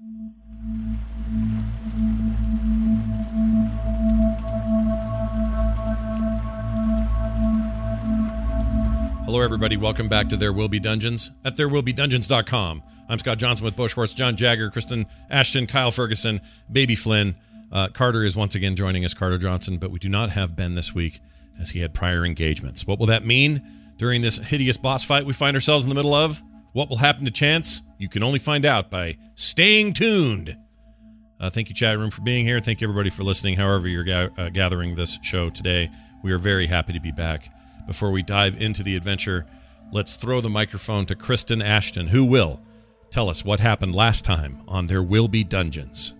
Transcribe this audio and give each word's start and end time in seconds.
Hello, 0.00 0.12
everybody. 9.42 9.76
Welcome 9.76 10.08
back 10.08 10.30
to 10.30 10.36
There 10.38 10.54
Will 10.54 10.68
Be 10.68 10.80
Dungeons 10.80 11.30
at 11.44 11.56
therewillbedungeons.com. 11.56 12.82
I'm 13.10 13.18
Scott 13.18 13.36
Johnson 13.36 13.66
with 13.66 13.76
Bo 13.76 13.88
Schwartz, 13.88 14.14
John 14.14 14.36
Jagger, 14.36 14.70
Kristen 14.70 15.04
Ashton, 15.28 15.66
Kyle 15.66 15.90
Ferguson, 15.90 16.40
Baby 16.72 16.94
Flynn. 16.94 17.34
Uh, 17.70 17.88
Carter 17.88 18.24
is 18.24 18.34
once 18.34 18.54
again 18.54 18.76
joining 18.76 19.04
us, 19.04 19.12
Carter 19.12 19.36
Johnson, 19.36 19.76
but 19.76 19.90
we 19.90 19.98
do 19.98 20.08
not 20.08 20.30
have 20.30 20.56
Ben 20.56 20.72
this 20.72 20.94
week 20.94 21.20
as 21.60 21.72
he 21.72 21.80
had 21.80 21.92
prior 21.92 22.24
engagements. 22.24 22.86
What 22.86 22.98
will 22.98 23.06
that 23.06 23.26
mean 23.26 23.60
during 23.98 24.22
this 24.22 24.38
hideous 24.38 24.78
boss 24.78 25.04
fight 25.04 25.26
we 25.26 25.34
find 25.34 25.54
ourselves 25.54 25.84
in 25.84 25.90
the 25.90 25.94
middle 25.94 26.14
of? 26.14 26.42
What 26.72 26.88
will 26.88 26.98
happen 26.98 27.24
to 27.24 27.30
Chance? 27.30 27.82
You 27.98 28.08
can 28.08 28.22
only 28.22 28.38
find 28.38 28.64
out 28.64 28.90
by 28.90 29.18
staying 29.34 29.94
tuned. 29.94 30.56
Uh, 31.40 31.50
thank 31.50 31.68
you, 31.68 31.74
chat 31.74 31.98
room, 31.98 32.10
for 32.10 32.22
being 32.22 32.44
here. 32.44 32.60
Thank 32.60 32.80
you, 32.80 32.86
everybody, 32.86 33.10
for 33.10 33.24
listening. 33.24 33.56
However, 33.56 33.88
you're 33.88 34.04
ga- 34.04 34.28
uh, 34.36 34.50
gathering 34.50 34.94
this 34.94 35.18
show 35.22 35.50
today, 35.50 35.90
we 36.22 36.32
are 36.32 36.38
very 36.38 36.66
happy 36.66 36.92
to 36.92 37.00
be 37.00 37.12
back. 37.12 37.50
Before 37.86 38.10
we 38.10 38.22
dive 38.22 38.60
into 38.60 38.82
the 38.82 38.94
adventure, 38.94 39.46
let's 39.90 40.16
throw 40.16 40.40
the 40.40 40.50
microphone 40.50 41.06
to 41.06 41.14
Kristen 41.14 41.60
Ashton, 41.60 42.06
who 42.06 42.24
will 42.24 42.60
tell 43.10 43.28
us 43.28 43.44
what 43.44 43.58
happened 43.58 43.96
last 43.96 44.24
time 44.24 44.62
on 44.68 44.86
There 44.86 45.02
Will 45.02 45.28
Be 45.28 45.42
Dungeons. 45.42 46.14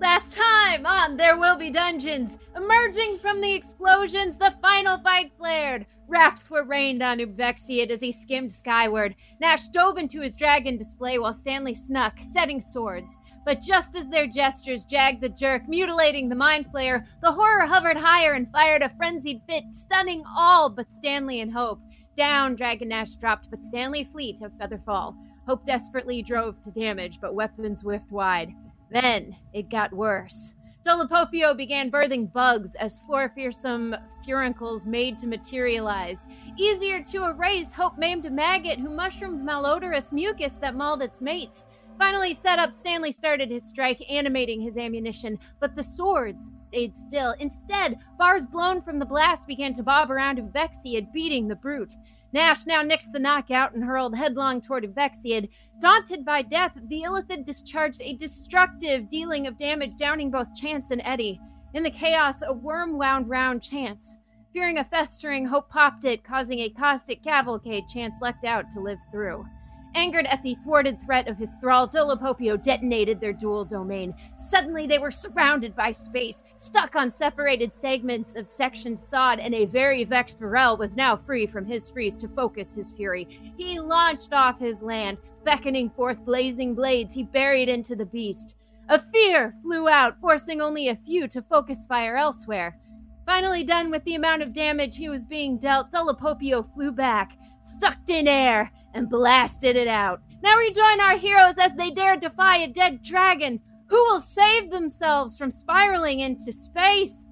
Last 0.00 0.32
time 0.32 0.84
on 0.84 1.16
There 1.16 1.38
Will 1.38 1.56
Be 1.56 1.70
Dungeons, 1.70 2.38
emerging 2.54 3.18
from 3.20 3.40
the 3.40 3.54
explosions, 3.54 4.36
the 4.38 4.54
final 4.60 4.98
fight 4.98 5.32
flared. 5.38 5.86
Raps 6.08 6.48
were 6.48 6.64
rained 6.64 7.02
on 7.02 7.18
Ubvexiad 7.18 7.90
as 7.90 8.00
he 8.00 8.10
skimmed 8.10 8.50
skyward. 8.50 9.14
Nash 9.40 9.68
dove 9.68 9.98
into 9.98 10.22
his 10.22 10.34
dragon 10.34 10.78
display 10.78 11.18
while 11.18 11.34
Stanley 11.34 11.74
snuck, 11.74 12.18
setting 12.18 12.62
swords. 12.62 13.18
But 13.44 13.60
just 13.60 13.94
as 13.94 14.08
their 14.08 14.26
gestures 14.26 14.84
jagged 14.84 15.20
the 15.20 15.28
jerk, 15.28 15.68
mutilating 15.68 16.28
the 16.30 16.34
mind 16.34 16.66
flayer, 16.72 17.06
the 17.20 17.32
horror 17.32 17.66
hovered 17.66 17.98
higher 17.98 18.32
and 18.32 18.50
fired 18.50 18.80
a 18.80 18.88
frenzied 18.88 19.42
fit, 19.46 19.64
stunning 19.70 20.24
all 20.34 20.70
but 20.70 20.92
Stanley 20.92 21.40
and 21.40 21.52
Hope. 21.52 21.80
Down, 22.16 22.56
Dragon 22.56 22.88
Nash 22.88 23.14
dropped, 23.14 23.50
but 23.50 23.62
Stanley 23.62 24.04
fleet 24.04 24.40
of 24.40 24.52
Featherfall. 24.54 25.14
Hope 25.46 25.66
desperately 25.66 26.22
drove 26.22 26.60
to 26.62 26.70
damage, 26.70 27.18
but 27.20 27.34
weapons 27.34 27.82
whiffed 27.82 28.10
wide. 28.10 28.54
Then 28.90 29.36
it 29.52 29.70
got 29.70 29.92
worse. 29.92 30.54
Dolopopio 30.88 31.54
began 31.54 31.90
birthing 31.90 32.32
bugs 32.32 32.74
as 32.76 33.00
four 33.00 33.28
fearsome 33.34 33.94
furuncles 34.26 34.86
made 34.86 35.18
to 35.18 35.26
materialize. 35.26 36.26
Easier 36.56 37.02
to 37.02 37.26
erase, 37.26 37.74
Hope 37.74 37.98
maimed 37.98 38.24
a 38.24 38.30
maggot 38.30 38.78
who 38.78 38.88
mushroomed 38.88 39.46
malodorous 39.46 40.12
mucus 40.12 40.54
that 40.54 40.74
mauled 40.74 41.02
its 41.02 41.20
mates. 41.20 41.66
Finally 41.98 42.32
set 42.32 42.58
up, 42.58 42.72
Stanley 42.72 43.12
started 43.12 43.50
his 43.50 43.68
strike, 43.68 44.02
animating 44.08 44.62
his 44.62 44.78
ammunition, 44.78 45.38
but 45.60 45.74
the 45.74 45.82
swords 45.82 46.52
stayed 46.54 46.96
still. 46.96 47.34
Instead, 47.38 47.98
bars 48.16 48.46
blown 48.46 48.80
from 48.80 48.98
the 48.98 49.04
blast 49.04 49.46
began 49.46 49.74
to 49.74 49.82
bob 49.82 50.10
around 50.10 50.38
Vexiad, 50.54 51.12
beating 51.12 51.48
the 51.48 51.56
brute. 51.56 51.96
Nash 52.32 52.66
now 52.66 52.82
nixed 52.82 53.12
the 53.12 53.18
knockout 53.18 53.72
and 53.72 53.82
hurled 53.82 54.14
headlong 54.14 54.60
toward 54.60 54.84
Vexiad. 54.94 55.48
Daunted 55.80 56.24
by 56.24 56.42
death, 56.42 56.78
the 56.88 57.02
Illithid 57.02 57.44
discharged 57.44 58.02
a 58.02 58.14
destructive 58.14 59.08
dealing 59.08 59.46
of 59.46 59.58
damage, 59.58 59.96
downing 59.96 60.30
both 60.30 60.54
Chance 60.54 60.90
and 60.90 61.00
Eddie. 61.04 61.40
In 61.72 61.82
the 61.82 61.90
chaos, 61.90 62.42
a 62.42 62.52
worm 62.52 62.98
wound 62.98 63.30
round 63.30 63.62
Chance. 63.62 64.18
Fearing 64.52 64.78
a 64.78 64.84
festering, 64.84 65.46
Hope 65.46 65.70
popped 65.70 66.04
it, 66.04 66.24
causing 66.24 66.60
a 66.60 66.70
caustic 66.70 67.22
cavalcade 67.22 67.88
Chance 67.88 68.16
leapt 68.20 68.44
out 68.44 68.70
to 68.72 68.80
live 68.80 68.98
through. 69.10 69.46
Angered 69.94 70.26
at 70.26 70.42
the 70.42 70.54
thwarted 70.56 71.00
threat 71.00 71.28
of 71.28 71.36
his 71.36 71.54
thrall, 71.60 71.88
Dolopopio 71.88 72.62
detonated 72.62 73.20
their 73.20 73.32
dual 73.32 73.64
domain. 73.64 74.14
Suddenly, 74.36 74.86
they 74.86 74.98
were 74.98 75.10
surrounded 75.10 75.74
by 75.74 75.92
space, 75.92 76.42
stuck 76.54 76.94
on 76.94 77.10
separated 77.10 77.74
segments 77.74 78.36
of 78.36 78.46
sectioned 78.46 79.00
sod, 79.00 79.38
and 79.38 79.54
a 79.54 79.64
very 79.64 80.04
vexed 80.04 80.38
Varel 80.38 80.78
was 80.78 80.96
now 80.96 81.16
free 81.16 81.46
from 81.46 81.64
his 81.64 81.90
freeze 81.90 82.16
to 82.18 82.28
focus 82.28 82.74
his 82.74 82.90
fury. 82.90 83.26
He 83.56 83.80
launched 83.80 84.32
off 84.32 84.58
his 84.58 84.82
land, 84.82 85.18
beckoning 85.44 85.90
forth 85.90 86.24
blazing 86.24 86.74
blades 86.74 87.14
he 87.14 87.22
buried 87.22 87.68
into 87.68 87.96
the 87.96 88.06
beast. 88.06 88.54
A 88.90 88.98
fear 88.98 89.52
flew 89.62 89.88
out, 89.88 90.20
forcing 90.20 90.60
only 90.60 90.88
a 90.88 90.96
few 90.96 91.28
to 91.28 91.42
focus 91.42 91.86
fire 91.86 92.16
elsewhere. 92.16 92.78
Finally 93.26 93.64
done 93.64 93.90
with 93.90 94.02
the 94.04 94.14
amount 94.14 94.42
of 94.42 94.54
damage 94.54 94.96
he 94.96 95.10
was 95.10 95.24
being 95.24 95.58
dealt, 95.58 95.90
Dolopopio 95.90 96.62
flew 96.72 96.90
back, 96.90 97.36
sucked 97.60 98.08
in 98.08 98.26
air, 98.26 98.70
and 98.98 99.08
blasted 99.08 99.76
it 99.76 99.88
out. 99.88 100.20
Now 100.42 100.56
rejoin 100.56 101.00
our 101.00 101.16
heroes 101.16 101.56
as 101.56 101.74
they 101.74 101.90
dare 101.90 102.16
defy 102.16 102.58
a 102.58 102.68
dead 102.68 103.02
dragon. 103.02 103.60
Who 103.86 103.96
will 103.96 104.20
save 104.20 104.70
themselves 104.70 105.38
from 105.38 105.50
spiraling 105.50 106.20
into 106.20 106.52
space? 106.52 107.24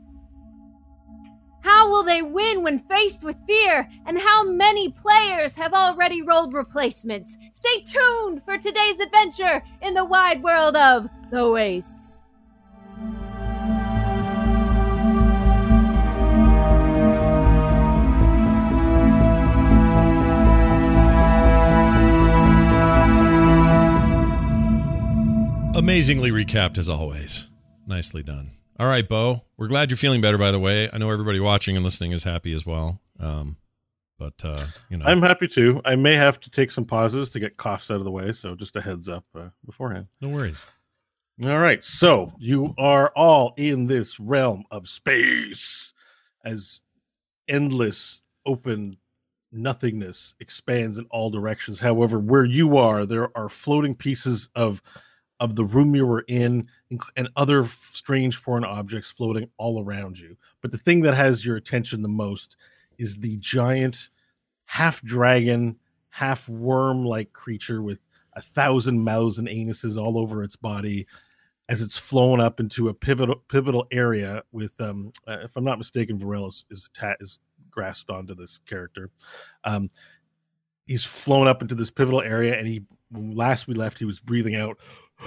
How 1.60 1.90
will 1.90 2.04
they 2.04 2.22
win 2.22 2.62
when 2.62 2.78
faced 2.78 3.24
with 3.24 3.36
fear? 3.46 3.88
And 4.06 4.18
how 4.18 4.44
many 4.44 4.90
players 4.90 5.54
have 5.56 5.74
already 5.74 6.22
rolled 6.22 6.54
replacements? 6.54 7.36
Stay 7.52 7.80
tuned 7.80 8.44
for 8.44 8.56
today's 8.56 9.00
adventure 9.00 9.60
in 9.82 9.92
the 9.92 10.04
wide 10.04 10.42
world 10.42 10.76
of 10.76 11.08
the 11.32 11.50
Wastes. 11.50 12.22
Amazingly 25.76 26.30
recapped 26.30 26.78
as 26.78 26.88
always. 26.88 27.48
Nicely 27.86 28.22
done. 28.22 28.48
All 28.78 28.88
right, 28.88 29.06
Bo. 29.06 29.44
We're 29.58 29.68
glad 29.68 29.90
you're 29.90 29.98
feeling 29.98 30.22
better. 30.22 30.38
By 30.38 30.50
the 30.50 30.58
way, 30.58 30.88
I 30.90 30.96
know 30.96 31.10
everybody 31.10 31.38
watching 31.38 31.76
and 31.76 31.84
listening 31.84 32.12
is 32.12 32.24
happy 32.24 32.54
as 32.54 32.64
well. 32.64 32.98
Um, 33.20 33.58
but 34.18 34.32
uh, 34.42 34.68
you 34.88 34.96
know, 34.96 35.04
I'm 35.04 35.20
happy 35.20 35.46
too. 35.46 35.82
I 35.84 35.94
may 35.94 36.14
have 36.14 36.40
to 36.40 36.50
take 36.50 36.70
some 36.70 36.86
pauses 36.86 37.28
to 37.30 37.40
get 37.40 37.58
coughs 37.58 37.90
out 37.90 37.98
of 37.98 38.04
the 38.04 38.10
way, 38.10 38.32
so 38.32 38.54
just 38.54 38.74
a 38.76 38.80
heads 38.80 39.10
up 39.10 39.24
uh, 39.34 39.48
beforehand. 39.66 40.06
no 40.22 40.30
worries. 40.30 40.64
All 41.44 41.58
right, 41.58 41.84
so 41.84 42.32
you 42.38 42.74
are 42.78 43.10
all 43.14 43.52
in 43.58 43.86
this 43.86 44.18
realm 44.18 44.64
of 44.70 44.88
space 44.88 45.92
as 46.42 46.80
endless 47.48 48.22
open 48.46 48.96
nothingness 49.52 50.34
expands 50.40 50.96
in 50.96 51.04
all 51.10 51.28
directions. 51.28 51.80
However, 51.80 52.18
where 52.18 52.46
you 52.46 52.78
are, 52.78 53.04
there 53.04 53.36
are 53.36 53.50
floating 53.50 53.94
pieces 53.94 54.48
of 54.54 54.80
of 55.40 55.54
the 55.54 55.64
room 55.64 55.94
you 55.94 56.06
were 56.06 56.24
in 56.28 56.68
and 57.16 57.28
other 57.36 57.64
strange 57.64 58.36
foreign 58.36 58.64
objects 58.64 59.10
floating 59.10 59.48
all 59.58 59.82
around 59.82 60.18
you. 60.18 60.36
But 60.62 60.70
the 60.70 60.78
thing 60.78 61.00
that 61.02 61.14
has 61.14 61.44
your 61.44 61.56
attention 61.56 62.02
the 62.02 62.08
most 62.08 62.56
is 62.98 63.16
the 63.16 63.36
giant 63.38 64.08
half 64.64 65.02
dragon, 65.02 65.78
half 66.08 66.48
worm 66.48 67.04
like 67.04 67.32
creature 67.32 67.82
with 67.82 68.00
a 68.34 68.42
thousand 68.42 69.02
mouths 69.02 69.38
and 69.38 69.48
anuses 69.48 70.00
all 70.00 70.18
over 70.18 70.42
its 70.42 70.56
body 70.56 71.06
as 71.68 71.82
it's 71.82 71.98
flown 71.98 72.40
up 72.40 72.60
into 72.60 72.88
a 72.88 72.94
pivotal 72.94 73.36
pivotal 73.48 73.86
area 73.90 74.42
with 74.52 74.78
um 74.80 75.10
uh, 75.26 75.38
if 75.42 75.56
I'm 75.56 75.64
not 75.64 75.78
mistaken 75.78 76.18
Varel 76.18 76.46
is 76.46 76.64
is, 76.70 76.90
ta- 76.94 77.16
is 77.20 77.38
grasped 77.70 78.10
onto 78.10 78.34
this 78.34 78.58
character. 78.58 79.10
Um 79.64 79.90
he's 80.86 81.04
flown 81.04 81.48
up 81.48 81.62
into 81.62 81.74
this 81.74 81.90
pivotal 81.90 82.22
area 82.22 82.56
and 82.56 82.68
he 82.68 82.84
last 83.12 83.66
we 83.66 83.74
left 83.74 83.98
he 83.98 84.04
was 84.04 84.20
breathing 84.20 84.54
out 84.54 84.78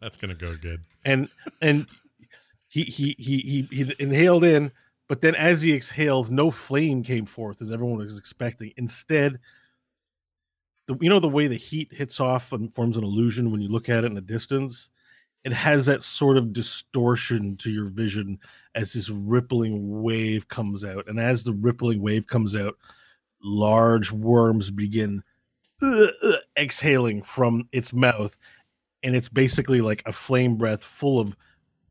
That's 0.00 0.16
gonna 0.16 0.34
go 0.34 0.54
good. 0.56 0.82
and 1.04 1.28
and 1.60 1.86
he 2.68 2.84
he 2.84 3.14
he 3.18 3.38
he 3.38 3.84
he 3.84 3.94
inhaled 3.98 4.44
in, 4.44 4.70
but 5.08 5.20
then 5.20 5.34
as 5.34 5.60
he 5.62 5.74
exhaled, 5.74 6.30
no 6.30 6.50
flame 6.50 7.02
came 7.02 7.26
forth 7.26 7.60
as 7.60 7.72
everyone 7.72 7.98
was 7.98 8.18
expecting. 8.18 8.72
Instead, 8.76 9.38
the, 10.86 10.96
you 11.00 11.10
know 11.10 11.20
the 11.20 11.28
way 11.28 11.48
the 11.48 11.56
heat 11.56 11.92
hits 11.92 12.20
off 12.20 12.52
and 12.52 12.74
forms 12.74 12.96
an 12.96 13.04
illusion 13.04 13.50
when 13.50 13.60
you 13.60 13.68
look 13.68 13.88
at 13.88 14.04
it 14.04 14.06
in 14.06 14.14
the 14.14 14.20
distance. 14.20 14.90
It 15.42 15.52
has 15.54 15.86
that 15.86 16.02
sort 16.02 16.36
of 16.36 16.52
distortion 16.52 17.56
to 17.58 17.70
your 17.70 17.88
vision 17.88 18.38
as 18.74 18.92
this 18.92 19.08
rippling 19.08 20.02
wave 20.02 20.48
comes 20.48 20.84
out, 20.84 21.08
and 21.08 21.18
as 21.18 21.42
the 21.42 21.54
rippling 21.54 22.02
wave 22.02 22.26
comes 22.26 22.54
out, 22.56 22.76
large 23.42 24.12
worms 24.12 24.70
begin 24.70 25.22
uh, 25.82 26.06
uh, 26.22 26.36
exhaling 26.60 27.22
from 27.22 27.66
its 27.72 27.92
mouth 27.92 28.36
and 29.02 29.16
it's 29.16 29.28
basically 29.28 29.80
like 29.80 30.02
a 30.06 30.12
flame 30.12 30.56
breath 30.56 30.84
full 30.84 31.18
of 31.18 31.34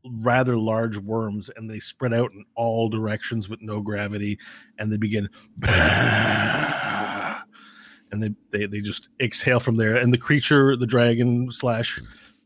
rather 0.04 0.56
large 0.56 0.96
worms 0.96 1.50
and 1.56 1.68
they 1.68 1.78
spread 1.78 2.14
out 2.14 2.32
in 2.32 2.44
all 2.54 2.88
directions 2.88 3.48
with 3.48 3.60
no 3.60 3.80
gravity 3.80 4.38
and 4.78 4.92
they 4.92 4.96
begin 4.96 5.28
and 8.12 8.22
they, 8.22 8.30
they 8.50 8.66
they 8.66 8.80
just 8.80 9.08
exhale 9.20 9.60
from 9.60 9.76
there. 9.76 9.96
And 9.96 10.12
the 10.12 10.18
creature 10.18 10.76
the 10.76 10.86
dragon 10.86 11.50
slash 11.50 12.00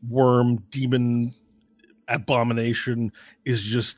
worm 0.09 0.57
demon 0.69 1.33
abomination 2.07 3.11
is 3.45 3.63
just 3.63 3.97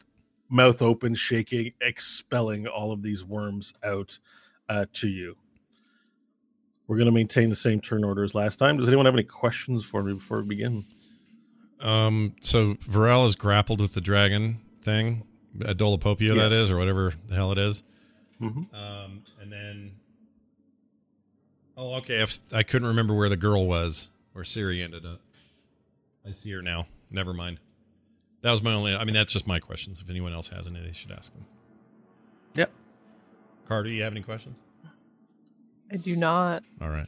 mouth 0.50 0.82
open 0.82 1.16
shaking 1.16 1.74
expelling 1.82 2.68
all 2.68 2.92
of 2.92 3.02
these 3.02 3.26
worms 3.26 3.74
out 3.84 4.18
uh, 4.70 4.86
to 4.94 5.08
you 5.10 5.36
we're 6.88 6.96
going 6.98 7.08
to 7.08 7.12
maintain 7.12 7.50
the 7.50 7.56
same 7.56 7.80
turn 7.82 8.04
order 8.04 8.24
as 8.24 8.34
last 8.36 8.58
time. 8.58 8.78
Does 8.78 8.88
anyone 8.88 9.06
have 9.06 9.16
any 9.16 9.24
questions 9.24 9.84
for 9.86 10.02
me 10.04 10.14
before 10.14 10.42
we 10.42 10.48
begin? 10.48 10.86
Um, 11.82 12.36
so 12.42 12.76
Varel 12.76 13.24
has 13.24 13.36
grappled 13.36 13.82
with 13.82 13.94
the 13.94 14.02
dragon 14.02 14.60
thing, 14.82 15.24
a 15.62 15.76
Dolopopio 15.76 16.30
that 16.36 16.52
Yes. 16.52 16.54
is, 16.54 16.72
or 16.72 16.78
whatever 16.78 17.14
the 17.28 17.36
hell 17.36 17.52
it 17.52 17.58
is. 17.58 17.84
Mhm. 18.42 18.74
Um, 18.74 19.24
and 19.42 19.52
then, 19.52 19.92
oh, 21.76 21.96
okay. 21.96 22.26
I 22.54 22.64
couldn't 22.64 22.88
remember 22.88 23.14
where 23.14 23.30
the 23.30 23.38
girl 23.38 23.68
was, 23.68 24.10
where 24.34 24.44
Siri 24.44 24.82
ended 24.82 25.06
up. 25.06 25.20
I 26.26 26.32
see 26.32 26.52
her 26.52 26.62
now. 26.62 26.88
Never 27.12 27.34
mind. 27.34 27.60
That 28.42 28.52
was 28.52 28.62
my 28.62 28.74
only. 28.74 28.96
I 28.96 29.04
mean, 29.06 29.14
that's 29.14 29.34
just 29.34 29.48
my 29.48 29.60
questions. 29.60 30.00
If 30.02 30.10
anyone 30.10 30.34
else 30.34 30.48
has 30.50 30.68
any, 30.68 30.80
they 30.82 30.92
should 30.92 31.12
ask 31.12 31.34
them. 31.34 31.46
Yep. 32.56 32.72
Carter, 33.68 33.90
you 33.90 34.04
have 34.04 34.14
any 34.14 34.22
questions? 34.22 34.62
I 35.92 35.98
do 35.98 36.16
not. 36.16 36.64
All 36.82 36.90
right. 36.90 37.08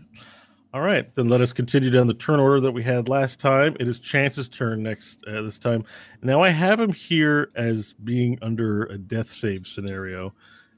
All 0.72 0.82
right, 0.82 1.14
then 1.16 1.28
let 1.30 1.42
us 1.42 1.52
continue 1.52 1.90
down 1.90 2.06
the 2.06 2.14
turn 2.14 2.40
order 2.40 2.62
that 2.62 2.72
we 2.72 2.84
had 2.84 3.10
last 3.10 3.40
time. 3.40 3.76
It 3.80 3.88
is 3.88 4.00
Chance's 4.00 4.48
turn 4.48 4.84
next 4.84 5.24
uh, 5.26 5.42
this 5.42 5.58
time. 5.58 5.84
Now 6.22 6.44
I 6.44 6.50
have 6.50 6.80
him 6.80 6.94
here 6.94 7.50
as 7.56 7.94
being 7.94 8.38
under 8.44 8.84
a 8.84 8.98
death 9.00 9.30
save 9.32 9.66
scenario. 9.66 10.32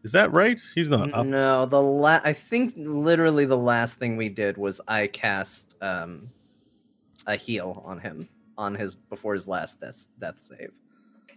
Is 0.03 0.13
that 0.13 0.31
right? 0.31 0.57
He's 0.75 0.89
not 0.89 1.13
up. 1.13 1.25
No, 1.25 1.65
the 1.65 1.81
la- 1.81 2.21
I 2.23 2.31
think 2.31 2.73
literally 2.77 3.43
the 3.43 3.57
last 3.57 3.97
thing 3.99 4.15
we 4.15 4.29
did 4.29 4.57
was 4.57 4.79
I 4.87 5.07
cast 5.07 5.75
um 5.81 6.29
a 7.27 7.35
heal 7.35 7.83
on 7.85 7.99
him 7.99 8.29
on 8.57 8.75
his 8.75 8.95
before 8.95 9.33
his 9.33 9.47
last 9.47 9.81
death 9.81 10.07
death 10.19 10.39
save. 10.39 10.71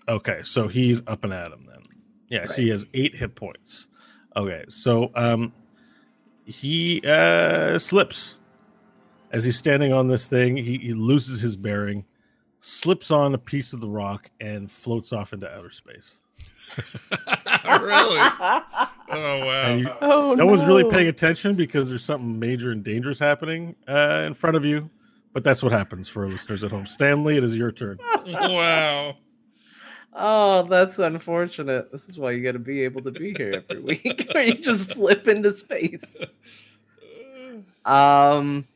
Okay, 0.08 0.42
so 0.44 0.68
he's 0.68 1.02
up 1.08 1.24
and 1.24 1.32
at 1.32 1.50
him 1.50 1.66
then. 1.68 1.82
Yeah, 2.28 2.46
so 2.46 2.62
he 2.62 2.68
has 2.68 2.86
eight 2.94 3.16
hit 3.16 3.34
points. 3.34 3.88
Okay, 4.36 4.64
so 4.68 5.10
um, 5.14 5.52
he 6.44 7.02
uh, 7.06 7.78
slips 7.78 8.38
as 9.32 9.44
he's 9.44 9.56
standing 9.56 9.92
on 9.92 10.08
this 10.08 10.28
thing. 10.28 10.56
He, 10.56 10.78
he 10.78 10.94
loses 10.94 11.40
his 11.40 11.56
bearing, 11.56 12.04
slips 12.60 13.10
on 13.10 13.34
a 13.34 13.38
piece 13.38 13.72
of 13.72 13.80
the 13.80 13.88
rock, 13.88 14.30
and 14.40 14.70
floats 14.70 15.12
off 15.12 15.32
into 15.32 15.50
outer 15.50 15.70
space. 15.70 16.20
really? 16.78 18.20
Oh 19.10 19.46
wow. 19.46 19.74
You, 19.74 19.88
Oh 20.00 20.34
no, 20.34 20.46
one's 20.46 20.64
really 20.64 20.88
paying 20.88 21.08
attention 21.08 21.54
because 21.54 21.88
there's 21.88 22.04
something 22.04 22.38
major 22.38 22.70
and 22.72 22.82
dangerous 22.82 23.18
happening 23.18 23.76
uh, 23.86 24.24
in 24.26 24.34
front 24.34 24.56
of 24.56 24.64
you. 24.64 24.88
But 25.32 25.42
that's 25.42 25.62
what 25.62 25.72
happens 25.72 26.08
for 26.08 26.24
our 26.24 26.30
listeners 26.30 26.62
at 26.62 26.70
home. 26.70 26.86
Stanley, 26.86 27.36
it 27.36 27.44
is 27.44 27.56
your 27.56 27.72
turn. 27.72 27.98
wow. 28.26 29.16
Oh, 30.14 30.62
that's 30.62 31.00
unfortunate. 31.00 31.90
This 31.90 32.08
is 32.08 32.16
why 32.16 32.32
you 32.32 32.42
got 32.42 32.52
to 32.52 32.60
be 32.60 32.82
able 32.82 33.02
to 33.02 33.10
be 33.10 33.34
here 33.36 33.64
every 33.68 33.82
week, 33.82 34.30
or 34.34 34.40
you 34.42 34.54
just 34.54 34.92
slip 34.92 35.26
into 35.26 35.52
space. 35.52 36.18
Um, 37.84 38.66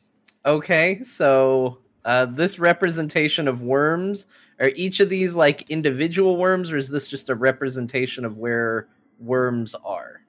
okay, 0.44 1.02
so 1.04 1.78
uh, 2.04 2.26
this 2.26 2.58
representation 2.58 3.46
of 3.46 3.62
worms 3.62 4.26
are 4.58 4.72
each 4.74 4.98
of 4.98 5.08
these 5.08 5.34
like 5.34 5.70
individual 5.70 6.36
worms, 6.36 6.72
or 6.72 6.76
is 6.76 6.88
this 6.88 7.06
just 7.06 7.28
a 7.30 7.34
representation 7.36 8.24
of 8.24 8.38
where 8.38 8.88
worms 9.20 9.76
are? 9.84 10.22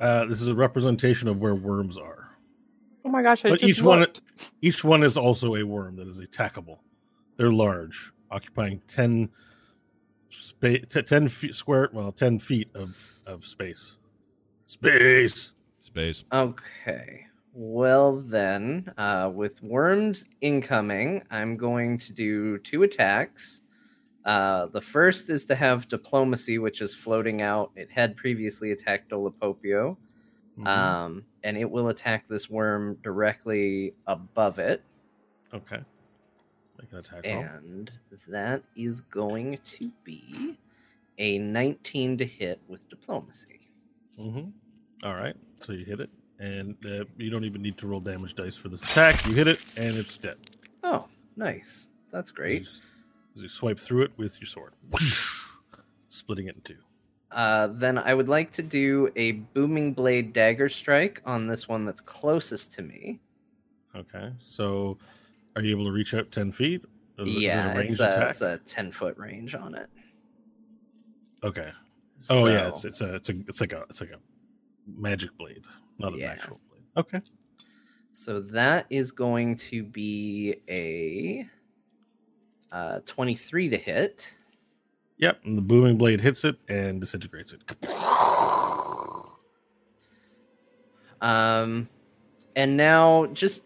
Uh, 0.00 0.24
this 0.26 0.40
is 0.40 0.48
a 0.48 0.54
representation 0.54 1.28
of 1.28 1.38
where 1.38 1.54
worms 1.54 1.96
are. 1.96 2.28
Oh 3.04 3.10
my 3.10 3.22
gosh! 3.22 3.44
I 3.44 3.50
But 3.50 3.60
just 3.60 3.78
each 3.78 3.82
one, 3.82 4.06
each 4.60 4.82
one 4.82 5.04
is 5.04 5.16
also 5.16 5.54
a 5.54 5.62
worm 5.62 5.94
that 5.96 6.08
is 6.08 6.18
attackable. 6.20 6.78
They're 7.36 7.52
large, 7.52 8.12
occupying 8.30 8.82
ten 8.88 9.30
space, 10.30 10.84
ten 11.06 11.28
feet 11.28 11.54
square, 11.54 11.88
well, 11.92 12.12
ten 12.12 12.38
feet 12.38 12.68
of 12.74 12.98
of 13.26 13.44
space. 13.44 13.96
Space. 14.66 15.52
Space. 15.80 16.24
Okay. 16.32 17.26
Well 17.54 18.20
then, 18.20 18.92
uh, 18.98 19.30
with 19.34 19.62
worms 19.62 20.26
incoming, 20.42 21.22
I'm 21.30 21.56
going 21.56 21.98
to 21.98 22.12
do 22.12 22.58
two 22.58 22.82
attacks. 22.82 23.62
Uh, 24.24 24.66
the 24.66 24.80
first 24.80 25.30
is 25.30 25.44
to 25.46 25.54
have 25.54 25.88
diplomacy, 25.88 26.58
which 26.58 26.82
is 26.82 26.94
floating 26.94 27.40
out. 27.40 27.70
It 27.74 27.90
had 27.90 28.16
previously 28.16 28.72
attacked 28.72 29.10
Dolopopio, 29.10 29.96
Mhm. 30.58 30.66
um, 30.66 31.24
and 31.42 31.56
it 31.56 31.68
will 31.70 31.88
attack 31.88 32.28
this 32.28 32.50
worm 32.50 32.96
directly 33.02 33.94
above 34.06 34.58
it, 34.58 34.82
okay. 35.54 35.80
Make 36.80 36.92
an 36.92 36.98
attack 36.98 37.24
roll. 37.26 37.42
and 37.42 37.90
that 38.28 38.62
is 38.76 39.00
going 39.00 39.58
to 39.64 39.90
be 40.04 40.56
a 41.18 41.38
19 41.38 42.18
to 42.18 42.24
hit 42.24 42.60
with 42.68 42.86
diplomacy. 42.88 43.60
Mm-hmm. 44.18 44.50
All 45.06 45.14
right. 45.14 45.34
So 45.60 45.72
you 45.72 45.84
hit 45.84 46.00
it, 46.00 46.10
and 46.38 46.76
uh, 46.86 47.04
you 47.16 47.30
don't 47.30 47.44
even 47.44 47.62
need 47.62 47.76
to 47.78 47.86
roll 47.88 48.00
damage 48.00 48.34
dice 48.34 48.56
for 48.56 48.68
this 48.68 48.82
attack. 48.84 49.26
You 49.26 49.32
hit 49.34 49.48
it, 49.48 49.60
and 49.76 49.96
it's 49.96 50.16
dead. 50.16 50.36
Oh, 50.84 51.06
nice. 51.36 51.88
That's 52.12 52.30
As 52.30 52.32
great. 52.32 52.62
you, 52.62 52.68
as 53.36 53.42
you 53.42 53.48
swipe 53.48 53.78
through 53.78 54.02
it 54.02 54.12
with 54.16 54.40
your 54.40 54.46
sword, 54.46 54.72
splitting 56.08 56.46
it 56.46 56.54
in 56.54 56.60
two. 56.62 56.76
Uh, 57.30 57.66
then 57.72 57.98
I 57.98 58.14
would 58.14 58.28
like 58.28 58.52
to 58.52 58.62
do 58.62 59.10
a 59.16 59.32
booming 59.32 59.92
blade 59.92 60.32
dagger 60.32 60.68
strike 60.68 61.20
on 61.26 61.46
this 61.46 61.68
one 61.68 61.84
that's 61.84 62.00
closest 62.00 62.72
to 62.74 62.82
me. 62.82 63.20
Okay. 63.94 64.32
So, 64.40 64.96
are 65.58 65.64
you 65.64 65.70
able 65.72 65.84
to 65.86 65.92
reach 65.92 66.14
out 66.14 66.30
ten 66.30 66.52
feet? 66.52 66.82
Is 67.18 67.26
it- 67.26 67.28
is 67.28 67.36
it 67.36 67.40
yeah, 67.40 67.76
a 67.76 67.80
it's 67.80 68.00
a, 68.00 68.28
it's 68.30 68.40
a 68.42 68.58
ten 68.58 68.92
foot 68.92 69.16
range 69.18 69.54
on 69.54 69.74
it. 69.74 69.88
Okay. 71.42 71.70
Oh 72.30 72.46
yeah, 72.46 72.68
it's 72.68 72.84
it's 72.84 73.00
a 73.00 73.16
it's 73.16 73.28
a 73.28 73.32
it's 73.48 73.60
like 73.60 73.72
a 73.72 73.84
it's 73.90 74.00
like 74.00 74.10
a 74.10 74.18
magic 74.86 75.36
blade, 75.36 75.64
not 75.98 76.12
an 76.12 76.20
Yeah. 76.20 76.30
actual 76.30 76.60
blade. 76.70 76.82
Okay. 76.96 77.20
So 78.12 78.40
that 78.40 78.86
is 78.90 79.10
going 79.12 79.56
to 79.56 79.82
be 79.82 80.56
a 80.68 81.46
uh, 82.72 83.00
twenty-three 83.04 83.68
to 83.68 83.76
hit. 83.76 84.36
Yep. 85.18 85.40
And 85.44 85.58
the 85.58 85.62
booming 85.62 85.96
blade 85.98 86.20
hits 86.20 86.44
it 86.44 86.56
and 86.68 87.00
disintegrates 87.00 87.52
it. 87.52 87.88
Um, 91.20 91.88
and 92.54 92.76
now 92.76 93.26
just 93.26 93.64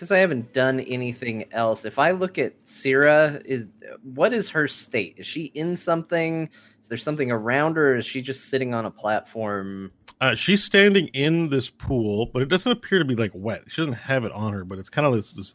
because 0.00 0.12
I 0.12 0.20
haven't 0.20 0.54
done 0.54 0.80
anything 0.80 1.44
else, 1.52 1.84
if 1.84 1.98
I 1.98 2.12
look 2.12 2.38
at 2.38 2.64
Syrah, 2.64 3.44
is 3.44 3.66
what 4.02 4.32
is 4.32 4.48
her 4.48 4.66
state? 4.66 5.16
Is 5.18 5.26
she 5.26 5.42
in 5.52 5.76
something? 5.76 6.48
Is 6.80 6.88
there 6.88 6.96
something 6.96 7.30
around 7.30 7.76
her? 7.76 7.96
Is 7.96 8.06
she 8.06 8.22
just 8.22 8.46
sitting 8.46 8.74
on 8.74 8.86
a 8.86 8.90
platform? 8.90 9.92
Uh, 10.22 10.34
she's 10.34 10.64
standing 10.64 11.08
in 11.08 11.50
this 11.50 11.68
pool, 11.68 12.30
but 12.32 12.40
it 12.40 12.48
doesn't 12.48 12.72
appear 12.72 12.98
to 12.98 13.04
be 13.04 13.14
like 13.14 13.32
wet. 13.34 13.64
She 13.66 13.82
doesn't 13.82 13.92
have 13.92 14.24
it 14.24 14.32
on 14.32 14.54
her, 14.54 14.64
but 14.64 14.78
it's 14.78 14.88
kind 14.88 15.06
of 15.06 15.12
this 15.12 15.32
this 15.32 15.52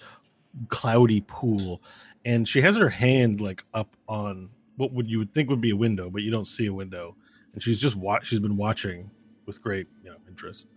cloudy 0.68 1.22
pool, 1.22 1.82
and 2.24 2.48
she 2.48 2.62
has 2.62 2.78
her 2.78 2.90
hand 2.90 3.42
like 3.42 3.64
up 3.74 3.98
on 4.08 4.50
what 4.78 4.94
would 4.94 5.10
you 5.10 5.18
would 5.18 5.34
think 5.34 5.50
would 5.50 5.60
be 5.60 5.72
a 5.72 5.75
window, 5.75 6.12
but 6.12 6.22
you 6.22 6.30
don't 6.30 6.46
see 6.46 6.68
a 6.68 6.74
window, 6.74 7.16
and 7.54 7.64
she's 7.64 7.80
just 7.80 7.96
watch. 7.96 8.28
She's 8.28 8.40
been 8.40 8.58
watching 8.58 9.10
with 9.48 9.60
great 9.60 9.88
you 10.04 10.12
know 10.12 10.18
interest. 10.30 10.68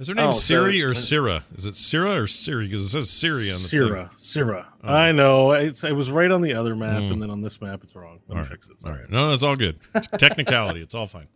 Is 0.00 0.08
her 0.08 0.14
name 0.14 0.26
Oh, 0.28 0.32
so- 0.32 0.38
Siri 0.38 0.82
or 0.82 0.88
Syrah? 0.90 1.42
Is 1.54 1.66
it 1.66 1.74
Syrah 1.74 2.22
or 2.22 2.26
Siri? 2.26 2.66
Because 2.66 2.84
it 2.86 2.88
says 2.88 3.10
Siri 3.10 3.50
on 3.52 3.62
the 3.62 3.68
thing. 3.68 3.80
Syrah, 3.80 4.10
Syrah. 4.16 4.66
Oh. 4.82 4.92
I 4.92 5.12
know 5.12 5.52
it's 5.52 5.84
it 5.84 5.92
was 5.94 6.10
right 6.10 6.30
on 6.30 6.40
the 6.42 6.54
other 6.54 6.74
map, 6.74 7.00
Mm. 7.02 7.12
and 7.12 7.22
then 7.22 7.30
on 7.30 7.40
this 7.42 7.60
map 7.60 7.80
it's 7.84 7.94
wrong. 7.94 8.18
Let 8.26 8.34
All 8.34 8.34
me 8.36 8.40
right. 8.42 8.50
fix 8.50 8.66
it. 8.68 8.72
All 8.84 8.90
Sorry. 8.90 9.06
No, 9.08 9.32
it's 9.32 9.42
all 9.44 9.54
good. 9.56 9.78
Technicality. 10.18 10.80
It's 10.82 10.94
all 10.96 11.06
fine. 11.06 11.28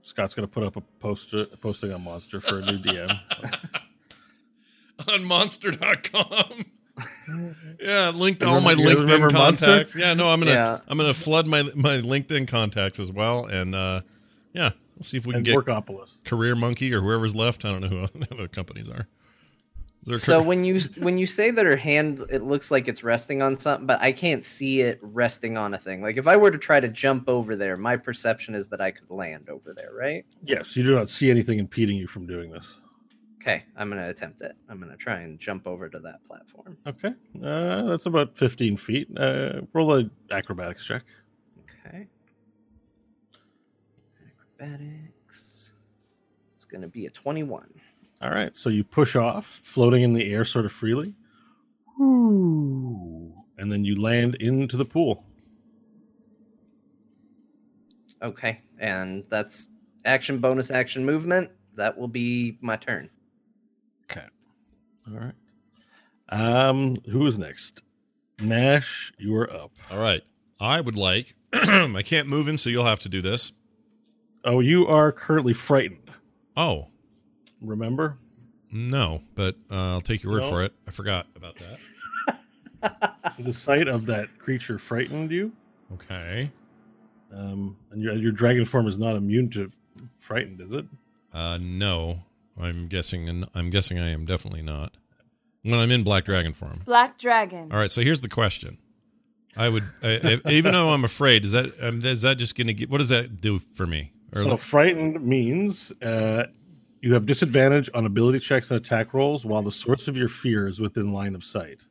Scott's 0.00 0.34
gonna 0.34 0.48
put 0.48 0.64
up 0.64 0.76
a 0.76 0.80
poster 1.00 1.46
a 1.52 1.56
posting 1.58 1.92
on 1.92 2.02
Monster 2.02 2.40
for 2.40 2.58
a 2.58 2.62
new 2.62 2.78
DM. 2.78 3.20
on 5.08 5.24
monster.com. 5.24 6.64
yeah, 7.80 8.10
linked 8.10 8.42
You 8.42 8.48
all 8.48 8.60
my 8.60 8.72
remember- 8.72 8.82
you 8.82 8.88
guys 8.88 8.96
LinkedIn 8.96 9.00
remember 9.14 9.30
Monster? 9.32 9.66
contacts. 9.66 9.96
Yeah, 9.96 10.14
no, 10.14 10.28
I'm 10.30 10.40
gonna 10.40 10.52
Yeah. 10.52 10.78
I'm 10.88 10.96
gonna 10.98 11.12
flood 11.14 11.46
my 11.46 11.62
my 11.74 11.98
LinkedIn 11.98 12.48
contacts 12.48 12.98
as 12.98 13.12
well, 13.12 13.46
and 13.46 13.74
uh, 13.74 14.00
yeah, 14.52 14.70
we'll 15.02 15.06
see 15.08 15.16
if 15.18 15.26
we 15.26 15.32
can 15.32 15.38
and 15.38 15.44
get 15.46 15.56
Workopolis. 15.58 16.24
Career 16.24 16.54
Monkey 16.54 16.94
or 16.94 17.00
whoever's 17.00 17.34
left. 17.34 17.64
I 17.64 17.72
don't 17.72 17.80
know 17.80 17.88
who 18.06 18.06
the 18.20 18.28
other 18.34 18.48
companies 18.48 18.88
are. 18.88 19.08
Is 20.02 20.06
there 20.06 20.14
a 20.16 20.18
So 20.18 20.38
car- 20.38 20.48
when 20.48 20.64
you 20.64 20.80
when 20.98 21.18
you 21.18 21.26
say 21.26 21.50
that 21.50 21.64
her 21.66 21.76
hand, 21.76 22.24
it 22.30 22.42
looks 22.42 22.70
like 22.70 22.86
it's 22.88 23.02
resting 23.04 23.42
on 23.42 23.58
something, 23.58 23.86
but 23.86 24.00
I 24.00 24.12
can't 24.12 24.44
see 24.44 24.80
it 24.80 24.98
resting 25.02 25.56
on 25.58 25.74
a 25.74 25.78
thing. 25.78 26.02
Like 26.02 26.16
if 26.16 26.26
I 26.28 26.36
were 26.36 26.50
to 26.50 26.58
try 26.58 26.78
to 26.80 26.88
jump 26.88 27.28
over 27.28 27.56
there, 27.56 27.76
my 27.76 27.96
perception 27.96 28.54
is 28.54 28.68
that 28.68 28.80
I 28.80 28.90
could 28.92 29.10
land 29.10 29.48
over 29.48 29.72
there, 29.74 29.90
right? 29.92 30.24
Yes, 30.44 30.76
you 30.76 30.84
do 30.84 30.94
not 30.94 31.08
see 31.08 31.30
anything 31.30 31.58
impeding 31.58 31.96
you 31.96 32.06
from 32.06 32.26
doing 32.26 32.50
this. 32.50 32.76
Okay, 33.40 33.64
I'm 33.76 33.88
gonna 33.88 34.08
attempt 34.08 34.40
it. 34.42 34.54
I'm 34.68 34.78
gonna 34.80 34.96
try 34.96 35.20
and 35.20 35.38
jump 35.38 35.66
over 35.66 35.88
to 35.88 35.98
that 36.00 36.24
platform. 36.24 36.76
Okay, 36.86 37.12
uh, 37.44 37.82
that's 37.82 38.06
about 38.06 38.36
15 38.36 38.76
feet. 38.76 39.08
Uh, 39.16 39.62
roll 39.72 39.98
a 39.98 40.10
acrobatics 40.30 40.84
check. 40.86 41.02
Acrobatics. 44.62 45.72
It's 46.54 46.64
gonna 46.64 46.88
be 46.88 47.06
a 47.06 47.10
21. 47.10 47.68
All 48.20 48.30
right, 48.30 48.56
so 48.56 48.70
you 48.70 48.84
push 48.84 49.16
off, 49.16 49.60
floating 49.64 50.02
in 50.02 50.12
the 50.12 50.32
air 50.32 50.44
sort 50.44 50.64
of 50.64 50.72
freely, 50.72 51.14
and 51.98 53.32
then 53.58 53.84
you 53.84 54.00
land 54.00 54.36
into 54.36 54.76
the 54.76 54.84
pool. 54.84 55.24
Okay, 58.22 58.60
and 58.78 59.24
that's 59.28 59.68
action 60.04 60.38
bonus 60.38 60.70
action 60.70 61.04
movement. 61.04 61.50
That 61.74 61.98
will 61.98 62.08
be 62.08 62.58
my 62.60 62.76
turn. 62.76 63.10
Okay. 64.10 64.26
All 65.08 65.18
right. 65.18 65.34
Um, 66.28 66.96
who 67.10 67.26
is 67.26 67.38
next? 67.38 67.82
Nash, 68.38 69.12
you 69.18 69.34
are 69.36 69.52
up. 69.52 69.72
all 69.90 69.98
right, 69.98 70.22
I 70.60 70.80
would 70.80 70.96
like. 70.96 71.34
I 71.52 72.02
can't 72.04 72.28
move 72.28 72.46
him, 72.46 72.58
so 72.58 72.70
you'll 72.70 72.86
have 72.86 73.00
to 73.00 73.08
do 73.08 73.20
this. 73.20 73.52
Oh, 74.44 74.60
you 74.60 74.86
are 74.86 75.12
currently 75.12 75.52
frightened. 75.52 76.10
Oh 76.56 76.88
Remember? 77.60 78.16
no, 78.70 79.22
but 79.34 79.56
uh, 79.70 79.92
I'll 79.94 80.00
take 80.00 80.22
your 80.22 80.32
word 80.32 80.42
No? 80.42 80.50
for 80.50 80.62
it. 80.64 80.72
I 80.88 80.90
forgot 80.90 81.26
about 81.36 81.56
that. 81.56 81.78
The 83.38 83.52
sight 83.52 83.86
of 83.86 84.06
that 84.06 84.36
creature 84.38 84.76
frightened 84.78 85.30
you. 85.30 85.52
Okay. 85.94 86.50
Um, 87.32 87.76
and 87.92 88.02
your 88.02 88.14
your 88.14 88.32
dragon 88.32 88.64
form 88.64 88.88
is 88.88 88.98
not 88.98 89.14
immune 89.14 89.48
to 89.50 89.70
frightened, 90.18 90.60
is 90.60 90.72
it? 90.72 90.86
Uh, 91.32 91.58
no, 91.60 92.24
I'm 92.60 92.88
guessing. 92.88 93.44
I'm 93.54 93.70
guessing 93.70 94.00
I 94.00 94.10
am 94.10 94.24
definitely 94.24 94.62
not. 94.62 94.96
When 95.62 95.78
I'm 95.78 95.92
in 95.92 96.02
black 96.02 96.24
dragon 96.24 96.52
form. 96.52 96.82
Black 96.84 97.16
Dragon. 97.18 97.70
All 97.70 97.78
right. 97.78 97.90
So 97.90 98.02
here's 98.02 98.20
the 98.20 98.28
question. 98.28 98.78
I 99.56 99.68
would, 99.68 99.84
I, 100.02 100.40
I, 100.44 100.50
even 100.50 100.72
though 100.72 100.90
I'm 100.90 101.04
afraid, 101.04 101.44
is 101.44 101.52
that 101.52 101.72
um, 101.80 102.04
is 102.04 102.22
that 102.22 102.36
just 102.38 102.56
going 102.56 102.66
to 102.66 102.74
get? 102.74 102.90
What 102.90 102.98
does 102.98 103.10
that 103.10 103.40
do 103.40 103.60
for 103.60 103.86
me? 103.86 104.12
So 104.34 104.48
like- 104.50 104.60
frightened 104.60 105.22
means 105.26 105.92
uh, 106.02 106.46
you 107.00 107.14
have 107.14 107.26
disadvantage 107.26 107.90
on 107.94 108.06
ability 108.06 108.38
checks 108.38 108.70
and 108.70 108.80
attack 108.80 109.12
rolls 109.14 109.44
while 109.44 109.62
the 109.62 109.72
source 109.72 110.08
of 110.08 110.16
your 110.16 110.28
fear 110.28 110.66
is 110.66 110.80
within 110.80 111.12
line 111.12 111.34
of 111.34 111.44
sight. 111.44 111.82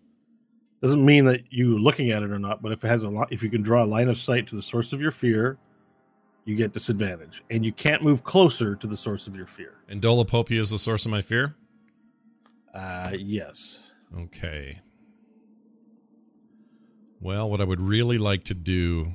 Doesn't 0.81 1.05
mean 1.05 1.25
that 1.25 1.41
you 1.51 1.77
looking 1.77 2.09
at 2.09 2.23
it 2.23 2.31
or 2.31 2.39
not, 2.39 2.63
but 2.63 2.71
if 2.71 2.83
it 2.83 2.87
has 2.87 3.03
a 3.03 3.09
lot, 3.09 3.31
if 3.31 3.43
you 3.43 3.49
can 3.49 3.61
draw 3.61 3.83
a 3.83 3.85
line 3.85 4.09
of 4.09 4.17
sight 4.17 4.47
to 4.47 4.55
the 4.55 4.61
source 4.63 4.93
of 4.93 5.01
your 5.01 5.11
fear, 5.11 5.59
you 6.45 6.55
get 6.55 6.73
disadvantage, 6.73 7.43
and 7.51 7.63
you 7.63 7.71
can't 7.71 8.01
move 8.01 8.23
closer 8.23 8.75
to 8.75 8.87
the 8.87 8.97
source 8.97 9.27
of 9.27 9.35
your 9.35 9.45
fear. 9.45 9.75
and 9.87 10.01
Dolopopio 10.01 10.59
is 10.59 10.71
the 10.71 10.79
source 10.79 11.05
of 11.05 11.11
my 11.11 11.21
fear. 11.21 11.55
Uh, 12.73 13.11
yes. 13.15 13.83
Okay. 14.17 14.79
Well, 17.19 17.47
what 17.49 17.61
I 17.61 17.63
would 17.63 17.81
really 17.81 18.17
like 18.17 18.45
to 18.45 18.55
do 18.55 19.13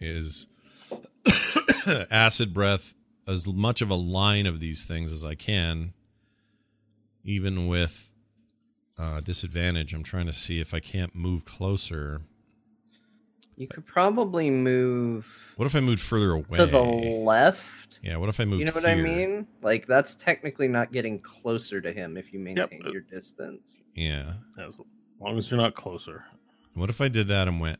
is 0.00 0.48
acid 2.10 2.52
breath 2.54 2.94
as 3.26 3.46
much 3.46 3.80
of 3.80 3.90
a 3.90 3.94
line 3.94 4.46
of 4.46 4.60
these 4.60 4.84
things 4.84 5.12
as 5.12 5.24
I 5.24 5.34
can, 5.34 5.92
even 7.24 7.66
with 7.68 8.10
uh, 8.98 9.20
disadvantage. 9.20 9.94
I'm 9.94 10.02
trying 10.02 10.26
to 10.26 10.32
see 10.32 10.60
if 10.60 10.74
I 10.74 10.80
can't 10.80 11.14
move 11.14 11.44
closer. 11.44 12.22
You 13.56 13.68
could 13.68 13.86
probably 13.86 14.50
move 14.50 15.26
What 15.56 15.66
if 15.66 15.76
I 15.76 15.80
moved 15.80 16.00
further 16.00 16.32
away? 16.32 16.58
to 16.58 16.66
the 16.66 16.82
left. 16.82 18.00
Yeah. 18.02 18.16
What 18.16 18.28
if 18.28 18.40
I 18.40 18.44
moved? 18.44 18.60
You 18.60 18.66
know 18.66 18.72
what 18.72 18.86
I 18.86 18.96
mean? 18.96 19.46
Like 19.62 19.86
that's 19.86 20.16
technically 20.16 20.66
not 20.66 20.90
getting 20.90 21.20
closer 21.20 21.80
to 21.80 21.92
him 21.92 22.16
if 22.16 22.32
you 22.32 22.40
maintain 22.40 22.82
uh, 22.84 22.90
your 22.90 23.02
distance. 23.02 23.78
Yeah. 23.94 24.32
As 24.58 24.80
long 25.20 25.38
as 25.38 25.50
you're 25.50 25.60
not 25.60 25.74
closer. 25.76 26.24
What 26.74 26.90
if 26.90 27.00
I 27.00 27.06
did 27.06 27.28
that 27.28 27.46
and 27.46 27.60
went? 27.60 27.78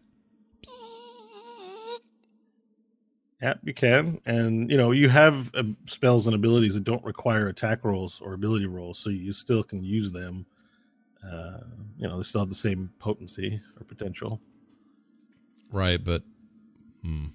Yeah, 3.44 3.54
you 3.62 3.74
can, 3.74 4.22
and 4.24 4.70
you 4.70 4.78
know 4.78 4.92
you 4.92 5.10
have 5.10 5.54
uh, 5.54 5.64
spells 5.84 6.26
and 6.26 6.34
abilities 6.34 6.76
that 6.76 6.84
don't 6.84 7.04
require 7.04 7.48
attack 7.48 7.84
rolls 7.84 8.22
or 8.22 8.32
ability 8.32 8.64
rolls, 8.64 8.98
so 8.98 9.10
you 9.10 9.32
still 9.32 9.62
can 9.62 9.84
use 9.84 10.10
them. 10.12 10.46
Uh, 11.22 11.58
you 11.98 12.08
know, 12.08 12.16
they 12.16 12.22
still 12.22 12.40
have 12.40 12.48
the 12.48 12.54
same 12.54 12.90
potency 12.98 13.60
or 13.78 13.84
potential. 13.84 14.40
Right, 15.70 16.02
but 16.02 16.22
hmm. 17.02 17.26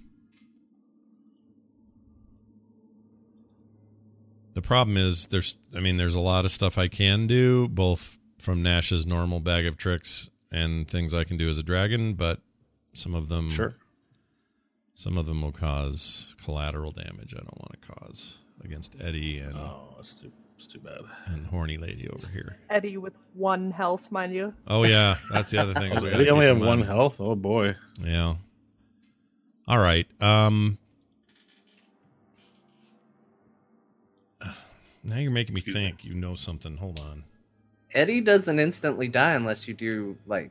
The 4.54 4.62
problem 4.62 4.96
is 4.96 5.26
there's 5.26 5.56
I 5.76 5.78
mean 5.78 5.96
there's 5.96 6.16
a 6.16 6.20
lot 6.20 6.44
of 6.44 6.50
stuff 6.50 6.76
I 6.76 6.88
can 6.88 7.28
do 7.28 7.68
both 7.68 8.18
from 8.40 8.64
Nash's 8.64 9.06
normal 9.06 9.38
bag 9.38 9.64
of 9.64 9.76
tricks 9.76 10.28
and 10.50 10.88
things 10.88 11.14
I 11.14 11.22
can 11.22 11.36
do 11.36 11.48
as 11.48 11.56
a 11.56 11.62
dragon, 11.62 12.14
but 12.14 12.40
some 12.94 13.14
of 13.14 13.28
them 13.28 13.48
Sure. 13.48 13.76
Some 15.00 15.16
of 15.16 15.24
them 15.24 15.40
will 15.40 15.50
cause 15.50 16.34
collateral 16.44 16.90
damage 16.90 17.32
I 17.34 17.38
don't 17.38 17.58
want 17.58 17.72
to 17.80 17.88
cause 17.88 18.40
against 18.62 18.96
Eddie 19.00 19.38
and 19.38 19.56
Oh, 19.56 19.94
that's 19.96 20.12
too, 20.12 20.30
that's 20.52 20.66
too 20.66 20.78
bad. 20.80 20.98
and 21.28 21.46
horny 21.46 21.78
lady 21.78 22.06
over 22.10 22.26
here. 22.26 22.58
Eddie 22.68 22.98
with 22.98 23.16
one 23.32 23.70
health, 23.70 24.12
mind 24.12 24.34
you. 24.34 24.52
Oh 24.68 24.84
yeah, 24.84 25.16
that's 25.32 25.50
the 25.52 25.56
other 25.58 25.72
thing. 25.72 25.92
Oh, 25.96 26.02
we 26.02 26.10
gotta 26.10 26.28
only 26.28 26.46
have 26.46 26.58
in 26.58 26.66
one 26.66 26.82
health. 26.82 27.18
Oh 27.18 27.34
boy. 27.34 27.76
Yeah. 27.98 28.34
All 29.66 29.78
right. 29.78 30.06
Um 30.22 30.76
Now 35.02 35.16
you're 35.16 35.30
making 35.30 35.54
me 35.54 35.60
Excuse 35.60 35.76
me. 35.76 35.82
think 35.82 36.04
you 36.04 36.14
know 36.14 36.34
something. 36.34 36.76
Hold 36.76 37.00
on. 37.00 37.24
Eddie 37.94 38.20
doesn't 38.20 38.60
instantly 38.60 39.08
die 39.08 39.32
unless 39.32 39.66
you 39.66 39.72
do 39.72 40.18
like 40.26 40.50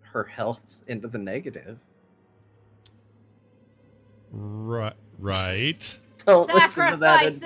her 0.00 0.24
health 0.24 0.62
into 0.86 1.08
the 1.08 1.18
negative. 1.18 1.78
Right. 4.30 4.94
Right. 5.18 5.98
Don't 6.26 6.52
listen 6.52 6.90
to 6.90 6.96
that 6.98 7.26
advice. 7.26 7.40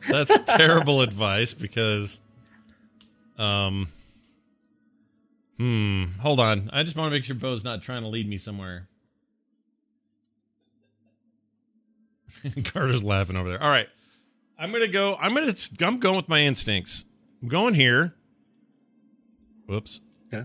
Sacrifices. 0.00 0.02
That's 0.08 0.56
terrible 0.56 1.00
advice 1.02 1.54
because 1.54 2.20
um 3.38 3.88
Hmm. 5.58 6.04
Hold 6.20 6.38
on. 6.38 6.68
I 6.72 6.82
just 6.82 6.96
want 6.96 7.10
to 7.10 7.16
make 7.16 7.24
sure 7.24 7.34
Bo's 7.36 7.64
not 7.64 7.82
trying 7.82 8.02
to 8.02 8.08
lead 8.08 8.28
me 8.28 8.36
somewhere. 8.36 8.88
Carter's 12.64 13.02
laughing 13.02 13.36
over 13.36 13.48
there. 13.48 13.62
All 13.62 13.70
right. 13.70 13.88
I'm 14.58 14.72
gonna 14.72 14.88
go. 14.88 15.16
I'm 15.16 15.34
gonna. 15.34 15.52
I'm 15.82 15.98
going 15.98 16.16
with 16.16 16.28
my 16.28 16.40
instincts. 16.40 17.04
I'm 17.42 17.48
going 17.48 17.74
here. 17.74 18.14
Whoops. 19.66 20.00
Okay. 20.32 20.44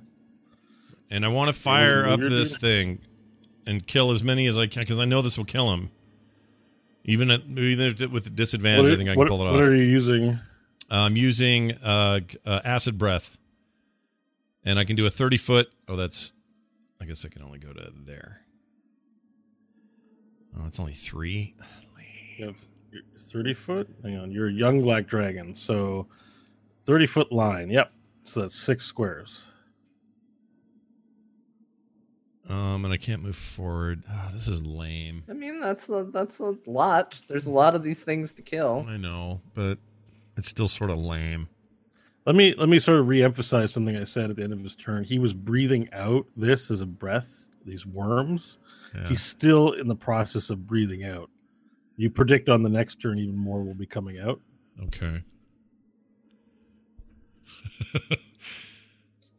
And 1.09 1.25
I 1.25 1.29
want 1.29 1.47
to 1.47 1.53
fire 1.53 2.07
up 2.07 2.19
this 2.19 2.57
thing 2.57 2.99
and 3.65 3.85
kill 3.85 4.11
as 4.11 4.23
many 4.23 4.47
as 4.47 4.57
I 4.57 4.67
can 4.67 4.81
because 4.81 4.99
I 4.99 5.05
know 5.05 5.21
this 5.21 5.37
will 5.37 5.45
kill 5.45 5.71
him. 5.73 5.91
Even 7.03 7.31
at, 7.31 7.41
even 7.45 8.11
with 8.11 8.35
disadvantage, 8.35 8.83
What 8.85 8.93
I 8.93 8.97
think 8.97 9.09
I 9.09 9.13
can 9.13 9.19
what- 9.19 9.27
pull 9.27 9.41
it 9.41 9.47
off. 9.47 9.53
What 9.53 9.63
are 9.63 9.75
you 9.75 9.83
using? 9.83 10.39
I'm 10.89 11.15
using 11.15 11.71
uh, 11.77 12.19
uh, 12.45 12.59
acid 12.65 12.97
breath, 12.97 13.37
and 14.65 14.77
I 14.77 14.83
can 14.83 14.95
do 14.97 15.05
a 15.05 15.09
30 15.09 15.37
foot. 15.37 15.71
Oh, 15.87 15.95
that's. 15.95 16.33
I 17.01 17.05
guess 17.05 17.25
I 17.25 17.29
can 17.29 17.41
only 17.41 17.57
go 17.59 17.71
to 17.73 17.91
there. 18.05 18.41
Oh, 20.57 20.65
it's 20.67 20.79
only 20.79 20.93
three. 20.93 21.55
You 22.37 22.47
have 22.47 22.57
30 23.17 23.53
foot. 23.53 23.89
Hang 24.03 24.17
on, 24.17 24.31
you're 24.31 24.49
a 24.49 24.51
young 24.51 24.81
black 24.81 25.07
dragon, 25.07 25.55
so 25.55 26.07
30 26.85 27.07
foot 27.07 27.31
line. 27.31 27.69
Yep. 27.69 27.91
So 28.23 28.41
that's 28.41 28.59
six 28.59 28.85
squares. 28.85 29.45
Um, 32.49 32.85
and 32.85 32.93
I 32.93 32.97
can't 32.97 33.21
move 33.21 33.35
forward. 33.35 34.03
Oh, 34.09 34.29
this 34.33 34.47
is 34.47 34.65
lame. 34.65 35.23
I 35.29 35.33
mean, 35.33 35.59
that's 35.59 35.89
a, 35.89 36.03
that's 36.11 36.39
a 36.39 36.55
lot. 36.65 37.19
There's 37.27 37.45
a 37.45 37.51
lot 37.51 37.75
of 37.75 37.83
these 37.83 38.01
things 38.01 38.33
to 38.33 38.41
kill. 38.41 38.85
I 38.89 38.97
know, 38.97 39.41
but 39.53 39.77
it's 40.37 40.47
still 40.47 40.67
sort 40.67 40.89
of 40.89 40.97
lame. 40.97 41.47
Let 42.25 42.35
me 42.35 42.53
let 42.55 42.69
me 42.69 42.77
sort 42.79 42.99
of 42.99 43.07
reemphasize 43.07 43.69
something 43.69 43.97
I 43.97 44.03
said 44.03 44.29
at 44.29 44.35
the 44.35 44.43
end 44.43 44.53
of 44.53 44.59
his 44.59 44.75
turn. 44.75 45.03
He 45.03 45.17
was 45.17 45.33
breathing 45.33 45.89
out 45.91 46.25
this 46.35 46.69
as 46.69 46.81
a 46.81 46.85
breath, 46.85 47.47
these 47.65 47.85
worms. 47.85 48.59
Yeah. 48.93 49.07
He's 49.07 49.21
still 49.21 49.71
in 49.71 49.87
the 49.87 49.95
process 49.95 50.49
of 50.49 50.67
breathing 50.67 51.03
out. 51.03 51.29
You 51.97 52.09
predict 52.09 52.49
on 52.49 52.63
the 52.63 52.69
next 52.69 53.01
turn 53.01 53.17
even 53.19 53.37
more 53.37 53.63
will 53.63 53.73
be 53.73 53.85
coming 53.85 54.19
out. 54.19 54.39
Okay. 54.83 55.23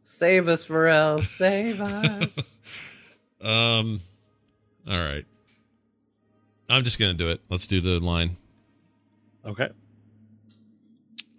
Save 0.03 0.47
us, 0.47 0.65
Varel. 0.65 1.23
Save 1.23 1.81
us. 1.81 2.59
um, 3.43 3.99
all 4.87 4.97
right. 4.97 5.25
I'm 6.69 6.83
just 6.83 6.99
gonna 6.99 7.13
do 7.13 7.29
it. 7.29 7.41
Let's 7.49 7.67
do 7.67 7.81
the 7.81 7.99
line. 7.99 8.35
Okay. 9.45 9.69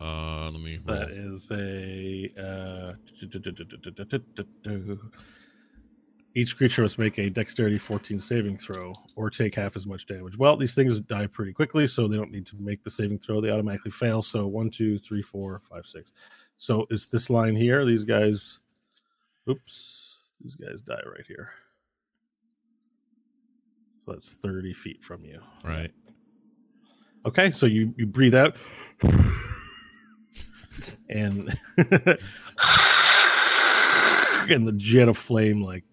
Uh, 0.00 0.50
let 0.50 0.60
me. 0.60 0.78
roll. 0.84 0.98
That 0.98 1.10
is 1.10 1.50
a. 1.50 2.30
Uh, 2.38 2.92
each 6.34 6.56
creature 6.56 6.82
must 6.82 6.98
make 6.98 7.18
a 7.18 7.30
dexterity 7.30 7.78
14 7.78 8.18
saving 8.18 8.58
throw 8.58 8.92
or 9.14 9.30
take 9.30 9.54
half 9.54 9.76
as 9.76 9.86
much 9.86 10.06
damage. 10.06 10.36
Well, 10.36 10.56
these 10.56 10.74
things 10.74 11.00
die 11.00 11.28
pretty 11.28 11.52
quickly, 11.52 11.86
so 11.86 12.08
they 12.08 12.16
don't 12.16 12.32
need 12.32 12.44
to 12.46 12.56
make 12.56 12.82
the 12.82 12.90
saving 12.90 13.18
throw. 13.18 13.40
They 13.40 13.50
automatically 13.50 13.92
fail. 13.92 14.20
So 14.20 14.46
one, 14.46 14.68
two, 14.68 14.98
three, 14.98 15.22
four, 15.22 15.60
five, 15.70 15.86
six. 15.86 16.12
So 16.56 16.86
it's 16.90 17.06
this 17.06 17.30
line 17.30 17.54
here. 17.54 17.84
These 17.86 18.04
guys. 18.04 18.60
Oops. 19.48 20.18
These 20.42 20.56
guys 20.56 20.82
die 20.82 21.00
right 21.06 21.24
here. 21.26 21.50
So 24.04 24.12
that's 24.12 24.32
30 24.34 24.72
feet 24.74 25.02
from 25.02 25.24
you. 25.24 25.40
Right. 25.64 25.90
Okay, 27.26 27.50
so 27.50 27.64
you 27.66 27.94
you 27.96 28.04
breathe 28.06 28.34
out, 28.34 28.54
and 31.08 31.56
and 34.50 34.66
the 34.68 34.74
jet 34.76 35.08
of 35.08 35.16
flame. 35.16 35.62
Like 35.62 35.84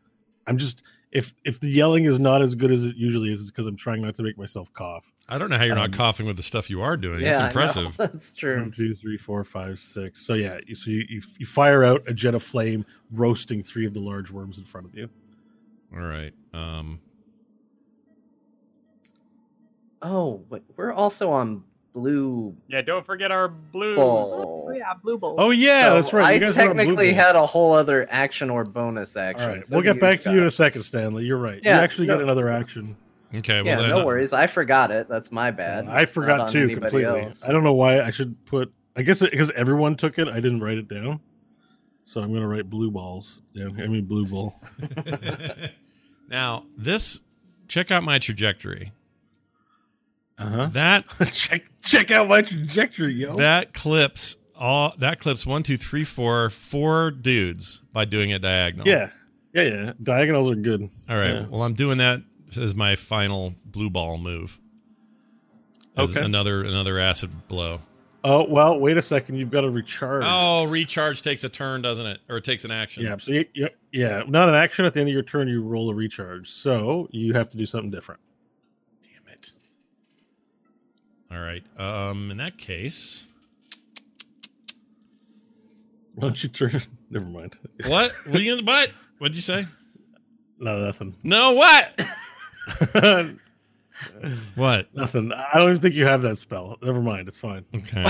I'm 0.48 0.58
just 0.58 0.84
if 1.12 1.34
if 1.46 1.60
the 1.60 1.70
yelling 1.70 2.06
is 2.06 2.20
not 2.20 2.42
as 2.42 2.56
good 2.56 2.72
as 2.72 2.86
it 2.86 2.96
usually 2.98 3.32
is, 3.32 3.42
it's 3.42 3.52
because 3.52 3.68
I'm 3.68 3.76
trying 3.78 4.02
not 4.02 4.16
to 4.16 4.24
make 4.24 4.38
myself 4.38 4.72
cough. 4.74 5.12
I 5.30 5.38
don't 5.38 5.50
know 5.50 5.58
how 5.58 5.64
you're 5.64 5.78
Um, 5.78 5.92
not 5.92 5.94
coughing 5.98 6.26
with 6.26 6.36
the 6.38 6.44
stuff 6.44 6.70
you 6.70 6.82
are 6.82 6.98
doing. 6.98 7.22
yeah, 7.22 7.32
it's 7.32 7.40
impressive. 7.42 7.96
That's 7.98 8.34
true. 8.34 8.60
One, 8.60 8.72
two, 8.72 8.94
three, 8.94 9.18
four, 9.18 9.44
five, 9.46 9.80
six. 9.80 10.26
So 10.26 10.34
yeah, 10.34 10.60
you- 10.68 10.76
so 10.76 10.90
you, 10.92 11.06
you 11.08 11.22
you 11.40 11.46
fire 11.46 11.84
out 11.86 12.04
a 12.08 12.14
jet 12.14 12.36
of 12.36 12.44
flame, 12.44 12.86
roasting 13.14 13.64
three 13.64 13.86
of 13.86 13.94
the 13.94 14.02
large 14.02 14.32
worms 14.32 14.58
in 14.58 14.66
front 14.66 14.86
of 14.88 14.96
you. 14.96 15.10
All 15.94 16.02
right. 16.02 16.34
Um, 16.54 17.00
Oh, 20.02 20.44
but 20.50 20.64
we're 20.76 20.92
also 20.94 21.32
on 21.32 21.64
blue 21.94 22.56
Yeah, 22.70 22.82
don't 22.82 23.06
forget 23.06 23.32
our 23.32 23.48
blues. 23.50 23.98
ball. 23.98 24.66
Oh 24.68 24.72
yeah, 24.72 24.94
blue 25.04 25.18
bowl. 25.18 25.36
Oh 25.38 25.52
yeah, 25.52 25.90
So 25.90 25.96
that's 25.96 26.14
right. 26.14 26.26
I 26.26 26.32
You 26.34 26.40
guys 26.40 26.56
were 26.56 26.62
on 26.64 26.68
Blue 26.70 26.78
technically 26.78 27.14
had 27.14 27.36
a 27.36 27.46
whole 27.46 27.74
other 27.74 28.08
action 28.10 28.50
or 28.50 28.64
bonus 28.64 29.16
action. 29.16 29.44
All 29.44 29.50
right, 29.56 29.66
So 29.66 29.76
we'll 29.76 29.84
get 29.84 30.00
back 30.00 30.22
to 30.22 30.32
you 30.32 30.40
in 30.40 30.46
a 30.46 30.52
second, 30.52 30.84
Stanley. 30.84 31.26
You're 31.26 31.38
right. 31.38 31.60
Yeah, 31.64 31.78
you 31.78 31.84
actually 31.84 32.08
no- 32.08 32.16
get 32.16 32.24
another 32.24 32.50
action. 32.50 32.96
okay. 33.38 33.62
Well, 33.62 33.66
Yeah, 33.66 33.82
then, 33.82 33.90
no 33.90 34.06
worries. 34.06 34.32
I 34.34 34.48
forgot 34.48 34.90
it. 34.92 35.08
That's 35.10 35.32
my 35.32 35.52
bad. 35.52 35.88
I 35.88 36.02
It's 36.04 36.12
forgot 36.12 36.38
not 36.38 36.50
too 36.50 36.70
completely. 36.70 37.22
else. 37.24 37.44
I 37.46 37.52
don't 37.52 37.64
know 37.64 37.74
why 37.74 38.02
I 38.02 38.12
should 38.12 38.44
put. 38.46 38.72
I 38.96 39.04
guess 39.04 39.20
because 39.20 39.52
everyone 39.52 39.96
took 39.96 40.18
it, 40.20 40.28
I 40.28 40.36
didn't 40.36 40.62
write 40.62 40.78
it 40.78 40.88
down. 40.88 41.20
So 42.06 42.22
I'm 42.22 42.34
gonna 42.34 42.48
write 42.48 42.70
blue 42.70 42.90
balls. 42.92 43.42
Yeah, 43.54 43.68
I 43.78 43.88
mean 43.88 44.06
blue 44.06 44.26
ball. 44.26 44.60
now 46.30 46.66
this. 46.78 47.20
Check 47.68 47.90
out 47.90 48.04
my 48.04 48.20
trajectory. 48.20 48.92
Uh 50.42 50.50
huh. 50.50 50.66
That 50.74 51.06
check 51.32 51.66
check 51.84 52.12
out 52.12 52.28
my 52.28 52.42
trajectory, 52.42 53.14
yo. 53.14 53.36
that 53.36 53.74
clips 53.74 54.38
all. 54.56 54.94
That 54.98 55.20
clips 55.20 55.46
one, 55.46 55.64
two, 55.64 55.78
three, 55.78 56.04
four, 56.04 56.50
four 56.50 57.12
dudes 57.12 57.82
by 57.94 58.06
doing 58.06 58.30
it 58.32 58.42
diagonal. 58.42 58.88
yeah, 58.88 59.10
yeah, 59.54 59.64
yeah. 59.64 59.94
Diagonals 60.02 60.50
are 60.50 60.56
good. 60.56 60.90
All 61.10 61.16
right. 61.18 61.28
Yeah. 61.36 61.46
Well, 61.50 61.64
I'm 61.64 61.74
doing 61.76 61.98
that 62.00 62.22
as 62.58 62.76
my 62.76 62.96
final 62.96 63.56
blue 63.66 63.90
ball 63.90 64.18
move. 64.18 64.60
As 65.98 66.16
Okay. 66.16 66.26
Another 66.26 66.64
another 66.64 67.00
acid 67.00 67.48
blow. 67.48 67.82
Oh 68.24 68.46
well, 68.48 68.80
wait 68.80 68.98
a 68.98 69.02
second. 69.02 69.36
You've 69.38 69.50
got 69.50 69.62
to 69.62 69.70
recharge. 69.70 70.24
Oh, 70.28 70.66
recharge 70.66 71.22
takes 71.24 71.44
a 71.44 71.50
turn, 71.50 71.82
doesn't 71.82 72.06
it? 72.06 72.20
Or 72.30 72.38
it 72.38 72.44
takes 72.44 72.64
an 72.66 72.72
action. 72.72 73.04
yeah. 73.04 73.18
So 73.18 73.32
you, 73.32 73.46
you, 73.54 73.68
yeah, 73.92 74.22
not 74.28 74.48
an 74.48 74.54
action 74.56 74.86
at 74.86 74.94
the 74.94 75.00
end 75.00 75.10
of 75.10 75.14
your 75.14 75.24
turn. 75.24 75.48
You 75.48 75.64
roll 75.64 75.90
a 75.90 75.94
recharge. 75.96 76.50
So 76.50 77.08
you 77.12 77.34
have 77.34 77.50
to 77.50 77.58
do 77.58 77.66
something 77.66 77.90
different. 77.90 78.22
Damn 79.04 79.34
it. 79.34 79.54
All 81.32 81.40
right. 81.40 81.64
Um. 81.80 82.30
In 82.32 82.38
that 82.38 82.58
case, 82.58 83.26
Why 86.16 86.22
don't 86.28 86.44
you 86.44 86.50
turn? 86.50 86.82
Never 87.10 87.26
mind. 87.26 87.56
what? 87.88 88.12
What 88.28 88.36
are 88.40 88.44
you 88.44 88.52
in 88.52 88.58
the 88.58 88.64
butt? 88.64 88.92
What'd 89.20 89.36
you 89.36 89.42
say? 89.42 89.66
No, 90.60 90.86
nothing. 90.86 91.16
No. 91.24 91.54
What? 91.54 92.00
What? 94.56 94.94
nothing. 94.96 95.32
I 95.32 95.60
don't 95.60 95.70
even 95.70 95.82
think 95.82 95.94
you 95.94 96.06
have 96.06 96.24
that 96.24 96.38
spell. 96.40 96.78
Never 96.82 97.02
mind. 97.02 97.28
It's 97.28 97.38
fine. 97.38 97.64
Okay. 97.76 98.08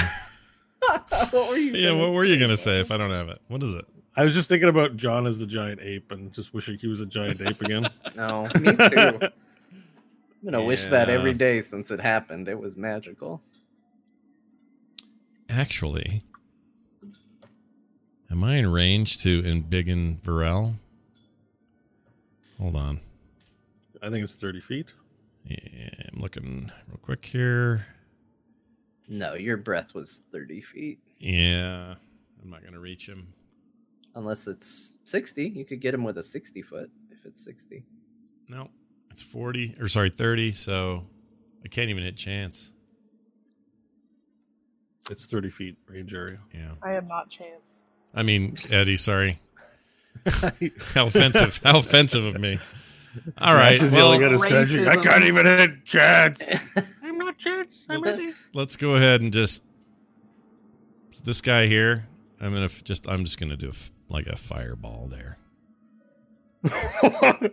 what 1.32 1.50
were 1.50 1.58
you? 1.58 1.74
Yeah. 1.74 1.90
gonna 1.90 2.00
What 2.02 2.12
were 2.14 2.24
you 2.24 2.40
gonna 2.40 2.56
say 2.58 2.80
if 2.80 2.92
I 2.92 2.98
don't 2.98 3.12
have 3.12 3.28
it? 3.30 3.40
What 3.50 3.62
is 3.62 3.76
it? 3.76 3.86
I 4.16 4.24
was 4.24 4.34
just 4.34 4.48
thinking 4.50 4.70
about 4.70 4.96
John 4.96 5.28
as 5.28 5.38
the 5.38 5.46
giant 5.46 5.82
ape 5.82 6.12
and 6.12 6.32
just 6.34 6.54
wishing 6.54 6.78
he 6.78 6.88
was 6.88 7.02
a 7.02 7.06
giant 7.06 7.42
ape 7.42 7.62
again. 7.62 7.88
No, 8.16 8.44
me 8.60 8.74
too. 8.76 9.20
I'm 10.42 10.52
gonna 10.52 10.64
wish 10.64 10.88
that 10.88 11.08
every 11.10 11.34
day 11.34 11.62
since 11.62 11.92
it 11.92 12.00
happened. 12.00 12.48
It 12.48 12.60
was 12.60 12.76
magical. 12.76 13.44
Actually, 15.48 16.24
am 18.32 18.44
I 18.44 18.56
in 18.56 18.72
range 18.72 19.20
to 19.20 19.44
embiggen 19.44 20.20
Varel? 20.22 20.74
Hold 22.60 22.76
on. 22.76 23.00
I 24.02 24.10
think 24.10 24.24
it's 24.24 24.36
30 24.36 24.62
feet. 24.62 24.88
Yeah, 25.46 25.58
I'm 26.12 26.20
looking 26.20 26.72
real 26.88 27.00
quick 27.02 27.24
here. 27.24 27.86
No, 29.08 29.36
your 29.36 29.58
breath 29.58 29.94
was 29.94 30.24
30 30.32 30.62
feet. 30.62 31.00
Yeah, 31.20 31.96
I'm 32.42 32.50
not 32.50 32.64
gonna 32.64 32.80
reach 32.80 33.08
him. 33.08 33.32
Unless 34.16 34.48
it's 34.48 34.96
60. 35.06 35.50
You 35.50 35.66
could 35.66 35.82
get 35.82 35.94
him 35.94 36.04
with 36.04 36.18
a 36.18 36.24
60 36.24 36.62
foot 36.64 36.90
if 37.12 37.26
it's 37.26 37.44
60. 37.44 37.84
No, 38.48 38.70
it's 39.12 39.22
40 39.22 39.76
or 39.80 39.88
sorry, 39.88 40.10
30. 40.10 40.52
So 40.54 41.06
I 41.64 41.68
can't 41.68 41.90
even 41.90 42.04
hit 42.04 42.16
chance. 42.18 42.72
It's 45.10 45.26
30 45.26 45.50
feet 45.50 45.78
range 45.88 46.14
area. 46.14 46.40
Yeah, 46.54 46.72
I 46.82 46.94
am 46.94 47.08
not 47.08 47.30
chance. 47.30 47.82
I 48.14 48.24
mean 48.24 48.56
Eddie. 48.70 48.98
Sorry. 48.98 49.40
How 50.94 51.08
offensive! 51.08 51.60
How 51.64 51.80
offensive 51.80 52.26
of 52.26 52.40
me. 52.40 52.60
All 53.38 53.54
right. 53.56 53.80
He's 53.80 53.92
Well, 53.92 54.12
yelling 54.14 54.24
at 54.24 54.32
his 54.32 54.42
strategy. 54.42 54.88
I 54.88 54.96
can't 54.98 55.24
even 55.24 55.46
hit 55.46 55.84
chance. 55.86 56.50
I'm 57.04 57.18
not 57.18 57.38
chance. 57.38 57.84
I'm 57.90 58.02
ready. 58.04 58.34
let's 58.54 58.76
go 58.78 58.96
ahead 58.96 59.22
and 59.22 59.34
just 59.34 59.64
this 61.24 61.42
guy 61.42 61.68
here. 61.68 62.08
I'm 62.40 62.52
gonna 62.54 62.66
f- 62.66 62.84
just. 62.84 63.08
I'm 63.08 63.24
just 63.26 63.40
gonna 63.40 63.58
do 63.58 63.68
a 63.68 63.70
f 63.70 63.92
like 64.10 64.28
a 64.28 64.36
fireball 64.36 65.08
there 65.10 65.38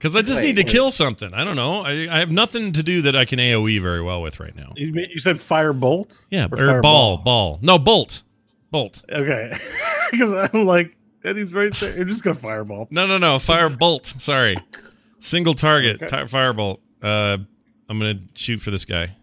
because 0.00 0.16
I 0.16 0.22
just 0.22 0.40
Wait, 0.40 0.46
need 0.46 0.56
to 0.56 0.64
kill 0.64 0.90
something. 0.90 1.34
I 1.34 1.44
don't 1.44 1.56
know. 1.56 1.82
I, 1.82 2.08
I 2.10 2.20
have 2.20 2.32
nothing 2.32 2.72
to 2.72 2.82
do 2.82 3.02
that 3.02 3.14
I 3.14 3.26
can 3.26 3.38
AOE 3.38 3.82
very 3.82 4.00
well 4.00 4.22
with 4.22 4.40
right 4.40 4.56
now. 4.56 4.72
you, 4.74 4.94
you 4.94 5.20
said 5.20 5.38
fire 5.38 5.74
bolt? 5.74 6.24
Yeah, 6.30 6.48
Or 6.50 6.78
or, 6.78 6.80
ball, 6.80 7.18
ball. 7.18 7.58
No, 7.60 7.78
bolt, 7.78 8.22
bolt. 8.70 9.02
Okay. 9.10 9.52
Because 10.10 10.32
I'm 10.52 10.64
like, 10.66 10.96
Eddie's 11.22 11.52
right 11.52 11.72
there. 11.74 11.94
You're 11.94 12.04
just 12.04 12.24
going 12.24 12.34
to 12.34 12.42
fireball. 12.42 12.88
No, 12.90 13.06
no, 13.06 13.16
no. 13.16 13.38
Fire 13.38 13.68
bolt. 13.78 14.06
Sorry. 14.06 14.56
Single 15.20 15.54
target. 15.54 16.02
Okay. 16.02 16.06
Ti- 16.08 16.22
firebolt. 16.24 16.78
Uh, 17.00 17.38
I'm 17.88 17.98
going 18.00 18.16
to 18.18 18.22
shoot 18.40 18.58
for 18.60 18.72
this 18.72 18.84
guy. 18.84 19.14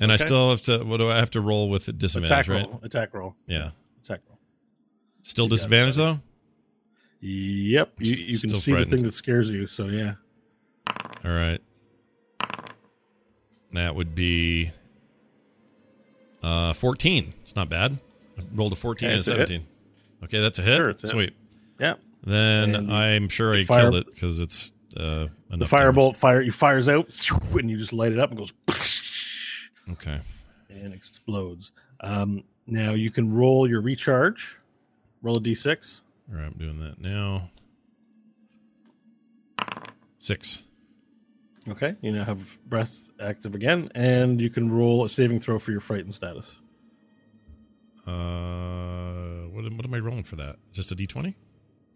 And 0.00 0.10
I 0.10 0.16
still 0.16 0.50
have 0.50 0.62
to, 0.62 0.82
what 0.82 0.96
do 0.96 1.08
I 1.08 1.18
have 1.18 1.30
to 1.30 1.40
roll 1.40 1.68
with 1.70 1.86
the 1.86 1.92
disadvantage, 1.92 2.48
Attack 2.48 2.48
right? 2.48 2.66
roll. 2.68 2.80
Attack 2.82 3.14
roll. 3.14 3.36
Yeah. 3.46 3.70
Attack 4.02 4.22
roll. 4.28 4.40
Still 5.22 5.44
You 5.44 5.50
disadvantage, 5.50 5.94
though? 5.94 6.18
Yep. 7.20 7.92
You, 7.98 8.16
you 8.26 8.38
can 8.38 8.50
see 8.50 8.72
the 8.72 8.84
thing 8.84 9.02
that 9.02 9.14
scares 9.14 9.52
you. 9.52 9.66
So, 9.66 9.86
yeah. 9.86 10.14
All 11.24 11.30
right. 11.32 11.58
That 13.72 13.94
would 13.94 14.14
be 14.14 14.70
uh, 16.42 16.72
14. 16.72 17.32
It's 17.42 17.56
not 17.56 17.68
bad. 17.68 17.98
I 18.38 18.42
rolled 18.54 18.72
a 18.72 18.76
14 18.76 19.06
Okay, 19.06 19.12
and 19.12 19.16
a 19.16 19.18
it's 19.18 19.28
a 19.28 19.32
17. 19.32 19.66
Okay, 20.24 20.40
that's 20.40 20.58
a 20.58 20.62
hit. 20.62 20.76
Sure, 20.76 20.90
it's 20.90 21.04
a 21.04 21.06
hit. 21.08 21.12
Sweet. 21.12 21.32
Yeah. 21.80 21.94
Then 22.24 22.74
And 22.74 22.92
I'm 22.92 23.28
sure 23.28 23.54
I 23.54 23.64
fire- 23.64 23.82
killed 23.82 23.96
it 23.96 24.06
because 24.06 24.40
it's 24.40 24.72
uh, 24.96 25.26
The 25.50 25.64
firebolt 25.66 26.16
fire, 26.16 26.40
he 26.42 26.50
fires 26.50 26.88
out 26.88 27.08
and 27.52 27.70
you 27.70 27.76
just 27.76 27.92
light 27.92 28.12
it 28.12 28.18
up 28.18 28.30
and 28.30 28.38
goes. 28.38 28.52
Okay. 29.90 30.18
and 30.68 30.92
explodes. 30.92 31.72
Um, 32.00 32.44
now 32.66 32.92
you 32.92 33.10
can 33.10 33.32
roll 33.32 33.66
your 33.66 33.80
recharge. 33.80 34.58
Roll 35.22 35.38
a 35.38 35.40
d6. 35.40 36.02
All 36.30 36.38
right, 36.38 36.46
I'm 36.46 36.58
doing 36.58 36.78
that 36.80 37.00
now. 37.00 37.48
Six. 40.18 40.62
Okay. 41.68 41.94
You 42.00 42.12
now 42.12 42.24
have 42.24 42.58
breath 42.68 43.10
active 43.20 43.54
again, 43.54 43.90
and 43.94 44.40
you 44.40 44.50
can 44.50 44.70
roll 44.70 45.04
a 45.04 45.08
saving 45.08 45.40
throw 45.40 45.58
for 45.58 45.70
your 45.70 45.80
frightened 45.80 46.14
status. 46.14 46.56
Uh, 48.06 49.46
what, 49.52 49.64
am- 49.64 49.76
what 49.76 49.84
am 49.86 49.94
I 49.94 49.98
rolling 49.98 50.24
for 50.24 50.36
that? 50.36 50.56
Just 50.72 50.92
a 50.92 50.96
d20? 50.96 51.34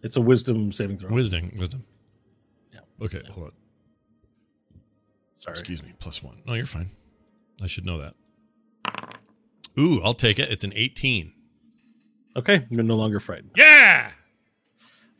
It's 0.02 0.16
a 0.16 0.20
wisdom 0.20 0.72
saving 0.72 0.98
throw. 0.98 1.10
Wisdom. 1.10 1.52
Wisdom. 1.56 1.84
Yeah. 2.72 2.80
Okay, 3.00 3.22
hold 3.30 3.46
on. 3.46 3.52
Sorry. 5.36 5.52
Excuse 5.52 5.82
me. 5.82 5.92
Plus 5.98 6.22
one. 6.22 6.42
No, 6.46 6.54
you're 6.54 6.66
fine. 6.66 6.88
I 7.62 7.66
should 7.66 7.86
know 7.86 7.98
that. 7.98 8.14
Ooh, 9.78 10.02
I'll 10.02 10.14
take 10.14 10.38
it. 10.38 10.50
It's 10.50 10.64
an 10.64 10.72
18. 10.74 11.32
Okay, 12.36 12.66
you're 12.70 12.82
no 12.82 12.96
longer 12.96 13.20
frightened. 13.20 13.52
Yeah. 13.56 14.10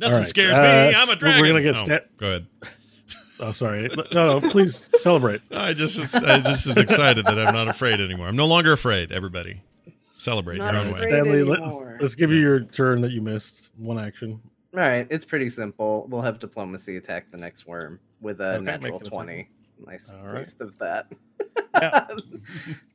Nothing 0.03 0.13
All 0.15 0.19
right, 0.19 0.27
scares 0.27 0.57
uh, 0.57 0.61
me. 0.61 0.95
I'm 0.97 1.09
a 1.09 1.13
a 1.13 1.41
we're 1.41 1.47
gonna 1.47 1.63
get 1.63 1.77
Oh, 1.77 1.85
sta- 1.85 2.01
Go 2.19 2.27
ahead. 2.27 2.47
Oh, 3.39 3.53
sorry. 3.53 3.89
No, 4.13 4.41
no, 4.41 4.51
please 4.51 4.89
celebrate. 5.01 5.41
I 5.53 5.75
just 5.75 5.97
was 5.97 6.13
I 6.17 6.41
just 6.41 6.67
is 6.67 6.77
excited 6.77 7.25
that 7.25 7.39
I'm 7.39 7.55
not 7.55 7.69
afraid 7.69 8.01
anymore. 8.01 8.27
I'm 8.27 8.35
no 8.35 8.47
longer 8.47 8.73
afraid. 8.73 9.13
Everybody, 9.13 9.61
celebrate 10.19 10.59
Not 10.59 10.73
your 10.73 10.83
own 10.83 10.93
way. 10.93 10.99
Stanley, 10.99 11.45
let's, 11.45 11.77
let's 12.01 12.15
give 12.17 12.33
you 12.33 12.41
your 12.41 12.61
turn 12.65 13.01
that 13.03 13.13
you 13.13 13.23
missed. 13.23 13.71
One 13.77 13.97
action. 13.99 14.41
All 14.75 14.81
right, 14.81 15.07
it's 15.09 15.25
pretty 15.25 15.49
simple. 15.49 16.07
We'll 16.09 16.23
have 16.23 16.41
diplomacy 16.41 16.97
attack 16.97 17.31
the 17.31 17.37
next 17.39 17.69
worm 17.69 18.01
with 18.21 18.41
a 18.41 18.55
Okay, 18.55 18.65
natural 18.65 18.93
make 18.95 19.03
it 19.03 19.07
a 19.07 19.11
twenty. 19.11 19.49
Nice 19.87 20.11
All 20.11 20.27
right. 20.27 20.39
waste 20.39 20.61
of 20.61 20.77
that. 20.79 21.07
Yeah. 21.81 22.07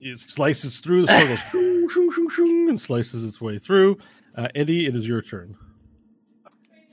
It 0.01 0.19
slices 0.19 0.79
through 0.81 1.05
the 1.05 1.37
shoo, 1.51 2.67
and 2.69 2.79
slices 2.79 3.23
its 3.23 3.39
way 3.39 3.59
through. 3.59 3.97
Uh, 4.35 4.47
Eddie, 4.55 4.85
it 4.85 4.95
is 4.95 5.07
your 5.07 5.21
turn. 5.21 5.57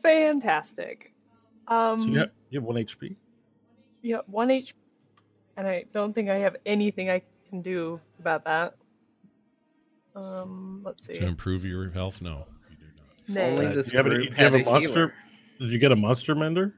Fantastic. 0.04 1.12
Um, 1.66 2.00
So 2.00 2.06
you 2.08 2.18
have, 2.20 2.30
you 2.50 2.60
have 2.60 2.64
one 2.64 2.76
HP. 2.76 3.16
yeah, 4.02 4.18
one 4.26 4.50
H, 4.50 4.74
and 5.56 5.66
I 5.66 5.84
don't 5.92 6.12
think 6.12 6.28
I 6.28 6.36
have 6.38 6.56
anything 6.66 7.08
I 7.10 7.22
can 7.48 7.62
do 7.62 7.98
about 8.20 8.44
that. 8.44 8.74
Um, 10.14 10.82
let's 10.84 11.06
see. 11.06 11.14
To 11.14 11.26
improve 11.26 11.64
your 11.64 11.88
health, 11.90 12.20
no, 12.22 12.46
you 12.70 12.76
do 12.76 12.84
not. 12.96 13.34
Nay, 13.34 13.50
Only 13.52 13.66
Uh, 13.66 13.74
this 13.74 13.86
do 13.86 13.92
you 13.92 13.96
have, 13.96 14.06
any, 14.06 14.14
group 14.16 14.28
do 14.28 14.34
you 14.36 14.44
have 14.44 14.54
a 14.54 14.58
a 14.58 14.64
monster? 14.64 14.88
healer. 14.92 15.14
Did 15.58 15.70
you 15.72 15.78
get 15.78 15.90
a 15.92 15.96
monster 15.96 16.34
mender? 16.34 16.74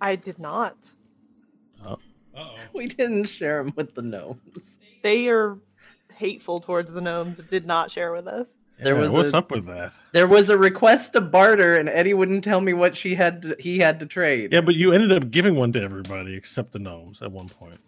I 0.00 0.16
did 0.16 0.38
not. 0.38 0.90
Uh-oh. 1.84 1.98
We 2.72 2.86
didn't 2.88 3.24
share 3.24 3.62
them 3.62 3.74
with 3.76 3.94
the 3.94 4.00
gnomes. 4.00 4.78
They 5.02 5.28
are 5.28 5.58
hateful 6.16 6.58
towards 6.60 6.90
the 6.90 7.02
gnomes. 7.02 7.38
Did 7.46 7.66
not 7.66 7.90
share 7.90 8.12
with 8.12 8.26
us. 8.26 8.56
There 8.82 8.94
Yeah, 8.96 9.00
was 9.00 9.10
what's 9.12 9.32
a- 9.32 9.36
up 9.38 9.50
with 9.50 9.66
that? 9.66 9.92
There 10.12 10.26
was 10.26 10.50
a 10.50 10.58
request 10.58 11.12
to 11.14 11.20
barter, 11.20 11.76
and 11.76 11.88
Eddie 11.88 12.14
wouldn't 12.14 12.42
tell 12.44 12.60
me 12.60 12.72
what 12.72 12.96
she 12.96 13.14
had. 13.14 13.42
To, 13.42 13.56
he 13.58 13.78
had 13.78 14.00
to 14.00 14.06
trade. 14.06 14.52
Yeah, 14.52 14.60
but 14.60 14.74
you 14.74 14.92
ended 14.92 15.12
up 15.12 15.30
giving 15.30 15.54
one 15.54 15.72
to 15.72 15.80
everybody 15.82 16.34
except 16.34 16.72
the 16.72 16.78
gnomes 16.78 17.22
at 17.22 17.30
one 17.30 17.48
point. 17.48 17.80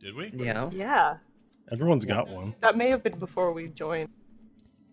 Did 0.00 0.14
we? 0.14 0.30
Yeah. 0.34 0.70
Yeah, 0.72 1.16
Everyone's 1.70 2.04
got 2.04 2.28
one. 2.28 2.54
that 2.60 2.76
may 2.76 2.88
have 2.90 3.02
been 3.02 3.18
before 3.18 3.52
we 3.52 3.68
joined. 3.68 4.08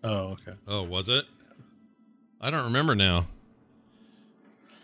Oh, 0.04 0.36
okay. 0.36 0.52
Oh, 0.68 0.82
was 0.82 1.08
it? 1.08 1.24
I 2.40 2.50
don't 2.50 2.64
remember 2.64 2.94
now. 2.94 3.26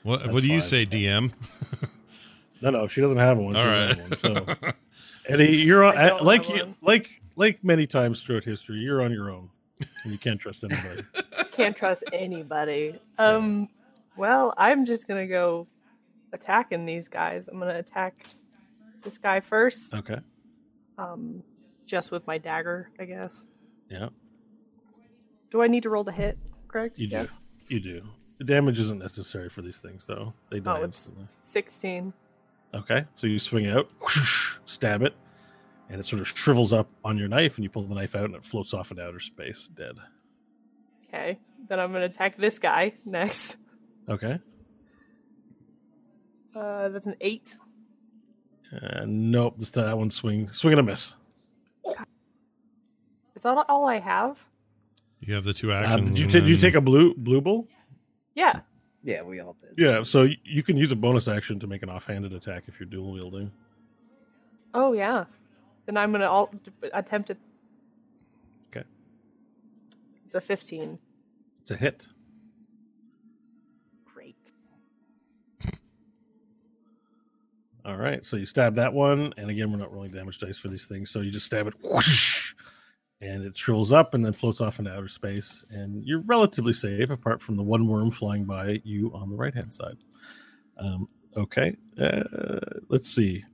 What 0.03 0.21
That's 0.23 0.33
What 0.33 0.43
do 0.43 0.49
you 0.49 0.55
fine. 0.55 0.61
say, 0.61 0.87
DM? 0.87 1.33
No, 2.63 2.71
no, 2.71 2.87
she 2.87 3.01
doesn't 3.01 3.19
have 3.19 3.39
one. 3.39 3.55
She 3.57 3.61
All 3.61 3.67
doesn't 3.67 4.37
have 4.37 4.53
one. 4.53 4.73
So, 4.73 4.73
Eddie, 5.29 5.57
you're 5.57 5.83
on 5.83 6.25
like 6.25 6.49
you, 6.49 6.77
like 6.81 7.21
like 7.35 7.65
many 7.65 7.89
times 7.89 8.23
throughout 8.23 8.45
history. 8.45 8.77
You're 8.77 9.03
on 9.03 9.11
your 9.11 9.31
own. 9.31 9.51
You 10.07 10.19
can't 10.19 10.41
trust 10.41 10.65
anybody. 10.65 11.03
Can't 11.53 11.77
trust 11.77 12.05
anybody. 12.15 12.99
Um, 13.19 13.69
well, 14.17 14.55
I'm 14.57 14.85
just 14.87 15.07
gonna 15.07 15.27
go 15.27 15.67
attacking 16.33 16.87
these 16.87 17.09
guys. 17.09 17.47
I'm 17.49 17.59
gonna 17.59 17.79
attack 17.79 18.15
this 19.03 19.19
guy 19.19 19.41
first. 19.41 19.95
okay. 19.95 20.19
Um, 20.99 21.43
just 21.85 22.11
with 22.11 22.27
my 22.27 22.39
dagger, 22.39 22.91
I 22.99 23.05
guess. 23.05 23.45
Yeah, 23.91 24.09
Do 25.51 25.61
I 25.63 25.67
need 25.67 25.83
to 25.83 25.91
roll 25.91 26.05
to 26.05 26.13
hit? 26.13 26.39
Correct. 26.69 26.99
you 26.99 27.07
do. 27.07 27.27
You 27.69 27.81
do. 27.81 28.01
The 28.39 28.45
damage 28.45 28.81
isn't 28.81 28.99
necessary 28.99 29.51
for 29.51 29.61
these 29.61 29.79
things, 29.79 30.07
though. 30.07 30.33
They 30.51 30.59
die 30.61 30.79
Oh, 30.79 30.85
it's 30.85 30.97
instantly. 31.07 31.29
sixteen. 31.39 32.13
Okay, 32.75 33.05
so 33.17 33.27
you 33.27 33.39
swing 33.39 33.67
out, 33.69 33.91
whoosh, 34.01 34.57
stab 34.65 35.03
it, 35.03 35.15
and 35.93 36.01
it 36.01 36.05
sort 36.05 36.21
of 36.21 36.27
shrivels 36.29 36.73
up 36.73 36.89
on 37.05 37.17
your 37.19 37.29
knife, 37.29 37.57
and 37.57 37.63
you 37.65 37.71
pull 37.71 37.83
the 37.83 37.95
knife 37.95 38.17
out, 38.17 38.25
and 38.25 38.35
it 38.35 38.45
floats 38.45 38.75
off 38.75 38.91
into 38.91 39.03
outer 39.05 39.21
space, 39.21 39.69
dead. 39.77 39.97
Okay. 41.09 41.39
Then 41.69 41.79
I'm 41.79 41.93
gonna 41.93 42.07
attack 42.07 42.37
this 42.39 42.59
guy 42.59 42.95
next. 43.05 43.57
Okay. 44.09 44.41
Uh, 46.57 46.89
that's 46.89 47.07
an 47.07 47.17
eight. 47.21 47.57
Uh, 48.73 49.05
nope, 49.07 49.55
this 49.59 49.71
that 49.73 49.97
one 49.97 50.11
swing, 50.11 50.49
swing 50.49 50.73
and 50.73 50.81
a 50.81 50.83
miss. 50.83 51.15
Is 53.37 53.43
that 53.45 53.65
all 53.69 53.87
I 53.87 53.99
have? 53.99 54.45
You 55.21 55.35
have 55.35 55.45
the 55.45 55.53
two 55.53 55.73
Um, 55.73 55.85
actions. 55.85 56.11
did 56.11 56.19
you, 56.19 56.25
and 56.25 56.33
ta- 56.33 56.39
did 56.41 56.49
you 56.49 56.57
take 56.57 56.75
a 56.75 56.81
blue 56.81 57.15
blue 57.15 57.41
bull? 57.41 57.69
Yeah. 58.35 58.61
Yeah, 59.05 59.23
we 59.23 59.41
all 59.41 59.57
did. 59.61 59.75
Yeah, 59.85 60.03
so 60.05 60.29
you 60.45 60.63
can 60.63 60.77
use 60.77 60.93
a 60.93 60.97
bonus 60.97 61.27
action 61.27 61.59
to 61.61 61.67
make 61.67 61.83
an 61.83 61.91
offhanded 61.91 62.33
attack 62.33 62.65
if 62.69 62.79
you're 62.79 62.89
dual 62.89 63.13
wielding. 63.13 63.51
Oh 64.75 64.93
yeah. 64.93 65.25
Then 65.87 65.97
I'm 65.97 66.13
gonna 66.13 66.31
all 66.31 66.55
attempt 66.93 67.31
it. 67.31 67.39
Okay. 68.69 68.87
It's 70.27 70.35
a 70.35 70.41
fifteen. 70.41 70.99
It's 71.63 71.71
a 71.71 71.77
hit. 71.77 72.07
Great. 74.05 74.53
All 77.85 77.97
right, 77.97 78.25
so 78.25 78.37
you 78.37 78.47
stab 78.47 78.77
that 78.77 78.93
one, 78.93 79.35
and 79.37 79.51
again, 79.51 79.73
we're 79.73 79.79
not 79.79 79.93
rolling 79.93 80.13
damage 80.13 80.39
dice 80.39 80.57
for 80.57 80.69
these 80.69 80.87
things, 80.87 81.11
so 81.11 81.21
you 81.21 81.33
just 81.33 81.47
stab 81.47 81.67
it, 81.67 81.75
whoosh, 81.83 82.55
and 83.21 83.43
it 83.43 83.57
shrivels 83.57 83.93
up 83.93 84.15
and 84.15 84.25
then 84.25 84.33
floats 84.33 84.61
off 84.61 84.79
into 84.79 84.93
outer 84.93 85.09
space, 85.09 85.65
and 85.69 86.05
you're 86.05 86.23
relatively 86.23 86.73
safe, 86.73 87.11
apart 87.11 87.43
from 87.43 87.57
the 87.57 87.63
one 87.65 87.89
worm 87.89 88.13
flying 88.13 88.45
by 88.45 88.81
you 88.85 89.11
on 89.13 89.31
the 89.31 89.37
right 89.37 89.53
hand 89.53 89.75
side. 89.75 89.97
Um, 90.79 91.09
okay, 91.37 91.77
uh, 92.01 92.23
let's 92.89 93.09
see. 93.09 93.45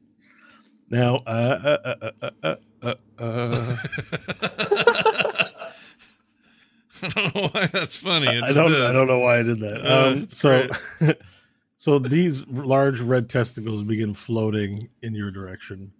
Now, 0.91 1.17
uh, 1.27 1.77
uh, 1.85 1.95
uh, 2.03 2.11
uh, 2.23 2.31
uh, 2.43 2.55
uh, 2.83 2.95
uh, 3.19 3.77
I 7.03 7.09
don't 7.09 7.35
know 7.35 7.49
why 7.53 7.67
that's 7.67 7.95
funny. 7.97 8.27
It 8.27 8.43
I 8.43 8.49
just 8.49 8.59
don't. 8.59 8.73
is. 8.73 8.83
I 8.83 8.93
don't 8.93 9.07
know 9.07 9.19
why 9.21 9.39
I 9.39 9.43
did 9.43 9.61
that. 9.61 9.85
Uh, 9.87 10.09
Um, 10.11 10.29
so, 10.29 10.69
so 11.77 11.99
these 11.99 12.47
large 12.49 13.01
red 13.01 13.29
testicles 13.29 13.83
begin 13.85 14.15
floating 14.15 14.89
in 15.03 15.15
your 15.15 15.31
direction 15.31 15.93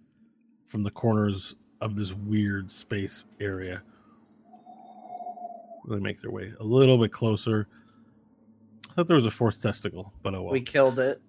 from 0.67 0.83
the 0.83 0.91
corners 0.91 1.55
of 1.81 1.95
this 1.95 2.11
weird 2.13 2.69
space 2.71 3.23
area. 3.39 3.81
They 5.89 5.99
make 5.99 6.21
their 6.21 6.31
way 6.31 6.51
a 6.59 6.63
little 6.63 6.97
bit 6.97 7.11
closer. 7.11 7.67
I 8.89 8.93
thought 8.93 9.07
there 9.07 9.15
was 9.15 9.25
a 9.25 9.31
fourth 9.31 9.61
testicle, 9.61 10.11
but 10.21 10.35
oh 10.35 10.41
well. 10.43 10.51
We 10.51 10.61
killed 10.61 10.99
it. 10.99 11.21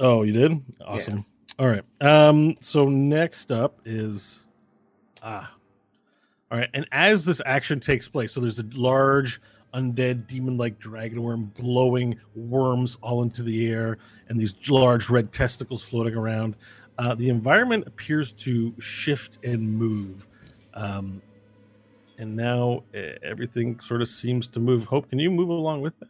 Oh, 0.00 0.22
you 0.22 0.32
did? 0.32 0.60
Awesome. 0.84 1.26
All 1.58 1.68
right. 1.68 1.84
Um, 2.00 2.56
so 2.60 2.88
next 2.88 3.52
up 3.52 3.80
is 3.84 4.44
ah. 5.22 5.52
All 6.50 6.58
right. 6.58 6.70
And 6.74 6.86
as 6.92 7.24
this 7.24 7.40
action 7.46 7.80
takes 7.80 8.08
place, 8.08 8.32
so 8.32 8.40
there's 8.40 8.58
a 8.58 8.66
large 8.74 9.40
undead 9.74 10.26
demon-like 10.26 10.78
dragon 10.78 11.20
worm 11.20 11.46
blowing 11.56 12.16
worms 12.36 12.96
all 13.02 13.22
into 13.22 13.42
the 13.42 13.68
air 13.68 13.98
and 14.28 14.38
these 14.38 14.54
large 14.68 15.10
red 15.10 15.32
testicles 15.32 15.82
floating 15.82 16.14
around. 16.14 16.56
Uh, 16.98 17.14
the 17.14 17.28
environment 17.28 17.84
appears 17.86 18.32
to 18.32 18.72
shift 18.78 19.38
and 19.42 19.68
move. 19.68 20.28
Um, 20.74 21.20
and 22.18 22.36
now 22.36 22.84
uh, 22.94 23.00
everything 23.22 23.80
sort 23.80 24.00
of 24.00 24.08
seems 24.08 24.46
to 24.48 24.60
move. 24.60 24.84
Hope, 24.84 25.10
can 25.10 25.18
you 25.18 25.30
move 25.30 25.48
along 25.48 25.80
with 25.80 25.98
that? 25.98 26.08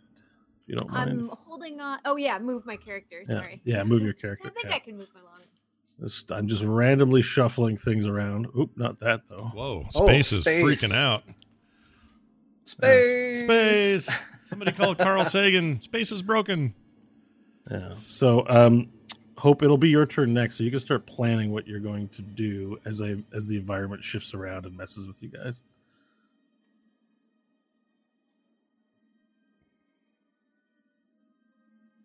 If 0.67 0.73
you 0.73 0.77
don't 0.81 0.91
mind. 0.91 1.11
I'm 1.11 1.29
holding 1.29 1.81
on. 1.81 1.99
Oh 2.05 2.17
yeah, 2.17 2.39
move 2.39 2.65
my 2.67 2.77
character. 2.77 3.23
yeah. 3.29 3.35
Sorry. 3.37 3.61
yeah, 3.65 3.85
move 3.85 4.03
your 4.03 4.13
character. 4.23 4.49
I 4.49 4.51
think 4.51 4.67
yeah. 4.67 4.75
I 4.77 4.79
can 4.79 4.97
move 4.97 5.09
my 5.15 5.21
long. 5.21 5.41
Just- 6.01 6.33
I'm 6.33 6.49
just 6.49 6.65
randomly 6.65 7.23
shuffling 7.23 7.77
things 7.77 8.07
around. 8.07 8.47
Oop, 8.59 8.71
not 8.77 8.99
that 9.01 9.23
though. 9.29 9.51
Whoa, 9.55 9.85
Oh, 9.95 10.05
space 10.07 10.33
is 10.33 10.43
space. 10.43 10.65
freaking 10.65 10.95
out. 10.95 11.23
Space. 12.65 13.41
Space. 13.41 14.09
Somebody 14.43 14.73
called 14.73 14.99
Carl 15.05 15.25
Sagan. 15.25 15.81
Space 15.83 16.13
is 16.13 16.23
broken. 16.23 16.75
Yeah. 17.71 17.95
So, 18.01 18.47
um, 18.49 18.91
hope 19.37 19.63
it'll 19.63 19.79
be 19.79 19.89
your 19.89 20.07
turn 20.07 20.33
next, 20.35 20.57
so 20.57 20.65
you 20.65 20.71
can 20.71 20.81
start 20.81 21.07
planning 21.07 21.51
what 21.53 21.67
you're 21.67 21.81
going 21.81 22.09
to 22.09 22.23
do 22.23 22.79
as 22.85 23.01
I 23.03 23.17
as 23.33 23.47
the 23.47 23.57
environment 23.57 24.03
shifts 24.03 24.35
around 24.35 24.65
and 24.67 24.77
messes 24.77 25.07
with 25.07 25.23
you 25.23 25.29
guys. 25.29 25.63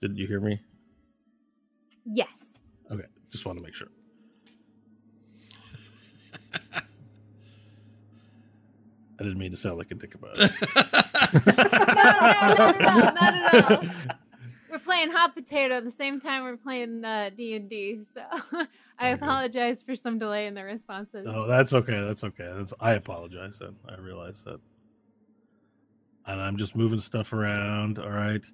Did 0.02 0.18
you 0.18 0.28
hear 0.28 0.40
me? 0.40 0.60
Yes. 2.06 2.44
Okay, 2.92 3.06
just 3.32 3.46
want 3.46 3.58
to 3.58 3.64
make 3.64 3.74
sure. 3.76 3.90
I 9.20 9.24
didn't 9.24 9.38
mean 9.38 9.52
to 9.52 9.58
sound 9.58 9.78
like 9.78 9.92
a 9.92 9.96
dick 9.96 10.16
about 10.16 10.36
it. 10.38 10.52
No, 11.46 11.52
no, 11.54 12.56
no, 12.56 12.72
no, 12.72 12.80
no, 12.80 13.12
not 13.12 13.34
at 13.54 13.72
all. 13.72 13.84
We're 14.72 14.80
playing 14.80 15.12
hot 15.12 15.34
potato 15.34 15.78
at 15.78 15.84
the 15.84 15.92
same 15.92 16.22
time 16.22 16.44
we're 16.44 16.56
playing 16.56 17.04
uh, 17.04 17.32
D 17.36 17.56
and 17.56 17.68
D, 17.68 18.02
so 18.14 18.22
I 18.32 18.36
all 18.54 18.68
good. 19.00 19.14
apologize 19.14 19.82
for 19.82 19.96
some 19.96 20.20
delay 20.20 20.46
in 20.46 20.54
the 20.54 20.64
responses. 20.64 21.26
No, 21.26 21.48
that's 21.48 21.74
okay. 21.74 22.00
That's 22.02 22.24
okay. 22.24 22.52
That's 22.56 22.72
I 22.80 22.94
apologize 22.94 23.58
then. 23.58 23.76
I 23.90 24.00
realize 24.00 24.44
that. 24.44 24.60
And 26.28 26.40
I'm 26.40 26.56
just 26.56 26.76
moving 26.76 27.00
stuff 27.00 27.34
around. 27.34 27.98
All 27.98 28.12
right. 28.12 28.46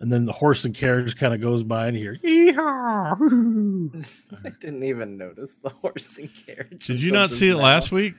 And 0.00 0.12
then 0.12 0.26
the 0.26 0.32
horse 0.32 0.64
and 0.64 0.74
carriage 0.74 1.16
kind 1.16 1.34
of 1.34 1.40
goes 1.40 1.64
by 1.64 1.88
and 1.88 1.96
you 1.96 2.02
hear 2.02 2.52
yeehaw. 2.52 4.06
I 4.44 4.48
didn't 4.60 4.84
even 4.84 5.16
notice 5.18 5.56
the 5.62 5.70
horse 5.70 6.18
and 6.18 6.30
carriage. 6.46 6.86
Did 6.86 7.02
you 7.02 7.10
not 7.10 7.30
see 7.32 7.48
it 7.48 7.56
last 7.56 7.90
week? 7.90 8.14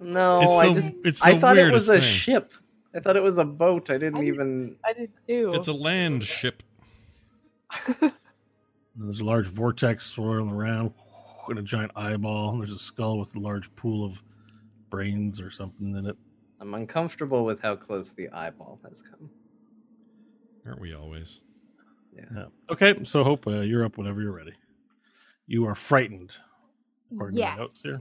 No, 0.00 0.40
It's 0.40 0.52
I 0.54 0.72
just 0.74 0.92
it's 1.04 1.22
I 1.22 1.38
thought 1.38 1.56
it 1.58 1.72
was 1.72 1.88
a 1.88 1.98
thing. 1.98 2.02
ship. 2.02 2.52
I 2.94 3.00
thought 3.00 3.16
it 3.16 3.22
was 3.22 3.38
a 3.38 3.44
boat. 3.44 3.90
I 3.90 3.94
didn't 3.98 4.16
I 4.16 4.20
did- 4.20 4.28
even. 4.34 4.76
I 4.84 4.92
did 4.92 5.10
too. 5.26 5.52
It's 5.54 5.68
a 5.68 5.72
land 5.72 6.22
ship. 6.22 6.62
There's 8.94 9.20
a 9.20 9.24
large 9.24 9.46
vortex 9.46 10.06
swirling 10.06 10.50
around 10.50 10.92
and 11.48 11.58
a 11.58 11.62
giant 11.62 11.92
eyeball. 11.96 12.56
There's 12.58 12.72
a 12.72 12.78
skull 12.78 13.18
with 13.18 13.34
a 13.36 13.38
large 13.38 13.74
pool 13.76 14.04
of 14.04 14.22
brains 14.90 15.40
or 15.40 15.50
something 15.50 15.94
in 15.96 16.06
it. 16.06 16.16
I'm 16.60 16.72
uncomfortable 16.74 17.44
with 17.44 17.60
how 17.60 17.76
close 17.76 18.12
the 18.12 18.28
eyeball 18.30 18.78
has 18.88 19.02
come. 19.02 19.28
Aren't 20.66 20.80
we 20.80 20.94
always? 20.94 21.40
Yeah. 22.14 22.46
Okay, 22.70 22.94
so 23.04 23.22
Hope, 23.22 23.46
uh, 23.46 23.60
you're 23.60 23.84
up 23.84 23.98
whenever 23.98 24.20
you're 24.20 24.32
ready. 24.32 24.54
You 25.46 25.66
are 25.66 25.74
frightened, 25.74 26.32
according 27.12 27.36
to 27.36 27.42
my 27.42 27.56
notes 27.56 27.82
here. 27.82 28.00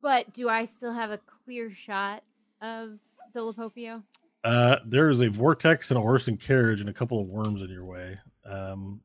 But 0.00 0.32
do 0.32 0.48
I 0.48 0.64
still 0.64 0.92
have 0.92 1.10
a 1.10 1.18
clear 1.18 1.74
shot 1.74 2.22
of 2.62 2.98
Dolopopio? 3.34 4.02
Uh, 4.42 4.76
there 4.86 5.10
is 5.10 5.20
a 5.20 5.28
vortex 5.28 5.90
and 5.90 5.98
a 5.98 6.00
horse 6.00 6.28
and 6.28 6.40
carriage 6.40 6.80
and 6.80 6.88
a 6.88 6.92
couple 6.92 7.20
of 7.20 7.26
worms 7.26 7.60
in 7.60 7.68
your 7.68 7.84
way. 7.84 8.18
Um, 8.46 9.00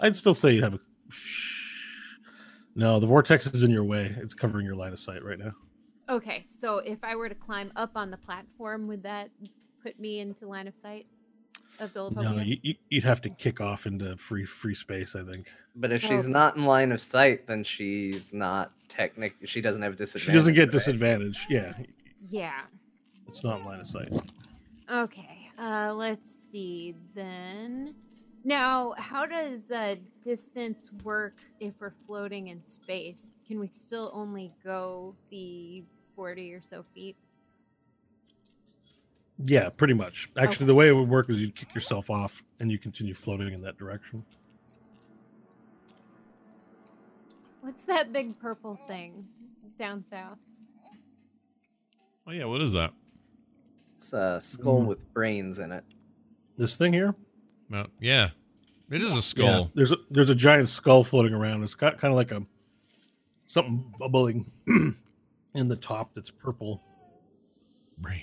I'd 0.00 0.16
still 0.16 0.34
say 0.34 0.52
you 0.52 0.62
have 0.62 0.74
a. 0.74 0.80
No, 2.74 3.00
the 3.00 3.06
vortex 3.06 3.46
is 3.46 3.62
in 3.62 3.70
your 3.70 3.84
way. 3.84 4.14
It's 4.18 4.32
covering 4.32 4.64
your 4.64 4.76
line 4.76 4.92
of 4.92 5.00
sight 5.00 5.22
right 5.22 5.38
now. 5.38 5.52
Okay, 6.08 6.44
so 6.46 6.78
if 6.78 6.98
I 7.02 7.16
were 7.16 7.28
to 7.28 7.34
climb 7.34 7.72
up 7.76 7.90
on 7.96 8.10
the 8.10 8.16
platform, 8.16 8.86
would 8.86 9.02
that 9.02 9.28
put 9.82 9.98
me 10.00 10.20
into 10.20 10.46
line 10.46 10.68
of 10.68 10.76
sight 10.76 11.06
of 11.80 11.92
Dolopopio? 11.92 12.36
No, 12.36 12.42
you, 12.42 12.58
you- 12.62 12.74
you'd 12.90 13.04
have 13.04 13.20
to 13.22 13.30
kick 13.30 13.60
off 13.60 13.86
into 13.86 14.16
free 14.16 14.44
free 14.44 14.74
space. 14.74 15.14
I 15.16 15.22
think 15.24 15.48
But 15.76 15.92
if 15.92 16.02
she's 16.02 16.10
Okay. 16.22 16.28
not 16.28 16.56
in 16.56 16.64
line 16.64 16.92
of 16.92 17.00
sight, 17.02 17.46
then 17.46 17.62
she's 17.64 18.32
not 18.32 18.72
technic. 18.88 19.34
She 19.44 19.60
doesn't 19.60 19.82
have 19.82 19.96
disadvantage. 19.96 20.26
she 20.26 20.32
doesn't 20.32 20.54
get 20.54 20.62
right? 20.62 20.72
disadvantage. 20.72 21.46
Yeah, 21.48 21.74
yeah. 22.30 22.62
it's 23.26 23.44
not 23.44 23.60
in 23.60 23.66
line 23.66 23.80
of 23.80 23.86
sight. 23.86 24.12
Okay, 24.90 25.50
uh, 25.58 25.92
let's 25.94 26.26
see 26.50 26.94
then. 27.14 27.94
Now, 28.44 28.94
how 28.96 29.26
does 29.26 29.70
uh, 29.70 29.96
distance 30.24 30.86
work 31.04 31.34
if 31.60 31.74
we're 31.80 31.92
floating 32.06 32.48
in 32.48 32.62
space? 32.64 33.26
Can 33.46 33.58
we 33.60 33.68
still 33.68 34.10
only 34.14 34.54
go 34.64 35.14
the 35.30 35.84
40 36.16 36.52
or 36.54 36.62
so 36.62 36.84
feet? 36.94 37.16
Yeah, 39.44 39.68
pretty 39.68 39.94
much. 39.94 40.28
Actually, 40.36 40.64
Okay. 40.64 40.64
the 40.66 40.74
way 40.74 40.88
it 40.88 40.92
would 40.92 41.08
work 41.08 41.30
is 41.30 41.40
you'd 41.40 41.54
kick 41.54 41.74
yourself 41.74 42.10
off 42.10 42.42
and 42.60 42.70
you 42.72 42.78
continue 42.78 43.14
floating 43.14 43.52
in 43.52 43.62
that 43.62 43.78
direction. 43.78 44.24
What's 47.60 47.82
that 47.84 48.12
big 48.12 48.38
purple 48.40 48.78
thing 48.86 49.26
down 49.78 50.04
south? 50.10 50.38
Oh 52.26 52.32
yeah, 52.32 52.44
what 52.46 52.60
is 52.60 52.72
that? 52.72 52.92
It's 53.96 54.12
a 54.12 54.40
skull 54.40 54.82
Mm. 54.82 54.86
with 54.86 55.12
brains 55.12 55.58
in 55.58 55.72
it. 55.72 55.84
This 56.56 56.76
thing 56.76 56.92
here, 56.92 57.14
No, 57.68 57.86
yeah, 58.00 58.30
it 58.90 59.00
is 59.02 59.12
a 59.12 59.14
Yeah, 59.16 59.20
skull. 59.20 59.70
there's 59.74 59.92
a 59.92 59.96
there's 60.10 60.30
a 60.30 60.34
giant 60.34 60.68
skull 60.68 61.04
floating 61.04 61.34
around. 61.34 61.62
It's 61.62 61.74
got 61.74 61.98
kind 61.98 62.12
of 62.12 62.16
like 62.16 62.32
a 62.32 62.44
something 63.46 63.92
bubbling 63.98 64.50
in 65.54 65.68
the 65.68 65.76
top 65.76 66.14
that's 66.14 66.30
purple. 66.30 66.82
Brains, 67.98 68.22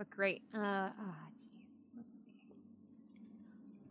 but 0.00 0.08
great. 0.08 0.40
Uh, 0.54 0.58
ah, 0.58 0.92
jeez. 1.36 1.82
Let's 1.94 2.16
see. 2.48 2.62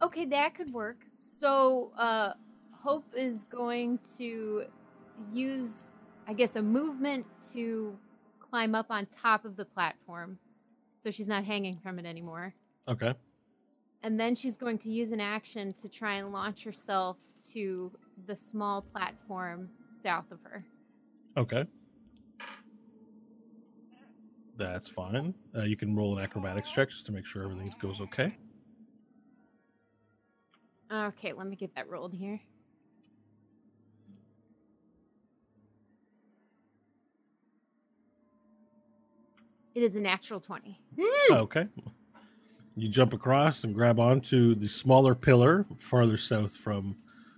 Okay, 0.02 0.26
that 0.26 0.56
could 0.56 0.74
work. 0.74 0.98
So, 1.40 1.92
uh, 2.00 2.34
Hope 2.72 3.06
is 3.16 3.44
going 3.44 4.00
to 4.18 4.64
use, 5.32 5.88
I 6.28 6.34
guess, 6.34 6.56
a 6.56 6.64
movement 6.64 7.28
to 7.54 7.96
climb 8.40 8.74
up 8.74 8.88
on 8.90 9.06
top 9.06 9.46
of 9.46 9.56
the 9.56 9.66
platform, 9.66 10.40
so 10.98 11.12
she's 11.12 11.28
not 11.28 11.44
hanging 11.44 11.78
from 11.84 12.00
it 12.00 12.08
anymore. 12.08 12.56
Okay. 12.88 13.14
And 14.02 14.20
then 14.20 14.34
she's 14.34 14.58
going 14.58 14.80
to 14.80 14.90
use 14.90 15.12
an 15.12 15.22
action 15.22 15.76
to 15.80 15.88
try 15.88 16.16
and 16.16 16.32
launch 16.32 16.64
herself 16.64 17.18
to 17.54 17.92
the 18.26 18.36
small 18.36 18.82
platform 18.82 19.70
south 20.02 20.32
of 20.32 20.40
her. 20.42 20.66
Okay. 21.38 21.66
That's 24.60 24.90
fine. 24.90 25.34
Uh, 25.58 25.62
you 25.62 25.78
can 25.78 25.96
roll 25.96 26.18
an 26.18 26.24
acrobatics 26.24 26.70
check 26.70 26.90
just 26.90 27.06
to 27.06 27.14
make 27.14 27.26
sure 27.26 27.44
everything 27.44 27.74
goes 27.80 28.02
okay. 28.02 28.36
Okay, 30.92 31.32
let 31.32 31.48
me 31.48 31.56
get 31.56 31.74
that 31.76 31.90
rolled 31.90 32.14
here. 32.14 32.42
It 39.76 39.84
is 39.84 39.96
a 39.96 40.00
natural 40.00 40.42
20. 40.42 40.78
Okay. 41.32 41.68
You 42.76 42.90
jump 42.90 43.14
across 43.14 43.64
and 43.64 43.74
grab 43.74 43.98
onto 43.98 44.56
the 44.56 44.68
smaller 44.68 45.16
pillar 45.16 45.66
farther 45.78 46.18
south 46.18 46.58
from 46.58 46.98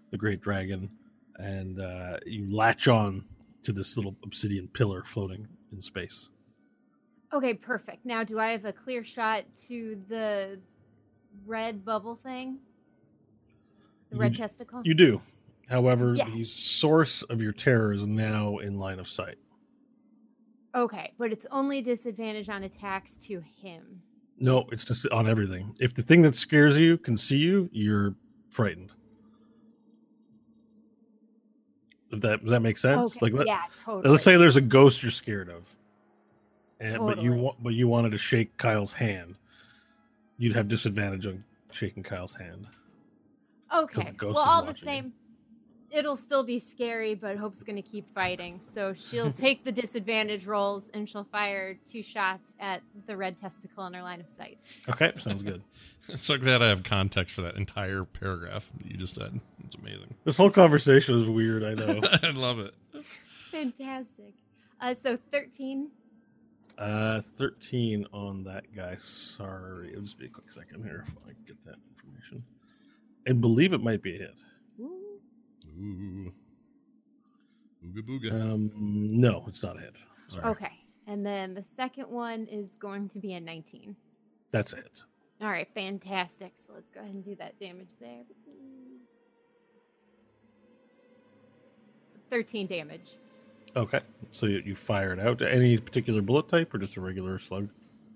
the 0.10 0.17
Great 0.17 0.41
Dragon, 0.41 0.89
and 1.36 1.79
uh, 1.79 2.17
you 2.25 2.51
latch 2.51 2.88
on 2.88 3.23
to 3.62 3.73
this 3.73 3.95
little 3.95 4.15
obsidian 4.23 4.67
pillar 4.69 5.03
floating 5.03 5.47
in 5.71 5.79
space. 5.79 6.29
Okay, 7.34 7.54
perfect. 7.54 8.06
Now, 8.06 8.24
do 8.24 8.39
I 8.39 8.52
have 8.52 8.65
a 8.65 8.74
clear 8.74 9.04
shot 9.04 9.44
to 9.67 10.02
the 10.10 10.60
red 11.46 11.86
bubble 11.86 12.15
thing? 12.15 12.58
The 14.10 14.15
You 14.17 14.22
red 14.22 14.36
testicle? 14.36 14.82
You 14.84 14.94
do. 14.94 15.22
However, 15.70 16.13
the 16.13 16.44
source 16.44 17.22
of 17.24 17.41
your 17.41 17.54
terror 17.54 17.94
is 17.94 18.06
now 18.06 18.58
in 18.58 18.78
line 18.78 19.00
of 19.00 19.08
sight. 19.08 19.38
Okay, 20.76 21.13
but 21.17 21.32
it's 21.32 21.46
only 21.52 21.82
disadvantage 21.82 22.50
on 22.50 22.63
attacks 22.63 23.13
to 23.28 23.39
him. 23.39 24.02
No, 24.38 24.65
it's 24.72 24.84
just 24.84 25.08
on 25.10 25.30
everything. 25.30 25.74
If 25.80 25.94
the 25.94 26.02
thing 26.02 26.22
that 26.24 26.36
scares 26.36 26.78
you 26.78 26.98
can 26.98 27.15
see 27.15 27.38
you, 27.38 27.70
you're 27.72 28.15
frightened. 28.50 28.91
If 32.12 32.20
that 32.22 32.41
does 32.41 32.52
that 32.52 32.62
make 32.62 32.78
sense? 32.78 33.15
Okay, 33.15 33.26
Like 33.26 33.34
let, 33.34 33.48
yeah, 33.48 33.62
totally. 33.78 34.10
let's 34.12 34.24
say 34.24 34.36
there's 34.36 34.58
a 34.58 34.62
ghost 34.62 35.02
you're 35.02 35.12
scared 35.12 35.50
of, 35.50 35.74
and 36.82 37.00
but 37.00 37.22
you 37.22 37.34
want 37.34 37.62
but 37.63 37.74
you 37.74 37.88
wanted 37.88 38.12
to 38.12 38.17
shake 38.17 38.58
Kyle's 38.58 38.94
hand, 38.94 39.36
you'd 40.38 40.54
have 40.54 40.67
disadvantage 40.67 41.28
on 41.28 41.44
shaking 41.72 42.04
Kyle's 42.04 42.34
hand. 42.36 42.67
Okay. 43.74 44.04
the 44.04 44.12
ghost 44.12 44.36
Well, 44.36 44.44
all 44.44 44.62
the 44.62 44.67
watching 44.67 44.80
you. 44.82 44.86
same, 44.86 45.13
it'll 45.91 46.17
still 46.17 46.44
be 46.44 46.60
scary, 46.60 47.15
but 47.15 47.38
Hope's 47.38 47.63
going 47.63 47.78
to 47.78 47.82
keep 47.82 48.06
fighting. 48.13 48.60
So 48.63 48.94
she'll 48.94 49.32
take 49.48 49.63
the 49.63 49.72
disadvantage 49.72 50.46
rolls 50.46 50.89
and 50.94 51.08
she'll 51.10 51.24
fire 51.32 51.78
two 51.89 52.04
shots 52.04 52.52
at 52.60 52.82
the 53.08 53.15
red 53.15 53.39
testicle 53.39 53.86
in 53.86 53.94
her 53.94 54.02
line 54.02 54.20
of 54.20 54.30
sight. 54.30 54.58
Okay, 54.89 55.13
sounds 55.17 55.41
good. 55.41 55.62
It's 56.10 56.26
so 56.26 56.38
glad 56.38 56.62
I 56.63 56.67
have 56.70 56.84
context 56.84 57.36
for 57.36 57.44
that 57.44 57.56
entire 57.56 58.04
paragraph 58.04 58.70
that 58.80 58.91
you 58.91 58.98
just 58.98 59.15
said. 59.15 59.39
It's 59.63 59.76
amazing. 59.76 60.15
This 60.26 60.36
whole 60.36 60.50
conversation 60.50 61.22
is 61.22 61.30
weird. 61.30 61.63
I 61.63 61.76
know. 61.76 62.02
I 62.24 62.32
love 62.32 62.60
it. 62.60 62.74
Fantastic. 63.28 64.34
Uh, 64.82 64.96
so 65.02 65.17
13. 65.32 65.89
Uh, 66.77 67.21
13 67.38 68.05
on 68.13 68.43
that 68.43 68.73
guy. 68.75 68.95
Sorry. 68.97 69.89
It'll 69.89 70.01
just 70.01 70.17
be 70.17 70.25
a 70.25 70.29
quick 70.29 70.51
second 70.51 70.84
here 70.84 71.03
if 71.07 71.13
I 71.27 71.34
get 71.45 71.63
that 71.65 71.75
information. 71.89 72.43
And 73.25 73.39
believe 73.39 73.73
it 73.73 73.81
might 73.81 74.01
be 74.01 74.15
a 74.15 74.19
hit. 74.19 74.36
Ooh. 74.79 75.19
Ooh. 75.79 76.34
Ooga 77.86 78.01
booga. 78.01 78.31
Um, 78.31 78.71
no, 78.75 79.43
it's 79.47 79.63
not 79.63 79.77
a 79.77 79.81
hit. 79.81 79.97
Sorry. 80.27 80.45
Okay. 80.45 80.71
And 81.07 81.25
then 81.25 81.53
the 81.53 81.63
second 81.75 82.10
one 82.10 82.45
is 82.45 82.73
going 82.79 83.10
to 83.10 83.19
be 83.19 83.34
a 83.34 83.39
19. 83.39 83.95
That's 84.51 84.73
a 84.73 84.77
hit. 84.77 85.03
All 85.41 85.49
right, 85.49 85.67
fantastic. 85.73 86.53
So 86.55 86.73
let's 86.73 86.89
go 86.91 86.99
ahead 86.99 87.13
and 87.13 87.25
do 87.25 87.36
that 87.36 87.60
damage 87.60 87.88
there. 87.99 88.21
So 92.05 92.17
13 92.29 92.67
damage. 92.67 93.17
Okay. 93.75 94.01
So 94.31 94.45
you, 94.45 94.62
you 94.65 94.75
fire 94.75 95.13
it 95.13 95.19
out. 95.19 95.41
Any 95.41 95.77
particular 95.77 96.21
bullet 96.21 96.49
type 96.49 96.73
or 96.73 96.77
just 96.77 96.97
a 96.97 97.01
regular 97.01 97.39
slug? 97.39 97.69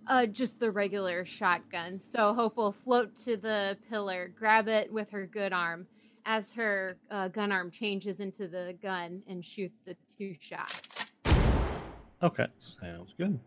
Uh, 0.07 0.25
just 0.25 0.59
the 0.59 0.69
regular 0.71 1.25
shotgun. 1.25 1.99
So 2.11 2.33
Hope 2.33 2.57
will 2.57 2.71
float 2.71 3.15
to 3.25 3.37
the 3.37 3.77
pillar, 3.89 4.31
grab 4.37 4.67
it 4.67 4.91
with 4.91 5.09
her 5.11 5.25
good 5.25 5.53
arm 5.53 5.87
as 6.25 6.51
her 6.51 6.97
uh, 7.11 7.27
gun 7.29 7.51
arm 7.51 7.71
changes 7.71 8.19
into 8.19 8.47
the 8.47 8.75
gun 8.81 9.21
and 9.27 9.43
shoot 9.43 9.71
the 9.85 9.95
two 10.17 10.35
shots. 10.39 11.11
Okay. 12.21 12.47
Sounds 12.59 13.13
good. 13.17 13.39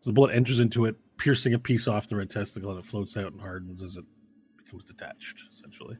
So 0.00 0.10
the 0.10 0.12
bullet 0.12 0.34
enters 0.34 0.60
into 0.60 0.84
it, 0.84 0.96
piercing 1.16 1.54
a 1.54 1.58
piece 1.58 1.88
off 1.88 2.06
the 2.06 2.16
red 2.16 2.30
testicle, 2.30 2.70
and 2.70 2.78
it 2.78 2.84
floats 2.84 3.16
out 3.16 3.32
and 3.32 3.40
hardens 3.40 3.82
as 3.82 3.96
it 3.96 4.04
becomes 4.56 4.84
detached, 4.84 5.48
essentially. 5.50 5.96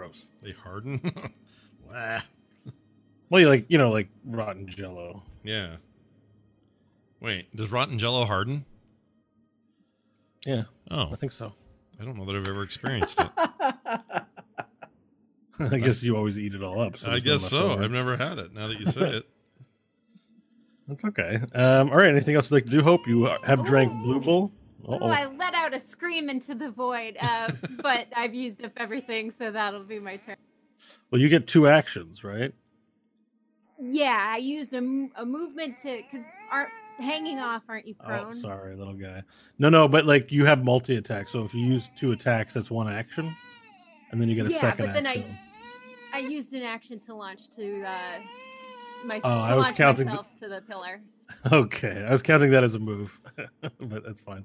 Gross. 0.00 0.28
They 0.42 0.52
harden. 0.52 1.00
Well, 3.28 3.40
you 3.40 3.48
like, 3.48 3.66
you 3.68 3.78
know, 3.78 3.90
like 3.92 4.08
rotten 4.24 4.66
jello. 4.66 5.22
yeah. 5.44 5.76
Wait, 7.20 7.54
does 7.54 7.70
rotten 7.70 7.96
jello 7.98 8.24
harden? 8.24 8.64
Yeah, 10.44 10.62
Oh, 10.90 11.10
I 11.12 11.16
think 11.16 11.30
so. 11.30 11.52
I 12.00 12.04
don't 12.04 12.16
know 12.16 12.24
that 12.24 12.34
I've 12.34 12.48
ever 12.48 12.62
experienced 12.62 13.20
it. 13.20 13.28
I 15.60 15.78
guess 15.78 16.02
you 16.02 16.16
always 16.16 16.38
eat 16.40 16.54
it 16.54 16.62
all 16.62 16.80
up. 16.80 16.96
So 16.96 17.10
I 17.10 17.20
guess 17.20 17.42
so. 17.42 17.58
leftover. 17.66 17.84
I've 17.84 17.90
never 17.92 18.16
had 18.16 18.38
it. 18.38 18.52
Now 18.54 18.66
that 18.68 18.80
you 18.80 18.86
say 18.86 19.18
it, 19.18 19.24
That's 20.88 21.04
okay. 21.04 21.40
Um, 21.54 21.90
all 21.90 21.98
right. 21.98 22.08
Anything 22.10 22.34
else 22.34 22.50
you'd 22.50 22.56
like 22.56 22.64
to 22.64 22.70
do? 22.70 22.82
Hope 22.82 23.06
you 23.06 23.26
have 23.46 23.64
drank 23.64 23.92
Blue 24.02 24.18
Bull. 24.20 24.50
Oh. 24.86 25.06
I 25.08 25.26
let 25.26 25.54
out 25.54 25.74
a 25.74 25.80
scream 25.80 26.28
into 26.30 26.54
the 26.54 26.70
void, 26.70 27.16
uh, 27.20 27.50
but 27.82 28.06
I've 28.16 28.34
used 28.34 28.64
up 28.64 28.72
everything, 28.76 29.30
so 29.36 29.50
that'll 29.50 29.84
be 29.84 29.98
my 29.98 30.16
turn. 30.16 30.36
Well, 31.10 31.20
you 31.20 31.28
get 31.28 31.46
two 31.46 31.68
actions, 31.68 32.24
right? 32.24 32.52
Yeah, 33.78 34.26
I 34.28 34.36
used 34.38 34.72
a, 34.74 34.78
a 35.16 35.24
movement 35.24 35.78
to 35.78 36.02
because 36.10 36.26
aren't 36.50 36.70
hanging 36.98 37.38
off, 37.38 37.62
aren't 37.68 37.86
you 37.86 37.94
prone? 37.94 38.26
Oh, 38.28 38.32
sorry, 38.32 38.76
little 38.76 38.94
guy. 38.94 39.22
No, 39.58 39.68
no, 39.70 39.88
but 39.88 40.04
like 40.04 40.30
you 40.30 40.44
have 40.44 40.64
multi 40.64 40.96
attack. 40.96 41.28
So 41.28 41.44
if 41.44 41.54
you 41.54 41.62
use 41.62 41.90
two 41.96 42.12
attacks, 42.12 42.54
that's 42.54 42.70
one 42.70 42.92
action, 42.92 43.34
and 44.10 44.20
then 44.20 44.28
you 44.28 44.34
get 44.34 44.46
a 44.46 44.50
Yeah, 44.50 44.58
second 44.58 44.86
but 44.86 44.94
then 44.94 45.06
I- 45.06 45.10
action. 45.10 45.38
I 46.12 46.18
used 46.18 46.52
an 46.54 46.62
action 46.64 46.98
to 47.00 47.14
launch 47.14 47.48
to 47.56 47.82
uh, 47.84 48.18
my 49.06 49.20
Oh, 49.22 49.30
I 49.30 49.54
was 49.54 49.70
counting 49.70 50.06
myself 50.06 50.26
to 50.40 50.48
the 50.48 50.60
pillar. 50.62 51.00
Okay, 51.52 52.04
I 52.06 52.10
was 52.10 52.22
counting 52.22 52.50
that 52.50 52.64
as 52.64 52.74
a 52.74 52.80
move, 52.80 53.18
but 53.78 54.04
that's 54.04 54.20
fine. 54.20 54.44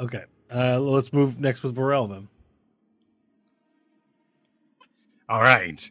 Okay, 0.00 0.24
uh, 0.54 0.80
let's 0.80 1.12
move 1.12 1.40
next 1.40 1.62
with 1.62 1.76
Vorel 1.76 2.08
then. 2.08 2.28
All 5.28 5.40
right. 5.40 5.90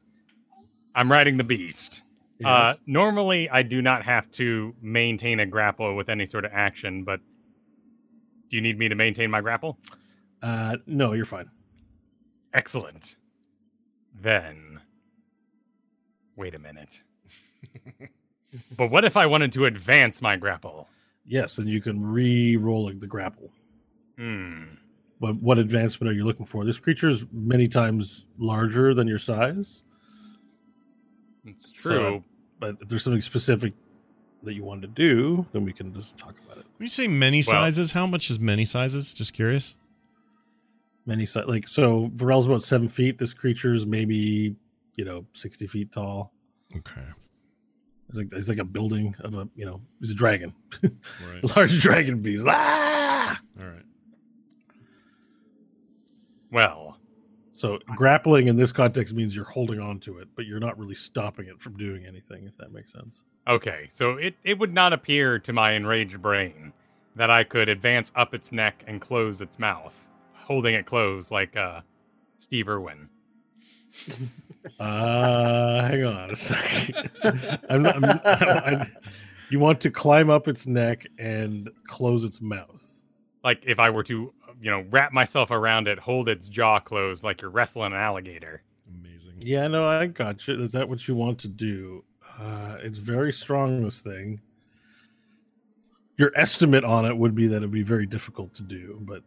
I'm 0.96 1.12
riding 1.12 1.38
the 1.38 1.44
beast. 1.44 2.02
Uh, 2.44 2.74
normally, 2.86 3.50
I 3.50 3.64
do 3.64 3.82
not 3.82 4.04
have 4.04 4.30
to 4.32 4.76
maintain 4.82 5.40
a 5.40 5.46
grapple 5.46 5.96
with 5.96 6.10
any 6.10 6.26
sort 6.26 6.46
of 6.46 6.52
action, 6.54 7.04
but 7.04 7.22
do 8.50 8.58
you 8.58 8.62
need 8.62 8.78
me 8.78 8.90
to 8.90 8.96
maintain 8.96 9.32
my 9.32 9.42
grapple? 9.42 9.78
uh, 10.42 10.78
no, 10.86 11.14
you're 11.14 11.26
fine. 11.26 11.50
Excellent. 12.54 13.16
Then, 14.22 14.82
wait 16.36 16.54
a 16.54 16.60
minute. 16.60 17.02
but 18.78 18.92
what 18.92 19.06
if 19.06 19.18
I 19.18 19.26
wanted 19.26 19.54
to 19.54 19.66
advance 19.66 20.22
my 20.22 20.36
grapple? 20.36 20.88
Yes, 21.26 21.56
then 21.56 21.68
you 21.68 21.82
can 21.82 22.06
re-roll 22.06 22.92
the 22.94 23.08
grapple. 23.08 23.50
Hmm. 24.18 24.64
What 25.20 25.36
what 25.42 25.60
advancement 25.60 26.12
are 26.12 26.14
you 26.14 26.26
looking 26.26 26.46
for? 26.46 26.66
This 26.66 26.80
creature 26.80 27.10
is 27.10 27.26
many 27.32 27.68
times 27.68 28.28
larger 28.38 28.94
than 28.94 29.08
your 29.08 29.20
size, 29.20 29.84
It's 31.46 31.74
So- 31.80 31.90
true. 32.00 32.24
but 32.60 32.78
if 32.82 32.88
there's 32.90 33.04
something 33.04 33.22
specific 33.22 33.74
that 34.44 34.54
you 34.54 34.64
want 34.64 34.82
to 34.82 34.88
do, 34.88 35.46
then 35.52 35.66
we 35.66 35.74
can 35.74 35.94
just 35.94 36.18
talk 36.18 36.36
about 36.46 36.58
it. 36.58 36.66
when 36.78 36.86
you 36.86 36.90
say 36.90 37.08
many 37.08 37.38
Well- 37.40 37.44
sizes, 37.44 37.92
how 37.94 38.06
much 38.08 38.30
is 38.30 38.40
many 38.40 38.66
sizes? 38.66 39.14
Just 39.14 39.34
curious. 39.34 39.78
Many 41.06 41.26
size, 41.26 41.46
like 41.48 41.68
so, 41.68 42.10
Varel's 42.14 42.48
about 42.48 42.64
seven 42.64 42.88
feet. 42.88 43.18
This 43.18 43.34
creature's 43.34 43.86
maybe 43.86 44.56
you 44.96 45.04
know 45.06 45.26
sixty 45.34 45.68
feet 45.68 45.92
tall. 45.92 46.34
Okay, 46.76 47.02
It's 48.10 48.18
like 48.18 48.30
it's 48.34 48.48
like 48.50 48.58
a 48.60 48.64
building 48.66 49.14
of 49.20 49.34
a 49.36 49.50
you 49.56 49.66
know 49.66 49.82
it's 50.02 50.12
a 50.12 50.16
dragon, 50.16 50.54
right. 50.84 51.56
large 51.58 51.80
dragon 51.82 52.22
beast. 52.22 52.46
Ah! 52.48 53.40
All 53.60 53.66
right. 53.68 53.84
Well, 56.54 56.98
So 57.52 57.80
grappling 57.96 58.48
in 58.48 58.56
this 58.56 58.72
context 58.72 59.14
means 59.14 59.36
you're 59.36 59.46
holding 59.46 59.80
on 59.80 60.00
to 60.02 60.20
it, 60.20 60.28
but 60.36 60.46
you're 60.46 60.60
not 60.60 60.78
really 60.78 60.96
stopping 60.96 61.48
it 61.48 61.60
from 61.60 61.76
doing 61.78 62.06
anything. 62.06 62.46
If 62.46 62.56
that 62.58 62.72
makes 62.72 62.92
sense. 62.94 63.24
okay. 63.48 63.90
So 63.92 64.18
it, 64.18 64.36
it 64.44 64.58
would 64.60 64.74
not 64.74 64.94
appear 64.94 65.40
to 65.40 65.52
my 65.54 65.72
enraged 65.74 66.22
brain 66.22 66.72
that 67.16 67.30
I 67.30 67.44
could 67.44 67.70
advance 67.70 68.12
up 68.16 68.34
its 68.34 68.52
neck 68.52 68.84
and 68.88 69.00
close 69.02 69.42
its 69.42 69.60
mouth, 69.60 69.94
holding 70.34 70.74
it 70.76 70.86
closed 70.86 71.30
like 71.32 71.56
uh, 71.58 71.82
Steve 72.40 72.70
Irwin. 72.70 73.10
Uh, 74.80 75.86
hang 75.90 76.06
on 76.06 76.32
a 76.32 76.36
second. 76.38 77.10
I'm 77.70 77.84
not, 77.84 77.96
I'm, 77.98 78.06
I, 78.26 78.90
you 79.50 79.60
want 79.60 79.82
to 79.82 79.92
climb 79.92 80.30
up 80.30 80.48
its 80.48 80.66
neck 80.66 81.06
and 81.20 81.70
close 81.88 82.24
its 82.24 82.42
mouth. 82.42 82.93
Like 83.44 83.64
if 83.66 83.80
I 83.80 83.90
were 83.90 84.04
to, 84.04 84.34
you 84.62 84.72
know, 84.72 84.86
wrap 84.90 85.12
myself 85.12 85.52
around 85.52 85.88
it, 85.88 86.00
hold 86.00 86.30
its 86.30 86.48
jaw 86.48 86.80
closed 86.80 87.24
like 87.24 87.42
you're 87.42 87.52
wrestling 87.52 87.92
an 87.94 88.00
alligator. 88.00 88.62
Amazing. 89.04 89.34
Yeah, 89.40 89.68
no, 89.68 89.86
I 89.88 90.08
got 90.08 90.48
you. 90.48 90.62
Is 90.62 90.72
that 90.74 90.88
what 90.88 91.08
you 91.08 91.16
want 91.16 91.40
to 91.40 91.48
do? 91.48 92.04
Uh, 92.40 92.78
it's 92.82 92.98
very 93.00 93.34
strong. 93.34 93.84
This 93.84 94.02
thing. 94.02 94.40
Your 96.18 96.32
estimate 96.36 96.84
on 96.84 97.06
it 97.06 97.16
would 97.18 97.34
be 97.36 97.48
that 97.48 97.58
it'd 97.58 97.72
be 97.72 97.84
very 97.84 98.06
difficult 98.06 98.54
to 98.56 98.64
do, 98.64 99.00
but 99.02 99.24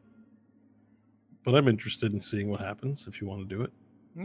but 1.44 1.54
I'm 1.54 1.68
interested 1.68 2.12
in 2.12 2.20
seeing 2.20 2.48
what 2.50 2.60
happens 2.60 3.06
if 3.06 3.20
you 3.20 3.26
want 3.26 3.48
to 3.48 3.54
do 3.56 3.62
it. 3.62 3.72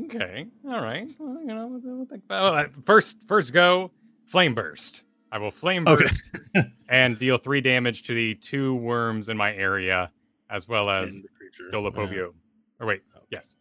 Okay, 0.06 0.48
all 0.68 0.82
right. 0.82 1.08
Well, 1.20 1.40
you 1.42 1.48
know, 1.48 1.68
we'll- 1.68 1.98
we'll 1.98 2.06
think 2.06 2.24
about- 2.24 2.54
well, 2.54 2.64
uh, 2.64 2.68
first, 2.86 3.18
first 3.28 3.52
go, 3.54 3.92
flame 4.26 4.56
burst. 4.56 5.04
I 5.32 5.38
will 5.38 5.52
flame 5.52 5.88
Okay. 5.88 6.04
burst 6.06 6.68
and 6.90 7.18
deal 7.18 7.38
three 7.38 7.62
damage 7.62 8.04
to 8.04 8.14
the 8.14 8.36
two 8.36 8.76
worms 8.76 9.30
in 9.30 9.38
my 9.38 9.54
area, 9.56 10.12
as 10.50 10.68
well 10.68 10.90
as 10.90 11.14
And 11.16 11.24
the 11.24 11.30
creature. 11.30 11.72
Dolopopio. 11.72 12.34
Or 12.80 12.88
wait, 12.88 13.02
Okay. 13.16 13.26
yes. 13.32 13.54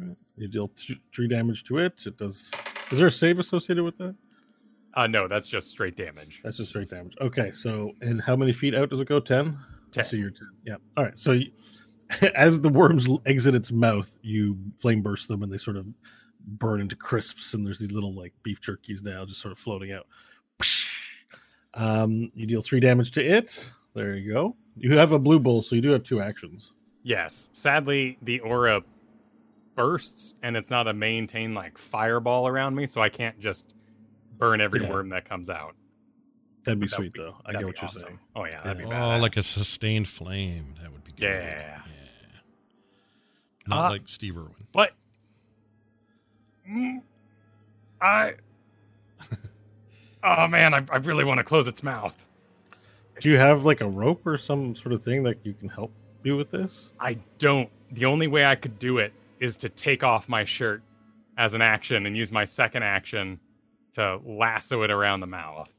Yeah. 0.00 0.14
You 0.36 0.48
deal 0.48 0.68
th- 0.68 0.98
three 1.14 1.28
damage 1.28 1.64
to 1.64 1.78
it. 1.78 2.02
It 2.06 2.16
does. 2.18 2.50
Is 2.90 2.98
there 2.98 3.06
a 3.08 3.10
save 3.10 3.38
associated 3.38 3.84
with 3.84 3.96
that? 3.98 4.14
Uh, 4.94 5.06
no, 5.06 5.28
that's 5.28 5.46
just 5.46 5.68
straight 5.70 5.96
damage. 5.96 6.38
That's 6.42 6.56
just 6.56 6.70
straight 6.70 6.88
damage. 6.88 7.14
Okay, 7.20 7.52
so 7.52 7.92
and 8.00 8.20
how 8.20 8.34
many 8.36 8.52
feet 8.52 8.74
out 8.74 8.88
does 8.90 9.00
it 9.00 9.08
go? 9.08 9.20
Ten. 9.20 9.58
Ten. 9.92 10.04
So 10.04 10.16
you're 10.16 10.30
ten. 10.30 10.48
Yeah. 10.64 10.76
All 10.96 11.04
right. 11.04 11.18
So 11.18 11.32
you, 11.32 11.50
as 12.34 12.60
the 12.60 12.68
worms 12.68 13.08
exit 13.26 13.54
its 13.54 13.72
mouth, 13.72 14.16
you 14.22 14.56
flame 14.78 15.02
burst 15.02 15.28
them, 15.28 15.42
and 15.42 15.52
they 15.52 15.58
sort 15.58 15.76
of 15.76 15.86
burn 16.46 16.80
into 16.80 16.96
crisps. 16.96 17.54
And 17.54 17.64
there's 17.66 17.78
these 17.78 17.92
little 17.92 18.14
like 18.14 18.32
beef 18.42 18.60
jerkies 18.60 19.02
now, 19.02 19.24
just 19.24 19.40
sort 19.40 19.52
of 19.52 19.58
floating 19.58 19.92
out. 19.92 20.06
Um, 21.74 22.30
you 22.34 22.46
deal 22.46 22.62
three 22.62 22.80
damage 22.80 23.10
to 23.12 23.22
it. 23.22 23.62
There 23.94 24.14
you 24.16 24.32
go. 24.32 24.56
You 24.78 24.96
have 24.96 25.12
a 25.12 25.18
blue 25.18 25.38
bull, 25.38 25.60
so 25.60 25.76
you 25.76 25.82
do 25.82 25.90
have 25.90 26.02
two 26.02 26.22
actions. 26.22 26.72
Yes. 27.02 27.50
Sadly, 27.52 28.16
the 28.22 28.40
aura 28.40 28.80
bursts, 29.74 30.34
and 30.42 30.56
it's 30.56 30.70
not 30.70 30.88
a 30.88 30.94
maintain 30.94 31.52
like 31.52 31.76
fireball 31.76 32.48
around 32.48 32.74
me, 32.76 32.86
so 32.86 33.02
I 33.02 33.10
can't 33.10 33.38
just 33.38 33.74
burn 34.38 34.62
every 34.62 34.82
Yeah. 34.82 34.90
worm 34.90 35.10
that 35.10 35.28
comes 35.28 35.50
out. 35.50 35.76
That'd 36.64 36.80
be 36.80 36.86
That 36.86 36.98
would 36.98 37.04
sweet, 37.08 37.12
be- 37.12 37.20
though. 37.20 37.36
I 37.44 37.52
get 37.52 37.58
be 37.58 37.64
what 37.66 37.80
you're 37.82 37.90
saying. 37.90 38.18
Oh 38.34 38.44
yeah, 38.44 38.62
that'd 38.62 38.78
be 38.82 38.88
bad. 38.88 39.18
Oh, 39.18 39.20
like 39.20 39.36
a 39.36 39.42
sustained 39.42 40.08
flame. 40.08 40.74
That 40.82 40.90
would 40.92 41.04
be 41.04 41.12
good. 41.12 41.24
Yeah. 41.28 41.82
Yeah. 41.86 42.38
Not 43.66 43.86
Uh, 43.86 43.90
like 43.90 44.08
Steve 44.08 44.36
Irwin. 44.38 44.54
What? 44.72 44.92
Mm, 46.70 47.02
I. 48.00 48.34
oh 50.24 50.48
man, 50.48 50.74
I, 50.74 50.84
I 50.90 50.96
really 50.96 51.24
want 51.24 51.38
to 51.38 51.44
close 51.44 51.66
its 51.68 51.82
mouth. 51.82 52.14
Do 53.20 53.30
you 53.30 53.38
have 53.38 53.64
like 53.64 53.80
a 53.80 53.88
rope 53.88 54.26
or 54.26 54.36
some 54.36 54.74
sort 54.74 54.92
of 54.92 55.02
thing 55.02 55.22
that 55.22 55.38
you 55.42 55.54
can 55.54 55.68
help 55.68 55.92
you 56.22 56.36
with 56.36 56.50
this? 56.50 56.92
I 57.00 57.18
don't. 57.38 57.68
The 57.92 58.04
only 58.04 58.26
way 58.26 58.44
I 58.44 58.54
could 58.56 58.78
do 58.78 58.98
it 58.98 59.12
is 59.40 59.56
to 59.58 59.68
take 59.68 60.02
off 60.02 60.28
my 60.28 60.44
shirt 60.44 60.82
as 61.38 61.54
an 61.54 61.62
action 61.62 62.06
and 62.06 62.16
use 62.16 62.32
my 62.32 62.44
second 62.44 62.82
action 62.82 63.38
to 63.92 64.20
lasso 64.26 64.82
it 64.82 64.90
around 64.90 65.20
the 65.20 65.26
mouth. 65.26 65.72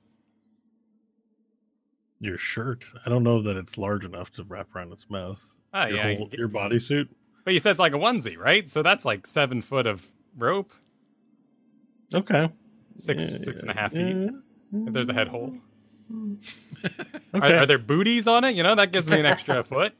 Your 2.20 2.38
shirt. 2.38 2.86
I 3.06 3.10
don't 3.10 3.24
know 3.24 3.42
that 3.44 3.56
it's 3.58 3.78
large 3.78 4.06
enough 4.06 4.32
to 4.34 4.44
wrap 4.44 4.76
around 4.76 4.92
its 4.92 5.10
mouth. 5.10 5.44
Oh 5.74 5.86
your, 5.86 5.98
yeah, 5.98 6.04
whole- 6.16 6.30
you- 6.32 6.38
your 6.40 6.50
bodysuit. 6.50 7.08
but 7.46 7.54
you 7.54 7.60
said 7.60 7.72
it's 7.72 7.80
like 7.80 7.94
a 7.94 7.98
onesie, 7.98 8.38
right? 8.38 8.68
So 8.70 8.82
that's 8.82 9.06
like 9.06 9.28
seven 9.28 9.62
foot 9.62 9.86
of 9.86 10.02
rope. 10.38 10.72
Okay. 12.14 12.50
Six- 13.00 13.22
Yeah, 13.32 13.38
six 13.40 13.62
and 13.62 13.72
a 13.72 13.74
yeah, 13.76 13.88
feet, 13.90 14.16
yeah. 14.16 14.30
If 14.88 14.94
there's 14.94 15.10
a 15.10 15.14
head 15.14 15.28
hole. 15.28 15.54
Are, 16.12 17.38
Okay. 17.38 17.58
are 17.58 17.66
there 17.66 17.78
booties 17.78 18.28
on 18.28 18.44
it? 18.46 18.56
You 18.56 18.64
know 18.64 18.76
that 18.76 18.92
gives 18.94 19.10
me 19.10 19.20
an 19.20 19.26
extra 19.26 19.64
foot. 19.66 19.94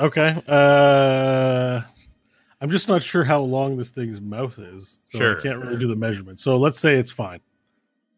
Okay. 0.00 0.42
Uh, 0.48 1.82
I'm 2.60 2.70
just 2.70 2.88
not 2.88 3.02
sure 3.02 3.24
how 3.24 3.40
long 3.40 3.76
this 3.76 3.90
thing's 3.90 4.20
mouth 4.20 4.58
is, 4.58 5.00
so 5.02 5.18
Sure. 5.18 5.38
I 5.38 5.42
can't 5.42 5.58
really 5.58 5.78
do 5.78 5.88
the 5.88 5.96
measurement. 5.96 6.38
So 6.38 6.56
let's 6.56 6.78
say 6.78 6.94
it's 6.94 7.10
fine. 7.10 7.40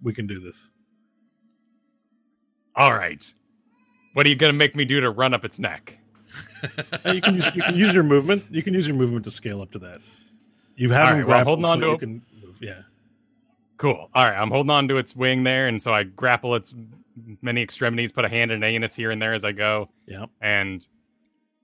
We 0.03 0.13
can 0.13 0.27
do 0.27 0.39
this. 0.41 0.71
All 2.77 2.93
right. 2.93 3.25
What 4.15 4.27
are 4.27 4.29
you 4.29 4.37
gonna 4.37 4.53
make 4.53 4.75
me 4.77 4.85
do 4.85 5.01
to 5.01 5.11
run 5.11 5.35
up 5.35 5.45
its 5.45 5.59
neck? 5.59 5.99
Uh, 7.05 7.13
you 7.13 7.21
can 7.21 7.35
use 7.37 7.55
you 7.55 7.63
can 7.63 7.77
use 7.77 7.93
your 7.95 8.03
movement. 8.05 8.45
You 8.51 8.63
can 8.63 8.75
use 8.75 8.87
your 8.87 8.97
movement 8.97 9.25
to 9.25 9.31
scale 9.31 9.61
up 9.63 9.71
to 9.73 9.79
that. 9.81 10.01
You 10.77 10.91
have 10.91 11.07
All 11.09 11.13
him 11.15 11.19
right, 11.21 11.27
well, 11.29 11.45
holding 11.45 11.65
on 11.65 11.77
so 11.77 11.81
to 11.81 11.87
you 11.87 11.93
it. 11.95 11.99
can 12.01 12.23
move. 12.43 12.57
Yeah. 12.61 12.83
Cool. 13.77 14.09
All 14.15 14.27
right, 14.27 14.37
I'm 14.37 14.51
holding 14.51 14.71
on 14.71 14.89
to 14.89 14.99
its 14.99 15.15
wing 15.17 15.45
there, 15.45 15.67
and 15.69 15.81
so 15.83 15.93
I 15.93 16.05
grapple 16.05 16.55
its 16.55 16.75
many 17.43 17.63
extremities, 17.63 18.13
put 18.13 18.25
a 18.25 18.29
hand 18.29 18.51
and 18.51 18.65
anus 18.65 18.95
here 18.95 19.11
and 19.11 19.21
there 19.23 19.35
as 19.35 19.45
I 19.45 19.53
go, 19.53 19.89
Yeah. 20.07 20.27
and 20.41 20.87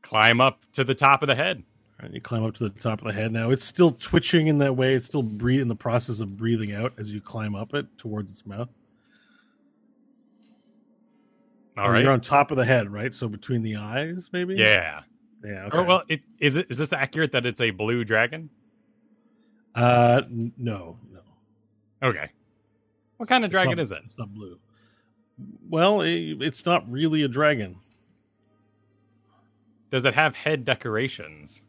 climb 0.02 0.40
up 0.40 0.60
to 0.74 0.84
the 0.84 0.94
top 0.94 1.22
of 1.22 1.26
the 1.28 1.34
head. 1.34 1.62
You 2.10 2.20
climb 2.20 2.44
up 2.44 2.54
to 2.54 2.68
the 2.68 2.80
top 2.80 3.00
of 3.02 3.06
the 3.08 3.12
head. 3.12 3.30
Now 3.30 3.50
it's 3.50 3.64
still 3.64 3.90
twitching 3.92 4.46
in 4.46 4.56
that 4.58 4.74
way. 4.74 4.94
It's 4.94 5.04
still 5.04 5.22
breathe 5.22 5.60
in 5.60 5.68
the 5.68 5.74
process 5.76 6.20
of 6.20 6.34
breathing 6.36 6.72
out 6.72 6.94
as 6.98 7.12
you 7.12 7.20
climb 7.20 7.54
up 7.54 7.74
it 7.74 7.86
towards 7.98 8.30
its 8.32 8.46
mouth. 8.46 8.70
All 11.76 11.84
And 11.84 11.92
right. 11.92 12.02
You're 12.02 12.12
on 12.12 12.20
top 12.22 12.50
of 12.50 12.56
the 12.56 12.64
head, 12.64 12.90
right? 12.90 13.12
So 13.12 13.28
between 13.28 13.62
the 13.62 13.76
eyes, 13.76 14.30
maybe. 14.32 14.54
Yeah. 14.56 15.00
Yeah. 15.44 15.68
Or, 15.72 15.82
well, 15.84 16.02
it, 16.08 16.20
is 16.38 16.56
it 16.56 16.66
is 16.70 16.78
this 16.78 16.92
accurate 16.92 17.32
that 17.32 17.44
it's 17.46 17.60
a 17.60 17.70
blue 17.70 18.04
dragon? 18.04 18.48
Uh, 19.74 20.22
n- 20.26 20.52
no, 20.58 20.98
no. 21.12 21.20
Okay. 22.08 22.30
What 23.18 23.28
kind 23.28 23.44
of 23.44 23.48
It's 23.50 23.52
dragon 23.54 23.76
not- 23.76 23.82
is 23.82 23.90
it? 23.92 23.98
It's 24.04 24.18
not 24.18 24.32
blue. 24.32 24.58
Well, 25.68 26.02
i 26.02 26.06
it's 26.40 26.66
not 26.66 26.90
really 26.90 27.22
a 27.22 27.28
dragon. 27.28 27.76
Does 29.90 30.04
it 30.04 30.14
have 30.14 30.34
head 30.34 30.64
decorations? 30.64 31.62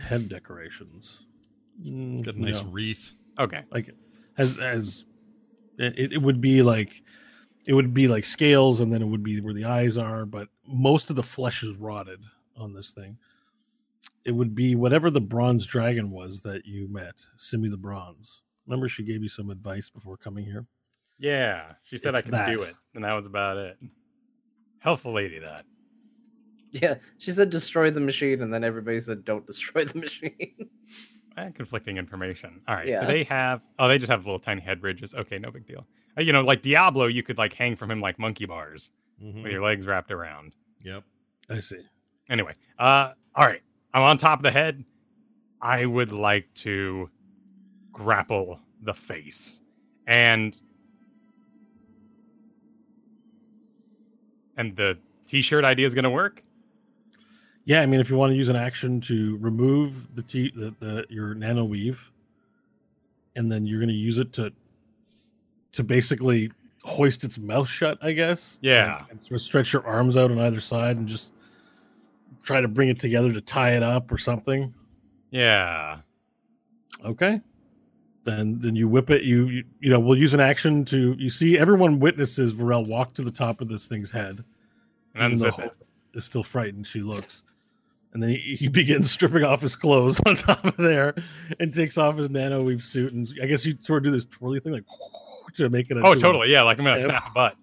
Head 0.00 0.28
decorations. 0.28 1.26
It's 1.82 2.22
got 2.22 2.34
a 2.34 2.40
nice 2.40 2.62
No. 2.64 2.70
wreath. 2.70 3.12
Okay. 3.38 3.62
like 3.70 3.90
as 4.38 4.58
as 4.58 5.04
it, 5.78 6.12
it 6.12 6.22
would 6.22 6.40
be 6.40 6.62
like 6.62 7.02
it 7.66 7.74
would 7.74 7.92
be 7.94 8.06
like 8.08 8.24
scales 8.24 8.80
and 8.80 8.92
then 8.92 9.02
it 9.02 9.06
would 9.06 9.22
be 9.24 9.40
where 9.40 9.54
the 9.54 9.64
eyes 9.64 9.98
are 9.98 10.24
but 10.24 10.48
most 10.68 11.10
of 11.10 11.16
the 11.16 11.22
flesh 11.22 11.62
is 11.64 11.74
rotted 11.76 12.20
on 12.56 12.72
this 12.72 12.90
thing 12.92 13.16
it 14.24 14.32
would 14.32 14.54
be 14.54 14.74
whatever 14.74 15.10
the 15.10 15.20
bronze 15.20 15.66
dragon 15.66 16.10
was 16.10 16.40
that 16.42 16.64
you 16.66 16.88
met 16.88 17.20
simi 17.36 17.68
the 17.68 17.76
bronze 17.76 18.42
remember 18.66 18.88
she 18.88 19.02
gave 19.02 19.22
you 19.22 19.28
some 19.28 19.50
advice 19.50 19.90
before 19.90 20.16
coming 20.16 20.44
here 20.44 20.66
Yeah, 21.18 21.72
she 21.82 21.96
said 21.98 22.14
I 22.14 22.18
It's 22.18 22.28
could 22.30 22.56
do 22.56 22.62
it, 22.62 22.74
and 22.94 23.04
that 23.04 23.12
was 23.12 23.26
about 23.26 23.56
it. 23.58 23.78
Helpful 24.80 25.12
lady, 25.12 25.38
that. 25.38 25.64
Yeah, 26.72 26.94
she 27.18 27.30
said 27.30 27.50
destroy 27.50 27.90
the 27.90 28.00
machine, 28.00 28.42
and 28.42 28.52
then 28.52 28.64
everybody 28.64 29.00
said 29.00 29.24
don't 29.24 29.46
destroy 29.52 29.84
the 29.84 29.98
machine. 29.98 30.68
Eh, 31.36 31.50
conflicting 31.50 31.96
information. 31.98 32.60
All 32.68 32.74
right. 32.74 32.86
Yeah. 32.86 33.00
Do 33.00 33.06
they 33.06 33.24
have? 33.24 33.60
Oh, 33.78 33.88
they 33.88 33.98
just 33.98 34.10
have 34.10 34.24
little 34.24 34.38
tiny 34.40 34.60
head 34.60 34.82
ridges. 34.82 35.14
Okay, 35.14 35.38
no 35.38 35.50
big 35.50 35.66
deal. 35.66 35.86
Uh, 36.18 36.22
you 36.22 36.32
know, 36.32 36.42
like 36.42 36.62
Diablo, 36.62 37.06
you 37.06 37.22
could 37.22 37.38
like 37.38 37.52
hang 37.54 37.76
from 37.76 37.90
him 37.90 38.00
like 38.00 38.18
monkey 38.18 38.44
bars 38.46 38.90
Mhm. 39.22 39.42
with 39.44 39.52
your 39.52 39.62
legs 39.62 39.86
wrapped 39.86 40.10
around. 40.10 40.52
Yep. 40.82 41.04
i 41.50 41.60
see 41.60 41.78
Anyway, 42.28 42.52
uh, 42.78 43.12
all 43.36 43.46
right. 43.46 43.62
I'm 43.94 44.02
on 44.02 44.18
top 44.18 44.40
of 44.40 44.42
the 44.42 44.50
head. 44.50 44.84
I 45.62 45.86
would 45.86 46.12
like 46.12 46.52
to 46.56 47.08
grapple 47.92 48.58
the 48.82 48.92
face, 48.92 49.60
and 50.06 50.56
and 54.56 54.76
the 54.76 54.98
t-shirt 55.26 55.64
idea 55.64 55.86
is 55.86 55.94
going 55.94 56.04
to 56.04 56.10
work. 56.10 56.42
yeah 57.64 57.80
i 57.80 57.86
mean 57.86 57.98
if 58.00 58.10
you 58.10 58.16
want 58.16 58.30
to 58.30 58.36
use 58.36 58.48
an 58.48 58.56
action 58.56 59.00
to 59.00 59.36
remove 59.38 60.14
the 60.14 60.22
t 60.22 60.52
the, 60.54 60.74
the 60.80 61.04
your 61.08 61.34
nano 61.34 61.64
weave 61.64 62.10
and 63.36 63.50
then 63.50 63.66
you're 63.66 63.78
going 63.80 63.88
to 63.88 63.94
use 63.94 64.18
it 64.18 64.32
to 64.32 64.52
to 65.72 65.82
basically 65.82 66.50
hoist 66.84 67.24
its 67.24 67.38
mouth 67.38 67.68
shut 67.68 67.98
i 68.02 68.12
guess 68.12 68.58
Yeah. 68.60 68.98
Like, 69.00 69.10
and 69.12 69.20
sort 69.20 69.32
of 69.32 69.40
stretch 69.40 69.72
your 69.72 69.84
arms 69.86 70.16
out 70.16 70.30
on 70.30 70.38
either 70.38 70.60
side 70.60 70.98
and 70.98 71.08
just 71.08 71.32
try 72.44 72.60
to 72.60 72.68
bring 72.68 72.88
it 72.88 73.00
together 73.00 73.32
to 73.32 73.40
tie 73.40 73.70
it 73.72 73.82
up 73.82 74.12
or 74.12 74.18
something 74.18 74.72
Yeah. 75.30 75.98
okay 77.04 77.40
then 78.24 78.58
then 78.60 78.74
you 78.76 78.88
whip 78.88 79.10
it 79.10 79.22
you 79.22 79.48
you, 79.48 79.64
you 79.80 79.90
know 79.90 80.00
we'll 80.00 80.16
use 80.18 80.32
an 80.34 80.40
action 80.40 80.84
to 80.86 81.14
you 81.18 81.28
see 81.30 81.58
everyone 81.58 81.98
witnesses 81.98 82.54
Varel 82.54 82.86
walk 82.86 83.14
to 83.14 83.22
the 83.22 83.30
top 83.30 83.60
of 83.60 83.68
this 83.68 83.86
thing's 83.88 84.10
head 84.10 84.44
And 85.14 85.32
even 85.32 85.38
though. 85.44 85.50
Hope 85.50 85.76
is 86.14 86.24
still 86.24 86.42
frightened 86.44 86.86
she 86.86 87.00
looks 87.00 87.42
and 88.12 88.22
then 88.22 88.30
he, 88.30 88.56
he 88.56 88.68
begins 88.80 89.10
stripping 89.10 89.44
off 89.44 89.60
his 89.60 89.76
clothes 89.76 90.20
on 90.26 90.36
top 90.36 90.64
of 90.64 90.76
there 90.76 91.14
and 91.60 91.74
takes 91.74 91.98
off 91.98 92.16
his 92.16 92.30
nano 92.30 92.62
weave 92.62 92.82
suit 92.82 93.12
and 93.12 93.28
i 93.42 93.46
guess 93.46 93.66
you 93.66 93.76
sort 93.82 93.98
of 93.98 94.04
do 94.04 94.10
this 94.10 94.24
twirly 94.26 94.60
thing 94.60 94.72
like 94.72 94.84
to 95.54 95.68
make 95.68 95.90
it 95.90 95.96
a 95.96 96.00
Oh, 96.00 96.12
to 96.14 96.18
a- 96.18 96.22
totally. 96.22 96.50
Yeah, 96.50 96.62
like 96.62 96.78
I'm 96.78 96.84
gonna 96.84 97.02
snap 97.02 97.30
a 97.30 97.32
butt. 97.34 97.56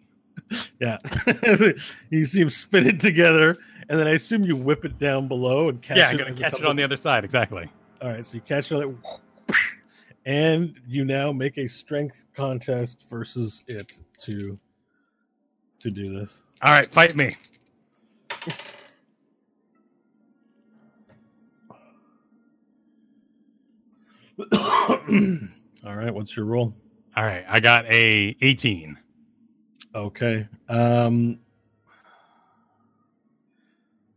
Yeah 0.80 0.98
you 2.10 2.26
see 2.26 2.42
him 2.42 2.50
spin 2.50 2.86
it 2.88 3.00
together 3.00 3.58
and 3.90 4.00
then 4.00 4.08
i 4.08 4.12
assume 4.12 4.44
you 4.44 4.56
whip 4.56 4.84
it 4.86 4.98
down 5.00 5.28
below 5.28 5.70
and 5.70 5.82
catch 5.82 5.98
yeah, 5.98 6.10
it 6.10 6.12
I'm 6.14 6.18
gonna 6.18 6.34
catch 6.34 6.52
comes 6.52 6.64
it 6.64 6.66
on 6.66 6.72
up. 6.72 6.78
the 6.78 6.84
other 6.84 6.98
side. 6.98 7.24
Exactly. 7.24 7.70
all 8.02 8.10
right 8.10 8.26
so 8.26 8.36
you 8.36 8.42
catch 8.42 8.72
on 8.72 8.82
it 8.84 9.56
and 10.26 10.80
you 10.88 11.04
now 11.06 11.32
make 11.32 11.58
a 11.58 11.68
strength 11.68 12.26
contest 12.36 13.08
versus 13.10 13.64
it 13.68 13.94
to 14.20 14.58
to 15.80 15.90
do 15.92 16.14
this 16.14 16.44
All 16.62 16.72
right, 16.72 16.92
fight 16.92 17.16
me. 17.16 17.36
all 25.86 25.96
right 25.96 26.14
what's 26.14 26.36
your 26.36 26.46
roll 26.46 26.74
All 27.16 27.24
right, 27.26 27.44
I 27.48 27.60
got 27.60 27.86
a 27.94 28.36
18. 28.42 28.98
Okay. 29.94 30.48
Um 30.70 31.40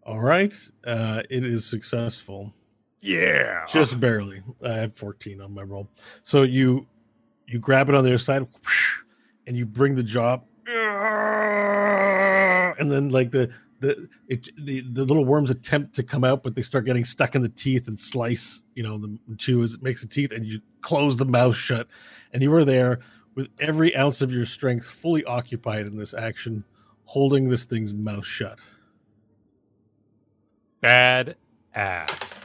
All 0.05 0.21
right. 0.21 0.55
Uh 0.87 1.23
it 1.31 1.45
is 1.45 1.65
successful. 1.65 2.53
Yeah. 3.01 3.65
Just 3.67 4.01
barely. 4.01 4.43
I 4.63 4.73
had 4.75 4.97
14 4.97 5.41
on 5.41 5.53
my 5.53 5.63
roll. 5.63 5.89
So 6.23 6.43
you 6.43 6.87
you 7.47 7.59
grab 7.59 7.89
it 7.89 7.95
on 7.95 8.05
the 8.05 8.11
other 8.11 8.19
side 8.19 8.47
and 9.47 9.57
you 9.57 9.67
bring 9.67 9.95
the 9.95 10.03
jaw 10.03 10.35
up, 10.35 10.49
and 12.79 12.91
then 12.91 13.11
like 13.11 13.31
the 13.31 13.51
the 13.81 14.09
it, 14.29 14.49
the 14.57 14.81
the 14.93 15.05
little 15.05 15.25
worms 15.25 15.51
attempt 15.51 15.95
to 15.95 16.03
come 16.03 16.25
out 16.25 16.43
but 16.43 16.55
they 16.55 16.63
start 16.63 16.87
getting 16.87 17.05
stuck 17.05 17.35
in 17.35 17.43
the 17.43 17.49
teeth 17.51 17.87
and 17.89 17.99
slice 17.99 18.65
you 18.75 18.83
know 18.83 18.97
the 18.99 19.37
chew 19.37 19.63
as 19.63 19.75
it 19.75 19.83
makes 19.83 20.01
the 20.01 20.09
teeth 20.09 20.33
and 20.33 20.47
you 20.47 20.61
close 20.81 21.17
the 21.17 21.25
mouth 21.27 21.55
shut 21.55 21.87
and 22.33 22.43
you 22.43 22.51
were 22.51 22.65
there 22.65 23.01
with 23.35 23.49
every 23.59 23.95
ounce 23.97 24.23
of 24.23 24.33
your 24.33 24.45
strength 24.45 24.87
fully 24.87 25.25
occupied 25.25 25.87
in 25.87 25.97
this 25.97 26.15
action 26.15 26.65
holding 27.05 27.49
this 27.49 27.65
thing's 27.65 27.93
mouth 27.95 28.25
shut 28.27 28.61
bad 30.81 31.37
ass. 31.75 32.41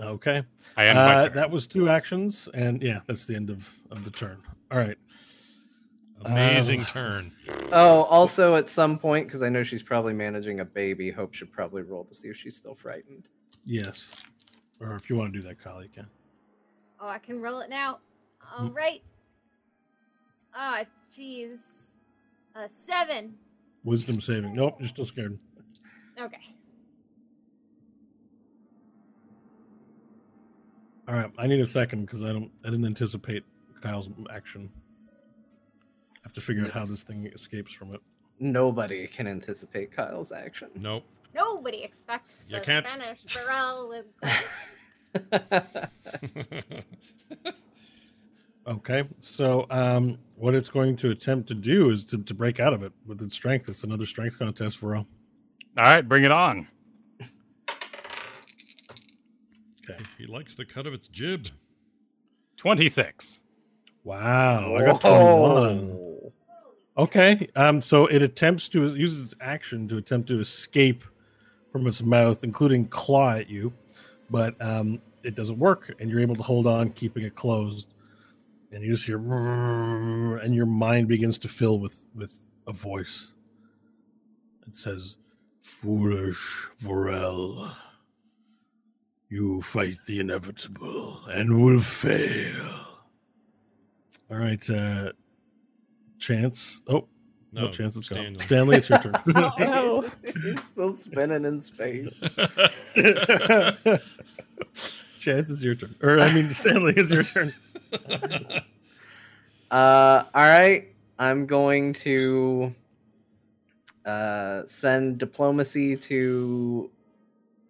okay 0.00 0.42
I 0.76 0.86
end 0.86 0.96
my 0.96 1.14
uh, 1.14 1.24
turn. 1.28 1.34
that 1.36 1.50
was 1.50 1.66
two 1.66 1.88
actions 1.88 2.48
and 2.54 2.82
yeah 2.82 3.00
that's 3.06 3.24
the 3.26 3.34
end 3.36 3.50
of 3.50 3.68
of 3.90 4.04
the 4.04 4.10
turn 4.10 4.42
all 4.70 4.78
right 4.78 4.98
Amazing 6.24 6.80
Um, 6.80 6.86
turn. 6.86 7.32
Oh, 7.70 8.02
also 8.10 8.56
at 8.56 8.68
some 8.68 8.98
point, 8.98 9.28
because 9.28 9.40
I 9.44 9.48
know 9.48 9.62
she's 9.62 9.84
probably 9.84 10.12
managing 10.12 10.58
a 10.58 10.64
baby, 10.64 11.12
Hope 11.12 11.32
should 11.32 11.52
probably 11.52 11.82
roll 11.82 12.02
to 12.06 12.12
see 12.12 12.26
if 12.26 12.36
she's 12.36 12.56
still 12.56 12.74
frightened. 12.74 13.28
yes 13.64 14.16
or 14.80 14.96
if 14.96 15.08
you 15.08 15.14
want 15.16 15.32
to 15.32 15.38
do 15.38 15.46
that 15.46 15.62
kyle 15.62 15.80
you 15.80 15.88
can 15.88 16.06
Oh, 17.00 17.06
I 17.06 17.18
can 17.20 17.40
roll 17.40 17.60
it 17.60 17.70
now. 17.70 18.00
Hmm. 18.40 18.64
All 18.64 18.70
right. 18.72 19.00
Ah, 20.54 20.84
jeez. 21.16 21.58
A 22.54 22.68
seven. 22.88 23.34
wisdom 23.84 24.20
saving 24.20 24.54
nope 24.54 24.74
you're 24.80 24.88
still 24.88 25.04
scared 25.04 25.38
Okay. 26.20 26.40
All 31.06 31.14
right, 31.14 31.30
I 31.38 31.46
need 31.46 31.60
a 31.60 31.66
second 31.66 32.02
because 32.02 32.22
I 32.22 32.32
don't, 32.32 32.50
I 32.64 32.70
didn't 32.70 32.84
anticipate 32.84 33.44
Kyle's 33.80 34.10
action. 34.30 34.70
I 35.08 35.12
have 36.24 36.32
to 36.34 36.40
figure 36.40 36.64
out 36.64 36.72
how 36.72 36.84
this 36.84 37.02
thing 37.04 37.26
escapes 37.26 37.72
from 37.72 37.94
it. 37.94 38.00
Nobody 38.40 39.06
can 39.06 39.26
anticipate 39.26 39.90
Kyle's 39.92 40.32
action. 40.32 40.68
Nope. 40.74 41.04
Nobody 41.34 41.82
expects 41.82 42.42
You 42.48 42.58
the 42.58 42.64
can't- 42.64 42.86
Spanish 42.86 43.36
Burrell 43.36 43.88
with 43.88 44.06
Okay, 48.68 49.04
so 49.20 49.66
um, 49.70 50.18
what 50.34 50.54
it's 50.54 50.68
going 50.68 50.94
to 50.96 51.10
attempt 51.10 51.48
to 51.48 51.54
do 51.54 51.88
is 51.88 52.04
to, 52.04 52.18
to 52.18 52.34
break 52.34 52.60
out 52.60 52.74
of 52.74 52.82
it 52.82 52.92
with 53.06 53.22
its 53.22 53.34
strength. 53.34 53.66
It's 53.66 53.82
another 53.82 54.04
strength 54.04 54.38
contest 54.38 54.76
for 54.76 54.94
all. 54.94 55.06
All 55.78 55.84
right, 55.84 56.06
bring 56.06 56.24
it 56.24 56.30
on. 56.32 56.68
Okay. 59.90 60.02
he 60.18 60.26
likes 60.26 60.54
the 60.54 60.66
cut 60.66 60.86
of 60.86 60.92
its 60.92 61.08
jib. 61.08 61.48
26. 62.58 63.40
Wow, 64.04 64.76
I 64.76 64.84
got 64.84 65.00
twenty-one. 65.00 65.98
Okay, 66.98 67.48
um, 67.56 67.80
so 67.80 68.06
it 68.06 68.22
attempts 68.22 68.68
to 68.70 68.84
use 68.94 69.18
its 69.18 69.34
action 69.40 69.88
to 69.88 69.96
attempt 69.96 70.28
to 70.28 70.40
escape 70.40 71.04
from 71.72 71.86
its 71.86 72.02
mouth, 72.02 72.44
including 72.44 72.86
claw 72.88 73.32
at 73.32 73.48
you, 73.48 73.72
but 74.28 74.54
um, 74.60 75.00
it 75.22 75.34
doesn't 75.34 75.58
work, 75.58 75.94
and 76.00 76.10
you're 76.10 76.20
able 76.20 76.36
to 76.36 76.42
hold 76.42 76.66
on, 76.66 76.90
keeping 76.90 77.22
it 77.22 77.34
closed. 77.34 77.94
And 78.70 78.82
you 78.84 78.92
just 78.92 79.06
hear, 79.06 79.18
and 80.36 80.54
your 80.54 80.66
mind 80.66 81.08
begins 81.08 81.38
to 81.38 81.48
fill 81.48 81.78
with 81.78 81.98
with 82.14 82.34
a 82.66 82.72
voice. 82.72 83.34
It 84.66 84.76
says, 84.76 85.16
"Foolish 85.62 86.68
Vorel, 86.82 87.74
you 89.30 89.62
fight 89.62 89.96
the 90.06 90.20
inevitable 90.20 91.20
and 91.28 91.64
will 91.64 91.80
fail." 91.80 92.68
All 94.30 94.36
right, 94.36 94.68
uh, 94.68 95.12
Chance. 96.18 96.82
Oh, 96.88 97.08
no, 97.52 97.62
No, 97.66 97.70
Chance 97.70 97.96
is 97.96 98.04
Stanley. 98.06 98.32
gone. 98.32 98.40
Stanley, 98.40 98.76
it's 98.76 98.90
your 98.90 98.98
turn. 98.98 99.14
Oh, 99.34 99.52
no. 99.58 100.04
He's 100.42 100.62
still 100.64 100.92
spinning 100.92 101.46
in 101.46 101.62
space. 101.62 102.20
Chance 105.20 105.50
is 105.50 105.64
your 105.64 105.74
turn. 105.74 105.94
Or 106.02 106.20
I 106.20 106.30
mean, 106.34 106.50
Stanley 106.50 106.92
is 106.96 107.10
your 107.10 107.22
turn. 107.22 107.54
Uh, 109.70 110.24
all 110.34 110.44
right. 110.46 110.88
I'm 111.18 111.44
going 111.46 111.92
to 111.94 112.74
uh, 114.06 114.62
send 114.66 115.18
diplomacy 115.18 115.96
to 115.96 116.90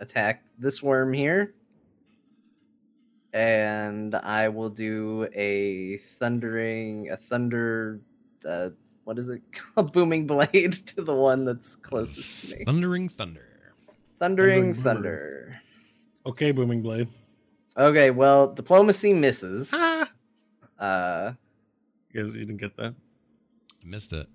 attack 0.00 0.44
this 0.58 0.82
worm 0.82 1.12
here. 1.12 1.54
And 3.32 4.14
I 4.14 4.48
will 4.48 4.70
do 4.70 5.28
a 5.34 5.98
thundering, 6.18 7.10
a 7.10 7.16
thunder, 7.16 8.00
uh, 8.48 8.70
what 9.04 9.18
is 9.18 9.28
it 9.28 9.42
a 9.76 9.82
Booming 9.82 10.26
blade 10.26 10.72
to 10.86 11.02
the 11.02 11.14
one 11.14 11.44
that's 11.44 11.74
closest 11.76 12.50
to 12.50 12.58
me. 12.58 12.64
Thundering 12.64 13.08
thunder. 13.08 13.74
Thundering 14.18 14.72
Thundering 14.72 14.72
boomer. 14.72 14.82
thunder. 14.84 15.60
Okay, 16.26 16.52
booming 16.52 16.82
blade. 16.82 17.08
Okay, 17.78 18.10
well, 18.10 18.52
diplomacy 18.52 19.12
misses. 19.12 19.70
Ah. 19.72 20.08
Uh, 20.78 21.32
You 22.12 22.22
guys, 22.24 22.32
you 22.34 22.40
didn't 22.40 22.56
get 22.58 22.76
that? 22.76 22.94
I 23.82 23.86
missed 23.86 24.12
it. 24.12 24.26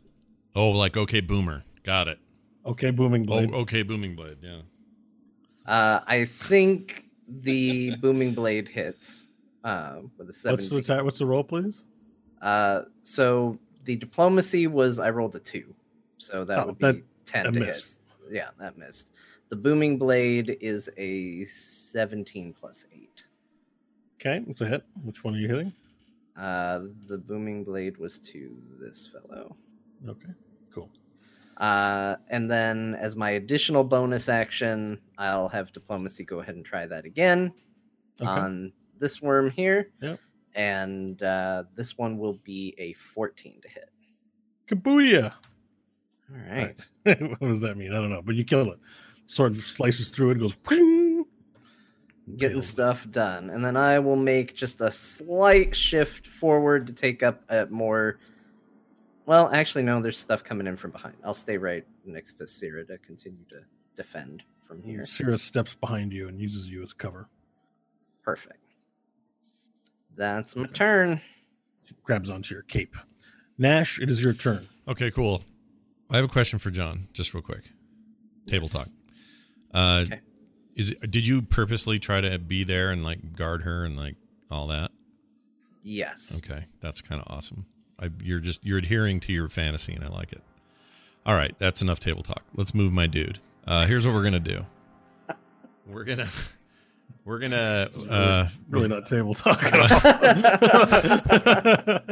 Oh, 0.55 0.69
like 0.71 0.95
okay, 0.97 1.19
boomer. 1.21 1.63
Got 1.83 2.07
it. 2.07 2.19
Okay, 2.65 2.91
booming 2.91 3.23
Oh, 3.23 3.25
blade. 3.25 3.53
okay, 3.53 3.83
booming 3.83 4.15
blade. 4.15 4.37
Yeah. 4.41 4.61
uh, 5.65 5.99
I 6.07 6.25
think 6.25 7.05
the 7.27 7.95
booming 8.01 8.33
blade 8.33 8.67
hits 8.69 9.27
uh, 9.63 9.97
with 10.17 10.29
a 10.29 10.49
what's 10.51 10.69
the 10.69 10.81
ta- 10.81 11.03
What's 11.03 11.19
the 11.19 11.25
roll, 11.25 11.43
please? 11.43 11.83
Uh, 12.41 12.83
so 13.03 13.57
the 13.85 13.95
diplomacy 13.97 14.67
was 14.67 14.99
I 14.99 15.09
rolled 15.09 15.35
a 15.35 15.39
two, 15.39 15.73
so 16.17 16.45
that 16.45 16.59
Oh, 16.59 16.65
would 16.67 16.77
be 16.77 16.85
that- 16.85 17.01
ten 17.25 17.47
a 17.47 17.51
to 17.51 17.59
miss. 17.59 17.83
hit. 17.83 17.93
Yeah, 18.31 18.49
that 18.59 18.77
missed. 18.77 19.09
The 19.49 19.55
booming 19.57 19.97
blade 19.97 20.57
is 20.61 20.89
a 20.97 21.45
seventeen 21.45 22.53
plus 22.57 22.85
eight. 22.93 23.22
Okay, 24.26 24.41
it's 24.47 24.61
a 24.61 24.65
hit. 24.65 24.84
Which 25.03 25.24
one 25.26 25.36
are 25.36 25.38
you 25.38 25.49
hitting? 25.49 25.74
Uh, 26.38 26.84
the 27.09 27.17
booming 27.17 27.65
blade 27.65 27.97
was 27.97 28.19
to 28.19 28.55
this 28.80 29.09
fellow. 29.11 29.57
Okay, 30.07 30.30
cool. 30.74 30.89
Uh, 31.57 32.15
and 32.30 32.49
then 32.49 32.95
as 32.95 33.17
my 33.17 33.32
additional 33.32 33.84
bonus 33.84 34.30
action, 34.30 34.97
I'll 35.17 35.49
have 35.49 35.74
diplomacy 35.74 36.24
go 36.24 36.39
ahead 36.39 36.55
and 36.55 36.65
try 36.65 36.86
that 36.88 37.03
again 37.05 37.53
Okay. 38.21 38.30
on 38.30 38.71
this 38.97 39.21
worm 39.21 39.51
here. 39.51 39.89
Yep. 40.01 40.19
And 40.55 41.21
uh, 41.21 41.63
this 41.76 41.97
one 41.97 42.17
will 42.17 42.39
be 42.45 42.74
a 42.78 42.93
14 42.93 43.59
to 43.61 43.67
hit. 43.67 43.89
Kabooyah! 44.67 45.34
All 46.32 46.53
right. 46.55 46.80
what 47.03 47.41
does 47.41 47.59
that 47.59 47.76
mean? 47.76 47.91
I 47.91 47.99
don't 47.99 48.09
know, 48.09 48.21
but 48.21 48.36
you 48.36 48.45
kill 48.45 48.71
it. 48.71 48.80
Sword 49.28 49.57
slices 49.57 50.09
through 50.09 50.32
it, 50.32 50.39
goes. 50.39 50.53
"Ping!" 50.67 51.03
Getting 52.38 52.57
Nailed. 52.57 52.63
stuff 52.63 53.09
done. 53.11 53.49
And 53.49 53.63
then 53.65 53.76
I 53.76 53.99
will 53.99 54.15
make 54.15 54.55
just 54.55 54.80
a 54.82 54.89
slight 54.89 55.76
shift 55.76 56.26
forward 56.28 56.88
to 56.88 56.93
take 56.93 57.21
up 57.21 57.41
a 57.49 57.65
more. 57.65 58.17
Well, 59.26 59.49
actually, 59.53 59.84
no, 59.84 60.01
there's 60.01 60.19
stuff 60.19 60.43
coming 60.43 60.65
in 60.67 60.76
from 60.78 60.91
behind. 60.91 61.15
I'll 61.24 61.34
stay 61.34 61.57
right 61.57 61.86
next 62.05 62.36
to 62.36 62.47
Sira 62.47 62.86
to 62.86 62.97
continue 62.99 63.43
to 63.49 63.59
defend 63.95 64.43
from 64.65 64.82
here. 64.82 65.01
Syrah 65.01 65.39
steps 65.39 65.76
behind 65.76 66.13
you 66.13 66.28
and 66.30 66.39
uses 66.39 66.69
you 66.69 66.82
as 66.82 66.93
cover. 66.93 67.30
Perfect. 68.24 68.76
That's 70.15 70.55
my 70.55 70.63
Okay. 70.63 70.74
turn. 70.74 71.21
She 71.86 71.95
grabs 72.03 72.30
onto 72.30 72.53
your 72.55 72.63
cape. 72.63 72.95
Nash, 73.57 73.99
it 73.99 74.09
is 74.09 74.21
your 74.24 74.34
turn. 74.34 74.67
Okay, 74.88 75.11
cool. 75.11 75.43
I 76.09 76.15
have 76.17 76.26
a 76.26 76.30
question 76.30 76.59
for 76.59 76.71
John, 76.71 77.07
just 77.13 77.34
real 77.34 77.43
quick. 77.43 77.63
Table 78.47 78.67
Yes. 78.71 78.74
talk. 78.74 78.88
Uh, 79.74 80.03
Okay. 80.05 80.21
Is 80.76 80.91
it, 80.91 81.11
did 81.11 81.28
you 81.28 81.41
purposely 81.41 81.99
try 81.99 82.21
to 82.21 82.39
be 82.39 82.63
there 82.63 82.91
and 82.91 83.03
like 83.03 83.36
guard 83.36 83.63
her 83.63 83.84
and 83.86 83.97
like 83.97 84.15
all 84.49 84.67
that? 84.67 84.91
Yes. 85.84 86.34
Okay, 86.38 86.63
that's 86.80 87.01
kind 87.01 87.21
of 87.21 87.28
awesome. 87.32 87.65
I, 87.99 88.09
you're 88.21 88.39
just 88.39 88.65
you're 88.65 88.80
adhering 88.80 89.19
to 89.21 89.34
your 89.34 89.49
fantasy, 89.49 89.93
and 89.93 90.03
I 90.03 90.07
like 90.07 90.32
it. 90.32 90.41
All 91.26 91.36
right, 91.36 91.55
that's 91.59 91.82
enough 91.82 91.99
table 91.99 92.24
talk. 92.24 92.43
Let's 92.55 92.74
move 92.74 92.91
my 92.91 93.07
dude. 93.07 93.39
Uh, 93.65 93.86
here's 93.86 94.05
what 94.05 94.13
we're 94.15 94.24
gonna 94.24 94.39
do. 94.39 94.65
We're 95.86 96.03
gonna 96.05 96.28
we're 97.26 97.39
gonna 97.39 97.89
uh, 98.09 98.47
Really 98.69 98.88
not 98.88 99.07
table 99.07 99.34
talk 99.34 99.61
at 99.63 99.74
all. 99.74 99.88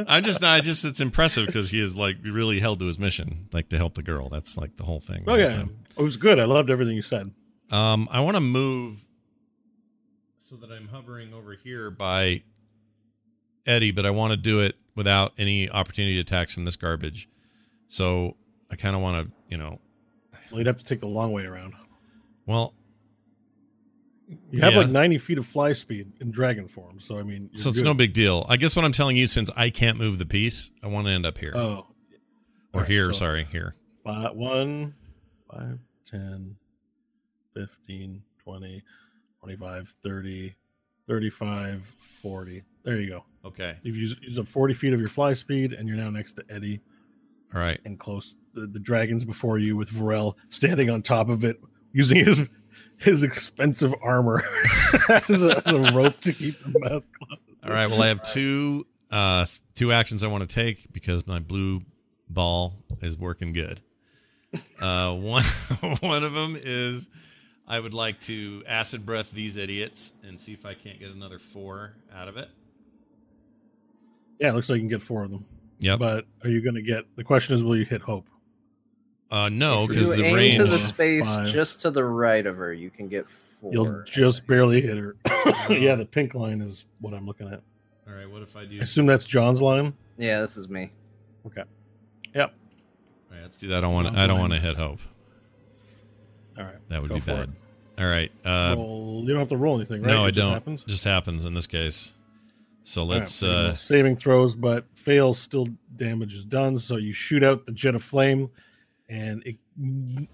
I'm 0.08 0.24
just 0.24 0.44
I 0.44 0.60
just 0.60 0.84
it's 0.84 1.00
impressive 1.00 1.46
because 1.46 1.70
he 1.70 1.80
is 1.80 1.96
like 1.96 2.16
really 2.22 2.60
held 2.60 2.78
to 2.80 2.86
his 2.86 2.98
mission, 2.98 3.48
like 3.52 3.68
to 3.70 3.78
help 3.78 3.94
the 3.94 4.02
girl. 4.02 4.28
That's 4.28 4.56
like 4.56 4.76
the 4.76 4.84
whole 4.84 5.00
thing. 5.00 5.24
oh 5.26 5.34
yeah, 5.34 5.64
it 5.98 6.02
was 6.02 6.16
good. 6.16 6.38
I 6.38 6.44
loved 6.44 6.70
everything 6.70 6.94
you 6.94 7.02
said. 7.02 7.32
Um, 7.72 8.08
I 8.10 8.20
want 8.20 8.36
to 8.36 8.40
move 8.40 8.98
so 10.38 10.56
that 10.56 10.70
I'm 10.70 10.88
hovering 10.88 11.32
over 11.32 11.54
here 11.54 11.90
by 11.90 12.42
Eddie, 13.66 13.92
but 13.92 14.04
I 14.04 14.10
want 14.10 14.32
to 14.32 14.36
do 14.36 14.60
it 14.60 14.76
without 14.94 15.32
any 15.38 15.70
opportunity 15.70 16.20
attacks 16.20 16.52
from 16.52 16.64
this 16.66 16.76
garbage. 16.76 17.28
So 17.86 18.36
I 18.70 18.76
kind 18.76 18.94
of 18.94 19.00
want 19.00 19.26
to, 19.26 19.32
you 19.48 19.56
know, 19.56 19.80
Well, 20.50 20.58
you'd 20.60 20.66
have 20.66 20.76
to 20.76 20.84
take 20.84 21.00
the 21.00 21.06
long 21.08 21.32
way 21.32 21.44
around. 21.44 21.74
well, 22.46 22.74
You 24.50 24.60
have 24.62 24.72
Yeah. 24.72 24.78
like 24.80 24.88
90 24.90 25.18
feet 25.18 25.36
of 25.36 25.46
fly 25.46 25.72
speed 25.72 26.12
in 26.20 26.30
dragon 26.30 26.66
form, 26.66 27.00
so 27.00 27.18
I 27.18 27.22
mean, 27.22 27.50
so 27.54 27.68
it's 27.68 27.78
good. 27.80 27.84
no 27.84 27.92
big 27.92 28.14
deal. 28.14 28.46
I 28.48 28.56
guess 28.56 28.74
what 28.74 28.82
I'm 28.84 28.92
telling 28.92 29.16
you, 29.18 29.26
since 29.26 29.50
I 29.56 29.68
can't 29.68 29.98
move 29.98 30.18
the 30.18 30.24
piece, 30.24 30.70
I 30.82 30.86
want 30.86 31.06
to 31.06 31.10
end 31.12 31.26
up 31.26 31.36
here 31.36 31.52
Oh, 31.54 31.60
or 32.72 32.80
alright, 32.80 32.88
here. 32.90 33.06
so- 33.06 33.18
sorry, 33.18 33.44
here. 33.44 33.74
Five, 34.04 34.34
1, 34.34 34.94
5, 35.50 35.78
10, 36.06 36.56
15, 37.54 38.22
20, 38.44 38.82
25, 39.40 39.94
30, 40.02 40.54
35, 41.08 41.94
40. 42.22 42.62
There 42.84 42.96
you 42.96 43.08
go. 43.08 43.24
Okay. 43.44 43.76
You've 43.82 43.96
used, 43.96 44.22
used 44.22 44.38
up 44.38 44.46
40 44.48 44.74
feet 44.74 44.92
of 44.92 45.00
your 45.00 45.08
fly 45.08 45.32
speed, 45.32 45.72
and 45.72 45.88
you're 45.88 45.96
now 45.96 46.10
next 46.10 46.34
to 46.34 46.44
Eddie 46.48 46.80
All 47.54 47.60
right. 47.60 47.80
and 47.84 47.98
close. 47.98 48.36
The, 48.54 48.66
the 48.66 48.78
dragons 48.78 49.24
before 49.24 49.58
you 49.58 49.76
with 49.76 49.90
Varel 49.90 50.34
standing 50.48 50.90
on 50.90 51.02
top 51.02 51.28
of 51.28 51.44
it, 51.44 51.60
using 51.92 52.18
his 52.18 52.48
his 52.98 53.22
expensive 53.22 53.92
armor 54.02 54.42
as, 55.08 55.42
a, 55.42 55.62
as 55.66 55.72
a 55.72 55.92
rope 55.92 56.20
to 56.20 56.32
keep 56.32 56.58
the 56.62 56.78
mouth 56.78 57.02
closed. 57.18 57.42
All 57.64 57.70
right. 57.70 57.88
Well, 57.88 58.02
I 58.02 58.08
have 58.08 58.22
two 58.22 58.86
uh 59.10 59.46
two 59.74 59.92
actions 59.92 60.22
I 60.22 60.28
want 60.28 60.48
to 60.48 60.54
take 60.54 60.92
because 60.92 61.26
my 61.26 61.38
blue 61.38 61.82
ball 62.28 62.74
is 63.00 63.16
working 63.16 63.52
good. 63.52 63.80
Uh, 64.80 65.14
one 65.14 65.42
one 66.00 66.24
of 66.24 66.34
them 66.34 66.56
is 66.60 67.08
I 67.72 67.80
would 67.80 67.94
like 67.94 68.20
to 68.22 68.62
acid 68.68 69.06
breath 69.06 69.30
these 69.30 69.56
idiots 69.56 70.12
and 70.22 70.38
see 70.38 70.52
if 70.52 70.66
I 70.66 70.74
can't 70.74 71.00
get 71.00 71.10
another 71.10 71.38
four 71.38 71.94
out 72.14 72.28
of 72.28 72.36
it. 72.36 72.50
Yeah, 74.38 74.50
it 74.50 74.54
looks 74.54 74.68
like 74.68 74.76
you 74.76 74.82
can 74.82 74.90
get 74.90 75.00
four 75.00 75.24
of 75.24 75.30
them. 75.30 75.46
Yeah. 75.78 75.96
But 75.96 76.26
are 76.44 76.50
you 76.50 76.60
going 76.60 76.74
to 76.74 76.82
get? 76.82 77.04
The 77.16 77.24
question 77.24 77.54
is, 77.54 77.64
will 77.64 77.74
you 77.74 77.86
hit 77.86 78.02
Hope? 78.02 78.26
Uh, 79.30 79.48
no, 79.48 79.86
because 79.86 80.10
you 80.10 80.22
the 80.22 80.28
aim 80.28 80.34
range. 80.34 80.56
to 80.58 80.64
the 80.64 80.76
space 80.76 81.24
Five. 81.34 81.48
just 81.48 81.80
to 81.80 81.90
the 81.90 82.04
right 82.04 82.44
of 82.44 82.58
her, 82.58 82.74
you 82.74 82.90
can 82.90 83.08
get 83.08 83.26
4 83.62 83.72
You'll 83.72 84.02
just 84.02 84.46
barely 84.46 84.82
hit 84.82 84.98
her. 84.98 85.16
yeah, 85.70 85.94
the 85.94 86.04
pink 86.04 86.34
line 86.34 86.60
is 86.60 86.84
what 87.00 87.14
I'm 87.14 87.24
looking 87.24 87.48
at. 87.48 87.62
All 88.06 88.12
right. 88.12 88.30
What 88.30 88.42
if 88.42 88.54
I 88.54 88.66
do? 88.66 88.80
I 88.80 88.82
assume 88.82 89.06
that's 89.06 89.24
John's 89.24 89.62
line. 89.62 89.94
Yeah, 90.18 90.42
this 90.42 90.58
is 90.58 90.68
me. 90.68 90.90
Okay. 91.46 91.64
Yep. 92.34 92.52
All 93.30 93.34
right, 93.34 93.42
let's 93.44 93.56
do 93.56 93.68
that. 93.68 93.78
I 93.78 93.80
don't 93.80 93.94
want. 93.94 94.08
Sounds 94.08 94.18
I 94.18 94.26
don't 94.26 94.40
want 94.40 94.52
to 94.52 94.60
hit 94.60 94.76
hope. 94.76 95.00
All 96.58 96.64
right. 96.64 96.88
That 96.90 97.00
would 97.00 97.14
be 97.14 97.20
for 97.20 97.32
bad. 97.32 97.52
All 97.98 98.06
right. 98.06 98.32
Uh, 98.44 98.74
you 98.78 99.26
don't 99.28 99.38
have 99.38 99.48
to 99.48 99.56
roll 99.56 99.76
anything, 99.76 100.02
right? 100.02 100.08
no, 100.08 100.24
It 100.24 100.28
I 100.28 100.30
just 100.30 100.44
don't. 100.46 100.52
Happens? 100.54 100.82
Just 100.84 101.04
happens 101.04 101.44
in 101.44 101.54
this 101.54 101.66
case. 101.66 102.14
So 102.84 103.04
let's. 103.04 103.40
pretty 103.40 103.54
uh, 103.54 103.74
saving 103.74 104.16
throws, 104.16 104.56
but 104.56 104.86
fails. 104.94 105.38
Still, 105.38 105.66
damage 105.96 106.34
is 106.34 106.44
done. 106.44 106.78
So 106.78 106.96
you 106.96 107.12
shoot 107.12 107.44
out 107.44 107.64
the 107.66 107.72
jet 107.72 107.94
of 107.94 108.02
flame, 108.02 108.50
and 109.08 109.42
it 109.46 109.56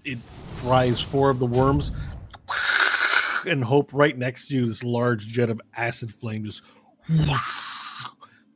it 0.05 0.17
fries 0.55 0.99
four 1.01 1.29
of 1.29 1.37
the 1.39 1.45
worms, 1.45 1.91
and 3.45 3.63
hope 3.63 3.91
right 3.93 4.17
next 4.17 4.47
to 4.47 4.55
you. 4.55 4.65
This 4.67 4.83
large 4.83 5.27
jet 5.27 5.49
of 5.49 5.61
acid 5.75 6.11
flame 6.11 6.45
just 6.45 6.61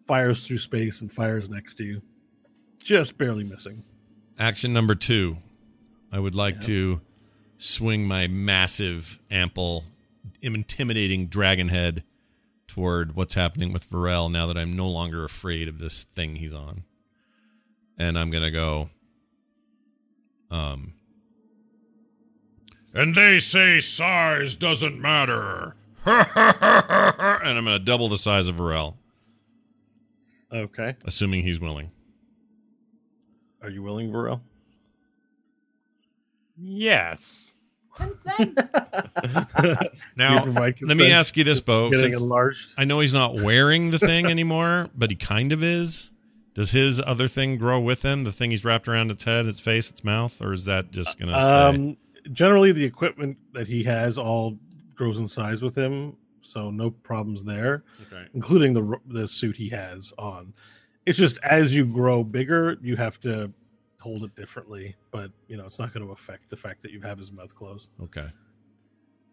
fires 0.08 0.46
through 0.46 0.58
space 0.58 1.02
and 1.02 1.12
fires 1.12 1.50
next 1.50 1.76
to 1.76 1.84
you, 1.84 2.02
just 2.82 3.18
barely 3.18 3.44
missing. 3.44 3.84
Action 4.40 4.74
number 4.74 4.96
two. 4.96 5.38
I 6.12 6.20
would 6.20 6.36
like 6.36 6.56
Yep. 6.56 6.64
to 6.64 7.02
swing 7.58 8.08
my 8.08 8.28
massive, 8.28 9.20
ample, 9.32 9.86
intimidating 10.42 11.28
dragon 11.28 11.70
head 11.70 12.04
toward 12.68 13.16
what's 13.16 13.36
happening 13.36 13.72
with 13.72 13.90
Varel 13.90 14.32
now 14.32 14.48
that 14.48 14.58
I'm 14.58 14.76
no 14.76 14.90
longer 14.90 15.24
afraid 15.24 15.68
of 15.68 15.80
this 15.80 16.04
thing 16.04 16.36
he's 16.38 16.54
on. 16.54 16.84
And 17.98 18.18
I'm 18.18 18.32
going 18.32 18.44
to 18.44 18.52
go. 18.52 18.90
Um. 20.50 20.94
And 22.94 23.16
they 23.16 23.40
say 23.40 23.80
size 23.80 24.56
doesn't 24.56 25.00
matter. 25.00 25.76
and 26.06 26.28
I'm 27.58 27.64
going 27.64 27.78
to 27.78 27.80
double 27.80 28.10
the 28.10 28.18
size 28.18 28.48
of 28.48 28.58
Varel, 28.58 28.96
Okay, 30.52 30.96
assuming 31.06 31.44
he's 31.44 31.60
willing. 31.60 31.92
are 33.62 33.70
you 33.70 33.82
willing, 33.82 34.12
Varel? 34.12 34.42
Yes. 36.58 37.54
Consent. 37.96 38.58
Now, 40.16 40.46
You 40.46 40.52
let 40.88 40.98
me 40.98 41.12
ask 41.12 41.36
you 41.38 41.44
this, 41.44 41.60
Bo. 41.60 41.90
Getting 41.90 42.12
since- 42.14 42.22
enlarged. 42.24 42.74
I 42.78 42.86
know 42.86 43.00
he's 43.00 43.14
not 43.14 43.36
wearing 43.36 43.92
the 43.92 44.00
thing 44.00 44.26
anymore, 44.28 44.90
but 44.96 45.10
he 45.10 45.16
kind 45.16 45.52
of 45.52 45.64
is. 45.64 46.12
Does 46.54 46.72
his 46.72 47.02
other 47.02 47.28
thing 47.28 47.58
grow 47.58 47.80
with 47.80 48.04
him? 48.04 48.26
The 48.26 48.32
thing 48.32 48.52
he's 48.52 48.64
wrapped 48.64 48.88
around 48.88 49.10
its 49.10 49.24
head, 49.24 49.46
its 49.48 49.60
face, 49.60 49.90
its 49.90 50.04
mouth, 50.04 50.40
or 50.42 50.54
is 50.54 50.66
that 50.66 50.92
just 50.92 51.20
gonna 51.20 51.42
stay? 51.42 51.56
Um, 51.56 51.98
generally, 52.32 52.72
the 52.72 52.84
equipment 52.86 53.38
that 53.54 53.68
he 53.68 53.84
has 53.86 54.20
all 54.20 54.60
grows 54.94 55.18
in 55.18 55.28
size 55.28 55.64
with 55.64 55.76
him, 55.76 56.16
so 56.42 56.70
no 56.70 56.92
problems 56.92 57.44
there, 57.44 57.84
Okay. 58.04 58.28
including 58.36 58.74
the 58.74 59.00
the 59.08 59.28
suit 59.28 59.56
he 59.58 59.70
has 59.70 60.14
on. 60.20 60.54
It's 61.08 61.18
just 61.18 61.40
as 61.42 61.74
you 61.74 61.86
grow 61.88 62.24
bigger, 62.24 62.78
you 62.84 62.96
have 62.98 63.20
to 63.22 63.52
hold 64.04 64.24
it 64.24 64.36
differently, 64.36 64.96
but 65.12 65.32
you 65.48 65.56
know 65.56 65.66
it's 65.66 65.80
not 65.80 65.94
going 65.94 66.06
to 66.06 66.12
affect 66.12 66.50
the 66.50 66.58
fact 66.58 66.82
that 66.82 66.92
you 66.92 67.00
have 67.02 67.18
his 67.18 67.32
mouth 67.32 67.56
closed. 67.56 67.90
Okay. 68.04 68.28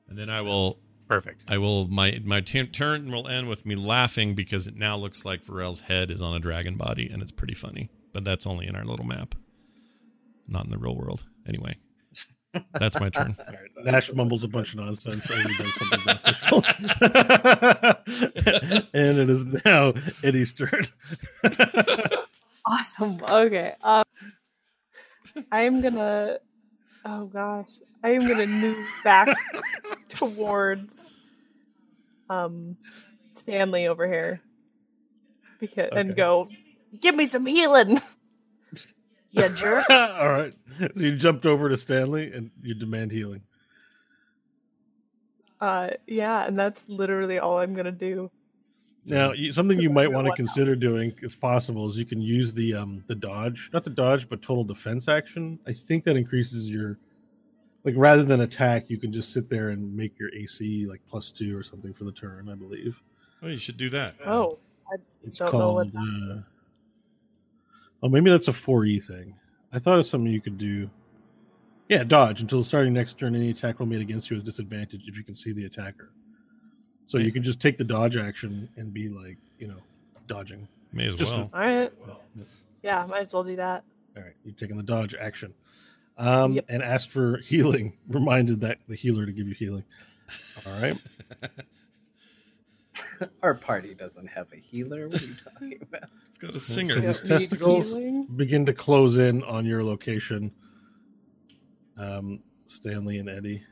And 0.08 0.16
then 0.16 0.30
I 0.30 0.40
will 0.40 0.78
Perfect. 1.08 1.50
I 1.50 1.58
will 1.58 1.88
my 1.88 2.20
my 2.24 2.40
t- 2.40 2.64
turn 2.66 3.10
will 3.10 3.26
end 3.26 3.48
with 3.48 3.66
me 3.66 3.74
laughing 3.74 4.36
because 4.36 4.68
it 4.68 4.76
now 4.76 4.96
looks 4.96 5.24
like 5.24 5.44
Pharrell's 5.44 5.80
head 5.80 6.08
is 6.08 6.22
on 6.22 6.34
a 6.34 6.38
dragon 6.38 6.76
body 6.76 7.10
and 7.12 7.20
it's 7.20 7.32
pretty 7.32 7.54
funny. 7.54 7.90
But 8.12 8.22
that's 8.24 8.46
only 8.46 8.68
in 8.68 8.76
our 8.76 8.84
little 8.84 9.04
map, 9.04 9.34
not 10.46 10.64
in 10.64 10.70
the 10.70 10.78
real 10.78 10.94
world. 10.96 11.24
Anyway, 11.48 11.76
that's 12.78 12.98
my 13.00 13.08
turn. 13.08 13.36
All 13.40 13.46
right. 13.46 13.56
Nash 13.84 14.12
mumbles 14.12 14.44
a 14.44 14.48
bunch 14.48 14.74
of 14.74 14.80
nonsense 14.80 15.28
as 15.30 15.46
he 15.46 15.56
does 15.56 15.74
something 15.74 16.00
beneficial, 16.06 16.62
and 18.94 19.18
it 19.18 19.30
is 19.30 19.44
now 19.64 19.94
Eddie's 20.22 20.52
turn. 20.52 20.86
Awesome. 22.66 23.16
Okay. 23.28 23.74
Um, 23.82 24.04
I 25.52 25.62
am 25.62 25.80
gonna. 25.80 26.38
Oh 27.04 27.26
gosh, 27.26 27.70
I 28.02 28.10
am 28.10 28.26
gonna 28.26 28.46
move 28.46 28.86
back 29.04 29.28
towards 30.08 30.94
um 32.28 32.76
Stanley 33.34 33.86
over 33.86 34.06
here, 34.06 34.40
because 35.58 35.90
and 35.92 36.14
go. 36.14 36.48
Give 37.00 37.14
me 37.14 37.24
some 37.26 37.46
healing. 37.46 38.00
you 39.30 39.48
jerk. 39.50 39.84
All 39.90 40.30
right. 40.30 40.52
So 40.78 40.88
you 40.96 41.16
jumped 41.16 41.46
over 41.46 41.68
to 41.68 41.76
Stanley 41.76 42.32
and 42.32 42.50
you 42.62 42.74
demand 42.74 43.12
healing. 43.12 43.42
Uh, 45.60 45.90
yeah, 46.06 46.46
and 46.46 46.58
that's 46.58 46.88
literally 46.88 47.38
all 47.38 47.58
I'm 47.58 47.74
gonna 47.74 47.92
do. 47.92 48.30
Now, 49.06 49.32
something 49.50 49.80
you 49.80 49.90
might 49.98 50.10
want 50.10 50.26
to 50.26 50.32
consider 50.34 50.76
doing, 50.76 51.12
if 51.22 51.40
possible, 51.40 51.88
is 51.88 51.96
you 51.96 52.04
can 52.04 52.20
use 52.20 52.52
the 52.52 52.74
um 52.74 53.02
the 53.06 53.14
dodge, 53.14 53.70
not 53.72 53.84
the 53.84 53.90
dodge, 53.90 54.28
but 54.28 54.42
total 54.42 54.64
defense 54.64 55.08
action. 55.08 55.58
I 55.66 55.72
think 55.72 56.04
that 56.04 56.16
increases 56.16 56.70
your 56.70 56.98
like 57.84 57.94
rather 57.96 58.22
than 58.22 58.42
attack, 58.42 58.90
you 58.90 58.98
can 58.98 59.12
just 59.12 59.32
sit 59.32 59.48
there 59.48 59.70
and 59.70 59.96
make 59.96 60.18
your 60.18 60.34
AC 60.34 60.86
like 60.86 61.00
plus 61.08 61.30
two 61.30 61.56
or 61.56 61.62
something 61.62 61.94
for 61.94 62.04
the 62.04 62.12
turn. 62.12 62.48
I 62.48 62.54
believe 62.54 63.02
Oh, 63.42 63.48
you 63.48 63.56
should 63.56 63.76
do 63.76 63.88
that. 63.90 64.14
Oh, 64.26 64.58
I 64.90 64.96
it's 65.24 65.38
don't 65.38 65.52
know 65.52 65.72
what 65.72 65.92
called. 65.92 66.06
Uh, 66.30 66.42
oh, 68.02 68.08
maybe 68.08 68.30
that's 68.30 68.48
a 68.48 68.52
four 68.52 68.84
E 68.84 69.00
thing. 69.00 69.34
I 69.72 69.78
thought 69.78 69.98
it's 69.98 70.10
something 70.10 70.30
you 70.30 70.40
could 70.40 70.58
do. 70.58 70.90
Yeah, 71.88 72.04
dodge 72.04 72.40
until 72.40 72.62
starting 72.62 72.92
next 72.92 73.18
turn. 73.18 73.34
Any 73.34 73.50
attack 73.50 73.80
roll 73.80 73.88
made 73.88 74.00
against 74.00 74.30
you 74.30 74.36
is 74.36 74.44
disadvantaged 74.44 75.08
if 75.08 75.16
you 75.16 75.24
can 75.24 75.34
see 75.34 75.52
the 75.52 75.64
attacker. 75.64 76.10
So 77.10 77.18
you 77.18 77.32
can 77.32 77.42
just 77.42 77.58
take 77.58 77.76
the 77.76 77.82
dodge 77.82 78.16
action 78.16 78.68
and 78.76 78.94
be 78.94 79.08
like, 79.08 79.36
you 79.58 79.66
know, 79.66 79.78
dodging. 80.28 80.68
May 80.92 81.08
as 81.08 81.16
Just 81.16 81.32
well. 81.34 81.50
all 81.52 81.58
right. 81.60 81.92
Well, 82.06 82.20
Yeah, 82.84 83.04
might 83.06 83.22
as 83.22 83.34
well 83.34 83.42
do 83.42 83.56
that. 83.56 83.82
all 84.16 84.22
right, 84.22 84.34
you're 84.44 84.54
taking 84.54 84.76
the 84.76 84.84
dodge 84.84 85.16
action, 85.16 85.52
um, 86.18 86.52
Yep. 86.52 86.66
and 86.68 86.84
asked 86.84 87.10
for 87.10 87.38
healing. 87.44 87.94
Reminded 88.06 88.60
that 88.60 88.78
the 88.86 88.94
healer 88.94 89.26
to 89.26 89.32
give 89.32 89.48
you 89.48 89.54
healing. 89.54 89.82
All 90.64 90.80
right, 90.80 90.96
Our 93.42 93.54
party 93.54 93.92
doesn't 93.94 94.28
have 94.28 94.52
a 94.52 94.56
healer. 94.56 95.08
What 95.08 95.20
are 95.20 95.26
you 95.26 95.34
talking 95.52 95.78
about? 95.82 96.04
It's 96.28 96.38
got 96.38 96.54
a 96.54 96.60
singer. 96.60 96.94
Don't 96.94 97.02
his 97.02 97.20
testicles 97.20 97.88
healing? 97.88 98.26
begin 98.36 98.64
to 98.66 98.72
close 98.72 99.18
in 99.18 99.42
on 99.42 99.66
your 99.66 99.82
location. 99.82 100.52
Um, 101.96 102.38
Stanley 102.66 103.18
and 103.18 103.28
Eddie. 103.28 103.64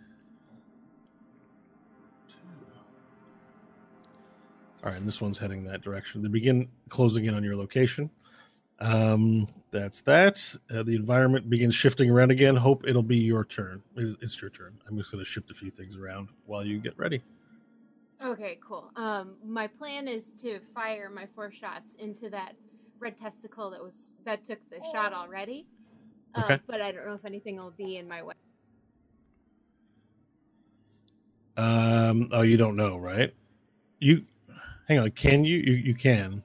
All 4.85 4.91
right, 4.91 4.99
and 4.99 5.07
this 5.07 5.21
one's 5.21 5.39
heading 5.39 5.65
that 5.65 5.83
direction. 5.83 6.23
They 6.23 6.29
begin 6.29 6.69
closing 6.89 7.25
in 7.25 7.35
on 7.35 7.43
your 7.43 7.57
location. 7.57 8.11
Um, 8.81 9.49
that's 9.73 10.03
that. 10.03 10.41
Uh, 10.73 10.85
the 10.85 10.95
environment 10.95 11.51
begins 11.51 11.75
shifting 11.75 12.09
around 12.11 12.31
again. 12.31 12.55
Hope 12.55 12.87
it'll 12.87 13.03
be 13.03 13.17
your 13.17 13.45
turn. 13.45 13.83
It's 13.97 14.41
your 14.41 14.51
turn. 14.51 14.79
I'm 14.89 14.97
just 14.97 15.11
going 15.11 15.23
to 15.23 15.29
shift 15.29 15.51
a 15.51 15.55
few 15.55 15.71
things 15.71 15.97
around 15.97 16.29
while 16.47 16.65
you 16.65 16.79
get 16.79 16.97
ready. 16.97 17.23
Okay, 18.25 18.59
cool. 18.67 18.91
Um, 18.97 19.35
my 19.45 19.67
plan 19.67 20.07
is 20.07 20.27
to 20.43 20.61
fire 20.75 21.11
my 21.11 21.27
four 21.35 21.53
shots 21.53 21.95
into 21.99 22.31
that 22.31 22.55
red 23.01 23.19
testicle 23.21 23.71
that 23.71 23.83
was 23.83 24.13
that 24.25 24.45
took 24.45 24.59
the 24.71 24.79
shot 24.93 25.13
already. 25.13 25.67
Uh, 26.35 26.43
Okay. 26.45 26.61
But 26.67 26.81
I 26.81 26.93
don't 26.93 27.07
know 27.07 27.15
if 27.15 27.25
anything 27.25 27.57
will 27.57 27.73
be 27.77 27.97
in 27.97 28.07
my 28.07 28.23
way. 28.23 28.35
Um, 31.57 32.29
oh, 32.33 32.43
you 32.43 32.57
don't 32.57 32.77
know, 32.77 32.97
right? 32.97 33.35
You 33.99 34.25
hang 34.89 34.99
on. 34.99 35.11
Can 35.13 35.45
you? 35.45 35.59
You 35.59 35.73
you 35.75 35.95
can. 35.95 36.43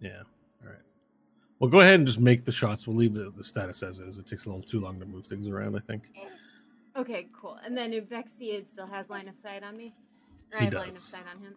Yeah. 0.00 0.22
All 0.62 0.68
right. 0.70 0.78
Well, 1.58 1.70
go 1.70 1.80
ahead 1.80 1.94
and 1.94 2.06
just 2.06 2.20
make 2.20 2.44
the 2.44 2.52
shots. 2.52 2.86
We'll 2.86 2.96
leave 2.96 3.14
the, 3.14 3.32
the 3.36 3.44
status 3.44 3.82
as 3.82 3.98
is. 4.00 4.18
It 4.18 4.26
takes 4.26 4.46
a 4.46 4.48
little 4.48 4.62
too 4.62 4.80
long 4.80 4.98
to 5.00 5.06
move 5.06 5.26
things 5.26 5.48
around. 5.48 5.76
I 5.76 5.80
think. 5.80 6.10
Okay, 6.96 7.26
cool. 7.32 7.58
And 7.64 7.76
then 7.76 7.90
Uvexiad 7.92 8.68
still 8.70 8.86
has 8.86 9.10
line 9.10 9.26
of 9.28 9.34
sight 9.42 9.62
on 9.64 9.76
me. 9.76 9.94
Or 10.52 10.58
He 10.58 10.62
I 10.62 10.64
have 10.66 10.74
line 10.74 10.88
of 10.90 10.94
does. 10.96 11.04
sight 11.06 11.24
on 11.34 11.40
him. 11.42 11.54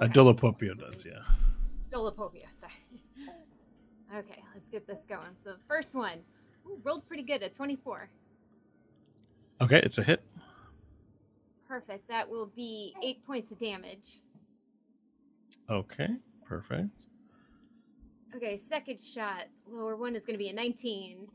Uh, 0.00 0.04
Okay. 0.04 0.12
Dolopopio 0.12 0.78
does. 0.78 1.04
Yeah. 1.04 1.22
Dolopopio, 1.92 2.44
sorry. 2.60 3.02
Okay, 4.14 4.42
let's 4.54 4.68
get 4.68 4.86
this 4.86 5.00
going. 5.08 5.34
So 5.42 5.50
the 5.52 5.58
first 5.66 5.94
one, 5.94 6.18
ooh, 6.68 6.78
rolled 6.84 7.04
pretty 7.08 7.24
good 7.24 7.42
at 7.42 7.54
24. 7.56 8.08
Okay, 9.62 9.80
it's 9.82 9.98
a 9.98 10.04
hit. 10.04 10.22
Perfect. 11.66 12.06
That 12.08 12.28
will 12.28 12.46
be 12.54 12.94
eight 13.02 13.26
points 13.26 13.50
of 13.50 13.58
damage. 13.58 14.20
Okay, 15.70 16.08
perfect. 16.44 17.06
Okay, 18.34 18.56
second 18.56 19.00
shot, 19.02 19.44
lower 19.70 19.96
one 19.96 20.14
is 20.14 20.24
going 20.24 20.34
to 20.34 20.38
be 20.38 20.48
a 20.48 20.52
19. 20.52 21.26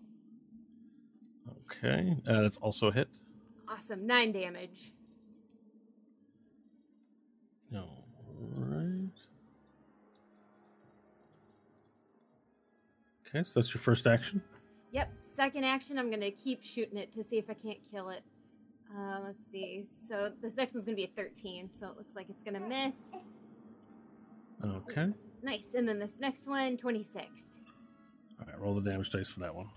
Okay, 1.65 2.15
uh, 2.27 2.41
that's 2.41 2.57
also 2.57 2.87
a 2.87 2.93
hit. 2.93 3.09
Awesome, 3.67 4.05
nine 4.05 4.31
damage. 4.31 4.93
All 7.73 8.05
right. 8.57 9.09
Okay, 13.27 13.43
so 13.47 13.59
that's 13.59 13.73
your 13.73 13.81
first 13.81 14.07
action. 14.07 14.41
Yep, 14.91 15.09
second 15.35 15.63
action, 15.63 15.97
I'm 15.97 16.09
going 16.09 16.21
to 16.21 16.31
keep 16.31 16.63
shooting 16.63 16.97
it 16.97 17.13
to 17.13 17.23
see 17.23 17.37
if 17.37 17.49
I 17.49 17.53
can't 17.53 17.79
kill 17.89 18.09
it. 18.09 18.23
Uh, 18.95 19.19
let's 19.23 19.41
see. 19.51 19.85
So 20.09 20.31
this 20.41 20.57
next 20.57 20.73
one's 20.73 20.85
going 20.85 20.97
to 20.97 21.01
be 21.01 21.05
a 21.05 21.15
13, 21.15 21.69
so 21.79 21.87
it 21.87 21.97
looks 21.97 22.15
like 22.15 22.27
it's 22.29 22.43
going 22.43 22.61
to 22.61 22.67
miss. 22.67 22.95
Okay. 24.63 25.07
Nice. 25.43 25.67
And 25.75 25.87
then 25.87 25.99
this 25.99 26.11
next 26.19 26.47
one, 26.47 26.77
26. 26.77 27.25
All 28.39 28.45
right, 28.45 28.59
roll 28.59 28.75
the 28.75 28.89
damage 28.89 29.09
dice 29.11 29.29
for 29.29 29.39
that 29.41 29.53
one. 29.53 29.69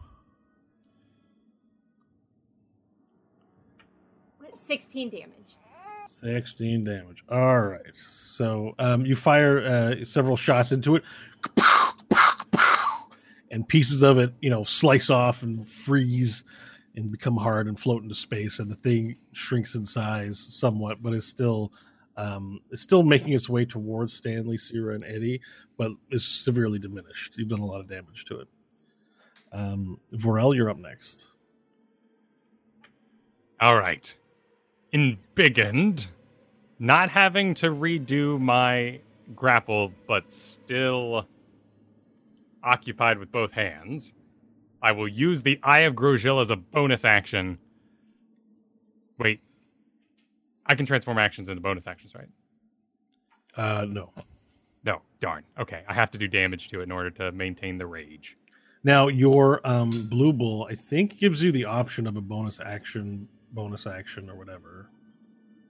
What? 4.39 4.59
16 4.67 5.11
damage. 5.11 5.31
16 6.07 6.85
damage. 6.85 7.25
All 7.29 7.61
right. 7.61 7.97
So 7.97 8.75
um, 8.79 9.05
you 9.05 9.17
fire 9.17 9.65
uh, 9.65 10.05
several 10.05 10.37
shots 10.37 10.73
into 10.73 10.97
it, 10.97 11.05
and 13.51 13.67
pieces 13.69 14.03
of 14.03 14.19
it, 14.19 14.33
you 14.41 14.51
know, 14.51 14.65
slice 14.65 15.11
off 15.11 15.43
and 15.43 15.67
freeze 15.67 16.45
and 16.97 17.11
become 17.11 17.37
hard 17.37 17.67
and 17.67 17.79
float 17.79 18.03
into 18.03 18.15
space. 18.15 18.59
And 18.59 18.71
the 18.71 18.77
thing 18.77 19.17
shrinks 19.33 19.75
in 19.75 19.85
size 19.85 20.39
somewhat, 20.39 21.03
but 21.03 21.13
is 21.15 21.27
still 21.27 21.73
um, 22.17 22.61
is 22.71 22.81
still 22.81 23.03
making 23.03 23.33
its 23.33 23.49
way 23.49 23.65
towards 23.65 24.15
Stanley, 24.15 24.57
Sierra, 24.57 24.95
and 24.95 25.05
Eddie, 25.05 25.41
but 25.77 25.91
is 26.11 26.25
severely 26.25 26.79
diminished. 26.79 27.35
You've 27.37 27.49
done 27.49 27.61
a 27.61 27.67
lot 27.67 27.81
of 27.81 27.89
damage 27.89 28.25
to 28.27 28.41
it. 28.41 28.49
Um, 29.53 30.01
Vorel, 30.13 30.55
you're 30.55 30.71
up 30.71 30.79
next. 30.79 31.25
All 33.61 33.77
right. 33.77 34.15
In 34.93 35.19
Big 35.35 35.59
End, 35.59 36.09
not 36.79 37.09
having 37.09 37.55
to 37.55 37.69
redo 37.69 38.41
my 38.41 39.01
grapple, 39.35 39.93
but 40.07 40.31
still 40.33 41.27
occupied 42.63 43.19
with 43.19 43.31
both 43.31 43.53
hands, 43.53 44.15
I 44.83 44.93
will 44.93 45.09
use 45.09 45.43
the 45.43 45.59
Eye 45.63 45.81
of 45.81 45.95
Grosjean 45.95 46.41
as 46.41 46.51
a 46.51 46.57
bonus 46.57 47.05
action. 47.05 47.59
Wait. 49.19 49.41
I 50.67 50.75
can 50.75 50.87
transform 50.87 51.19
actions 51.19 51.49
into 51.49 51.61
bonus 51.61 51.87
actions, 51.87 52.15
right? 52.15 52.29
Uh, 53.57 53.87
no. 53.89 54.11
No, 54.85 55.01
darn. 55.21 55.45
Okay, 55.59 55.83
I 55.89 55.95
have 55.95 56.11
to 56.13 56.19
do 56.19 56.29
damage 56.29 56.69
to 56.69 56.81
it 56.81 56.85
in 56.85 56.93
order 56.93 57.11
to 57.13 57.33
maintain 57.33 57.79
the 57.79 57.87
rage. 57.87 58.37
Now 58.83 59.09
your 59.09 59.61
um, 59.65 59.91
blue 60.11 60.33
bull, 60.33 60.67
I 60.71 60.75
think, 60.75 61.19
gives 61.19 61.43
you 61.43 61.53
the 61.53 61.65
option 61.65 62.07
of 62.07 62.17
a 62.17 62.21
bonus 62.21 62.61
action, 62.61 63.29
bonus 63.53 63.87
action, 63.87 64.29
or 64.29 64.37
whatever. 64.37 64.91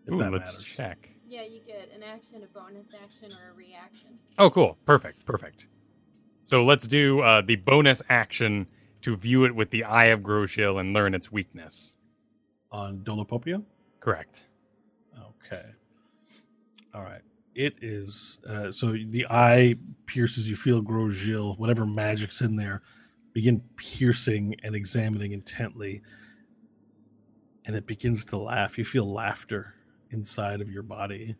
If 0.06 0.14
Ooh, 0.14 0.18
that 0.18 0.32
let's 0.32 0.52
matters. 0.52 0.64
check. 0.64 1.08
Yeah, 1.26 1.42
you 1.42 1.60
get 1.66 1.90
an 1.94 2.02
action, 2.02 2.42
a 2.42 2.46
bonus 2.46 2.88
action, 3.00 3.30
or 3.32 3.52
a 3.52 3.54
reaction. 3.54 4.18
Oh, 4.38 4.50
cool. 4.50 4.76
Perfect. 4.84 5.24
Perfect. 5.24 5.68
So 6.42 6.64
let's 6.64 6.86
do 6.86 7.20
uh, 7.20 7.42
the 7.42 7.56
bonus 7.56 8.02
action 8.10 8.66
to 9.02 9.16
view 9.16 9.44
it 9.44 9.54
with 9.54 9.70
the 9.70 9.84
Eye 9.84 10.06
of 10.06 10.20
Groshil 10.20 10.80
and 10.80 10.92
learn 10.92 11.14
its 11.14 11.30
weakness. 11.30 11.94
On 12.70 12.98
Dolopopio? 12.98 13.62
Correct. 14.00 14.42
Okay. 15.44 15.64
All 16.94 17.02
right. 17.02 17.22
It 17.54 17.74
is 17.82 18.38
uh, 18.48 18.72
so 18.72 18.92
the 18.92 19.26
eye 19.30 19.76
pierces. 20.06 20.48
You 20.48 20.56
feel 20.56 20.82
Grosjean, 20.82 21.58
whatever 21.58 21.86
magic's 21.86 22.40
in 22.40 22.56
there, 22.56 22.82
begin 23.32 23.62
piercing 23.76 24.56
and 24.64 24.74
examining 24.74 25.32
intently, 25.32 26.02
and 27.64 27.76
it 27.76 27.86
begins 27.86 28.24
to 28.26 28.36
laugh. 28.36 28.76
You 28.76 28.84
feel 28.84 29.12
laughter 29.12 29.74
inside 30.10 30.60
of 30.60 30.70
your 30.70 30.82
body, 30.82 31.36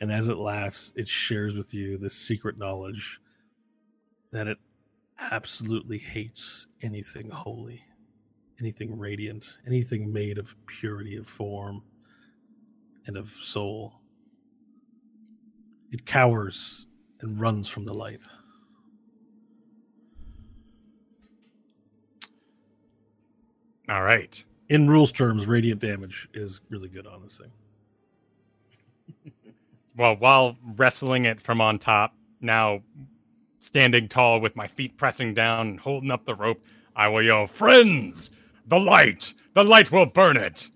and 0.00 0.10
as 0.10 0.28
it 0.28 0.38
laughs, 0.38 0.92
it 0.96 1.08
shares 1.08 1.56
with 1.56 1.74
you 1.74 1.98
this 1.98 2.14
secret 2.14 2.56
knowledge 2.56 3.20
that 4.30 4.46
it 4.46 4.58
absolutely 5.30 5.98
hates 5.98 6.66
anything 6.80 7.28
holy, 7.28 7.84
anything 8.60 8.98
radiant, 8.98 9.58
anything 9.66 10.10
made 10.10 10.38
of 10.38 10.56
purity 10.66 11.16
of 11.16 11.26
form 11.26 11.82
and 13.06 13.16
of 13.16 13.30
soul. 13.30 13.94
It 15.90 16.06
cowers 16.06 16.86
and 17.20 17.40
runs 17.40 17.68
from 17.68 17.84
the 17.84 17.94
light. 17.94 18.22
All 23.88 24.02
right. 24.02 24.42
In 24.68 24.88
rules 24.88 25.12
terms, 25.12 25.46
radiant 25.46 25.80
damage 25.80 26.28
is 26.32 26.60
really 26.70 26.88
good 26.88 27.06
on 27.06 27.22
this 27.22 27.38
thing. 27.38 27.50
Well, 29.96 30.16
while 30.16 30.56
wrestling 30.76 31.26
it 31.26 31.40
from 31.40 31.60
on 31.60 31.78
top, 31.78 32.14
now 32.40 32.80
standing 33.58 34.08
tall 34.08 34.40
with 34.40 34.56
my 34.56 34.66
feet 34.66 34.96
pressing 34.96 35.34
down 35.34 35.68
and 35.68 35.80
holding 35.80 36.10
up 36.10 36.24
the 36.24 36.34
rope, 36.34 36.64
I 36.96 37.08
will 37.08 37.22
yell, 37.22 37.46
Friends! 37.46 38.30
The 38.66 38.78
light! 38.78 39.34
The 39.54 39.64
light 39.64 39.92
will 39.92 40.06
burn 40.06 40.36
it! 40.38 40.70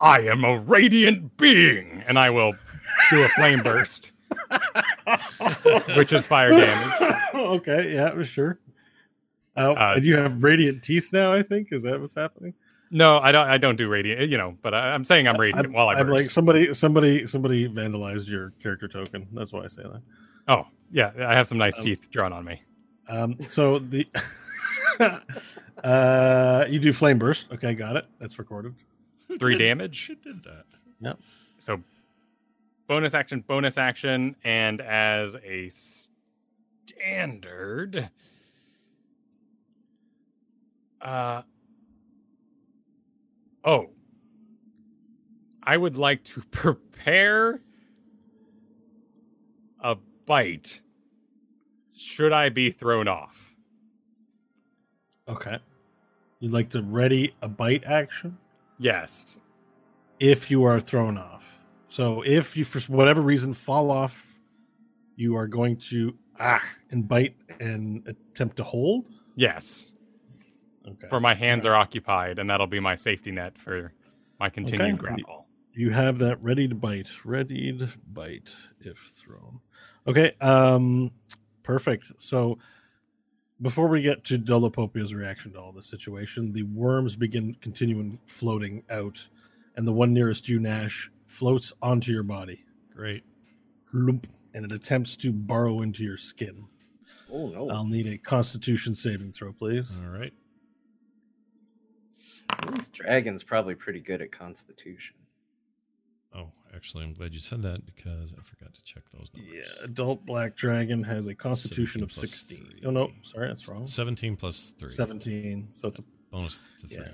I 0.00 0.20
am 0.20 0.44
a 0.44 0.58
radiant 0.58 1.36
being! 1.36 2.02
And 2.06 2.18
I 2.18 2.30
will 2.30 2.52
do 3.10 3.22
a 3.22 3.28
flame 3.30 3.62
burst, 3.62 4.12
which 5.96 6.12
is 6.12 6.26
fire 6.26 6.50
damage. 6.50 7.16
okay, 7.34 7.94
yeah, 7.94 8.22
sure. 8.22 8.58
Uh, 9.56 9.72
Uh, 9.72 9.92
and 9.96 10.04
you 10.04 10.16
have 10.16 10.42
radiant 10.42 10.82
teeth 10.82 11.12
now. 11.12 11.32
I 11.32 11.42
think 11.42 11.68
is 11.72 11.82
that 11.84 12.00
what's 12.00 12.14
happening? 12.14 12.54
No, 12.90 13.18
I 13.18 13.32
don't. 13.32 13.48
I 13.48 13.56
don't 13.58 13.76
do 13.76 13.88
radiant. 13.88 14.28
You 14.30 14.36
know, 14.38 14.56
but 14.62 14.74
I, 14.74 14.92
I'm 14.92 15.04
saying 15.04 15.26
I'm 15.26 15.38
radiant 15.38 15.66
I'm, 15.66 15.72
while 15.72 15.88
I 15.88 15.94
I'm 15.94 16.08
like 16.08 16.30
somebody, 16.30 16.72
somebody, 16.74 17.26
somebody 17.26 17.68
vandalized 17.68 18.28
your 18.28 18.50
character 18.62 18.88
token. 18.88 19.26
That's 19.32 19.52
why 19.52 19.64
I 19.64 19.68
say 19.68 19.82
that. 19.82 20.02
oh, 20.48 20.66
yeah, 20.92 21.12
I 21.18 21.34
have 21.34 21.48
some 21.48 21.58
nice 21.58 21.78
Um, 21.78 21.84
teeth 21.84 22.10
drawn 22.10 22.32
on 22.32 22.44
me. 22.44 22.62
Um, 23.08 23.36
so 23.48 23.78
the 23.78 24.06
uh, 25.84 26.66
you 26.68 26.78
do 26.78 26.92
flame 26.92 27.18
burst. 27.18 27.50
Okay, 27.52 27.74
got 27.74 27.96
it. 27.96 28.06
That's 28.18 28.38
recorded. 28.38 28.74
Who 29.34 29.38
Three 29.38 29.58
did- 29.58 29.66
damage. 29.66 30.06
Who 30.06 30.14
did 30.14 30.42
that? 30.44 30.64
Yep. 31.00 31.18
So 31.58 31.82
bonus 32.86 33.14
action, 33.14 33.40
bonus 33.46 33.78
action, 33.78 34.36
and 34.44 34.80
as 34.80 35.34
a 35.44 35.70
standard, 36.86 38.08
uh, 41.02 41.42
oh, 43.64 43.90
I 45.62 45.76
would 45.76 45.96
like 45.96 46.24
to 46.24 46.42
prepare 46.50 47.60
a 49.80 49.96
bite. 50.26 50.80
Should 51.96 52.32
I 52.32 52.48
be 52.50 52.70
thrown 52.70 53.08
off? 53.08 53.54
Okay. 55.28 55.58
You'd 56.40 56.52
like 56.52 56.68
to 56.70 56.82
ready 56.82 57.34
a 57.40 57.48
bite 57.48 57.84
action 57.84 58.36
Yes. 58.84 59.38
if 60.20 60.50
you 60.50 60.64
are 60.64 60.78
thrown 60.80 61.16
off. 61.18 61.42
So 61.88 62.22
if 62.22 62.56
you, 62.56 62.64
for 62.64 62.80
whatever 62.92 63.22
reason, 63.22 63.54
fall 63.54 63.90
off, 63.90 64.26
you 65.16 65.36
are 65.36 65.46
going 65.46 65.76
to 65.90 66.14
ah 66.38 66.62
and 66.90 67.06
bite 67.08 67.36
and 67.60 68.06
attempt 68.06 68.56
to 68.58 68.62
hold. 68.64 69.08
Yes. 69.36 69.90
Okay. 70.86 71.08
For 71.08 71.18
my 71.20 71.34
hands 71.34 71.64
are 71.64 71.74
occupied, 71.74 72.38
and 72.38 72.50
that'll 72.50 72.66
be 72.66 72.80
my 72.80 72.94
safety 72.94 73.30
net 73.30 73.56
for 73.56 73.92
my 74.38 74.50
continued 74.50 74.94
Okay. 74.94 74.98
grapple. 74.98 75.46
You 75.72 75.90
have 75.90 76.18
that 76.18 76.42
ready 76.42 76.68
to 76.68 76.74
bite. 76.74 77.10
Ready 77.24 77.76
to 77.78 77.88
bite 78.12 78.50
if 78.80 78.98
thrown. 79.16 79.60
Okay. 80.06 80.30
Um 80.40 81.10
perfect. 81.62 82.20
So 82.20 82.58
before 83.64 83.88
we 83.88 84.02
get 84.02 84.24
to 84.24 84.38
Dolopopio's 84.38 85.14
reaction 85.14 85.50
to 85.52 85.58
all 85.58 85.72
this 85.72 85.86
situation, 85.86 86.52
the 86.52 86.64
worms 86.64 87.16
begin 87.16 87.56
continuing 87.62 88.18
floating 88.26 88.84
out, 88.90 89.26
and 89.76 89.86
the 89.86 89.92
one 89.92 90.12
nearest 90.12 90.50
you, 90.50 90.60
Nash, 90.60 91.10
floats 91.26 91.72
onto 91.80 92.12
your 92.12 92.24
body. 92.24 92.62
Great. 92.94 93.24
Lump, 93.94 94.26
and 94.52 94.66
it 94.66 94.72
attempts 94.72 95.16
to 95.16 95.32
burrow 95.32 95.80
into 95.80 96.04
your 96.04 96.18
skin. 96.18 96.68
Oh 97.32 97.48
no! 97.48 97.70
I'll 97.70 97.86
need 97.86 98.06
a 98.06 98.18
constitution 98.18 98.94
saving 98.94 99.32
throw, 99.32 99.54
please. 99.54 99.98
All 100.04 100.10
right. 100.10 100.34
this 102.74 102.88
dragon's 102.88 103.42
probably 103.42 103.74
pretty 103.74 104.00
good 104.00 104.20
at 104.20 104.30
Constitution. 104.30 105.16
Oh, 106.36 106.48
actually, 106.74 107.04
I'm 107.04 107.12
glad 107.12 107.32
you 107.32 107.40
said 107.40 107.62
that 107.62 107.86
because 107.86 108.34
I 108.38 108.42
forgot 108.42 108.74
to 108.74 108.82
check 108.82 109.04
those 109.10 109.30
numbers. 109.34 109.52
Yeah, 109.54 109.84
adult 109.84 110.24
black 110.26 110.56
dragon 110.56 111.02
has 111.04 111.26
a 111.28 111.34
constitution 111.34 112.02
of 112.02 112.08
plus 112.10 112.30
16. 112.30 112.56
three. 112.58 112.80
Oh, 112.84 112.90
no, 112.90 113.10
sorry, 113.22 113.48
that's 113.48 113.68
wrong. 113.68 113.86
17 113.86 114.36
plus 114.36 114.74
3. 114.78 114.90
17. 114.90 115.68
So 115.72 115.88
it's 115.88 115.98
a, 115.98 116.04
Bonus 116.30 116.60
to 116.80 116.88
3. 116.88 116.98
Yeah. 116.98 117.08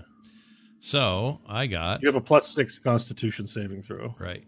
So 0.78 1.40
I 1.46 1.66
got. 1.66 2.00
you 2.02 2.08
have 2.08 2.14
a 2.16 2.20
plus 2.20 2.48
six 2.48 2.78
constitution 2.78 3.46
saving 3.46 3.82
throw. 3.82 4.14
Right. 4.18 4.44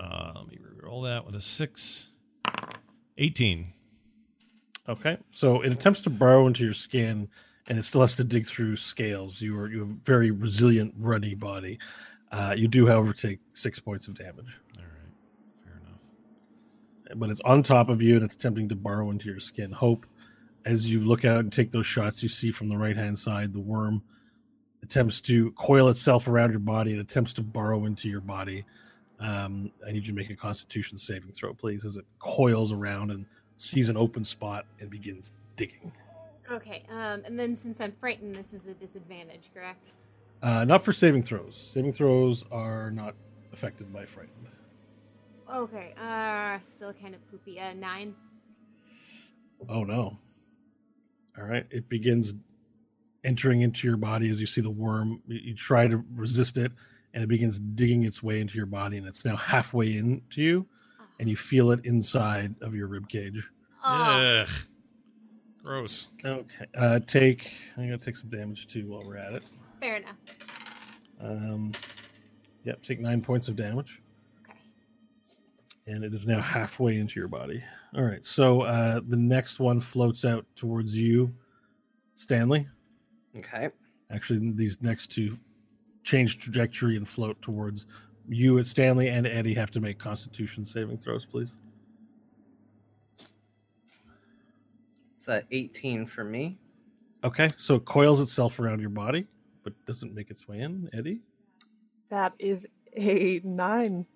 Uh, 0.00 0.32
let 0.34 0.48
me 0.48 0.58
roll 0.82 1.02
that 1.02 1.24
with 1.24 1.36
a 1.36 1.40
6. 1.40 2.08
18. 3.18 3.66
Okay, 4.88 5.18
so 5.30 5.60
it 5.60 5.70
attempts 5.70 6.02
to 6.02 6.10
burrow 6.10 6.46
into 6.46 6.64
your 6.64 6.74
skin, 6.74 7.28
and 7.68 7.78
it 7.78 7.84
still 7.84 8.00
has 8.00 8.16
to 8.16 8.24
dig 8.24 8.44
through 8.46 8.74
scales. 8.76 9.40
You 9.40 9.56
are 9.58 9.68
you 9.68 9.80
have 9.80 9.90
a 9.90 9.98
very 10.04 10.30
resilient, 10.32 10.94
ruddy 10.98 11.34
body. 11.34 11.78
Uh, 12.32 12.54
you 12.56 12.68
do, 12.68 12.86
however, 12.86 13.12
take 13.12 13.40
six 13.52 13.78
points 13.80 14.08
of 14.08 14.16
damage. 14.16 14.58
All 14.78 14.84
right. 14.84 15.64
Fair 15.64 15.80
enough. 15.80 17.18
But 17.18 17.30
it's 17.30 17.40
on 17.40 17.62
top 17.62 17.88
of 17.88 18.00
you, 18.00 18.14
and 18.14 18.24
it's 18.24 18.34
attempting 18.34 18.68
to 18.68 18.76
burrow 18.76 19.10
into 19.10 19.28
your 19.28 19.40
skin. 19.40 19.72
Hope, 19.72 20.06
as 20.64 20.88
you 20.90 21.00
look 21.00 21.24
out 21.24 21.40
and 21.40 21.52
take 21.52 21.70
those 21.70 21.86
shots, 21.86 22.22
you 22.22 22.28
see 22.28 22.50
from 22.50 22.68
the 22.68 22.76
right 22.76 22.96
hand 22.96 23.18
side 23.18 23.52
the 23.52 23.60
worm 23.60 24.02
attempts 24.82 25.20
to 25.22 25.50
coil 25.52 25.88
itself 25.88 26.28
around 26.28 26.50
your 26.50 26.60
body. 26.60 26.92
It 26.92 27.00
attempts 27.00 27.34
to 27.34 27.42
burrow 27.42 27.84
into 27.84 28.08
your 28.08 28.20
body. 28.20 28.64
Um, 29.18 29.70
I 29.86 29.92
need 29.92 30.06
you 30.06 30.12
to 30.12 30.14
make 30.14 30.30
a 30.30 30.36
Constitution 30.36 30.96
saving 30.98 31.32
throw, 31.32 31.52
please, 31.52 31.84
as 31.84 31.96
it 31.96 32.04
coils 32.18 32.72
around 32.72 33.10
and 33.10 33.26
sees 33.58 33.88
an 33.88 33.96
open 33.96 34.24
spot 34.24 34.64
and 34.80 34.88
begins 34.88 35.32
digging. 35.56 35.92
Okay, 36.50 36.84
um, 36.90 37.22
and 37.26 37.38
then 37.38 37.54
since 37.54 37.80
I'm 37.80 37.92
frightened, 38.00 38.34
this 38.34 38.52
is 38.52 38.66
a 38.66 38.74
disadvantage, 38.74 39.50
correct? 39.54 39.92
Uh, 40.42 40.64
not 40.64 40.82
for 40.82 40.92
saving 40.92 41.22
throws. 41.22 41.56
Saving 41.56 41.92
throws 41.92 42.44
are 42.50 42.90
not 42.90 43.14
affected 43.52 43.92
by 43.92 44.06
frightened. 44.06 44.48
Okay, 45.52 45.94
uh, 46.00 46.58
still 46.64 46.92
kind 46.92 47.14
of 47.14 47.30
poopy. 47.30 47.58
Uh, 47.58 47.74
nine. 47.74 48.14
Oh 49.68 49.84
no! 49.84 50.16
All 51.36 51.44
right, 51.44 51.66
it 51.70 51.88
begins 51.88 52.34
entering 53.24 53.60
into 53.60 53.86
your 53.86 53.96
body 53.96 54.30
as 54.30 54.40
you 54.40 54.46
see 54.46 54.60
the 54.60 54.70
worm. 54.70 55.20
You 55.26 55.40
you 55.42 55.54
try 55.54 55.88
to 55.88 56.02
resist 56.14 56.56
it, 56.56 56.72
and 57.12 57.24
it 57.24 57.26
begins 57.26 57.58
digging 57.60 58.04
its 58.04 58.22
way 58.22 58.40
into 58.40 58.56
your 58.56 58.66
body, 58.66 58.96
and 58.96 59.06
it's 59.06 59.24
now 59.24 59.36
halfway 59.36 59.96
into 59.96 60.40
you, 60.40 60.66
and 61.18 61.28
you 61.28 61.36
feel 61.36 61.72
it 61.72 61.84
inside 61.84 62.54
of 62.62 62.74
your 62.74 62.86
rib 62.86 63.08
cage. 63.08 63.50
Ugh. 63.84 64.48
Gross. 65.62 66.08
Okay, 66.24 66.66
uh, 66.76 67.00
take. 67.00 67.52
I'm 67.76 67.84
gonna 67.84 67.98
take 67.98 68.16
some 68.16 68.30
damage 68.30 68.68
too 68.68 68.86
while 68.88 69.02
we're 69.04 69.16
at 69.16 69.32
it. 69.34 69.42
Fair 69.80 69.96
enough. 69.96 70.16
Um, 71.20 71.72
yep, 72.64 72.82
take 72.82 73.00
nine 73.00 73.20
points 73.20 73.48
of 73.48 73.56
damage. 73.56 74.02
Okay. 74.48 74.58
and 75.86 76.04
it 76.04 76.12
is 76.14 76.26
now 76.26 76.40
halfway 76.40 76.98
into 76.98 77.18
your 77.18 77.28
body. 77.28 77.62
All 77.96 78.04
right, 78.04 78.24
so 78.24 78.62
uh, 78.62 79.00
the 79.08 79.16
next 79.16 79.58
one 79.60 79.80
floats 79.80 80.24
out 80.24 80.46
towards 80.54 80.96
you, 80.96 81.34
Stanley. 82.14 82.66
Okay. 83.36 83.70
Actually, 84.10 84.52
these 84.54 84.80
next 84.82 85.08
two 85.08 85.38
change 86.02 86.38
trajectory 86.38 86.96
and 86.96 87.06
float 87.06 87.40
towards 87.42 87.86
you. 88.28 88.58
At 88.58 88.66
Stanley 88.66 89.08
and 89.08 89.26
Eddie 89.26 89.54
have 89.54 89.70
to 89.72 89.80
make 89.80 89.98
Constitution 89.98 90.64
saving 90.64 90.98
throws, 90.98 91.24
please. 91.26 91.58
It's 95.16 95.28
a 95.28 95.44
18 95.50 96.06
for 96.06 96.24
me. 96.24 96.58
Okay, 97.22 97.48
so 97.56 97.74
it 97.74 97.84
coils 97.84 98.20
itself 98.22 98.58
around 98.58 98.80
your 98.80 98.88
body, 98.90 99.26
but 99.62 99.72
doesn't 99.86 100.14
make 100.14 100.30
its 100.30 100.48
way 100.48 100.60
in. 100.60 100.88
Eddie. 100.92 101.20
That 102.08 102.34
is 102.38 102.66
a 102.96 103.40
nine. 103.44 104.06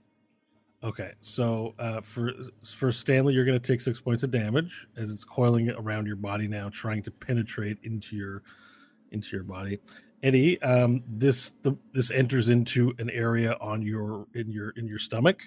Okay, 0.82 1.12
so 1.20 1.74
uh, 1.78 2.02
for 2.02 2.32
for 2.62 2.92
Stanley, 2.92 3.32
you're 3.32 3.46
going 3.46 3.58
to 3.58 3.72
take 3.72 3.80
six 3.80 4.00
points 4.00 4.22
of 4.22 4.30
damage 4.30 4.86
as 4.96 5.10
it's 5.10 5.24
coiling 5.24 5.70
around 5.70 6.06
your 6.06 6.16
body 6.16 6.46
now, 6.46 6.68
trying 6.68 7.02
to 7.04 7.10
penetrate 7.10 7.78
into 7.84 8.16
your 8.16 8.42
into 9.10 9.34
your 9.34 9.44
body. 9.44 9.78
Eddie, 10.22 10.60
um, 10.62 11.02
this 11.08 11.52
the, 11.62 11.76
this 11.92 12.10
enters 12.10 12.50
into 12.50 12.92
an 12.98 13.08
area 13.10 13.56
on 13.60 13.80
your 13.80 14.26
in 14.34 14.50
your 14.50 14.70
in 14.70 14.86
your 14.86 14.98
stomach, 14.98 15.42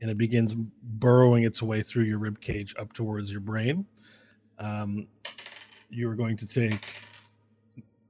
and 0.00 0.10
it 0.10 0.16
begins 0.16 0.54
burrowing 0.54 1.42
its 1.42 1.60
way 1.60 1.82
through 1.82 2.04
your 2.04 2.18
rib 2.18 2.40
cage 2.40 2.74
up 2.78 2.92
towards 2.92 3.32
your 3.32 3.40
brain. 3.40 3.84
Um, 4.58 5.08
you 5.90 6.08
are 6.08 6.14
going 6.14 6.36
to 6.36 6.46
take 6.46 6.84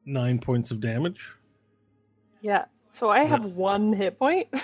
nine 0.04 0.38
points 0.38 0.70
of 0.70 0.80
damage. 0.80 1.32
Yeah. 2.40 2.64
So 2.88 3.08
I 3.08 3.24
have 3.24 3.44
one 3.44 3.92
hit 3.92 4.18
point. 4.18 4.48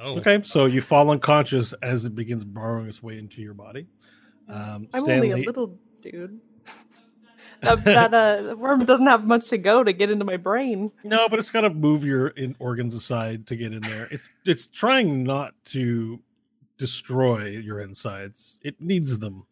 Oh, 0.00 0.16
Okay, 0.20 0.40
so 0.44 0.66
you 0.66 0.80
fall 0.80 1.10
unconscious 1.10 1.72
as 1.82 2.04
it 2.04 2.14
begins 2.14 2.44
burrowing 2.44 2.86
its 2.88 3.02
way 3.02 3.18
into 3.18 3.42
your 3.42 3.52
body. 3.52 3.88
Um, 4.48 4.86
I'm 4.94 5.02
Stanley, 5.02 5.32
only 5.32 5.42
a 5.42 5.46
little 5.46 5.76
dude. 6.00 6.38
that 7.62 7.84
that 7.84 8.14
uh, 8.14 8.54
worm 8.56 8.84
doesn't 8.84 9.08
have 9.08 9.24
much 9.26 9.48
to 9.48 9.58
go 9.58 9.82
to 9.82 9.92
get 9.92 10.08
into 10.08 10.24
my 10.24 10.36
brain. 10.36 10.92
no, 11.02 11.28
but 11.28 11.40
it's 11.40 11.50
got 11.50 11.62
to 11.62 11.70
move 11.70 12.04
your 12.04 12.28
in 12.28 12.54
organs 12.60 12.94
aside 12.94 13.44
to 13.48 13.56
get 13.56 13.72
in 13.72 13.80
there. 13.82 14.06
It's 14.12 14.30
it's 14.46 14.68
trying 14.68 15.24
not 15.24 15.52
to 15.64 16.20
destroy 16.76 17.46
your 17.48 17.80
insides. 17.80 18.60
It 18.62 18.80
needs 18.80 19.18
them 19.18 19.46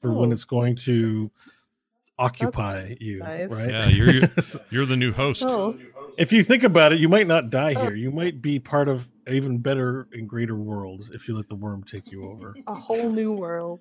for 0.00 0.12
when 0.14 0.30
Oh. 0.30 0.32
it's 0.32 0.44
going 0.44 0.76
to 0.76 1.30
occupy 2.18 2.96
you, 3.00 3.18
nice. 3.20 3.50
right? 3.50 3.70
Yeah, 3.70 3.88
you're 3.88 4.22
you're 4.70 4.86
the 4.86 4.96
new 4.96 5.12
host. 5.12 5.44
Oh, 5.46 5.76
if 6.18 6.32
you 6.32 6.42
think 6.42 6.62
about 6.62 6.92
it, 6.92 7.00
you 7.00 7.08
might 7.08 7.26
not 7.26 7.50
die 7.50 7.74
Oh. 7.76 7.82
here. 7.82 7.94
You 7.94 8.10
might 8.10 8.42
be 8.42 8.58
part 8.58 8.88
of 8.88 9.08
an 9.26 9.34
even 9.34 9.58
better 9.58 10.08
and 10.12 10.28
greater 10.28 10.56
world 10.56 11.10
if 11.14 11.26
you 11.28 11.36
let 11.36 11.48
the 11.48 11.54
worm 11.54 11.82
take 11.84 12.10
you 12.10 12.28
over. 12.30 12.54
a 12.66 12.74
whole 12.74 13.10
new 13.10 13.32
world. 13.32 13.80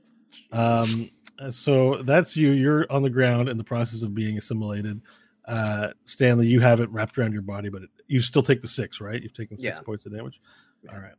Um, 0.51 1.09
so 1.49 2.01
that's 2.03 2.37
you. 2.37 2.51
You're 2.51 2.85
on 2.91 3.03
the 3.03 3.09
ground 3.09 3.49
in 3.49 3.57
the 3.57 3.63
process 3.63 4.03
of 4.03 4.15
being 4.15 4.37
assimilated. 4.37 5.01
Uh, 5.45 5.89
Stanley, 6.05 6.47
you 6.47 6.59
have 6.61 6.79
it 6.79 6.89
wrapped 6.91 7.17
around 7.17 7.33
your 7.33 7.41
body, 7.41 7.69
but 7.69 7.81
it, 7.83 7.89
you 8.07 8.21
still 8.21 8.43
take 8.43 8.61
the 8.61 8.67
six, 8.67 9.01
right? 9.01 9.21
You've 9.21 9.33
taken 9.33 9.57
six 9.57 9.77
Yeah. 9.77 9.81
points 9.83 10.05
of 10.05 10.13
damage. 10.15 10.39
All 10.89 10.99
right. 10.99 11.13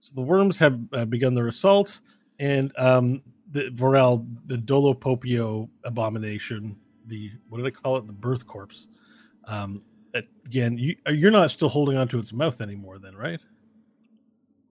So 0.00 0.14
the 0.14 0.22
worms 0.22 0.58
have 0.58 0.80
uh, 0.92 1.04
begun 1.04 1.34
their 1.34 1.46
assault, 1.48 2.00
and 2.38 2.72
um, 2.76 3.22
the 3.50 3.70
Vorel, 3.70 4.26
the 4.46 4.56
Dolopopio 4.56 5.68
abomination, 5.84 6.76
the 7.06 7.30
what 7.48 7.58
do 7.58 7.64
they 7.64 7.70
call 7.70 7.96
it? 7.96 8.06
The 8.06 8.12
birth 8.12 8.46
corpse. 8.46 8.88
Um, 9.44 9.82
again, 10.46 10.76
you 10.78 10.96
you're 11.08 11.30
not 11.30 11.50
still 11.50 11.68
holding 11.68 11.96
onto 11.96 12.18
its 12.18 12.32
mouth 12.32 12.60
anymore, 12.60 12.98
then, 12.98 13.14
right? 13.14 13.40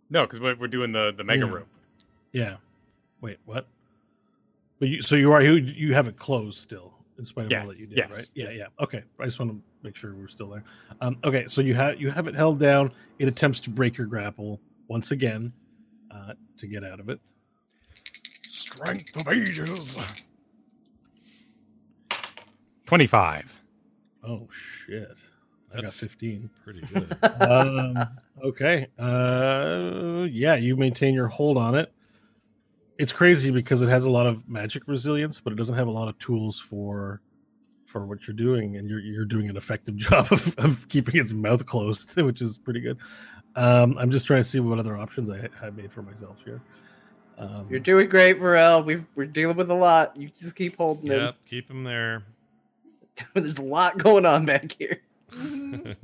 No, 0.09 0.23
because 0.23 0.39
we're, 0.39 0.55
we're 0.55 0.67
doing 0.67 0.91
the 0.91 1.13
the 1.15 1.23
mega 1.23 1.45
Yeah. 1.45 1.51
rope. 1.51 1.67
Yeah. 2.31 2.57
Wait, 3.21 3.37
what? 3.45 3.67
But 4.79 4.89
you, 4.89 5.01
so 5.01 5.15
you 5.15 5.31
are 5.31 5.41
you 5.41 5.53
you 5.53 5.93
have 5.93 6.07
it 6.07 6.17
closed 6.17 6.59
still, 6.59 6.93
in 7.17 7.23
spite 7.25 7.51
of 7.51 7.59
all 7.61 7.67
that 7.67 7.79
you 7.79 7.87
did, 7.87 7.97
yes. 7.97 8.11
right? 8.11 8.27
Yeah, 8.35 8.49
yeah. 8.51 8.67
Okay, 8.81 9.03
I 9.19 9.25
just 9.25 9.39
want 9.39 9.51
to 9.51 9.61
make 9.83 9.95
sure 9.95 10.13
we're 10.13 10.27
still 10.27 10.49
there. 10.49 10.63
Um, 10.99 11.17
okay, 11.23 11.47
so 11.47 11.61
you 11.61 11.73
have 11.75 11.99
you 11.99 12.11
have 12.11 12.27
it 12.27 12.35
held 12.35 12.59
down. 12.59 12.91
It 13.19 13.27
attempts 13.29 13.61
to 13.61 13.69
break 13.69 13.97
your 13.97 14.07
grapple 14.07 14.59
once 14.87 15.11
again 15.11 15.53
uh, 16.11 16.33
to 16.57 16.67
get 16.67 16.83
out 16.83 16.99
of 16.99 17.07
it. 17.09 17.19
Strength 18.65 19.15
of 19.17 19.27
ages. 19.27 19.97
Twenty 22.87 23.05
five. 23.05 23.53
Oh 24.23 24.47
shit! 24.51 25.17
I 25.71 25.75
got 25.75 25.81
That's- 25.83 25.99
fifteen. 25.99 26.49
Pretty 26.63 26.81
good. 26.81 27.15
um, 27.41 27.95
okay. 28.43 28.87
Uh, 28.97 30.25
yeah, 30.31 30.55
you 30.55 30.75
maintain 30.75 31.13
your 31.13 31.27
hold 31.27 31.57
on 31.57 31.75
it. 31.75 31.93
It's 32.97 33.11
crazy 33.11 33.51
because 33.51 33.83
it 33.83 33.89
has 33.89 34.05
a 34.05 34.09
lot 34.09 34.25
of 34.25 34.47
magic 34.49 34.87
resilience, 34.87 35.39
but 35.39 35.53
it 35.53 35.57
doesn't 35.57 35.75
have 35.75 35.87
a 35.87 35.91
lot 35.91 36.07
of 36.07 36.17
tools 36.17 36.59
for 36.59 37.21
for 37.85 38.07
what 38.07 38.27
you're 38.27 38.35
doing, 38.35 38.77
and 38.77 38.89
you're 38.89 38.99
you're 38.99 39.25
doing 39.25 39.47
an 39.47 39.57
effective 39.57 39.95
job 40.07 40.27
of, 40.31 40.55
of 40.57 40.87
keeping 40.89 41.21
its 41.21 41.33
mouth 41.33 41.63
closed, 41.67 42.19
which 42.21 42.41
is 42.41 42.57
pretty 42.57 42.81
good. 42.81 42.97
Um, 43.55 43.95
I'm 43.99 44.09
just 44.09 44.25
trying 44.25 44.41
to 44.41 44.49
see 44.49 44.59
what 44.59 44.79
other 44.79 44.97
options 44.97 45.29
I, 45.29 45.49
I 45.61 45.69
made 45.69 45.91
for 45.91 46.01
myself 46.01 46.37
here. 46.43 46.61
Um, 47.37 47.67
You're 47.69 47.79
doing 47.79 48.07
great, 48.07 48.39
Varel. 48.39 48.85
We've, 48.85 49.05
we're 49.15 49.25
dealing 49.25 49.57
with 49.57 49.69
a 49.69 49.75
lot. 49.75 50.15
You 50.15 50.29
just 50.29 50.55
keep 50.55 50.77
holding 50.77 51.11
yep, 51.11 51.35
keep 51.45 51.69
him 51.69 51.83
there. 51.83 52.23
There's 53.33 53.57
a 53.57 53.63
lot 53.63 53.97
going 53.97 54.25
on 54.25 54.45
back 54.45 54.75
here. 54.77 55.01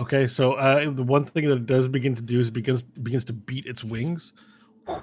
Okay, 0.00 0.26
so 0.26 0.54
uh, 0.54 0.90
the 0.90 1.02
one 1.02 1.26
thing 1.26 1.46
that 1.46 1.56
it 1.56 1.66
does 1.66 1.86
begin 1.86 2.14
to 2.14 2.22
do 2.22 2.40
is 2.40 2.48
it 2.48 2.52
begins 2.52 2.84
begins 2.84 3.22
to 3.26 3.34
beat 3.34 3.66
its 3.66 3.84
wings 3.84 4.32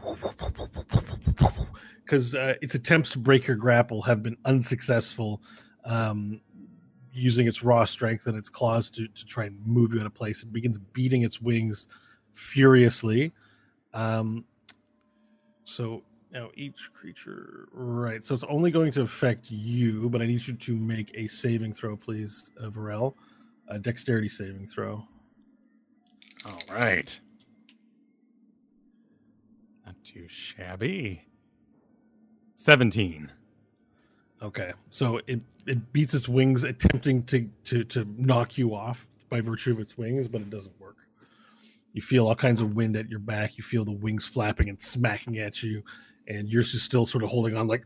because 2.04 2.34
uh, 2.34 2.56
its 2.64 2.74
attempts 2.74 3.12
to 3.12 3.20
break 3.20 3.45
your 3.45 3.58
grapple 3.58 4.02
have 4.02 4.24
been 4.24 4.36
unsuccessful. 4.45 5.43
Um, 5.86 6.41
using 7.14 7.48
its 7.48 7.64
raw 7.64 7.86
strength 7.86 8.26
and 8.26 8.36
its 8.36 8.50
claws 8.50 8.89
to, 8.91 9.08
to 9.08 9.26
try 9.26 9.45
and 9.45 9.64
move 9.66 9.93
you 9.93 10.00
out 10.00 10.08
of 10.08 10.16
place, 10.16 10.41
it 10.41 10.52
begins 10.52 10.80
beating 10.80 11.22
its 11.22 11.39
wings 11.39 11.86
furiously. 12.38 13.33
Um, 13.93 14.45
so 15.63 16.03
now 16.31 16.49
each 16.55 16.91
creature, 16.93 17.67
right? 17.71 18.23
So 18.23 18.33
it's 18.33 18.43
only 18.45 18.71
going 18.71 18.91
to 18.93 19.01
affect 19.01 19.49
you, 19.49 20.09
but 20.09 20.21
I 20.21 20.25
need 20.25 20.45
you 20.45 20.53
to 20.53 20.75
make 20.75 21.11
a 21.15 21.27
saving 21.27 21.73
throw, 21.73 21.97
please, 21.97 22.51
uh, 22.61 22.67
Varel 22.67 23.13
a 23.67 23.79
dexterity 23.79 24.29
saving 24.29 24.65
throw. 24.65 25.03
All 26.45 26.59
right. 26.71 27.19
Not 29.85 29.95
too 30.03 30.27
shabby. 30.29 31.23
Seventeen. 32.55 33.31
Okay, 34.41 34.71
so 34.89 35.19
it 35.27 35.41
it 35.65 35.91
beats 35.93 36.13
its 36.13 36.29
wings, 36.29 36.63
attempting 36.63 37.23
to 37.23 37.49
to 37.65 37.83
to 37.85 38.07
knock 38.17 38.57
you 38.57 38.75
off 38.75 39.07
by 39.29 39.41
virtue 39.41 39.71
of 39.71 39.79
its 39.79 39.97
wings, 39.97 40.27
but 40.27 40.41
it 40.41 40.49
doesn't 40.49 40.79
work. 40.79 40.97
You 41.98 42.02
feel 42.04 42.28
all 42.28 42.36
kinds 42.36 42.62
of 42.62 42.76
wind 42.76 42.95
at 42.95 43.10
your 43.10 43.18
back. 43.18 43.58
You 43.58 43.64
feel 43.64 43.84
the 43.84 43.91
wings 43.91 44.24
flapping 44.24 44.70
and 44.70 44.80
smacking 44.80 45.39
at 45.39 45.64
you, 45.64 45.82
and 46.28 46.48
you're 46.48 46.62
just 46.62 46.86
still 46.86 47.08
sort 47.08 47.24
of 47.24 47.32
holding 47.32 47.58
on 47.58 47.66
like 47.66 47.84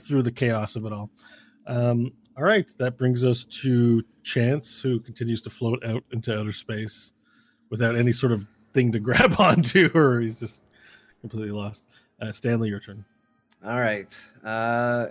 through 0.00 0.24
the 0.24 0.32
chaos 0.34 0.74
of 0.74 0.86
it 0.86 0.92
all. 0.92 1.08
Um, 1.68 2.10
all 2.36 2.42
right, 2.42 2.68
that 2.78 2.98
brings 2.98 3.24
us 3.24 3.44
to 3.62 4.02
Chance, 4.24 4.80
who 4.80 4.98
continues 4.98 5.40
to 5.42 5.50
float 5.50 5.84
out 5.86 6.02
into 6.10 6.36
outer 6.36 6.50
space 6.50 7.12
without 7.70 7.94
any 7.94 8.10
sort 8.10 8.32
of 8.32 8.44
thing 8.72 8.90
to 8.90 8.98
grab 8.98 9.38
onto, 9.38 9.88
or 9.94 10.20
he's 10.20 10.40
just 10.40 10.62
completely 11.20 11.52
lost. 11.52 11.86
Uh, 12.20 12.32
Stanley, 12.32 12.70
your 12.70 12.80
turn. 12.80 13.04
All 13.64 13.78
right. 13.78 14.12
Uh, 14.42 15.10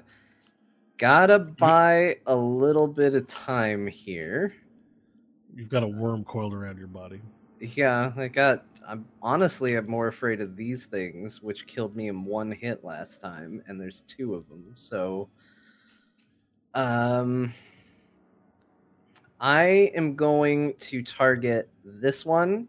gotta 0.98 1.40
buy 1.40 2.18
a 2.28 2.36
little 2.36 2.90
bit 2.90 3.16
of 3.16 3.26
time 3.28 3.88
here. 3.88 4.54
You've 5.56 5.70
got 5.70 5.84
a 5.84 5.88
worm 5.88 6.24
coiled 6.24 6.54
around 6.54 6.78
your 6.78 6.88
body. 6.88 7.22
Yeah, 7.60 8.12
I 8.18 8.28
got. 8.28 8.66
I'm 8.86 9.06
honestly, 9.22 9.76
I'm 9.76 9.90
more 9.90 10.08
afraid 10.08 10.42
of 10.42 10.58
these 10.58 10.86
things, 10.86 11.42
which 11.42 11.68
killed 11.68 11.96
me 11.96 12.10
in 12.10 12.26
one 12.26 12.52
hit 12.52 12.84
last 12.84 13.22
time, 13.22 13.64
and 13.68 13.80
there's 13.80 14.02
two 14.08 14.36
of 14.36 14.48
them. 14.50 14.74
So, 14.76 15.30
um, 16.74 17.54
I 19.40 19.92
am 19.96 20.16
going 20.16 20.74
to 20.76 21.02
target 21.02 21.70
this 21.86 22.26
one, 22.26 22.68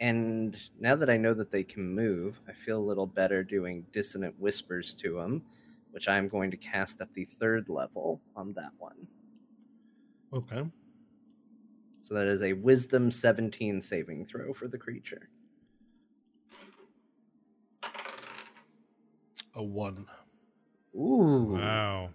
and 0.00 0.56
now 0.78 0.94
that 0.94 1.10
I 1.10 1.16
know 1.16 1.34
that 1.34 1.50
they 1.50 1.64
can 1.64 1.82
move, 1.94 2.40
I 2.48 2.52
feel 2.52 2.78
a 2.78 2.84
little 2.84 3.06
better 3.06 3.42
doing 3.42 3.84
dissonant 3.92 4.38
whispers 4.38 4.94
to 4.96 5.14
them, 5.14 5.42
which 5.90 6.06
I'm 6.06 6.28
going 6.28 6.50
to 6.52 6.56
cast 6.56 7.00
at 7.00 7.12
the 7.14 7.24
third 7.40 7.68
level 7.68 8.20
on 8.36 8.52
that 8.52 8.72
one. 8.78 9.06
Okay. 10.32 10.64
So 12.02 12.14
that 12.14 12.26
is 12.26 12.42
a 12.42 12.52
Wisdom 12.52 13.10
17 13.10 13.80
saving 13.80 14.26
throw 14.26 14.52
for 14.52 14.68
the 14.68 14.78
creature. 14.78 15.28
A 19.54 19.62
one. 19.62 20.06
Ooh. 20.94 21.56
wow. 21.60 22.10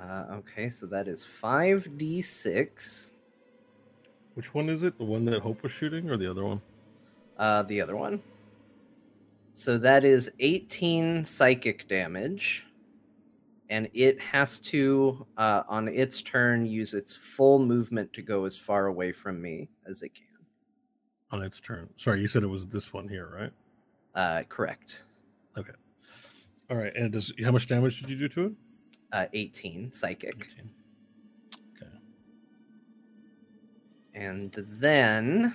Uh, 0.00 0.24
okay, 0.32 0.70
so 0.70 0.86
that 0.86 1.08
is 1.08 1.26
5d6. 1.42 3.12
Which 4.34 4.54
one 4.54 4.70
is 4.70 4.82
it? 4.82 4.96
The 4.96 5.04
one 5.04 5.24
that 5.26 5.42
Hope 5.42 5.62
was 5.62 5.72
shooting 5.72 6.08
or 6.10 6.16
the 6.16 6.30
other 6.30 6.44
one? 6.44 6.62
Uh, 7.36 7.62
the 7.62 7.80
other 7.80 7.96
one. 7.96 8.22
So 9.52 9.76
that 9.78 10.04
is 10.04 10.30
18 10.38 11.24
psychic 11.24 11.86
damage. 11.88 12.64
And 13.70 13.88
it 13.94 14.20
has 14.20 14.58
to, 14.60 15.24
uh, 15.36 15.62
on 15.68 15.86
its 15.86 16.22
turn, 16.22 16.66
use 16.66 16.92
its 16.92 17.14
full 17.14 17.60
movement 17.60 18.12
to 18.14 18.22
go 18.22 18.44
as 18.44 18.56
far 18.56 18.86
away 18.86 19.12
from 19.12 19.40
me 19.40 19.68
as 19.86 20.02
it 20.02 20.12
can. 20.12 20.24
On 21.30 21.40
its 21.40 21.60
turn. 21.60 21.88
Sorry, 21.94 22.20
you 22.20 22.26
said 22.26 22.42
it 22.42 22.48
was 22.48 22.66
this 22.66 22.92
one 22.92 23.08
here, 23.08 23.30
right? 23.32 23.52
Uh, 24.16 24.42
correct. 24.48 25.04
Okay. 25.56 25.72
All 26.68 26.76
right. 26.76 26.94
And 26.96 27.12
does 27.12 27.32
how 27.44 27.52
much 27.52 27.68
damage 27.68 28.00
did 28.00 28.10
you 28.10 28.16
do 28.16 28.28
to 28.28 28.46
it? 28.46 28.52
Uh, 29.12 29.26
18 29.32 29.92
psychic. 29.92 30.48
Okay. 31.76 31.90
And 34.14 34.52
then 34.68 35.54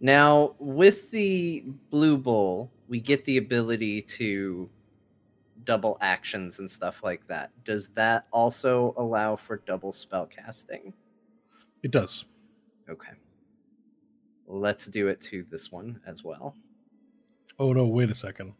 now 0.00 0.54
with 0.58 1.10
the 1.10 1.64
blue 1.90 2.18
bowl, 2.18 2.70
we 2.88 3.00
get 3.00 3.24
the 3.24 3.38
ability 3.38 4.02
to 4.02 4.68
double 5.66 5.98
actions 6.00 6.58
and 6.60 6.70
stuff 6.70 7.02
like 7.04 7.26
that. 7.28 7.50
Does 7.64 7.88
that 7.88 8.26
also 8.32 8.94
allow 8.96 9.36
for 9.36 9.58
double 9.66 9.92
spell 9.92 10.24
casting? 10.26 10.94
It 11.82 11.90
does. 11.90 12.24
Okay. 12.88 13.12
Let's 14.46 14.86
do 14.86 15.08
it 15.08 15.20
to 15.22 15.44
this 15.50 15.70
one 15.70 16.00
as 16.06 16.22
well. 16.24 16.54
Oh 17.58 17.72
no! 17.72 17.84
Wait 17.86 18.10
a 18.10 18.14
second. 18.14 18.52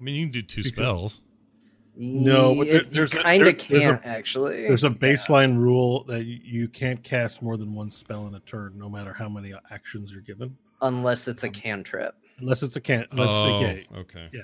I 0.00 0.02
mean, 0.02 0.14
you 0.14 0.24
can 0.26 0.32
do 0.32 0.42
two 0.42 0.62
Because- 0.62 0.72
spells. 0.72 1.20
No, 1.96 2.54
but 2.54 2.68
there- 2.70 2.84
there's 2.84 3.12
a- 3.12 3.16
kind 3.18 3.42
there- 3.44 3.48
of 3.52 3.58
there's 3.68 3.82
a- 3.84 3.86
can't 3.88 4.06
actually. 4.06 4.62
There's 4.62 4.84
a 4.84 4.90
baseline 4.90 5.58
rule 5.58 6.04
that 6.04 6.24
you 6.24 6.68
can't 6.68 7.02
cast 7.02 7.42
more 7.42 7.56
than 7.56 7.74
one 7.74 7.90
spell 7.90 8.26
in 8.28 8.34
a 8.36 8.40
turn, 8.40 8.78
no 8.78 8.88
matter 8.88 9.12
how 9.12 9.28
many 9.28 9.52
actions 9.70 10.12
you're 10.12 10.22
given, 10.22 10.56
unless 10.82 11.26
it's 11.26 11.42
a 11.42 11.48
Um, 11.48 11.52
cantrip. 11.52 12.14
unless 12.38 12.62
it's 12.62 12.76
a 12.76 12.80
can. 12.80 13.06
Unless 13.10 13.30
oh, 13.30 13.56
okay, 13.56 13.86
okay. 13.96 14.28
Yeah. 14.32 14.42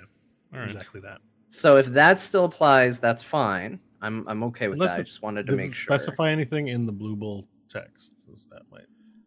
All 0.52 0.58
right. 0.58 0.68
exactly 0.68 1.00
that. 1.02 1.20
So 1.48 1.76
if 1.76 1.86
that 1.86 2.20
still 2.20 2.44
applies, 2.44 2.98
that's 2.98 3.22
fine. 3.22 3.80
I'm 4.02 4.26
I'm 4.28 4.42
okay 4.44 4.68
with 4.68 4.74
Unless 4.74 4.94
that. 4.96 5.00
I 5.00 5.04
just 5.04 5.22
wanted 5.22 5.46
to 5.46 5.52
Does 5.52 5.56
make 5.58 5.70
it 5.70 5.74
sure. 5.74 5.96
specify 5.96 6.30
anything 6.30 6.68
in 6.68 6.86
the 6.86 6.92
blue 6.92 7.16
bull 7.16 7.48
text? 7.68 8.12
So 8.18 8.32
that 8.50 8.62
might 8.70 8.82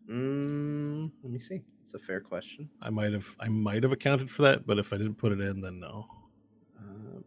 Mm, 0.09 1.11
let 1.22 1.32
me 1.32 1.38
see. 1.38 1.61
It's 1.82 1.93
a 1.93 1.99
fair 1.99 2.20
question. 2.20 2.67
I 2.82 2.89
might 2.89 3.13
have 3.13 3.36
I 3.39 3.47
might 3.47 3.84
have 3.84 3.91
accounted 3.91 4.30
for 4.30 4.41
that, 4.43 4.65
but 4.65 4.80
if 4.80 4.91
I 4.91 4.97
didn't 4.97 5.15
put 5.15 5.32
it 5.32 5.39
in, 5.39 5.61
then 5.61 5.80
no. 5.80 6.07
Uh, 6.78 7.20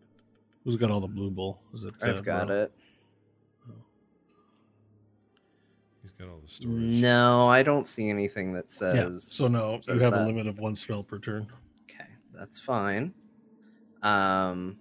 Who's 0.65 0.77
got 0.77 0.91
all 0.91 1.01
the 1.01 1.07
blue 1.07 1.31
bowl? 1.31 1.63
Is 1.75 1.85
it? 1.85 1.95
I've 2.03 2.25
got 2.25 2.49
Burrow? 2.49 2.63
it. 2.65 2.73
He's 6.03 6.11
got 6.13 6.29
all 6.29 6.41
the 6.41 6.49
storage. 6.49 6.77
No, 6.77 7.49
I 7.49 7.63
don't 7.63 7.87
see 7.87 8.11
anything 8.11 8.53
that 8.55 8.73
says. 8.73 8.95
Yeah. 8.95 9.11
So 9.19 9.47
no, 9.47 9.75
you 9.75 9.83
says 9.83 10.03
have 10.03 10.15
a 10.15 10.25
limit 10.25 10.49
of 10.49 10.59
one 10.59 10.75
spell 10.75 11.05
per 11.05 11.19
turn. 11.19 11.47
Okay, 11.85 12.09
that's 12.35 12.59
fine. 12.59 13.15
Um, 14.03 14.77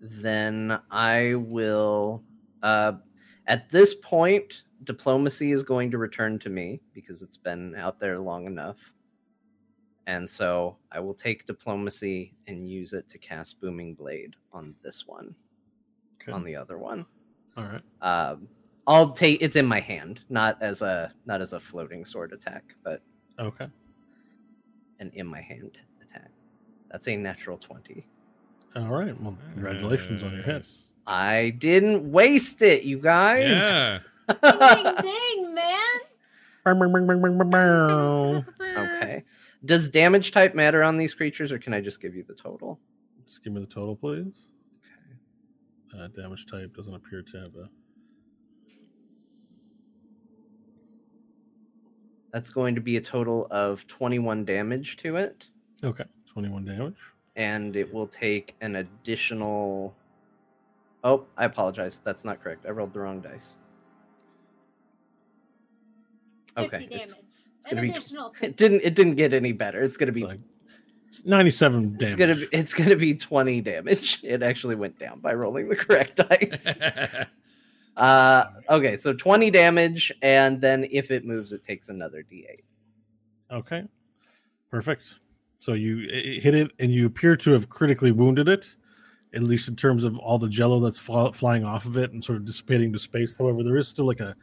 then 0.00 0.78
I 0.90 1.34
will. 1.34 2.22
Uh, 2.62 2.92
at 3.46 3.70
this 3.70 3.94
point, 3.94 4.62
diplomacy 4.84 5.52
is 5.52 5.62
going 5.62 5.90
to 5.90 5.98
return 5.98 6.38
to 6.40 6.48
me 6.50 6.80
because 6.94 7.22
it's 7.22 7.36
been 7.36 7.74
out 7.76 7.98
there 8.00 8.18
long 8.18 8.46
enough, 8.46 8.78
and 10.06 10.28
so 10.28 10.76
I 10.92 11.00
will 11.00 11.14
take 11.14 11.46
diplomacy 11.46 12.34
and 12.46 12.68
use 12.68 12.92
it 12.92 13.08
to 13.08 13.18
cast 13.18 13.60
booming 13.60 13.94
blade 13.94 14.34
on 14.52 14.74
this 14.82 15.06
one. 15.06 15.34
Okay. 16.22 16.32
On 16.32 16.44
the 16.44 16.54
other 16.54 16.76
one, 16.78 17.06
all 17.56 17.64
right. 17.64 17.82
um, 18.02 18.46
I'll 18.86 19.12
take. 19.12 19.40
It's 19.40 19.56
in 19.56 19.64
my 19.66 19.80
hand, 19.80 20.20
not 20.28 20.60
as 20.60 20.82
a 20.82 21.12
not 21.24 21.40
as 21.40 21.54
a 21.54 21.60
floating 21.60 22.04
sword 22.04 22.32
attack, 22.32 22.74
but 22.84 23.00
Okay. 23.38 23.66
an 24.98 25.10
in 25.14 25.26
my 25.26 25.40
hand 25.40 25.78
attack. 26.02 26.30
That's 26.90 27.08
a 27.08 27.16
natural 27.16 27.56
20. 27.56 28.06
All 28.76 28.88
right. 28.88 29.18
Well, 29.20 29.36
congratulations 29.52 30.22
on 30.22 30.32
your 30.32 30.42
hit. 30.42 30.66
I 31.06 31.50
didn't 31.58 32.10
waste 32.10 32.62
it, 32.62 32.84
you 32.84 32.98
guys. 32.98 33.50
Yeah. 33.50 33.98
ding, 34.28 34.94
ding, 35.02 35.54
man. 35.54 36.00
okay. 38.76 39.24
Does 39.64 39.88
damage 39.88 40.30
type 40.32 40.54
matter 40.54 40.82
on 40.82 40.96
these 40.96 41.14
creatures, 41.14 41.50
or 41.52 41.58
can 41.58 41.74
I 41.74 41.80
just 41.80 42.00
give 42.00 42.14
you 42.14 42.22
the 42.26 42.34
total? 42.34 42.78
Just 43.26 43.42
give 43.42 43.52
me 43.52 43.60
the 43.60 43.66
total, 43.66 43.96
please. 43.96 44.46
Okay. 45.94 46.04
Uh, 46.04 46.08
damage 46.08 46.46
type 46.46 46.74
doesn't 46.76 46.94
appear 46.94 47.22
to 47.22 47.36
have 47.38 47.54
a. 47.56 47.68
That's 52.32 52.50
going 52.50 52.76
to 52.76 52.80
be 52.80 52.96
a 52.96 53.00
total 53.00 53.48
of 53.50 53.84
21 53.88 54.44
damage 54.44 54.96
to 54.98 55.16
it, 55.16 55.48
Okay. 55.82 56.04
21 56.26 56.64
damage. 56.64 56.94
And 57.40 57.74
it 57.74 57.90
will 57.92 58.06
take 58.06 58.54
an 58.60 58.76
additional. 58.76 59.94
Oh, 61.02 61.24
I 61.38 61.46
apologize. 61.46 61.98
That's 62.04 62.22
not 62.22 62.42
correct. 62.42 62.66
I 62.66 62.70
rolled 62.70 62.92
the 62.92 63.00
wrong 63.00 63.22
dice. 63.22 63.56
50 66.58 66.66
Okay. 66.76 66.86
damage. 66.86 67.02
it's 67.02 67.14
An 67.14 67.18
gonna 67.70 67.80
be- 67.82 67.90
additional 67.90 68.34
It 68.42 68.56
didn't. 68.56 68.82
It 68.82 68.94
didn't 68.94 69.14
get 69.14 69.32
any 69.32 69.52
better. 69.52 69.82
It's 69.82 69.96
gonna 69.96 70.12
be. 70.12 70.24
Like, 70.24 70.40
97 71.24 71.96
damage. 71.96 72.02
It's 72.02 72.14
gonna 72.14 72.34
be. 72.34 72.46
It's 72.52 72.74
gonna 72.74 72.96
be 72.96 73.14
20 73.14 73.60
damage. 73.62 74.20
It 74.22 74.42
actually 74.42 74.74
went 74.76 74.98
down 74.98 75.20
by 75.20 75.32
rolling 75.32 75.68
the 75.68 75.76
correct 75.76 76.16
dice. 76.28 76.78
Uh, 77.96 78.44
okay, 78.68 78.96
so 78.98 79.12
20 79.14 79.50
damage, 79.50 80.12
and 80.22 80.60
then 80.60 80.86
if 80.90 81.10
it 81.10 81.24
moves, 81.24 81.52
it 81.52 81.64
takes 81.64 81.88
another 81.88 82.22
d8. 82.30 82.60
Okay. 83.50 83.84
Perfect. 84.70 85.14
So 85.60 85.74
you 85.74 86.08
i- 86.10 86.16
i- 86.36 86.40
hit 86.40 86.54
it 86.54 86.72
and 86.78 86.92
you 86.92 87.06
appear 87.06 87.36
to 87.36 87.52
have 87.52 87.68
critically 87.68 88.10
wounded 88.12 88.48
it, 88.48 88.74
at 89.34 89.42
least 89.42 89.68
in 89.68 89.76
terms 89.76 90.04
of 90.04 90.18
all 90.18 90.38
the 90.38 90.48
jello 90.48 90.80
that's 90.80 90.98
fl- 90.98 91.28
flying 91.28 91.64
off 91.64 91.86
of 91.86 91.96
it 91.96 92.12
and 92.12 92.22
sort 92.24 92.38
of 92.38 92.44
dissipating 92.44 92.92
to 92.94 92.98
space. 92.98 93.36
However, 93.36 93.62
there 93.62 93.76
is 93.76 93.86
still 93.86 94.06
like 94.06 94.20
a, 94.20 94.34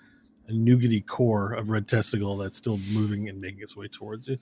a 0.47 0.51
nougaty 0.51 1.05
core 1.05 1.53
of 1.53 1.69
red 1.69 1.87
testicle 1.87 2.37
that's 2.37 2.55
still 2.55 2.77
moving 2.93 3.27
and 3.29 3.41
making 3.41 3.61
its 3.61 3.75
way 3.75 3.87
towards 3.87 4.29
you. 4.29 4.37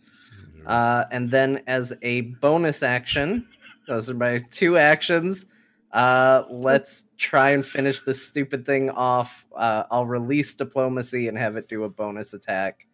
Uh, 0.68 1.06
and 1.12 1.32
then 1.32 1.64
as 1.68 1.94
a 2.02 2.22
bonus 2.22 2.84
action, 2.84 3.48
those 3.88 4.10
are 4.10 4.14
my 4.14 4.40
two 4.52 4.78
actions. 4.78 5.46
Uh, 5.94 6.44
let's 6.50 7.06
try 7.18 7.52
and 7.52 7.66
finish 7.66 8.02
this 8.02 8.22
stupid 8.22 8.66
thing 8.66 8.90
off. 8.90 9.46
Uh, 9.56 9.84
I'll 9.90 10.06
release 10.06 10.54
diplomacy 10.54 11.30
and 11.30 11.38
have 11.38 11.56
it 11.56 11.70
do 11.70 11.86
a 11.86 11.90
bonus 11.90 12.34
attack 12.34 12.86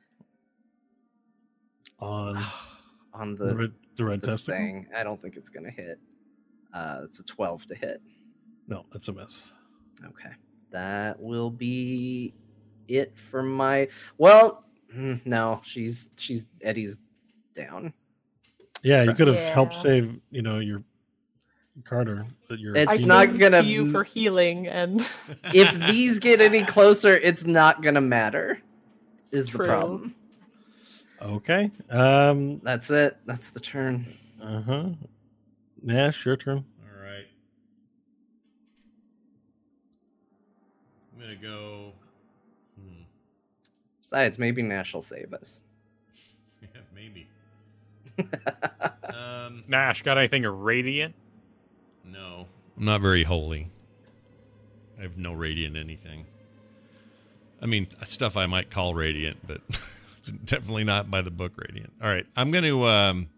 On 2.00 2.38
on 3.14 3.36
the, 3.36 3.46
the, 3.46 3.56
red, 3.56 3.72
the 3.96 4.06
red 4.06 4.22
the 4.22 4.28
testicle? 4.28 4.60
thing. 4.60 4.88
I 4.96 5.04
don't 5.04 5.22
think 5.22 5.36
it's 5.36 5.50
gonna 5.50 5.72
hit. 5.72 6.00
Uh, 6.74 7.02
it's 7.04 7.20
a 7.20 7.24
12 7.24 7.68
to 7.68 7.76
hit. 7.76 8.02
No, 8.68 8.86
that's 8.92 9.08
a 9.08 9.14
miss. 9.14 9.52
Okay. 10.06 10.32
That 10.72 11.20
will 11.20 11.50
be 11.50 12.34
it 12.88 13.16
for 13.30 13.44
my 13.44 13.88
well 14.18 14.66
mm, 14.96 15.20
no, 15.26 15.62
she's 15.64 16.10
she's 16.18 16.46
Eddie's 16.62 16.98
down. 17.54 17.94
Yeah, 18.84 19.04
you 19.04 19.14
could 19.14 19.28
have 19.28 19.38
helped 19.38 19.76
save, 19.76 20.20
you 20.32 20.42
know, 20.42 20.60
your 20.60 20.84
Carter. 21.84 22.26
That 22.50 22.60
your 22.60 22.76
It's 22.76 23.02
I 23.02 23.06
not 23.06 23.38
gonna 23.38 23.62
to 23.62 23.68
you 23.68 23.92
for 23.92 24.04
healing, 24.04 24.68
and 24.68 25.02
If 25.54 25.74
these 25.88 26.20
get 26.20 26.42
any 26.42 26.64
closer, 26.66 27.18
it's 27.18 27.46
not 27.46 27.82
gonna 27.82 28.02
matter. 28.02 28.60
Is 29.32 29.48
True. 29.48 29.66
the 29.66 29.72
problem. 29.72 30.16
Okay. 31.22 31.70
Um. 31.90 32.60
That's 32.60 32.90
it. 32.90 33.18
That's 33.26 33.50
the 33.52 33.60
turn. 33.60 34.06
Uh 34.42 34.62
huh. 34.62 34.90
Nash, 35.84 36.26
your 36.26 36.36
turn. 36.38 36.66
All 36.84 37.04
right. 37.04 37.26
I'm 41.14 41.22
gonna 41.22 41.36
go. 41.36 41.92
Hmm. 42.80 43.04
Besides, 44.02 44.40
maybe 44.40 44.62
Nash 44.62 44.94
will 44.94 45.02
save 45.02 45.34
us. 45.34 45.62
Yeah, 46.62 46.82
maybe. 46.94 47.28
Um, 49.14 49.64
Nash, 49.68 50.04
got 50.04 50.18
anything 50.18 50.44
radiant? 50.44 51.14
no, 52.06 52.46
I'm 52.78 52.86
not 52.86 53.02
very 53.02 53.24
holy. 53.24 53.68
I 54.98 55.02
have 55.02 55.18
no 55.18 55.34
radiant 55.34 55.76
anything. 55.76 56.26
I 57.62 57.66
mean, 57.66 57.88
stuff 58.04 58.38
I 58.38 58.46
might 58.46 58.70
call 58.70 58.94
radiant, 58.94 59.40
but 59.46 59.62
it's 60.22 60.32
definitely 60.46 60.84
not 60.84 61.10
by 61.10 61.22
the 61.22 61.32
book 61.32 61.54
radiant. 61.58 61.92
All 62.02 62.08
right, 62.08 62.26
I'm 62.36 62.52
going 62.52 62.64
to. 62.64 62.86
Um, 62.86 63.30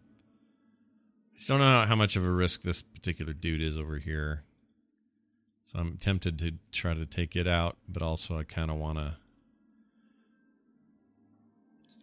I 1.34 1.38
just 1.38 1.49
don't 1.49 1.59
know 1.59 1.86
how 1.86 1.95
much 1.95 2.15
of 2.15 2.25
a 2.25 2.29
risk 2.29 2.61
this 2.61 2.81
particular 2.81 3.34
dude 3.34 3.61
is 3.61 3.77
over 3.77 3.97
here. 3.97 4.43
So 5.63 5.79
I'm 5.79 5.97
tempted 5.97 6.38
to 6.39 6.53
try 6.71 6.93
to 6.93 7.05
take 7.05 7.36
it 7.36 7.47
out, 7.47 7.77
but 7.88 8.03
also 8.03 8.38
I 8.38 8.43
kind 8.43 8.69
of 8.69 8.77
want 8.77 8.99
to. 8.99 9.15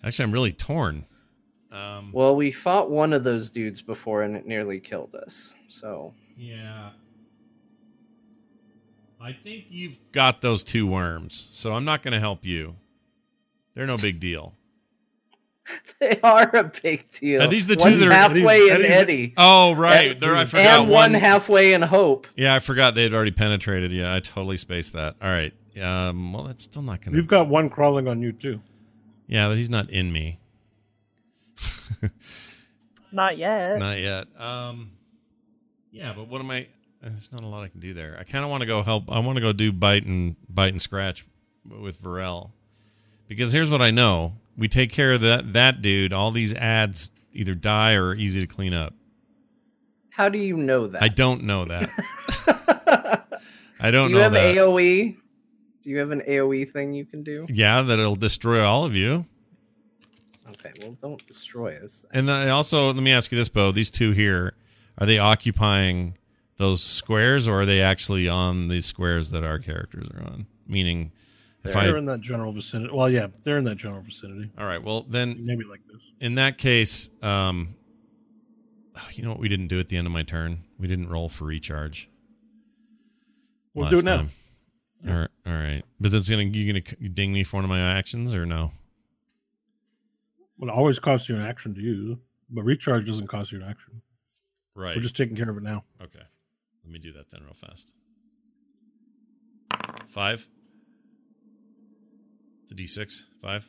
Actually, 0.03 0.25
I'm 0.25 0.33
really 0.33 0.53
torn. 0.53 1.07
Um, 1.71 2.11
Well, 2.13 2.35
we 2.35 2.51
fought 2.51 2.91
one 2.91 3.13
of 3.13 3.23
those 3.23 3.51
dudes 3.51 3.83
before 3.83 4.23
and 4.23 4.35
it 4.35 4.47
nearly 4.47 4.81
killed 4.81 5.15
us. 5.15 5.53
So 5.69 6.15
Yeah. 6.37 6.91
I 9.21 9.33
think 9.35 9.67
you've 9.69 9.99
got 10.13 10.41
those 10.41 10.65
two 10.65 10.87
worms, 10.87 11.51
so 11.53 11.75
I'm 11.75 11.85
not 11.85 12.03
going 12.03 12.13
to 12.13 12.21
help 12.21 12.47
you. 12.47 12.77
They're 13.75 13.87
no 13.87 13.99
big 13.99 14.19
deal. 14.19 14.55
they 15.99 16.21
are 16.23 16.55
a 16.57 16.65
big 16.65 17.11
deal. 17.13 17.43
Are 17.43 17.47
these 17.49 17.67
the 17.67 17.77
two 17.77 17.85
One's 17.85 18.01
that 18.01 18.09
are- 18.09 18.13
halfway 18.13 18.69
in 18.69 18.77
Eddie's- 18.85 18.91
Eddie, 18.91 19.35
Oh, 19.37 19.73
right. 19.73 20.13
And- 20.13 20.21
There, 20.21 20.35
I 20.35 20.45
forgot 20.45 20.81
and 20.81 20.91
one 20.91 21.15
halfway 21.15 21.73
in 21.73 21.83
Hope. 21.83 22.27
Yeah, 22.37 22.55
I 22.55 22.59
forgot 22.59 22.95
they'd 22.95 23.13
already 23.15 23.31
penetrated. 23.31 23.93
Yeah, 23.93 24.15
I 24.15 24.21
totally 24.21 24.57
spaced 24.57 24.93
that. 24.95 25.17
All 25.23 25.29
right. 25.29 25.53
Um, 25.81 26.33
well, 26.33 26.45
that's 26.45 26.65
still 26.65 26.83
not 26.83 27.01
going 27.05 27.15
We've 27.15 27.29
got 27.29 27.49
one 27.49 27.71
crawling 27.71 28.09
on 28.09 28.21
you 28.23 28.33
too. 28.33 28.61
Yeah, 29.27 29.49
but 29.49 29.57
he's 29.57 29.71
not 29.71 29.89
in 29.91 30.13
me. 30.13 30.41
not 33.13 33.39
yet. 33.39 33.79
Not 33.79 33.99
yet. 33.99 34.27
Um, 34.41 34.93
yeah, 35.93 36.13
but 36.15 36.29
what 36.29 36.41
am 36.41 36.51
I? 36.51 36.67
There's 37.03 37.33
not 37.33 37.43
a 37.43 37.47
lot 37.47 37.63
I 37.63 37.69
can 37.69 37.81
do 37.81 37.95
there. 37.95 38.17
I 38.19 38.25
kind 38.25 38.45
of 38.45 38.51
want 38.51 38.61
to 38.63 38.67
go 38.67 38.83
help. 38.83 39.11
I 39.11 39.19
want 39.21 39.37
to 39.37 39.41
go 39.41 39.53
do 39.53 39.73
bite 39.73 40.05
and 40.05 40.37
bite 40.49 40.73
and 40.73 40.83
scratch 40.83 41.27
with 41.65 42.03
Varel. 42.03 42.51
Because 43.29 43.53
here's 43.53 43.71
what 43.71 43.81
I 43.81 43.91
know: 43.91 44.35
we 44.61 44.69
take 44.69 44.93
care 44.93 45.13
of 45.13 45.23
that 45.23 45.55
that 45.55 45.81
dude. 45.83 46.13
All 46.13 46.31
these 46.31 46.55
ads 46.55 47.11
either 47.33 47.55
die 47.55 47.95
or 47.95 48.09
are 48.09 48.15
easy 48.15 48.41
to 48.41 48.47
clean 48.47 48.75
up. 48.75 48.95
How 50.11 50.29
do 50.29 50.39
you 50.39 50.57
know 50.57 50.87
that? 50.87 51.03
I 51.03 51.09
don't 51.09 51.45
know 51.45 51.65
that. 51.65 51.89
I 53.81 53.91
don't 53.91 54.13
know. 54.13 54.15
do 54.15 54.15
you 54.15 54.21
have 54.21 54.33
that. 54.35 54.57
AOE? 54.57 55.17
Do 55.83 55.91
you 55.91 55.97
have 55.99 56.11
an 56.11 56.21
AOE 56.29 56.71
thing 56.71 56.93
you 56.93 57.07
can 57.07 57.23
do? 57.23 57.47
yeah, 57.49 57.81
that 57.81 57.99
it'll 57.99 58.17
destroy 58.17 58.63
all 58.63 58.85
of 58.85 58.95
you. 58.95 59.25
Okay, 60.51 60.73
well, 60.83 60.95
don't 61.01 61.27
destroy 61.27 61.77
us. 61.77 62.05
And 62.13 62.29
also, 62.29 62.89
let 62.89 62.97
me 62.97 63.13
ask 63.13 63.33
you 63.33 63.39
this, 63.39 63.49
Bo: 63.49 63.73
these 63.73 63.91
two 63.91 64.13
here, 64.13 64.53
are 64.99 65.07
they 65.07 65.19
occupying 65.19 66.19
those 66.59 66.83
squares, 66.83 67.49
or 67.49 67.63
are 67.63 67.67
they 67.67 67.81
actually 67.81 68.29
on 68.29 68.69
the 68.69 68.83
squares 68.83 69.31
that 69.31 69.43
our 69.43 69.59
characters 69.59 70.07
are 70.15 70.23
on? 70.23 70.47
Meaning, 70.67 71.13
if 71.65 71.75
They're 71.75 71.97
in 71.97 72.07
that 72.07 72.21
general 72.21 72.53
vicinity. 72.53 72.93
Well, 72.95 73.11
yeah, 73.11 73.29
they're 73.43 73.59
in 73.59 73.65
that 73.65 73.77
general 73.77 74.03
vicinity. 74.03 74.51
all 74.59 74.67
right, 74.67 74.83
well 74.83 75.03
then 75.03 75.45
Maybe 75.45 75.65
like 75.65 75.81
this. 75.93 76.03
in 76.21 76.37
that 76.37 76.59
case, 76.59 77.11
um, 77.23 77.75
you 79.13 79.23
know 79.25 79.31
what 79.31 79.39
we 79.39 79.49
didn't 79.49 79.69
do 79.69 79.79
at 79.79 79.89
the 79.89 79.97
end 79.97 80.07
of 80.07 80.13
my 80.13 80.23
turn? 80.23 80.65
We 80.79 80.89
didn't 80.89 81.09
roll 81.09 81.29
for 81.29 81.45
recharge. 81.45 82.09
We'll 83.75 83.89
do 83.91 83.99
it 83.99 84.05
now. 84.05 84.17
time. 84.19 84.31
All 85.09 85.15
right, 85.15 85.29
all 85.47 85.53
right, 85.53 85.83
but 86.01 86.11
that's 86.11 86.29
gonna 86.29 86.43
you 86.45 86.73
gonna 86.73 87.09
ding 87.11 87.33
me 87.33 87.45
for 87.45 87.57
one 87.59 87.65
of 87.65 87.71
my 87.71 87.81
actions 87.81 88.35
or 88.35 88.45
no? 88.45 88.73
Well, 90.59 90.71
it 90.71 90.75
always 90.77 90.99
costs 90.99 91.29
you 91.29 91.37
an 91.37 91.43
action 91.43 91.75
to 91.75 91.81
use, 91.81 92.19
but 92.51 92.63
recharge 92.65 93.07
doesn't 93.07 93.29
cost 93.29 93.51
you 93.53 93.63
an 93.63 93.69
action. 93.69 94.03
Right. 94.75 94.95
We're 94.95 95.01
just 95.03 95.17
taking 95.17 95.37
care 95.37 95.49
of 95.49 95.57
it 95.57 95.63
now. 95.63 95.85
okay. 96.03 96.21
Let 96.85 96.93
me 96.93 96.99
do 96.99 97.13
that 97.13 97.31
then, 97.31 97.43
real 97.45 97.55
fast. 97.55 97.95
Five. 100.09 100.49
It's 102.71 102.73
a 102.73 102.77
D 102.77 102.87
six. 102.87 103.27
Five. 103.43 103.69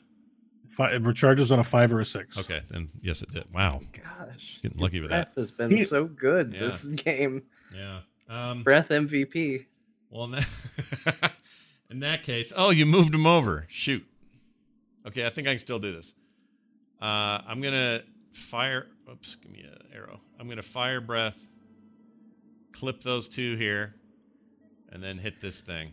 Five, 0.70 0.93
it 0.93 1.04
recharges 1.04 1.52
on 1.52 1.58
a 1.58 1.64
five 1.64 1.91
or 1.91 1.99
a 2.02 2.06
six. 2.06 2.38
Okay, 2.38 2.62
then 2.70 2.89
yes, 3.02 3.24
it 3.24 3.32
did. 3.34 3.45
Wow, 3.52 3.82
Gosh, 3.93 4.60
getting 4.62 4.78
lucky 4.78 4.99
with 4.99 5.10
Breath 5.10 5.30
that. 5.34 5.41
has 5.41 5.49
been 5.52 5.72
He- 5.72 5.84
so 5.84 6.06
good 6.06 6.54
Yeah. 6.54 6.60
this 6.60 6.84
game. 6.86 7.41
Yeah. 7.76 8.02
Um. 8.30 8.62
Breath 8.64 8.89
MVP. 8.89 9.66
Well, 10.12 10.26
in 10.26 10.32
that, 10.32 11.32
in 11.89 11.99
that 12.02 12.24
case, 12.24 12.54
oh, 12.56 12.70
you 12.70 12.86
moved 12.86 13.16
him 13.16 13.26
over. 13.26 13.66
Shoot. 13.70 14.06
Okay, 15.08 15.26
I 15.26 15.30
think 15.32 15.47
I 15.47 15.52
can 15.54 15.60
still 15.60 15.80
do 15.80 15.91
this. 15.93 16.14
Uh, 17.02 17.06
I'm 17.47 17.60
gonna 17.60 18.04
fire. 18.32 18.86
Oops, 19.12 19.36
give 19.38 19.52
me 19.52 19.62
an 19.62 19.78
arrow. 19.95 20.20
I'm 20.39 20.47
gonna 20.47 20.62
fire 20.62 21.02
breath. 21.02 21.38
Clip 22.72 23.02
those 23.02 23.28
two 23.28 23.56
here, 23.58 23.95
and 24.91 25.04
then 25.04 25.18
hit 25.18 25.41
this 25.41 25.60
thing, 25.60 25.91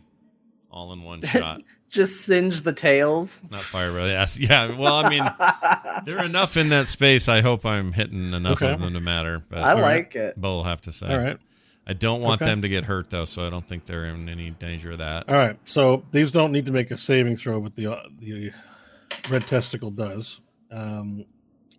all 0.71 0.93
in 0.93 1.03
one 1.03 1.21
shot. 1.25 1.61
Just 1.89 2.21
singe 2.21 2.61
the 2.61 2.73
tails. 2.73 3.39
Not 3.49 3.61
fire 3.61 3.91
breath. 3.91 4.07
Yes, 4.09 4.39
yeah. 4.39 4.75
Well, 4.77 4.93
I 5.03 5.09
mean, 5.09 5.23
there 6.05 6.19
are 6.19 6.25
enough 6.25 6.55
in 6.55 6.69
that 6.69 6.85
space. 6.87 7.27
I 7.27 7.41
hope 7.41 7.65
I'm 7.65 7.93
hitting 7.93 8.33
enough 8.33 8.61
Okay. 8.61 8.71
of 8.73 8.79
them 8.79 8.93
to 8.93 8.99
matter. 8.99 9.43
But 9.49 9.59
I 9.59 9.73
like 9.73 10.15
it. 10.15 10.39
Bo 10.39 10.57
will 10.57 10.63
have 10.65 10.81
to 10.81 10.91
say. 10.91 11.07
All 11.07 11.17
right. 11.17 11.37
I 11.87 11.93
don't 11.93 12.21
want 12.21 12.41
Okay. 12.43 12.51
them 12.51 12.61
to 12.61 12.69
get 12.69 12.83
hurt 12.83 13.09
though, 13.09 13.25
so 13.25 13.43
I 13.43 13.49
don't 13.49 13.67
think 13.67 13.87
they're 13.87 14.05
in 14.05 14.29
any 14.29 14.51
danger 14.51 14.91
of 14.91 14.99
that. 14.99 15.27
All 15.27 15.35
right. 15.35 15.57
So 15.67 16.03
these 16.11 16.31
don't 16.31 16.51
need 16.51 16.67
to 16.67 16.71
make 16.71 16.91
a 16.91 16.97
saving 16.99 17.35
throw, 17.35 17.59
but 17.59 17.75
the 17.75 17.87
uh, 17.87 18.03
the 18.19 18.51
red 19.31 19.47
testicle 19.47 19.89
does. 19.89 20.39
Um, 20.69 21.25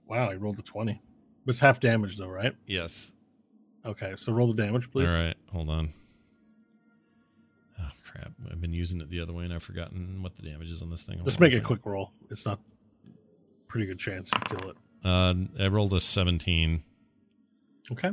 wow, 0.09 0.31
he 0.31 0.37
rolled 0.37 0.59
a 0.59 0.63
twenty. 0.63 1.01
It's 1.47 1.61
half 1.61 1.79
damage 1.79 2.17
though, 2.17 2.27
right? 2.27 2.57
Yes. 2.67 3.13
Okay. 3.87 4.15
So 4.17 4.33
roll 4.33 4.49
the 4.49 4.61
damage, 4.61 4.91
please. 4.91 5.09
All 5.09 5.15
right, 5.15 5.37
hold 5.53 5.71
on. 5.71 5.91
Crap! 8.21 8.33
I've 8.51 8.61
been 8.61 8.73
using 8.73 9.01
it 9.01 9.09
the 9.09 9.21
other 9.21 9.33
way, 9.33 9.45
and 9.45 9.53
I've 9.53 9.63
forgotten 9.63 10.23
what 10.23 10.37
the 10.37 10.43
damage 10.43 10.71
is 10.71 10.83
on 10.83 10.91
this 10.91 11.03
thing. 11.03 11.21
Just 11.25 11.41
make 11.41 11.55
a 11.55 11.61
quick 11.61 11.85
roll. 11.85 12.13
It's 12.31 12.45
not 12.45 12.61
pretty 13.69 13.87
good 13.87 13.99
chance 13.99 14.31
you 14.35 14.57
kill 14.57 14.71
it. 14.71 14.77
Uh, 15.05 15.35
I 15.59 15.69
rolled 15.69 15.95
a 15.95 16.01
seventeen. 16.01 16.83
Okay. 17.93 18.11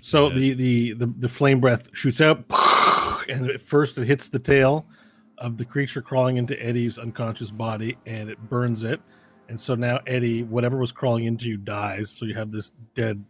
So 0.00 0.30
the, 0.30 0.54
the 0.54 0.92
the 0.94 1.06
the 1.18 1.28
flame 1.28 1.60
breath 1.60 1.88
shoots 1.92 2.20
out, 2.20 2.44
and 3.28 3.50
at 3.50 3.60
first 3.60 3.98
it 3.98 4.06
hits 4.06 4.28
the 4.28 4.38
tail 4.38 4.86
of 5.38 5.56
the 5.58 5.64
creature 5.64 6.00
crawling 6.00 6.36
into 6.36 6.60
Eddie's 6.62 6.98
unconscious 6.98 7.50
body, 7.50 7.98
and 8.06 8.30
it 8.30 8.38
burns 8.48 8.84
it. 8.84 9.00
And 9.48 9.60
so 9.60 9.74
now 9.74 10.00
Eddie, 10.06 10.44
whatever 10.44 10.78
was 10.78 10.92
crawling 10.92 11.24
into 11.24 11.48
you, 11.48 11.56
dies. 11.58 12.10
So 12.10 12.24
you 12.24 12.34
have 12.34 12.50
this 12.50 12.70
dead 12.94 13.22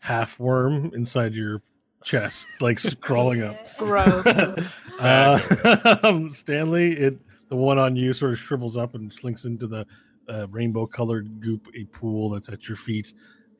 half 0.00 0.40
worm 0.40 0.90
inside 0.94 1.34
your 1.34 1.62
chest, 2.04 2.46
like 2.60 2.80
crawling 3.00 3.42
up. 3.42 3.76
Gross. 3.76 4.26
Uh, 4.98 5.98
um, 6.04 6.30
Stanley, 6.30 6.92
it 6.92 7.18
the 7.48 7.56
one 7.56 7.76
on 7.76 7.96
you 7.96 8.12
sort 8.12 8.30
of 8.30 8.38
shrivels 8.38 8.76
up 8.76 8.94
and 8.94 9.12
slinks 9.12 9.46
into 9.46 9.66
the 9.66 9.84
uh, 10.28 10.46
rainbow-colored 10.50 11.40
goop 11.40 11.66
a 11.74 11.84
pool 11.86 12.30
that's 12.30 12.48
at 12.48 12.68
your 12.68 12.76
feet 12.76 13.12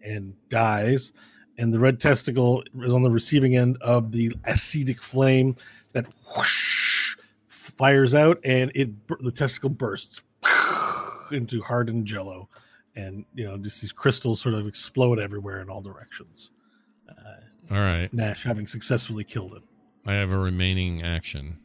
and 0.05 0.34
dies. 0.49 1.12
And 1.59 1.72
the 1.72 1.80
red 1.80 1.99
testicle 1.99 2.62
is 2.80 2.93
on 2.93 3.03
the 3.03 3.11
receiving 3.11 3.57
end 3.57 3.76
of 3.80 4.12
the 4.12 4.30
acidic 4.47 4.99
flame 4.99 5.57
that 5.93 6.07
whoosh, 6.36 7.16
fires 7.49 8.14
out, 8.14 8.38
and 8.45 8.70
it 8.74 8.90
the 9.20 9.32
testicle 9.32 9.70
bursts 9.70 10.22
into 11.32 11.61
hardened 11.62 12.07
jello, 12.07 12.49
and 12.95 13.24
you 13.34 13.45
know 13.45 13.59
just 13.59 13.80
these 13.80 13.93
crystals 13.93 14.40
sort 14.40 14.55
of 14.55 14.66
explode 14.66 15.18
everywhere 15.18 15.61
in 15.61 15.68
all 15.68 15.80
directions. 15.80 16.51
Uh, 17.73 17.77
all 17.77 17.81
right, 17.81 18.12
Nash 18.12 18.45
having 18.45 18.66
successfully 18.66 19.25
killed 19.25 19.55
it. 19.55 19.62
I 20.07 20.14
have 20.14 20.33
a 20.33 20.39
remaining 20.39 21.03
action. 21.03 21.59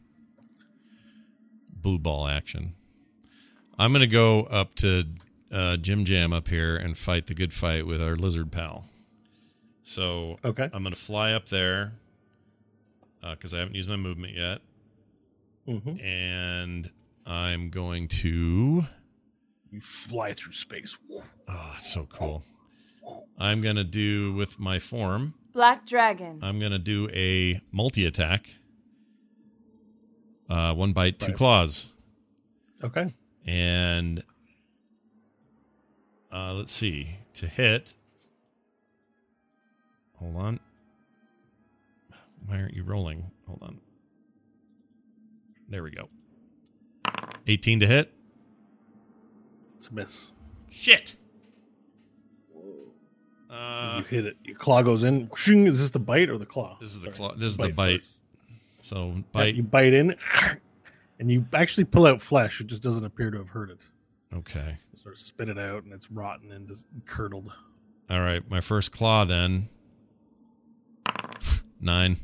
Blue 1.72 1.98
ball 1.98 2.26
action. 2.26 2.74
I'm 3.78 3.92
gonna 3.92 4.06
go 4.06 4.42
up 4.44 4.74
to 4.76 5.04
uh, 5.52 5.76
Jim 5.76 6.04
Jam 6.04 6.32
up 6.32 6.48
here 6.48 6.76
and 6.76 6.96
fight 6.96 7.26
the 7.26 7.34
good 7.34 7.52
fight 7.52 7.86
with 7.86 8.02
our 8.02 8.16
lizard 8.16 8.50
pal. 8.50 8.84
So 9.82 10.38
Okay. 10.44 10.68
I'm 10.72 10.82
gonna 10.82 10.96
fly 10.96 11.32
up 11.32 11.48
there 11.48 11.92
because 13.22 13.54
I 13.54 13.58
haven't 13.58 13.74
used 13.74 13.88
my 13.88 13.96
movement 13.96 14.34
yet. 14.34 14.60
Mm-hmm. 15.66 16.00
and 16.02 16.90
I'm 17.26 17.68
going 17.68 18.08
to. 18.08 18.84
You 19.70 19.80
fly 19.82 20.32
through 20.32 20.54
space. 20.54 20.96
Oh, 21.46 21.74
so 21.78 22.06
cool. 22.10 22.42
I'm 23.38 23.60
gonna 23.60 23.84
do 23.84 24.32
with 24.32 24.58
my 24.58 24.78
form. 24.78 25.34
Black 25.58 25.84
Dragon. 25.86 26.38
I'm 26.40 26.60
gonna 26.60 26.78
do 26.78 27.08
a 27.12 27.60
multi 27.72 28.06
attack. 28.06 28.46
Uh, 30.48 30.72
one 30.72 30.92
bite, 30.92 31.18
two 31.18 31.26
Right. 31.32 31.34
claws, 31.36 31.94
Okay. 32.84 33.12
and 33.44 34.22
uh, 36.32 36.52
let's 36.54 36.70
see 36.70 37.16
to 37.34 37.48
hit. 37.48 37.94
Hold 40.20 40.36
on. 40.36 40.60
Why 42.46 42.60
aren't 42.60 42.74
you 42.74 42.84
rolling? 42.84 43.32
Hold 43.48 43.60
on. 43.64 43.80
There 45.68 45.82
we 45.82 45.90
go. 45.90 46.08
18 47.48 47.80
to 47.80 47.86
hit. 47.88 48.12
It's 49.74 49.88
a 49.88 49.92
miss. 49.94 50.30
Shit. 50.70 51.16
Uh, 53.50 53.96
you 53.98 54.04
hit 54.04 54.26
it. 54.26 54.36
Your 54.44 54.56
claw 54.56 54.82
goes 54.82 55.04
in. 55.04 55.30
Is 55.46 55.80
this 55.80 55.90
the 55.90 55.98
bite 55.98 56.28
or 56.28 56.38
the 56.38 56.46
claw? 56.46 56.76
This 56.80 56.90
is 56.90 57.00
the 57.00 57.06
Sorry, 57.12 57.16
claw- 57.30 57.34
this 57.34 57.50
is 57.52 57.56
the 57.56 57.68
bite. 57.70 58.00
first. 58.02 58.18
so 58.82 59.12
Yeah, 59.14 59.22
bite. 59.32 59.54
you 59.54 59.62
bite 59.62 59.92
in, 59.94 60.14
and 61.18 61.30
you 61.30 61.46
actually 61.54 61.84
pull 61.84 62.06
out 62.06 62.20
flesh. 62.20 62.60
It 62.60 62.66
just 62.66 62.82
doesn't 62.82 63.04
appear 63.04 63.30
to 63.30 63.38
have 63.38 63.48
hurt 63.48 63.70
it. 63.70 63.86
Okay. 64.34 64.76
You 64.92 64.98
sort 64.98 65.14
of 65.14 65.18
spit 65.20 65.48
it 65.48 65.58
out, 65.58 65.84
and 65.84 65.92
it's 65.92 66.10
rotten 66.10 66.52
and 66.52 66.68
just 66.68 66.86
curdled. 67.06 67.52
All 68.10 68.20
right. 68.20 68.48
My 68.50 68.60
first 68.60 68.92
claw 68.92 69.24
then. 69.24 69.68
Nine. 71.80 72.16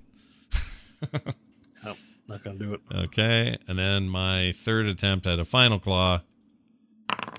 Oh, 1.87 1.95
not 2.29 2.43
gonna 2.43 2.59
do 2.59 2.75
it. 2.75 2.81
Okay. 2.93 3.57
And 3.69 3.79
then 3.79 4.09
my 4.09 4.53
third 4.57 4.87
attempt 4.87 5.27
at 5.27 5.39
a 5.39 5.45
final 5.45 5.79
claw. 5.79 6.21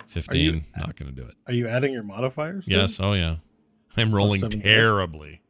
15. 0.07 0.63
Not 0.77 0.95
going 0.95 1.13
to 1.13 1.21
do 1.21 1.27
it. 1.27 1.35
Are 1.45 1.51
you 1.51 1.67
adding 1.67 1.91
your 1.91 2.03
modifiers? 2.03 2.63
Yes. 2.69 3.01
Oh, 3.01 3.11
yeah. 3.13 3.35
I'm 3.97 4.13
rolling 4.13 4.41
terribly. 4.49 5.41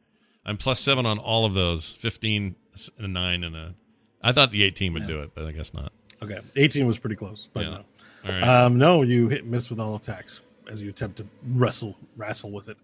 I'm 0.44 0.56
plus 0.56 0.78
seven 0.80 1.06
on 1.06 1.18
all 1.18 1.44
of 1.44 1.54
those 1.54 1.92
Fifteen 1.94 2.54
and 2.98 3.06
a 3.06 3.08
nine, 3.08 3.42
and 3.44 3.56
a. 3.56 3.74
I 4.22 4.32
thought 4.32 4.50
the 4.50 4.62
18 4.64 4.92
would 4.92 5.02
Yeah. 5.02 5.08
do 5.08 5.20
it, 5.22 5.30
but 5.34 5.46
I 5.46 5.52
guess 5.52 5.72
not. 5.74 5.92
Okay. 6.22 6.40
18 6.56 6.86
was 6.86 6.98
pretty 6.98 7.16
close, 7.16 7.48
but 7.52 7.64
Yeah. 7.64 7.70
no. 7.70 7.84
All 8.24 8.32
right. 8.32 8.42
Um, 8.42 8.78
no, 8.78 9.02
you 9.02 9.28
hit 9.28 9.42
and 9.42 9.50
miss 9.50 9.70
with 9.70 9.78
all 9.80 9.94
attacks 9.96 10.40
as 10.70 10.82
you 10.82 10.88
attempt 10.90 11.18
to 11.18 11.26
wrestle 11.52 11.96
wrestle 12.16 12.50
with 12.50 12.68
it. 12.68 12.76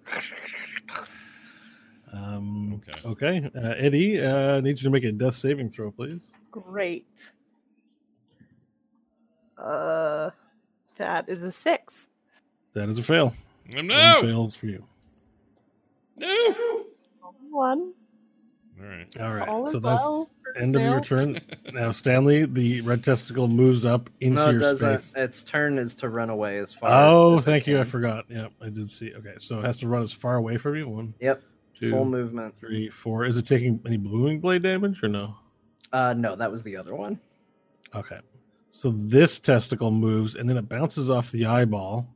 Um, 2.12 2.74
Okay. 2.74 3.08
okay. 3.40 3.50
Uh, 3.54 3.74
Eddie, 3.78 4.20
uh, 4.20 4.60
need 4.60 4.70
you 4.80 4.84
to 4.84 4.90
make 4.90 5.04
a 5.04 5.12
death 5.12 5.34
saving 5.34 5.70
throw, 5.70 5.90
please. 5.90 6.20
Great. 6.50 7.32
Uh, 9.56 10.30
that 10.96 11.28
is 11.28 11.42
a 11.42 11.50
six. 11.50 12.08
That 12.74 12.88
is 12.88 12.98
a 12.98 13.02
fail. 13.02 13.34
no. 13.68 13.80
One 13.80 14.22
failed 14.22 14.54
for 14.54 14.66
you. 14.66 14.84
No. 16.16 16.84
One. 17.50 17.92
All 18.80 18.86
right. 18.88 19.16
All 19.20 19.34
right. 19.34 19.48
All 19.48 19.66
so 19.66 19.76
is 19.76 19.82
that's 19.82 20.02
well 20.02 20.30
for 20.42 20.56
end 20.58 20.74
of 20.76 20.82
your 20.82 21.00
turn. 21.00 21.38
Now, 21.72 21.92
Stanley, 21.92 22.46
the 22.46 22.80
red 22.82 23.04
testicle 23.04 23.46
moves 23.48 23.84
up 23.84 24.08
into 24.20 24.38
no, 24.38 24.48
it 24.48 24.52
your 24.52 24.60
doesn't. 24.60 24.98
space. 25.00 25.14
Its 25.22 25.44
turn 25.44 25.78
is 25.78 25.94
to 25.96 26.08
run 26.08 26.30
away 26.30 26.58
as 26.58 26.72
far. 26.72 26.90
Oh, 26.90 27.36
as 27.36 27.42
it 27.42 27.44
thank 27.46 27.66
you. 27.66 27.78
I 27.80 27.84
forgot. 27.84 28.24
Yeah, 28.28 28.48
I 28.60 28.68
did 28.70 28.88
see. 28.90 29.12
Okay, 29.14 29.34
so 29.38 29.58
it 29.60 29.64
has 29.64 29.78
to 29.80 29.88
run 29.88 30.02
as 30.02 30.12
far 30.12 30.36
away 30.36 30.56
from 30.56 30.76
you. 30.76 30.88
One, 30.88 31.14
Yep. 31.20 31.42
two, 31.78 31.90
Full 31.90 32.04
movement. 32.06 32.56
three, 32.56 32.88
four. 32.88 33.24
Is 33.24 33.36
it 33.38 33.46
taking 33.46 33.80
any 33.86 33.96
booming 33.98 34.40
blade 34.40 34.62
damage 34.62 35.02
or 35.02 35.08
no? 35.08 35.34
Uh, 35.92 36.14
no, 36.16 36.34
that 36.36 36.50
was 36.50 36.62
the 36.62 36.76
other 36.76 36.94
one. 36.94 37.20
Okay. 37.94 38.18
So 38.70 38.90
this 38.96 39.38
testicle 39.38 39.90
moves 39.90 40.34
and 40.36 40.48
then 40.48 40.56
it 40.56 40.66
bounces 40.68 41.10
off 41.10 41.30
the 41.30 41.44
eyeball. 41.44 42.06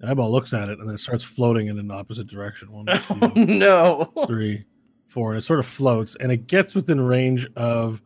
The 0.00 0.08
eyeball 0.08 0.30
looks 0.30 0.52
at 0.52 0.68
it 0.68 0.78
and 0.78 0.86
then 0.86 0.94
it 0.94 0.98
starts 0.98 1.24
floating 1.24 1.66
in 1.66 1.78
an 1.78 1.90
opposite 1.90 2.28
direction. 2.28 2.70
One, 2.70 2.86
Oh 3.10 3.28
two, 3.34 3.46
no! 3.46 4.12
three, 4.26 4.64
four, 5.08 5.30
and 5.32 5.38
it 5.38 5.42
sort 5.42 5.58
of 5.58 5.66
floats 5.66 6.16
and 6.16 6.30
it 6.30 6.46
gets 6.46 6.74
within 6.74 7.00
range 7.00 7.48
of 7.56 8.00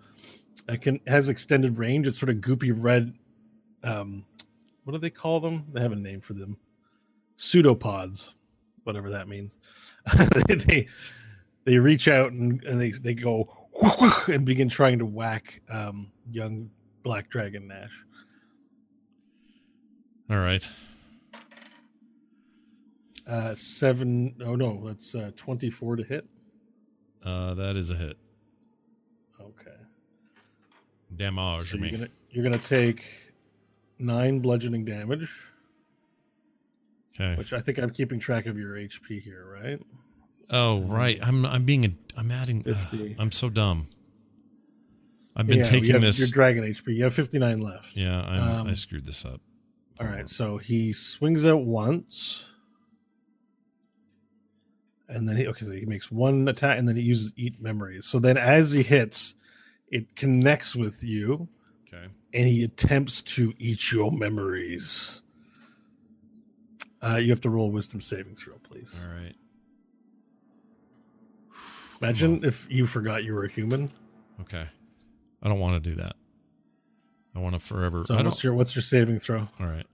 it 0.69 0.81
can 0.81 1.01
has 1.07 1.29
extended 1.29 1.79
range. 1.79 2.07
It's 2.07 2.19
sort 2.19 2.31
of 2.31 2.37
goopy 2.37 2.73
red. 2.75 3.13
Um, 3.83 4.25
what 4.85 4.93
do 4.93 4.99
they 4.99 5.11
call 5.11 5.41
them? 5.41 5.67
They 5.73 5.81
have 5.81 5.93
a 5.93 5.97
name 5.97 6.21
for 6.21 6.35
them. 6.35 6.57
Pseudopods, 7.37 8.33
whatever 8.85 9.11
that 9.11 9.29
means. 9.29 9.59
they, 10.49 10.55
they 10.55 10.89
they 11.65 11.79
reach 11.79 12.09
out 12.09 12.33
and, 12.33 12.63
and 12.65 12.81
they 12.81 12.93
they 12.93 13.15
go 13.15 13.69
and 14.29 14.47
begin 14.47 14.69
trying 14.69 14.99
to 14.99 15.07
whack 15.07 15.61
um, 15.69 16.11
young 16.31 16.71
black 17.03 17.29
dragon 17.29 17.69
Nash. 17.69 18.05
All 20.31 20.39
right. 20.39 20.69
Uh, 23.27 23.55
seven 23.55 24.35
oh 24.45 24.57
no, 24.57 24.83
that's 24.87 25.15
uh, 25.15 25.31
twenty 25.37 25.71
four 25.71 25.97
to 25.97 26.03
hit. 26.03 26.27
Uh, 27.25 27.55
that 27.55 27.77
is 27.77 27.91
a 27.91 27.95
hit. 27.97 28.17
Okay. 29.41 29.71
Damage 31.17 31.71
So 31.71 31.77
you're 31.77 31.91
gonna 31.91 32.09
you're 32.31 32.43
gonna 32.45 32.59
take 32.59 33.05
nine 33.99 34.41
bludgeoning 34.41 34.85
damage, 34.85 35.31
Okay. 37.15 37.37
which 37.37 37.53
I 37.53 37.61
think 37.61 37.79
I'm 37.79 37.91
keeping 37.91 38.19
track 38.19 38.47
of 38.47 38.59
your 38.59 38.75
HP 38.77 39.21
here, 39.23 39.47
right? 39.63 39.81
Oh, 40.51 40.81
right. 40.81 41.19
I'm 41.23 41.47
I'm 41.47 41.65
being 41.65 41.85
a 41.85 41.91
I'm 42.17 42.31
adding. 42.33 42.65
ugh, 42.69 43.15
I'm 43.19 43.31
so 43.31 43.49
dumb. 43.49 43.89
I've 45.37 45.47
been 45.47 45.59
Yeah, 45.59 45.65
you 45.65 45.71
taking 45.71 45.91
have 45.93 46.03
this. 46.03 46.19
Your 46.19 46.29
dragon 46.29 46.65
HP. 46.65 46.95
You 46.95 47.05
have 47.05 47.15
59 47.15 47.61
left. 47.61 47.97
yeah, 47.97 48.21
I'm, 48.23 48.67
I 48.67 48.71
Um, 48.71 48.75
screwed 48.75 49.07
this 49.07 49.25
up. 49.25 49.41
All 49.99 50.07
right. 50.07 50.29
So 50.29 50.59
he 50.59 50.93
swings 50.93 51.47
out 51.47 51.65
once, 51.65 52.52
and 55.13 55.29
then 55.29 55.37
he 55.37 55.47
okay. 55.49 55.65
So 55.65 55.73
he 55.73 55.85
makes 55.87 56.11
one 56.11 56.49
attack, 56.49 56.79
and 56.79 56.89
then 56.89 56.97
he 56.97 57.03
uses 57.03 57.33
eat 57.37 57.61
memories. 57.61 58.07
So 58.07 58.19
then, 58.19 58.37
as 58.37 58.73
he 58.73 58.83
hits, 58.83 59.35
it 59.89 60.15
connects 60.17 60.75
with 60.75 61.03
you, 61.05 61.49
Okay. 61.87 62.07
and 62.35 62.49
he 62.49 62.65
attempts 62.65 63.23
to 63.23 63.53
eat 63.59 63.93
your 63.93 64.11
memories. 64.11 65.23
Uh, 67.03 67.17
you 67.17 67.31
have 67.31 67.41
to 67.43 67.51
roll 67.51 67.71
wisdom 67.71 68.01
saving 68.01 68.35
throw, 68.37 68.55
please. 68.59 68.99
All 69.05 69.13
right. 69.15 69.35
Imagine 72.01 72.45
if 72.45 72.67
you 72.71 72.87
forgot 72.87 73.23
you 73.25 73.35
were 73.35 73.45
a 73.45 73.51
human. 73.51 73.91
Okay. 74.41 74.65
I 75.43 75.49
don't 75.49 75.59
want 75.61 75.83
to 75.83 75.91
do 75.91 75.97
that. 75.97 76.15
I 77.35 77.39
want 77.39 77.55
to 77.55 77.61
forever. 77.61 78.05
So 78.07 78.15
I 78.15 78.23
what's 78.23 78.37
don't. 78.39 78.45
your 78.45 78.55
what's 78.55 78.75
your 78.75 78.83
saving 78.83 79.19
throw? 79.19 79.49
All 79.61 79.67
right. 79.67 79.87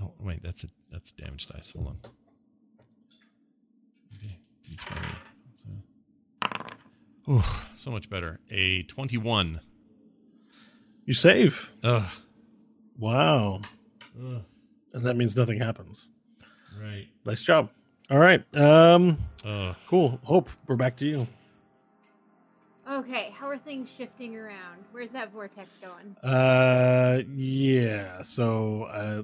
Oh 0.00 0.12
wait, 0.20 0.42
that's 0.42 0.64
a 0.64 0.68
that's 0.92 1.10
damage 1.12 1.46
dice. 1.48 1.72
Hold 1.74 1.88
on. 1.88 1.98
Okay, 4.16 4.38
D20. 4.68 5.16
Ooh, 7.28 7.42
so 7.76 7.90
much 7.90 8.08
better. 8.10 8.40
A 8.50 8.82
twenty-one. 8.84 9.60
You 11.04 11.14
save. 11.14 11.72
Ugh. 11.82 12.04
Wow. 12.98 13.60
And 14.14 14.44
that 14.92 15.16
means 15.16 15.36
nothing 15.36 15.58
happens. 15.58 16.08
Right. 16.80 17.06
Nice 17.24 17.42
job. 17.42 17.70
All 18.10 18.18
right. 18.18 18.44
Um 18.56 19.18
Ugh. 19.44 19.74
cool. 19.88 20.20
Hope 20.24 20.48
we're 20.66 20.76
back 20.76 20.96
to 20.98 21.06
you. 21.06 21.26
Okay, 22.90 23.32
how 23.38 23.48
are 23.48 23.56
things 23.58 23.88
shifting 23.96 24.36
around? 24.36 24.84
Where's 24.90 25.12
that 25.12 25.32
vortex 25.32 25.78
going? 25.78 26.16
Uh 26.22 27.22
yeah. 27.34 28.22
So 28.22 28.84
uh 28.84 29.22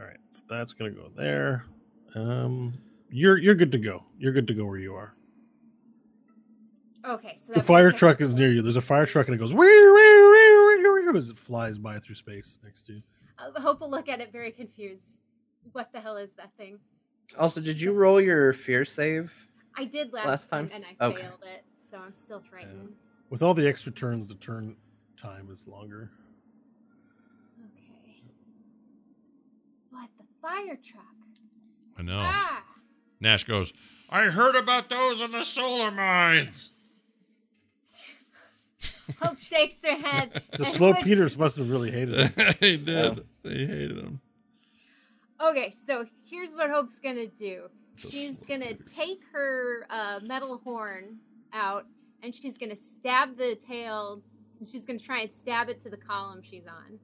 all 0.00 0.06
right. 0.06 0.16
So 0.30 0.42
that's 0.48 0.72
gonna 0.72 0.90
go 0.90 1.10
there. 1.16 1.66
Um 2.14 2.80
you're 3.10 3.38
you're 3.38 3.54
good 3.54 3.72
to 3.72 3.78
go. 3.78 4.04
You're 4.18 4.32
good 4.32 4.46
to 4.48 4.54
go 4.54 4.64
where 4.64 4.78
you 4.78 4.94
are. 4.94 5.14
Okay, 7.06 7.34
so 7.36 7.52
The 7.52 7.60
fire 7.62 7.90
truck 7.90 8.20
is 8.20 8.36
near 8.36 8.50
you. 8.52 8.62
There's 8.62 8.76
a 8.76 8.80
fire 8.82 9.06
truck 9.06 9.26
and 9.26 9.34
it 9.34 9.38
goes 9.38 9.54
wee, 9.54 9.66
wee, 9.66 9.66
wee, 9.66 10.82
wee, 10.84 11.10
wee, 11.12 11.18
as 11.18 11.30
it 11.30 11.36
flies 11.36 11.78
by 11.78 11.98
through 11.98 12.14
space 12.14 12.58
next 12.62 12.82
to 12.86 12.94
you. 12.94 13.02
I 13.38 13.60
hope 13.60 13.80
will 13.80 13.90
look 13.90 14.08
at 14.08 14.20
it 14.20 14.32
very 14.32 14.50
confused. 14.50 15.18
What 15.72 15.90
the 15.92 16.00
hell 16.00 16.16
is 16.18 16.30
that 16.34 16.52
thing? 16.58 16.78
Also, 17.38 17.60
did 17.60 17.80
you 17.80 17.92
roll 17.92 18.20
your 18.20 18.52
fear 18.52 18.84
save? 18.84 19.32
I 19.76 19.84
did 19.84 20.12
last, 20.12 20.26
Last 20.26 20.46
time, 20.50 20.68
time? 20.68 20.76
and 20.76 20.84
I 21.00 21.04
Okay. 21.06 21.22
failed 21.22 21.42
it, 21.42 21.64
so 21.90 21.96
I'm 21.98 22.12
still 22.12 22.40
frightened. 22.40 22.94
With 23.30 23.42
all 23.42 23.54
the 23.54 23.66
extra 23.66 23.92
turns, 23.92 24.28
the 24.28 24.34
turn 24.34 24.76
time 25.16 25.48
is 25.50 25.66
longer. 25.66 26.10
Fire 30.42 30.78
truck? 30.84 31.04
I 31.98 32.02
know. 32.02 32.20
Ah! 32.22 32.62
Nash 33.20 33.44
goes. 33.44 33.72
I 34.08 34.22
heard 34.24 34.56
about 34.56 34.88
those 34.88 35.20
in 35.20 35.30
the 35.32 35.42
solar 35.42 35.90
mines. 35.90 36.70
Hope 39.22 39.38
shakes 39.40 39.76
her 39.84 39.96
head. 39.96 40.42
The 40.56 40.64
slow 40.76 40.92
puts- 40.92 41.04
Peters 41.04 41.38
must 41.38 41.56
have 41.56 41.70
really 41.70 41.90
hated 41.90 42.14
it. 42.18 42.60
they 42.60 42.76
did. 42.76 43.24
They 43.42 43.66
hated 43.66 43.98
him. 43.98 44.20
Okay, 45.40 45.72
so 45.86 46.04
here's 46.24 46.52
what 46.52 46.70
Hope's 46.70 46.98
gonna 46.98 47.26
do. 47.26 47.62
The 48.02 48.10
She's 48.10 48.32
gonna 48.42 48.66
Peters. 48.66 48.92
take 48.92 49.20
her 49.32 49.86
uh, 49.90 50.20
metal 50.22 50.60
horn 50.64 51.16
out, 51.52 51.86
and 52.22 52.34
she's 52.34 52.58
gonna 52.58 52.76
stab 52.76 53.36
the 53.36 53.56
tail, 53.66 54.20
and 54.58 54.68
she's 54.68 54.84
gonna 54.84 54.98
try 54.98 55.20
and 55.20 55.30
stab 55.30 55.68
it 55.68 55.80
to 55.82 55.88
the 55.90 55.96
column 55.96 56.40
she's 56.42 56.66
on. 56.66 56.98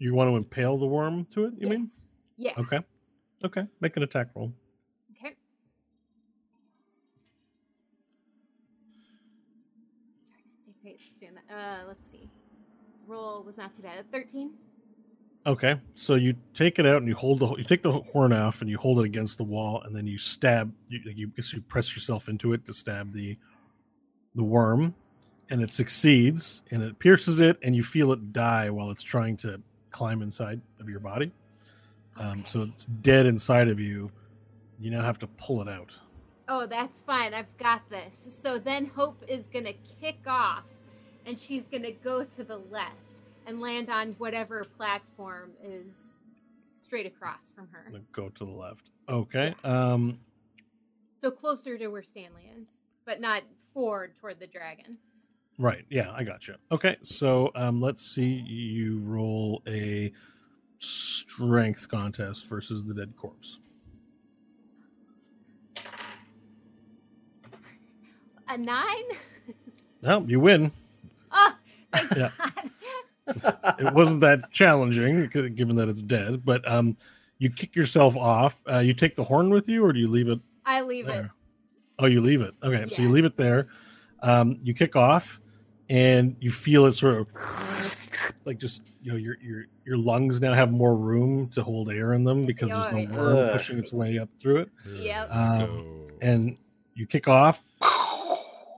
You 0.00 0.14
want 0.14 0.30
to 0.30 0.36
impale 0.36 0.78
the 0.78 0.86
worm 0.86 1.26
to 1.26 1.44
it, 1.44 1.52
you 1.58 1.68
Yeah. 1.68 1.76
mean? 1.76 1.90
Yeah. 2.38 2.52
Okay. 2.56 2.80
Okay. 3.44 3.66
Make 3.80 3.96
an 3.98 4.02
attack 4.02 4.28
roll. 4.34 4.52
Okay. 5.12 5.36
Okay, 10.80 10.96
it's 10.98 11.20
doing 11.20 11.32
that. 11.34 11.54
Uh, 11.54 11.86
let's 11.86 12.04
see. 12.10 12.30
Roll 13.06 13.42
was 13.42 13.58
not 13.58 13.74
too 13.76 13.82
bad. 13.82 13.98
A 13.98 14.02
thirteen. 14.04 14.52
Okay. 15.46 15.76
So 15.94 16.14
you 16.14 16.34
take 16.54 16.78
it 16.78 16.86
out 16.86 16.98
and 16.98 17.08
you 17.08 17.14
hold 17.14 17.40
the 17.40 17.54
you 17.56 17.64
take 17.64 17.82
the 17.82 17.92
horn 17.92 18.32
off 18.32 18.62
and 18.62 18.70
you 18.70 18.78
hold 18.78 19.00
it 19.00 19.04
against 19.04 19.36
the 19.36 19.44
wall 19.44 19.82
and 19.82 19.94
then 19.94 20.06
you 20.06 20.16
stab 20.16 20.72
you 20.88 21.00
you, 21.14 21.26
guess 21.28 21.52
you 21.52 21.60
press 21.62 21.94
yourself 21.94 22.28
into 22.28 22.52
it 22.52 22.64
to 22.66 22.72
stab 22.74 23.12
the 23.12 23.36
the 24.34 24.44
worm 24.44 24.94
and 25.50 25.60
it 25.62 25.70
succeeds 25.70 26.62
and 26.70 26.82
it 26.82 26.98
pierces 26.98 27.40
it 27.40 27.58
and 27.62 27.74
you 27.74 27.82
feel 27.82 28.12
it 28.12 28.32
die 28.32 28.70
while 28.70 28.90
it's 28.90 29.02
trying 29.02 29.36
to 29.38 29.60
climb 29.90 30.22
inside 30.22 30.60
of 30.80 30.88
your 30.88 31.00
body. 31.00 31.30
Um, 32.16 32.44
so 32.44 32.62
it's 32.62 32.84
dead 32.86 33.26
inside 33.26 33.68
of 33.68 33.78
you. 33.80 34.10
You 34.78 34.90
now 34.90 35.02
have 35.02 35.18
to 35.20 35.26
pull 35.26 35.62
it 35.62 35.68
out. 35.68 35.92
Oh, 36.48 36.66
that's 36.66 37.00
fine. 37.00 37.32
I've 37.34 37.56
got 37.58 37.88
this. 37.90 38.38
So 38.42 38.58
then 38.58 38.86
Hope 38.86 39.22
is 39.28 39.46
going 39.46 39.64
to 39.66 39.74
kick 40.00 40.18
off 40.26 40.64
and 41.26 41.38
she's 41.38 41.64
going 41.64 41.82
to 41.84 41.92
go 41.92 42.24
to 42.24 42.44
the 42.44 42.58
left 42.70 42.94
and 43.46 43.60
land 43.60 43.88
on 43.88 44.14
whatever 44.18 44.64
platform 44.76 45.52
is 45.62 46.16
straight 46.74 47.06
across 47.06 47.50
from 47.54 47.68
her. 47.70 47.92
Go 48.12 48.28
to 48.30 48.44
the 48.44 48.50
left. 48.50 48.90
Okay. 49.08 49.54
Um, 49.64 50.18
So 51.20 51.30
closer 51.30 51.78
to 51.78 51.88
where 51.88 52.02
Stanley 52.02 52.50
is, 52.58 52.66
but 53.04 53.20
not 53.20 53.42
forward 53.72 54.14
toward 54.20 54.40
the 54.40 54.46
dragon. 54.46 54.98
Right. 55.58 55.84
Yeah, 55.90 56.12
I 56.14 56.24
got 56.24 56.48
you. 56.48 56.54
Okay, 56.72 56.96
so 57.02 57.50
um, 57.54 57.80
let's 57.80 58.02
see 58.02 58.44
you 58.46 59.00
roll 59.00 59.62
a 59.66 60.12
strength 60.78 61.88
contest 61.88 62.48
versus 62.48 62.84
the 62.84 62.94
dead 62.94 63.14
corpse. 63.16 63.60
A 68.48 68.56
nine? 68.56 69.04
No, 70.02 70.24
you 70.26 70.40
win. 70.40 70.72
Oh, 71.30 71.54
Yeah. 72.16 72.30
It 73.78 73.94
wasn't 73.94 74.22
that 74.22 74.50
challenging, 74.50 75.28
given 75.28 75.76
that 75.76 75.88
it's 75.88 76.02
dead. 76.02 76.44
But 76.44 76.66
um, 76.68 76.96
you 77.38 77.50
kick 77.50 77.76
yourself 77.76 78.16
off. 78.16 78.60
Uh, 78.68 78.78
you 78.78 78.92
take 78.92 79.14
the 79.14 79.22
horn 79.22 79.50
with 79.50 79.68
you, 79.68 79.84
or 79.84 79.92
do 79.92 80.00
you 80.00 80.08
leave 80.08 80.28
it 80.28 80.40
I 80.64 80.82
leave 80.82 81.08
it. 81.08 81.26
Oh, 81.98 82.06
you 82.06 82.20
leave 82.20 82.40
it. 82.40 82.54
Okay, 82.62 82.88
so 82.88 83.02
you 83.02 83.08
leave 83.08 83.24
it 83.24 83.36
there. 83.36 83.66
Um, 84.22 84.58
you 84.62 84.74
kick 84.74 84.96
off, 84.96 85.40
and 85.88 86.36
you 86.40 86.50
feel 86.50 86.86
it 86.86 86.92
sort 86.92 87.14
of 87.16 87.26
like 88.44 88.58
just 88.58 88.82
you 89.02 89.12
know 89.12 89.18
your 89.18 89.36
your 89.40 89.64
your 89.84 89.96
lungs 89.96 90.40
now 90.40 90.52
have 90.52 90.70
more 90.70 90.96
room 90.96 91.48
to 91.48 91.62
hold 91.62 91.90
air 91.90 92.12
in 92.12 92.24
them 92.24 92.44
because 92.44 92.70
there's 92.70 92.92
no 92.92 92.98
Yoy. 92.98 93.10
worm 93.12 93.36
Ugh. 93.36 93.52
pushing 93.52 93.78
its 93.78 93.92
way 93.92 94.18
up 94.18 94.28
through 94.38 94.58
it. 94.58 94.70
Yep. 94.94 95.34
Um, 95.34 96.06
and 96.20 96.56
you 96.94 97.06
kick 97.06 97.28
off, 97.28 97.64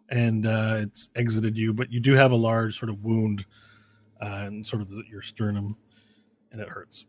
and 0.08 0.46
uh, 0.46 0.76
it's 0.80 1.10
exited 1.16 1.56
you, 1.56 1.72
but 1.72 1.92
you 1.92 2.00
do 2.00 2.14
have 2.14 2.32
a 2.32 2.36
large 2.36 2.78
sort 2.78 2.90
of 2.90 3.04
wound 3.04 3.44
uh, 4.20 4.44
in 4.46 4.62
sort 4.62 4.82
of 4.82 4.88
the, 4.88 5.02
your 5.10 5.22
sternum, 5.22 5.76
and 6.52 6.60
it 6.60 6.68
hurts. 6.68 7.06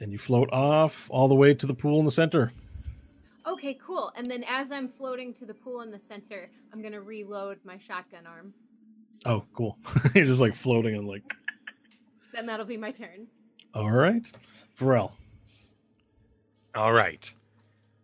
And 0.00 0.12
you 0.12 0.18
float 0.18 0.50
off 0.52 1.08
all 1.10 1.28
the 1.28 1.34
way 1.34 1.54
to 1.54 1.66
the 1.66 1.74
pool 1.74 2.00
in 2.00 2.04
the 2.04 2.10
center. 2.10 2.52
Okay, 3.46 3.78
cool. 3.84 4.10
And 4.16 4.30
then 4.30 4.44
as 4.48 4.72
I'm 4.72 4.88
floating 4.88 5.34
to 5.34 5.44
the 5.44 5.54
pool 5.54 5.82
in 5.82 5.90
the 5.90 6.00
center, 6.00 6.50
I'm 6.72 6.80
gonna 6.82 7.00
reload 7.00 7.58
my 7.64 7.78
shotgun 7.78 8.26
arm. 8.26 8.54
Oh, 9.26 9.44
cool! 9.52 9.76
You're 10.14 10.26
just 10.26 10.40
like 10.40 10.54
floating 10.54 10.96
and 10.96 11.06
like, 11.06 11.34
Then 12.32 12.46
that'll 12.46 12.66
be 12.66 12.76
my 12.76 12.90
turn. 12.90 13.26
all 13.74 13.90
right, 13.90 14.30
Varel. 14.78 15.12
All 16.74 16.92
right. 16.92 17.32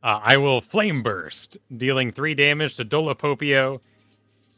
Uh, 0.03 0.21
I 0.23 0.37
will 0.39 0.61
flame 0.63 1.03
burst, 1.03 1.59
dealing 1.77 2.11
three 2.13 2.35
damage 2.35 2.77
to 2.77 2.85
Dolopopio, 2.87 3.81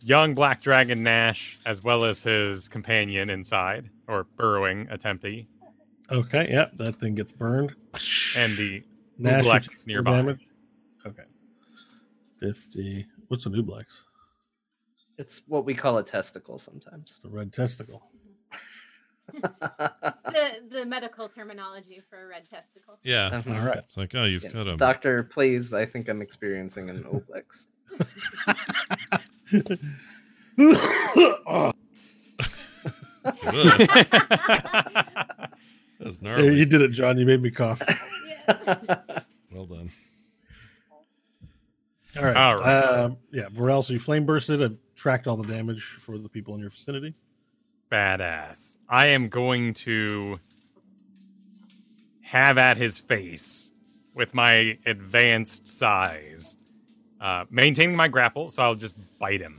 young 0.01 0.35
Black 0.35 0.63
Dragon 0.63 1.03
Nash, 1.03 1.59
as 1.67 1.83
well 1.83 2.05
as 2.05 2.23
his 2.23 2.69
companion 2.69 3.29
inside, 3.31 3.89
or 4.07 4.25
burrowing 4.37 4.87
attemptee, 4.87 5.47
Okay, 6.13 6.49
yeah, 6.51 6.67
that 6.75 6.97
thing 7.01 7.15
gets 7.17 7.33
burned. 7.33 7.71
and 8.37 8.57
the 8.57 8.83
Nash, 9.19 9.45
you 9.45 9.51
Nublex 9.51 9.63
take 9.63 9.73
four 9.73 9.85
nearby. 9.87 10.17
damage. 10.17 10.47
Okay, 12.43 12.53
fifty. 12.53 13.07
What's 13.29 13.47
a 13.47 13.51
nublex? 13.51 14.03
It's 15.19 15.43
what 15.47 15.65
we 15.65 15.75
call 15.75 15.99
a 15.99 16.03
testicle 16.03 16.59
sometimes. 16.59 17.13
It's 17.17 17.25
a 17.25 17.29
red 17.29 17.53
testicle. 17.53 18.03
The 19.33 20.51
the 20.71 20.85
medical 20.85 21.29
terminology 21.29 22.03
for 22.11 22.25
a 22.25 22.27
red 22.27 22.43
testicle. 22.51 22.99
yeah. 23.05 23.31
Mhm. 23.47 23.57
All 23.59 23.65
right. 23.67 23.79
It's 23.79 23.97
like, 23.97 24.13
oh, 24.17 24.25
you've 24.25 24.43
Yes. 24.43 24.53
cut 24.53 24.67
him. 24.67 24.77
Doctor, 24.77 25.23
please, 25.23 25.73
I 25.73 25.87
think 25.87 26.09
I'm 26.09 26.21
experiencing 26.21 26.91
an 26.91 27.05
oblex. 27.05 27.67
oh, 31.47 31.73
Ugh, 33.25 33.89
That's 36.01 36.17
there, 36.21 36.51
you 36.53 36.65
did 36.67 36.83
it, 36.83 36.89
John. 36.91 37.17
You 37.17 37.25
made 37.25 37.41
me 37.43 37.53
cough. 37.53 37.81
Yeah. 37.89 39.21
Well 39.53 39.67
done. 39.67 39.91
All 42.17 42.25
right. 42.25 42.37
All 42.37 42.55
right. 42.57 42.85
Um, 42.85 43.17
yeah, 43.31 43.49
Varel, 43.49 43.83
so 43.85 43.93
you 43.93 43.99
flame 43.99 44.27
bursted. 44.27 44.63
I've 44.63 44.79
tracked 44.95 45.27
all 45.27 45.37
the 45.37 45.47
damage 45.51 45.83
for 46.01 46.19
the 46.19 46.29
people 46.29 46.55
in 46.55 46.61
your 46.61 46.71
vicinity. 46.71 47.15
Badass. 47.91 48.77
I 48.89 49.09
am 49.09 49.29
going 49.29 49.75
to 49.75 50.39
have 52.21 52.59
at 52.59 52.77
his 52.77 52.99
face 52.99 53.71
with 54.15 54.35
my 54.35 54.77
advanced 54.85 55.69
size, 55.69 56.57
uh, 57.21 57.45
maintaining 57.51 57.97
my 57.97 58.09
grapple, 58.09 58.51
so 58.51 58.63
I'll 58.63 58.75
just 58.75 58.95
bite 59.19 59.41
him. 59.41 59.59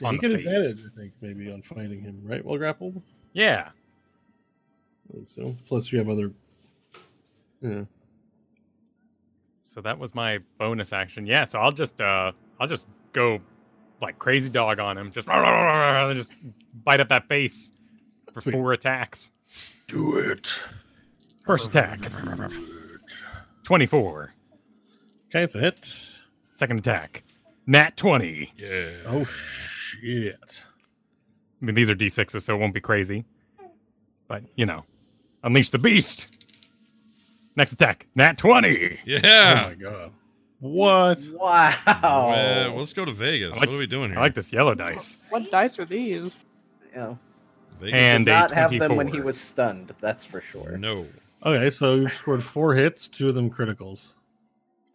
Yeah, 0.00 0.08
On 0.08 0.16
get 0.18 0.32
face. 0.32 0.46
advantage, 0.46 0.84
I 0.84 1.00
think, 1.00 1.12
maybe 1.20 1.52
on 1.52 1.62
fighting 1.62 2.00
him, 2.00 2.20
right? 2.24 2.44
Well 2.44 2.58
grappled. 2.58 3.00
Yeah. 3.32 3.68
I 5.10 5.12
think 5.14 5.28
so. 5.28 5.56
Plus, 5.66 5.90
you 5.92 5.98
have 5.98 6.08
other. 6.08 6.30
Yeah. 7.60 7.84
So 9.74 9.80
that 9.80 9.98
was 9.98 10.14
my 10.14 10.38
bonus 10.56 10.92
action. 10.92 11.26
Yeah, 11.26 11.42
so 11.42 11.58
I'll 11.58 11.72
just 11.72 12.00
uh 12.00 12.30
I'll 12.60 12.68
just 12.68 12.86
go 13.12 13.40
like 14.00 14.20
crazy 14.20 14.48
dog 14.48 14.78
on 14.78 14.96
him. 14.96 15.10
Just 15.10 15.26
just 16.16 16.36
bite 16.84 17.00
up 17.00 17.08
that 17.08 17.26
face 17.26 17.72
for 18.32 18.40
Sweet. 18.40 18.52
four 18.52 18.72
attacks. 18.72 19.32
Do 19.88 20.18
it. 20.18 20.62
First 21.44 21.66
attack. 21.66 22.08
24. 23.64 24.32
Okay, 25.26 25.42
it's 25.42 25.56
a 25.56 25.58
hit. 25.58 25.92
Second 26.52 26.78
attack. 26.78 27.24
Nat 27.66 27.96
20. 27.96 28.52
Yeah. 28.56 28.90
Oh 29.06 29.24
shit! 29.24 30.64
I 31.60 31.64
mean 31.64 31.74
these 31.74 31.90
are 31.90 31.96
D6s, 31.96 32.42
so 32.42 32.54
it 32.54 32.58
won't 32.58 32.74
be 32.74 32.80
crazy. 32.80 33.24
But, 34.28 34.44
you 34.54 34.66
know. 34.66 34.84
Unleash 35.42 35.70
the 35.70 35.78
beast. 35.78 36.43
Next 37.56 37.72
attack. 37.72 38.06
Nat 38.14 38.36
20. 38.38 38.98
Yeah. 39.04 39.18
Oh 39.22 39.28
Yeah. 39.28 39.66
my 39.68 39.74
god! 39.74 40.12
What? 40.60 41.20
wow. 41.34 41.74
Well, 42.02 42.76
let's 42.76 42.92
go 42.92 43.04
to 43.04 43.12
Vegas. 43.12 43.52
Like- 43.52 43.68
what 43.68 43.74
are 43.74 43.78
we 43.78 43.86
doing 43.86 44.10
here? 44.10 44.18
I 44.18 44.22
like 44.22 44.34
this 44.34 44.52
yellow 44.52 44.74
dice. 44.74 45.16
What 45.30 45.50
dice 45.50 45.78
are 45.78 45.84
these? 45.84 46.36
Yeah. 46.94 47.14
Vegas. 47.80 48.00
And 48.00 48.24
Did 48.26 48.32
a 48.32 48.34
not 48.34 48.52
have 48.52 48.70
them 48.70 48.96
when 48.96 49.08
he 49.08 49.20
was 49.20 49.38
stunned, 49.38 49.94
that's 50.00 50.24
for 50.24 50.40
sure. 50.40 50.76
no. 50.78 51.06
Okay, 51.44 51.68
so 51.68 51.94
you 51.96 52.08
scored 52.08 52.42
four 52.42 52.74
hits, 52.74 53.06
two 53.06 53.28
of 53.28 53.34
them 53.34 53.50
criticals. 53.50 54.14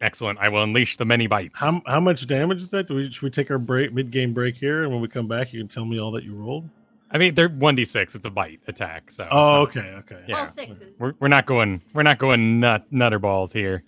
Excellent. 0.00 0.38
I 0.40 0.48
will 0.48 0.62
unleash 0.64 0.96
the 0.96 1.04
many 1.04 1.26
bites. 1.28 1.60
How 1.60 1.80
how 1.86 2.00
much 2.00 2.26
damage 2.26 2.62
is 2.62 2.70
that? 2.70 2.88
Do 2.88 2.94
we 2.94 3.10
should 3.10 3.22
we 3.22 3.30
take 3.30 3.50
our 3.50 3.58
break 3.58 3.92
mid 3.92 4.10
game 4.10 4.32
break 4.32 4.56
here, 4.56 4.82
and 4.82 4.90
when 4.92 5.00
we 5.00 5.06
come 5.08 5.28
back, 5.28 5.52
you 5.52 5.60
can 5.60 5.68
tell 5.68 5.84
me 5.84 6.00
all 6.00 6.10
that 6.12 6.24
you 6.24 6.34
rolled? 6.34 6.68
I 7.10 7.18
mean, 7.18 7.34
they're 7.34 7.48
1d6. 7.48 8.14
It's 8.14 8.26
a 8.26 8.30
bite 8.30 8.60
attack. 8.68 9.10
So 9.10 9.26
Oh, 9.30 9.36
not- 9.64 9.68
okay, 9.68 9.80
okay. 9.98 10.24
Yeah. 10.28 10.40
All 10.40 10.46
sixes. 10.46 10.92
We're, 10.98 11.14
we're 11.18 11.28
not 11.28 11.46
going 11.46 11.82
we're 11.92 12.02
not 12.04 12.18
going 12.18 12.60
nut 12.60 12.84
nutter 12.90 13.18
balls 13.18 13.52
here. 13.52 13.82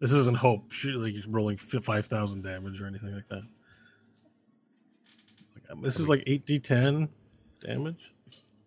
This 0.00 0.12
isn't 0.12 0.36
hope. 0.36 0.70
Shoot, 0.70 0.96
like 1.00 1.14
rolling 1.28 1.56
five 1.56 2.06
thousand 2.06 2.42
damage 2.42 2.80
or 2.80 2.86
anything 2.86 3.12
like 3.14 3.28
that. 3.28 3.42
Um, 5.70 5.82
This 5.82 5.98
is 5.98 6.08
like 6.08 6.22
eight 6.26 6.46
d 6.46 6.58
ten 6.60 7.08
damage. 7.66 8.12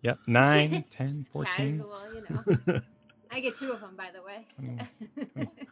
Yep. 0.03 0.17
9, 0.27 0.83
10, 0.89 1.25
14, 1.31 1.77
Casual, 1.77 2.01
you 2.15 2.23
know. 2.67 2.81
I 3.31 3.39
get 3.39 3.55
two 3.55 3.71
of 3.71 3.81
them, 3.81 3.95
by 3.95 4.09
the 4.11 4.21
way. 4.23 4.47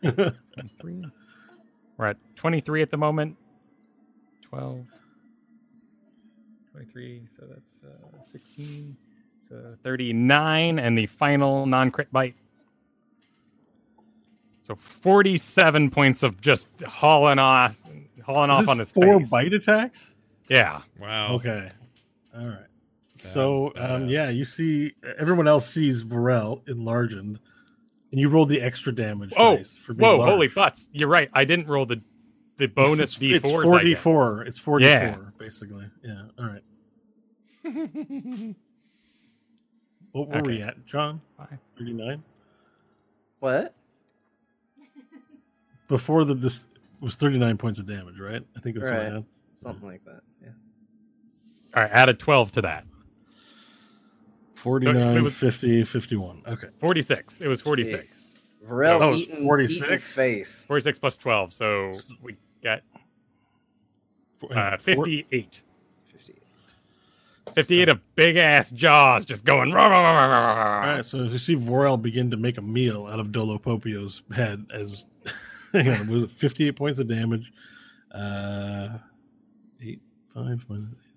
20, 0.03 0.31
23. 0.53 1.05
We're 1.97 2.05
at 2.05 2.17
23 2.35 2.81
at 2.83 2.91
the 2.91 2.97
moment. 2.97 3.35
12. 4.43 4.85
23, 6.85 7.23
so 7.27 7.45
that's 7.45 7.79
uh, 7.83 8.23
16. 8.23 8.95
So 9.47 9.75
39 9.83 10.79
and 10.79 10.97
the 10.97 11.07
final 11.07 11.65
non-crit 11.65 12.09
bite. 12.11 12.35
So 14.61 14.75
47 14.75 15.89
points 15.89 16.23
of 16.23 16.39
just 16.39 16.67
hauling 16.87 17.39
off 17.39 17.81
hauling 18.23 18.51
Is 18.51 18.55
off 18.55 18.61
this 18.61 18.69
on 18.69 18.79
his 18.79 18.91
four 18.91 19.19
face. 19.19 19.29
bite 19.29 19.53
attacks. 19.53 20.15
Yeah. 20.49 20.81
Wow. 20.99 21.33
Okay, 21.35 21.69
all 22.37 22.45
right. 22.45 22.65
So 23.15 23.73
um, 23.75 24.07
yeah, 24.07 24.29
you 24.29 24.45
see 24.45 24.93
everyone 25.17 25.47
else 25.47 25.67
sees 25.67 26.03
Varel 26.03 26.67
enlarged, 26.69 27.17
and 27.17 27.39
you 28.11 28.29
rolled 28.29 28.49
the 28.49 28.61
extra 28.61 28.93
damage. 28.93 29.33
Oh, 29.35 29.57
dice 29.57 29.75
for 29.75 29.93
being 29.93 30.07
Whoa, 30.07 30.17
large. 30.17 30.29
holy 30.29 30.47
butts. 30.47 30.87
You're 30.93 31.09
right. 31.09 31.29
I 31.33 31.43
didn't 31.43 31.67
roll 31.67 31.85
the 31.85 32.01
the 32.57 32.67
bonus 32.67 33.15
it's, 33.15 33.17
D4s. 33.17 33.35
It's 33.35 33.45
I 33.45 33.63
four 33.63 33.79
d 33.79 33.95
four. 33.95 34.41
It's 34.43 34.59
four 34.59 34.79
d 34.79 34.85
Yeah. 34.85 35.15
four, 35.15 35.33
basically. 35.39 35.85
Yeah. 36.03 36.21
All 36.37 36.45
right. 36.45 36.61
What 40.11 40.29
were 40.29 40.41
we 40.41 40.61
at, 40.63 40.85
John? 40.87 41.21
Thirty 41.77 41.93
nine. 41.93 42.23
What? 43.39 43.75
Before 45.87 46.25
the 46.25 46.33
this 46.33 46.65
was 46.99 47.15
thirty 47.15 47.37
nine 47.37 47.57
points 47.57 47.77
of 47.77 47.85
damage, 47.85 48.19
right? 48.19 48.41
I 48.57 48.59
think 48.59 48.75
that's 48.75 48.89
what 48.89 48.99
I 48.99 49.03
Right. 49.03 49.13
had. 49.13 49.25
Something 49.53 49.87
like 49.87 50.03
that. 50.05 50.21
Yeah. 50.41 50.49
All 51.75 51.83
right, 51.83 51.91
added 51.91 52.17
12 52.17 52.51
to 52.53 52.61
that. 52.61 52.85
49, 54.55 55.23
was- 55.23 55.33
50, 55.35 55.83
51. 55.83 56.41
Okay. 56.47 56.67
46. 56.79 57.41
It 57.41 57.47
was 57.47 57.61
46. 57.61 58.35
Varel 58.67 59.13
it's 59.13 59.29
eating, 59.29 59.43
46? 59.43 59.85
eating 59.87 59.99
face. 59.99 60.65
46 60.65 60.99
plus 60.99 61.17
12. 61.17 61.53
So 61.53 61.93
we 62.21 62.35
got 62.63 62.81
uh, 64.49 64.77
58. 64.77 65.61
50. 67.49 67.61
58 67.61 67.89
of 67.89 68.15
big 68.15 68.37
ass 68.37 68.71
jaws 68.71 69.25
just 69.25 69.45
going. 69.45 69.71
Rah, 69.71 69.87
rah, 69.87 70.01
rah, 70.01 70.25
rah, 70.25 70.53
rah, 70.53 70.87
All 70.87 70.95
right, 70.95 71.05
so 71.05 71.23
you 71.23 71.37
see 71.37 71.55
Vorel 71.55 72.01
begin 72.01 72.31
to 72.31 72.37
make 72.37 72.57
a 72.57 72.61
meal 72.61 73.07
out 73.07 73.19
of 73.19 73.27
Dolopopio's 73.27 74.23
head 74.33 74.65
as 74.73 75.05
hang 75.73 75.89
on, 75.89 76.07
was 76.07 76.23
it 76.23 76.31
58 76.31 76.75
points 76.75 76.99
of 76.99 77.07
damage? 77.07 77.51
Uh, 78.13 78.97
eight, 79.81 80.01
five, 80.33 80.65
minus 80.67 80.93
eight. 80.93 81.09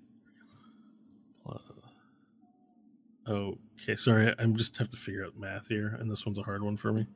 Okay, 3.28 3.96
sorry, 3.96 4.34
I 4.38 4.46
just 4.46 4.76
have 4.76 4.90
to 4.90 4.96
figure 4.96 5.24
out 5.24 5.38
math 5.38 5.68
here, 5.68 5.96
and 6.00 6.10
this 6.10 6.26
one's 6.26 6.38
a 6.38 6.42
hard 6.42 6.62
one 6.62 6.76
for 6.76 6.92
me. 6.92 7.06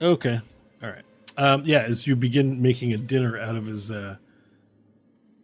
Okay, 0.00 0.40
all 0.82 0.88
right. 0.90 1.04
Um, 1.36 1.62
yeah, 1.64 1.80
as 1.82 2.06
you 2.06 2.16
begin 2.16 2.60
making 2.60 2.92
a 2.92 2.96
dinner 2.96 3.38
out 3.38 3.56
of 3.56 3.66
his 3.66 3.90
uh, 3.90 4.16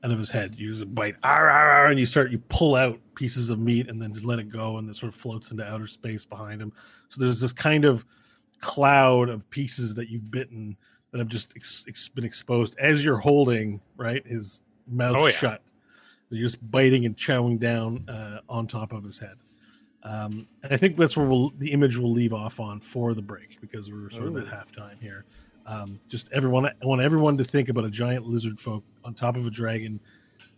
out 0.04 0.10
of 0.10 0.18
his 0.18 0.30
head, 0.30 0.54
you 0.56 0.72
a 0.80 0.86
bite, 0.86 1.16
"Arr, 1.22 1.50
arr, 1.50 1.70
arr," 1.70 1.86
and 1.90 1.98
you 1.98 2.06
start 2.06 2.30
you 2.30 2.38
pull 2.48 2.74
out 2.74 2.98
pieces 3.14 3.50
of 3.50 3.58
meat 3.58 3.88
and 3.88 4.00
then 4.00 4.12
just 4.12 4.24
let 4.24 4.38
it 4.38 4.48
go, 4.50 4.78
and 4.78 4.88
it 4.88 4.94
sort 4.96 5.12
of 5.12 5.14
floats 5.18 5.50
into 5.50 5.64
outer 5.64 5.86
space 5.86 6.24
behind 6.24 6.60
him. 6.60 6.72
So 7.08 7.20
there's 7.20 7.40
this 7.40 7.52
kind 7.52 7.84
of 7.84 8.04
cloud 8.60 9.28
of 9.28 9.48
pieces 9.50 9.94
that 9.94 10.08
you've 10.08 10.30
bitten 10.30 10.76
that 11.10 11.18
have 11.18 11.28
just 11.28 11.52
ex- 11.54 11.84
ex- 11.88 12.08
been 12.08 12.24
exposed 12.24 12.76
as 12.78 13.04
you're 13.04 13.18
holding 13.18 13.80
right 13.96 14.26
his 14.26 14.62
mouth 14.88 15.16
Oh, 15.16 15.26
yeah. 15.26 15.32
shut. 15.32 15.62
You're 16.30 16.48
just 16.48 16.68
biting 16.72 17.04
and 17.06 17.16
chowing 17.16 17.60
down 17.60 18.08
uh, 18.08 18.40
on 18.48 18.66
top 18.66 18.92
of 18.92 19.04
his 19.04 19.18
head. 19.18 19.36
Um, 20.04 20.46
and 20.62 20.72
I 20.72 20.76
think 20.76 20.96
that's 20.98 21.16
where 21.16 21.26
we'll, 21.26 21.50
the 21.58 21.72
image 21.72 21.96
will 21.96 22.10
leave 22.12 22.32
off 22.34 22.60
on 22.60 22.80
for 22.80 23.14
the 23.14 23.22
break 23.22 23.58
because 23.60 23.90
we're 23.90 24.10
sort 24.10 24.28
of 24.28 24.36
at 24.36 24.44
halftime 24.46 25.00
here. 25.00 25.24
Um, 25.66 25.98
just 26.08 26.30
everyone, 26.32 26.66
I 26.66 26.72
want 26.82 27.00
everyone 27.00 27.38
to 27.38 27.44
think 27.44 27.70
about 27.70 27.84
a 27.86 27.90
giant 27.90 28.26
lizard 28.26 28.60
folk 28.60 28.84
on 29.02 29.14
top 29.14 29.36
of 29.36 29.46
a 29.46 29.50
dragon 29.50 29.98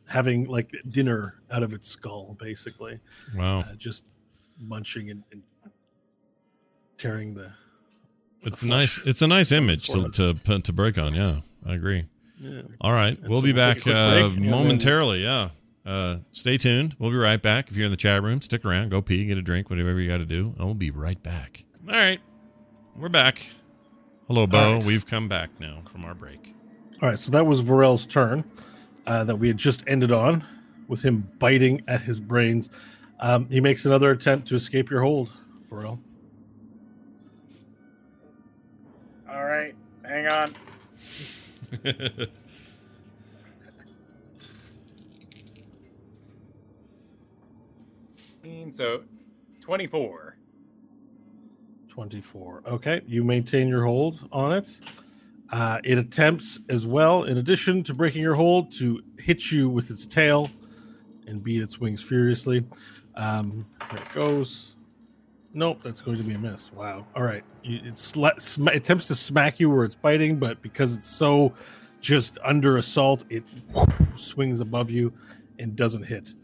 having 0.08 0.46
like 0.46 0.72
dinner 0.90 1.36
out 1.52 1.62
of 1.62 1.72
its 1.74 1.88
skull, 1.88 2.36
basically, 2.40 2.98
Wow. 3.36 3.60
uh, 3.60 3.74
just 3.76 4.04
munching 4.60 5.10
and, 5.10 5.22
and 5.30 5.42
tearing 6.98 7.34
the. 7.34 7.50
It's 8.42 8.60
the 8.60 8.68
nice. 8.68 9.00
It's 9.04 9.22
a 9.22 9.26
nice 9.26 9.50
image 9.52 9.88
to, 9.88 10.08
to 10.10 10.58
to 10.60 10.72
break 10.72 10.98
on. 10.98 11.14
Yeah, 11.14 11.40
I 11.64 11.74
agree. 11.74 12.06
Yeah. 12.38 12.62
All 12.80 12.92
right, 12.92 13.16
And 13.18 13.28
we'll 13.28 13.38
so 13.38 13.44
be 13.44 13.52
we'll 13.52 13.56
back 13.66 13.76
take 13.78 13.86
a 13.86 13.90
quick 13.90 13.96
uh, 13.96 14.10
break, 14.12 14.24
and 14.36 14.42
then- 14.44 14.50
momentarily. 14.50 15.22
Yeah, 15.24 15.48
uh, 15.86 16.16
stay 16.32 16.58
tuned. 16.58 16.96
We'll 16.98 17.10
be 17.10 17.16
right 17.16 17.40
back. 17.40 17.70
If 17.70 17.76
you're 17.76 17.86
in 17.86 17.90
the 17.90 17.96
chat 17.96 18.22
room, 18.22 18.42
stick 18.42 18.64
around. 18.64 18.90
Go 18.90 19.00
pee, 19.00 19.24
get 19.24 19.38
a 19.38 19.42
drink, 19.42 19.70
whatever 19.70 20.00
you 20.00 20.08
got 20.08 20.18
to 20.18 20.26
do. 20.26 20.52
And 20.56 20.64
we'll 20.64 20.74
be 20.74 20.90
right 20.90 21.22
back. 21.22 21.64
All 21.88 21.94
right, 21.94 22.20
we're 22.96 23.08
back. 23.08 23.46
Hello, 24.26 24.46
Bo. 24.46 24.74
right. 24.74 24.84
We've 24.84 25.06
come 25.06 25.28
back 25.28 25.50
now 25.60 25.82
from 25.92 26.04
our 26.04 26.14
break. 26.14 26.52
All 27.00 27.08
right, 27.08 27.18
so 27.18 27.30
that 27.30 27.46
was 27.46 27.62
Varel's 27.62 28.06
turn 28.06 28.42
uh, 29.06 29.22
that 29.24 29.36
we 29.36 29.46
had 29.48 29.56
just 29.56 29.84
ended 29.86 30.10
on 30.10 30.44
with 30.88 31.02
him 31.02 31.30
biting 31.38 31.82
at 31.86 32.00
his 32.00 32.18
brains. 32.18 32.70
Um, 33.20 33.48
he 33.48 33.60
makes 33.60 33.86
another 33.86 34.10
attempt 34.10 34.48
to 34.48 34.56
escape 34.56 34.90
your 34.90 35.02
hold, 35.02 35.30
Varel. 35.70 35.98
All 39.30 39.44
right, 39.44 39.74
hang 40.04 40.26
on. 40.26 40.56
So, 48.70 49.02
24. 49.60 50.36
24. 51.88 52.62
Okay, 52.66 53.00
you 53.06 53.24
maintain 53.24 53.68
your 53.68 53.84
hold 53.84 54.28
on 54.30 54.52
it. 54.52 54.78
Uh, 55.50 55.78
it 55.84 55.98
attempts 55.98 56.60
as 56.68 56.86
well, 56.86 57.24
in 57.24 57.38
addition 57.38 57.82
to 57.84 57.94
breaking 57.94 58.22
your 58.22 58.34
hold, 58.34 58.70
to 58.72 59.00
hit 59.18 59.50
you 59.50 59.68
with 59.68 59.90
its 59.90 60.04
tail 60.04 60.50
and 61.26 61.42
beat 61.42 61.62
its 61.62 61.80
wings 61.80 62.02
furiously. 62.02 62.66
Um, 63.14 63.66
there 63.90 64.00
it 64.02 64.14
goes. 64.14 64.76
Nope, 65.54 65.80
that's 65.82 66.00
going 66.00 66.18
to 66.18 66.22
be 66.22 66.34
a 66.34 66.38
miss. 66.38 66.72
Wow. 66.72 67.06
All 67.16 67.22
right. 67.22 67.42
It 67.64 67.94
sla- 67.94 68.38
sm- 68.40 68.68
attempts 68.68 69.06
to 69.08 69.14
smack 69.14 69.58
you 69.58 69.70
where 69.70 69.84
it's 69.84 69.94
biting, 69.94 70.38
but 70.38 70.60
because 70.60 70.94
it's 70.94 71.08
so 71.08 71.54
just 72.00 72.38
under 72.44 72.76
assault, 72.76 73.24
it 73.30 73.42
swings 74.16 74.60
above 74.60 74.90
you 74.90 75.12
and 75.58 75.74
doesn't 75.74 76.02
hit. 76.02 76.34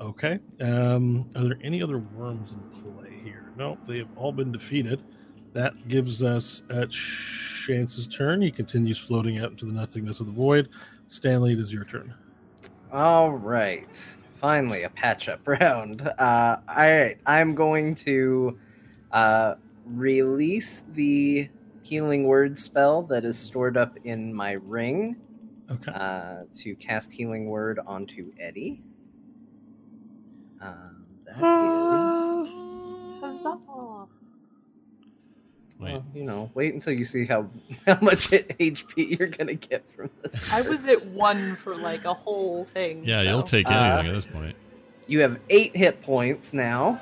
Okay. 0.00 0.38
Um, 0.60 1.28
are 1.34 1.42
there 1.44 1.58
any 1.62 1.82
other 1.82 1.98
worms 1.98 2.52
in 2.54 2.60
play 2.82 3.10
here? 3.22 3.50
No, 3.56 3.76
they 3.86 3.98
have 3.98 4.08
all 4.16 4.32
been 4.32 4.52
defeated. 4.52 5.02
That 5.54 5.88
gives 5.88 6.22
us 6.22 6.62
at 6.70 6.90
Chance's 6.90 8.06
turn. 8.06 8.40
He 8.42 8.50
continues 8.50 8.98
floating 8.98 9.38
out 9.38 9.50
into 9.50 9.66
the 9.66 9.72
nothingness 9.72 10.20
of 10.20 10.26
the 10.26 10.32
void. 10.32 10.68
Stanley, 11.08 11.52
it 11.54 11.58
is 11.58 11.72
your 11.72 11.84
turn. 11.84 12.14
All 12.92 13.32
right. 13.32 13.88
Finally, 14.36 14.84
a 14.84 14.90
patch 14.90 15.28
up 15.28 15.40
round. 15.46 16.02
Uh, 16.02 16.58
all 16.68 16.76
right. 16.76 17.18
I'm 17.26 17.54
going 17.54 17.94
to 17.96 18.58
uh, 19.10 19.54
release 19.84 20.82
the 20.92 21.48
healing 21.82 22.24
word 22.24 22.58
spell 22.58 23.02
that 23.02 23.24
is 23.24 23.38
stored 23.38 23.76
up 23.76 23.96
in 24.04 24.32
my 24.32 24.52
ring 24.52 25.16
Okay. 25.70 25.92
uh, 25.92 26.42
to 26.58 26.74
cast 26.76 27.12
healing 27.12 27.46
word 27.46 27.80
onto 27.86 28.32
Eddie. 28.38 28.80
Um, 30.60 31.04
that 31.26 31.36
is, 31.36 33.20
Huzzah. 33.42 33.58
Wait. 35.80 35.92
well, 35.92 36.04
you 36.12 36.24
know, 36.24 36.50
wait 36.54 36.74
until 36.74 36.92
you 36.92 37.04
see 37.04 37.24
how 37.24 37.48
how 37.86 37.98
much 38.00 38.30
HP 38.30 39.18
you're 39.18 39.28
gonna 39.28 39.54
get 39.54 39.84
from 39.92 40.10
this. 40.22 40.52
I 40.52 40.68
was 40.68 40.84
at 40.86 41.04
one 41.06 41.54
for 41.56 41.76
like 41.76 42.04
a 42.04 42.14
whole 42.14 42.64
thing. 42.66 43.04
Yeah, 43.04 43.22
so- 43.22 43.28
you'll 43.30 43.42
take 43.42 43.68
Uh, 43.68 43.72
anything 43.74 44.10
at 44.10 44.14
this 44.14 44.26
point. 44.26 44.56
You 45.06 45.20
have 45.20 45.38
eight 45.48 45.74
hit 45.76 46.02
points 46.02 46.52
now. 46.52 47.00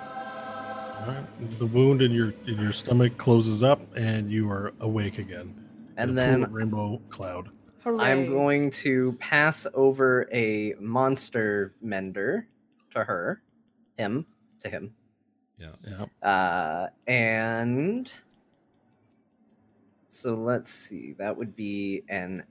All 1.01 1.07
right. 1.13 1.59
The 1.59 1.67
wound 1.67 2.03
in 2.03 2.13
your 2.13 2.35
in 2.47 2.61
your 2.61 2.73
stomach 2.73 3.17
closes 3.17 3.63
up, 3.63 3.81
and 3.97 4.31
you 4.31 4.51
are 4.51 4.73
awake 4.81 5.19
again. 5.19 5.55
And 5.97 6.11
a 6.11 6.15
then 6.15 6.53
rainbow 6.53 7.01
cloud. 7.09 7.49
I'm 7.87 8.29
going 8.29 8.71
to 8.73 9.13
pass 9.21 9.67
over 9.73 10.29
a 10.33 10.75
monster 10.81 11.73
mender 11.81 12.47
to 12.95 13.05
her, 13.05 13.41
him, 13.97 14.27
to 14.61 14.69
him. 14.69 14.93
Yeah. 15.59 16.07
Uh, 16.29 16.89
and 17.07 18.11
so 20.09 20.35
let's 20.35 20.73
see. 20.73 21.15
That 21.19 21.37
would 21.37 21.57
be 21.57 22.03
an 22.09 22.45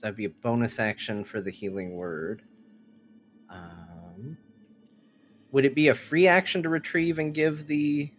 that'd 0.00 0.16
be 0.16 0.26
a 0.26 0.30
bonus 0.30 0.78
action 0.78 1.24
for 1.24 1.40
the 1.40 1.50
healing 1.50 1.94
word. 1.94 2.42
Um, 3.48 4.36
would 5.52 5.64
it 5.64 5.74
be 5.74 5.88
a 5.88 5.94
free 5.94 6.26
action 6.26 6.62
to 6.62 6.68
retrieve 6.68 7.18
and 7.18 7.32
give 7.32 7.66
the 7.66 8.10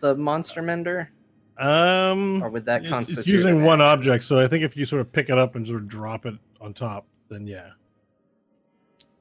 the 0.00 0.14
monster 0.14 0.60
mender, 0.62 1.10
Um, 1.56 2.42
or 2.42 2.50
would 2.50 2.66
that 2.66 2.82
it's, 2.82 2.90
constitute 2.90 3.20
it's 3.20 3.28
using 3.28 3.64
one 3.64 3.80
action? 3.80 3.90
object, 3.90 4.24
so 4.24 4.38
I 4.38 4.46
think 4.46 4.62
if 4.62 4.76
you 4.76 4.84
sort 4.84 5.00
of 5.00 5.10
pick 5.10 5.30
it 5.30 5.38
up 5.38 5.56
and 5.56 5.66
sort 5.66 5.80
of 5.80 5.88
drop 5.88 6.26
it 6.26 6.34
on 6.60 6.74
top, 6.74 7.06
then 7.30 7.46
yeah. 7.46 7.70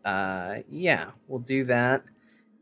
Uh, 0.06 0.60
yeah, 0.70 1.12
we'll 1.28 1.40
do 1.40 1.64
that, 1.66 2.04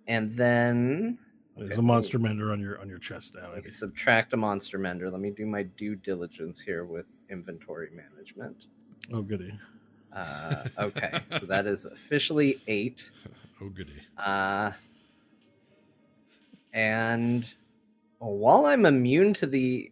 and 0.08 0.36
then 0.36 1.18
There's 1.58 1.72
Okay. 1.72 1.80
a 1.80 1.82
monster 1.82 2.18
mender 2.20 2.52
on 2.52 2.60
your 2.60 2.80
on 2.80 2.88
your 2.90 3.00
chest 3.00 3.36
now. 3.36 3.52
Subtract 3.66 4.34
a 4.34 4.38
monster 4.38 4.78
mender. 4.78 5.10
Let 5.10 5.20
me 5.22 5.32
do 5.32 5.46
my 5.46 5.64
due 5.64 5.96
diligence 5.96 6.60
here 6.62 6.86
with 6.86 7.08
inventory 7.30 7.90
management. 7.96 8.56
Oh 9.12 9.22
goody. 9.22 9.54
Uh, 10.14 10.64
okay, 10.80 11.20
so 11.32 11.46
that 11.46 11.66
is 11.68 11.86
officially 11.86 12.62
eight. 12.68 13.08
Oh 13.62 13.70
goody. 13.70 14.02
Uh, 14.18 14.72
and 16.74 17.46
while 18.20 18.66
I'm 18.66 18.86
immune 18.86 19.34
to 19.36 19.48
the, 19.48 19.92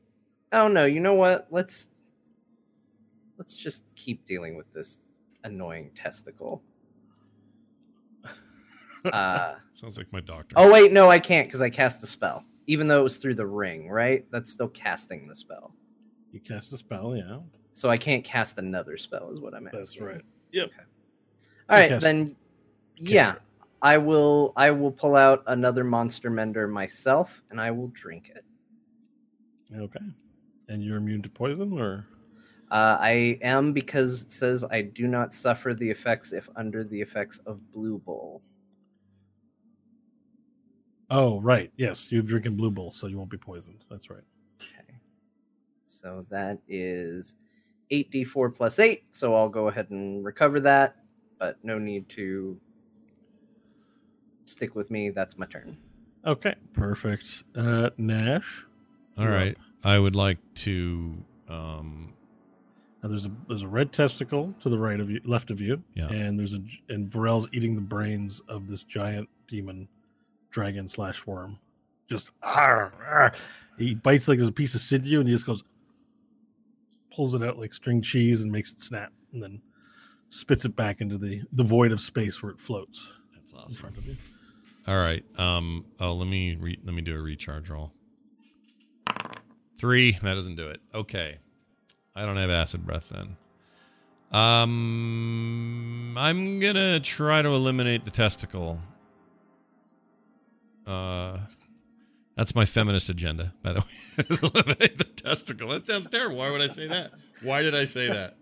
oh 0.54 0.68
no, 0.68 0.86
you 0.86 1.00
know 1.00 1.14
what? 1.16 1.48
Let's 1.52 1.90
let's 3.38 3.56
just 3.56 3.84
keep 3.96 4.26
dealing 4.26 4.56
with 4.56 4.72
this 4.74 5.00
annoying 5.44 5.92
testicle. 5.96 6.62
Uh, 9.06 9.56
Sounds 9.74 9.98
like 9.98 10.12
my 10.12 10.20
doctor. 10.20 10.54
oh 10.58 10.72
wait, 10.72 10.92
no, 10.92 11.10
I 11.10 11.20
can't 11.20 11.48
because 11.48 11.62
I 11.62 11.70
cast 11.70 12.02
the 12.02 12.08
spell. 12.08 12.44
Even 12.68 12.88
though 12.88 13.00
it 13.00 13.04
was 13.04 13.18
through 13.18 13.36
the 13.36 13.48
ring, 13.48 13.90
right? 13.90 14.26
That's 14.32 14.52
still 14.52 14.68
casting 14.68 15.28
the 15.28 15.34
spell. 15.36 15.74
You 16.32 16.40
cast 16.40 16.72
a 16.74 16.78
spell, 16.78 17.16
yeah. 17.16 17.40
So 17.74 17.90
I 17.90 17.98
can't 17.98 18.24
cast 18.24 18.58
another 18.60 18.98
spell, 18.98 19.32
is 19.32 19.40
what 19.40 19.54
I'm 19.56 19.66
asking. 19.68 19.80
That's 19.80 20.00
right. 20.02 20.22
Yep. 20.52 20.70
All 21.70 21.78
right, 21.78 21.90
cast- 21.90 22.04
then. 22.04 22.36
Yeah, 22.98 23.36
I 23.82 23.98
will. 23.98 24.54
I 24.58 24.70
will 24.72 24.92
pull 24.92 25.16
out 25.16 25.44
another 25.48 25.84
monster 25.84 26.30
mender 26.30 26.68
myself, 26.68 27.42
and 27.50 27.60
I 27.60 27.72
will 27.72 27.88
drink 27.90 28.30
it. 28.36 28.44
Okay. 29.76 30.00
And 30.68 30.84
you're 30.84 30.98
immune 30.98 31.22
to 31.24 31.30
poison, 31.30 31.72
or 31.80 32.06
Uh, 32.72 32.98
I 33.00 33.40
am 33.42 33.72
because 33.74 34.24
it 34.24 34.32
says 34.32 34.64
I 34.70 34.82
do 34.82 35.08
not 35.08 35.34
suffer 35.34 35.74
the 35.74 35.90
effects 35.90 36.34
if 36.34 36.48
under 36.56 36.84
the 36.84 37.00
effects 37.02 37.40
of 37.48 37.72
Blue 37.72 37.98
Bull. 38.00 38.42
Oh, 41.10 41.40
right, 41.42 41.72
yes, 41.78 42.12
you're 42.12 42.22
drinking 42.22 42.56
blue 42.56 42.72
bull, 42.72 42.92
so 42.92 43.08
you 43.08 43.18
won't 43.18 43.30
be 43.30 43.38
poisoned. 43.38 43.86
That's 43.90 44.10
right. 44.10 44.24
Okay. 44.62 44.96
So 45.86 46.26
that 46.30 46.60
is 46.68 47.36
8d4 47.92 48.54
plus 48.56 48.80
8, 48.80 49.04
so 49.12 49.36
I'll 49.36 49.50
go 49.50 49.68
ahead 49.68 49.90
and 49.90 50.24
recover 50.24 50.60
that, 50.62 50.96
but 51.40 51.58
no 51.64 51.78
need 51.80 52.08
to 52.10 52.60
stick 54.46 54.76
with 54.76 54.90
me. 54.92 55.10
That's 55.10 55.38
my 55.38 55.46
turn. 55.46 55.78
Okay, 56.26 56.56
perfect. 56.74 57.44
Uh, 57.56 57.90
Nash. 57.98 58.66
All 59.18 59.28
right. 59.28 59.52
up. 59.56 59.86
I 59.86 59.98
would 60.00 60.16
like 60.16 60.38
to. 60.56 61.16
Um, 61.48 62.14
Now 63.02 63.10
there's 63.10 63.26
a 63.26 63.32
there's 63.48 63.62
a 63.64 63.68
red 63.68 63.94
testicle 63.94 64.54
to 64.60 64.70
the 64.70 64.78
right 64.78 65.00
of 65.00 65.10
you, 65.10 65.22
left 65.24 65.52
of 65.52 65.62
you, 65.62 65.82
Yeah. 65.96 66.08
and 66.10 66.38
there's 66.38 66.54
a 66.54 66.62
and 66.90 67.10
Varel's 67.10 67.48
eating 67.54 67.76
the 67.76 67.82
brains 67.82 68.42
of 68.50 68.68
this 68.68 68.84
giant 68.84 69.30
demon, 69.48 69.88
dragon 70.50 70.88
slash 70.88 71.26
worm. 71.26 71.60
Just 72.08 72.32
he 73.78 73.96
bites 73.96 74.28
like 74.28 74.38
there's 74.38 74.50
a 74.50 74.54
piece 74.54 74.76
of 74.76 74.82
sinew, 74.82 75.20
and 75.20 75.28
he 75.28 75.34
just 75.34 75.46
goes, 75.46 75.64
pulls 77.14 77.34
it 77.36 77.44
out 77.44 77.60
like 77.60 77.74
string 77.74 78.02
cheese 78.02 78.42
and 78.42 78.52
makes 78.52 78.72
it 78.72 78.82
snap, 78.82 79.12
and 79.34 79.42
then 79.42 79.62
spits 80.30 80.66
it 80.66 80.76
back 80.76 81.02
into 81.02 81.18
the 81.18 81.42
the 81.54 81.64
void 81.64 81.92
of 81.92 82.02
space 82.02 82.42
where 82.42 82.52
it 82.52 82.60
floats 82.60 83.14
that's 83.36 83.54
in 83.54 83.60
awesome. 83.60 83.82
front 83.82 83.98
of 83.98 84.06
you. 84.06 84.16
All 84.88 84.98
right. 84.98 85.24
Um. 85.40 85.86
Oh, 86.00 86.14
let 86.14 86.28
me 86.28 86.56
re- 86.56 86.80
let 86.84 86.96
me 86.96 87.02
do 87.02 87.16
a 87.16 87.22
recharge 87.22 87.70
roll. 87.70 87.94
Three. 89.78 90.12
That 90.24 90.34
doesn't 90.34 90.56
do 90.56 90.68
it. 90.68 90.82
Okay. 90.94 91.38
I 92.16 92.26
don't 92.26 92.38
have 92.38 92.50
acid 92.50 92.86
breath 92.86 93.10
then. 93.10 93.38
Um, 94.32 96.16
I'm 96.18 96.60
gonna 96.60 97.00
try 97.00 97.42
to 97.42 97.50
eliminate 97.50 98.06
the 98.06 98.12
testicle. 98.12 98.80
Uh, 100.90 101.40
that's 102.36 102.56
my 102.56 102.66
feminist 102.66 103.10
agenda, 103.10 103.54
by 103.62 103.74
the 103.74 103.80
way. 103.82 104.50
eliminate 104.64 104.98
the 104.98 105.04
testicle. 105.04 105.70
That 105.70 105.86
sounds 105.86 106.08
terrible. 106.08 106.38
Why 106.38 106.50
would 106.50 106.62
I 106.62 106.68
say 106.68 106.88
that? 106.88 107.12
Why 107.42 107.62
did 107.62 107.76
I 107.76 107.86
say 107.86 108.08
that? 108.08 108.38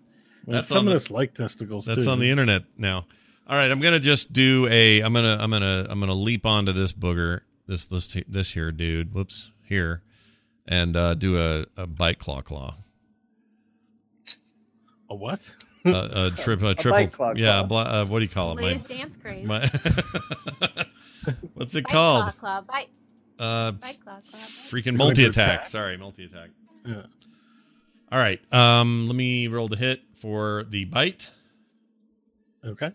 Well, 0.45 0.55
That's 0.55 0.71
on 0.71 0.85
the- 0.85 0.91
feminists 0.91 1.11
like 1.11 1.33
testicles. 1.33 1.85
That's 1.85 2.05
too. 2.05 2.11
on 2.11 2.19
the 2.19 2.29
internet 2.29 2.63
now. 2.77 3.05
All 3.49 3.57
right, 3.57 3.71
I'm 3.71 3.79
gonna 3.79 3.99
just 3.99 4.33
do 4.33 4.67
a. 4.69 5.01
I'm 5.01 5.13
gonna. 5.13 5.37
I'm 5.39 5.49
gonna. 5.49 5.87
I'm 5.89 5.99
gonna 5.99 6.13
leap 6.13 6.45
onto 6.45 6.73
this 6.73 6.91
booger. 6.93 7.41
This 7.65 7.85
this 7.85 8.17
this 8.27 8.53
here 8.53 8.71
dude. 8.71 9.13
Whoops. 9.13 9.51
Here, 9.63 10.03
and 10.65 10.95
uh, 10.95 11.13
do 11.13 11.37
a, 11.37 11.65
a 11.75 11.87
bite 11.87 12.19
claw 12.19 12.41
claw. 12.41 12.75
A 15.09 15.15
what? 15.15 15.39
Uh, 15.85 16.09
a 16.11 16.31
trip. 16.31 16.61
A 16.63 16.75
triple. 16.75 16.91
bite 16.91 17.13
claw 17.13 17.33
yeah. 17.35 17.59
claw. 17.59 17.63
Bla, 17.63 17.81
uh, 17.83 18.05
what 18.05 18.19
do 18.19 18.25
you 18.25 18.29
call 18.29 18.57
it? 18.57 18.61
My, 18.61 18.73
dance 18.73 19.15
craze. 19.21 19.45
my 19.45 19.69
What's 21.53 21.75
it 21.75 21.83
Bite 21.85 21.91
called? 21.91 22.23
Claw, 22.25 22.31
claw, 22.31 22.61
bite, 22.61 22.89
Uh, 23.39 23.71
bite, 23.71 23.97
claw, 24.03 24.19
claw, 24.21 24.21
bite. 24.31 24.39
freaking 24.39 24.95
multi 24.95 25.25
attack. 25.25 25.43
attack. 25.61 25.67
Sorry, 25.67 25.97
multi 25.97 26.25
attack. 26.25 26.49
Yeah. 26.85 27.03
All 28.11 28.19
right. 28.19 28.39
Um, 28.53 29.07
let 29.07 29.15
me 29.15 29.47
roll 29.47 29.67
the 29.67 29.75
hit 29.75 30.01
for 30.15 30.63
the 30.69 30.85
bite. 30.85 31.31
Okay. 32.65 32.91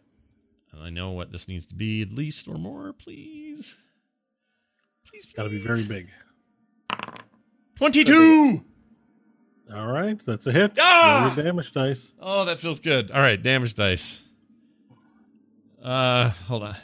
And 0.73 0.83
I 0.83 0.89
know 0.91 1.11
what 1.11 1.33
this 1.33 1.49
needs 1.49 1.67
to 1.67 1.75
be, 1.75 2.01
at 2.03 2.13
least 2.13 2.49
or 2.49 2.55
more, 2.55 2.93
please. 2.95 3.77
Please, 5.07 5.27
please. 5.27 5.35
Got 5.35 5.45
to 5.45 5.51
be 5.51 5.59
very 5.59 5.85
big. 5.85 6.09
Twenty-two. 7.77 8.65
All 9.75 9.87
right. 9.87 10.19
That's 10.25 10.47
a 10.47 10.53
hit. 10.53 10.73
Ah! 10.79 11.25
Roll 11.27 11.35
your 11.37 11.45
damage 11.45 11.73
dice. 11.73 12.13
Oh, 12.21 12.45
that 12.47 12.59
feels 12.61 12.81
good. 12.81 13.11
All 13.11 13.21
right, 13.21 13.41
damage 13.41 13.75
dice. 13.75 14.23
Uh, 15.83 16.31
hold 16.47 16.63
on. 16.63 16.77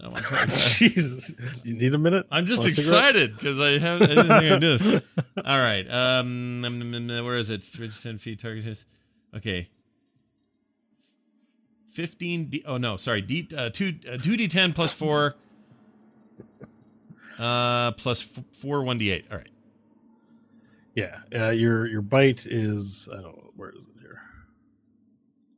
To- 0.00 0.46
Jesus. 0.78 1.34
You 1.64 1.74
need 1.74 1.92
a 1.94 1.98
minute? 1.98 2.26
I'm 2.30 2.46
just 2.46 2.60
Want 2.60 2.72
a 2.72 2.74
cigarette? 2.74 3.16
excited 3.16 3.32
because 3.32 3.60
I 3.60 3.78
have 3.78 4.00
I 4.02 4.06
didn't 4.06 4.28
think 4.28 4.52
I'd 4.52 4.60
do 4.60 4.76
this. 4.76 5.02
All 5.44 5.58
right. 5.58 5.86
Um, 5.90 6.62
where 6.62 7.36
is 7.36 7.50
it? 7.50 7.66
It's 7.80 8.02
ten 8.02 8.18
feet. 8.18 8.38
Target 8.40 8.66
is 8.66 8.86
okay. 9.36 9.68
Fifteen. 11.92 12.44
D, 12.46 12.62
oh 12.66 12.76
no, 12.76 12.96
sorry. 12.96 13.22
D 13.22 13.48
uh, 13.56 13.70
two 13.70 13.94
uh, 14.10 14.16
two 14.18 14.36
D 14.36 14.46
ten 14.48 14.72
plus 14.72 14.92
four. 14.92 15.34
Uh, 17.38 17.92
plus 17.92 18.22
f- 18.22 18.44
four 18.52 18.82
one 18.84 18.98
D 18.98 19.10
eight. 19.10 19.26
All 19.30 19.38
right. 19.38 19.48
Yeah. 20.94 21.20
Uh, 21.34 21.50
your 21.50 21.86
your 21.86 22.02
bite 22.02 22.46
is 22.46 23.08
I 23.12 23.16
don't 23.16 23.36
know 23.36 23.50
where 23.56 23.70
is 23.70 23.84
it 23.84 23.90
here. 24.00 24.20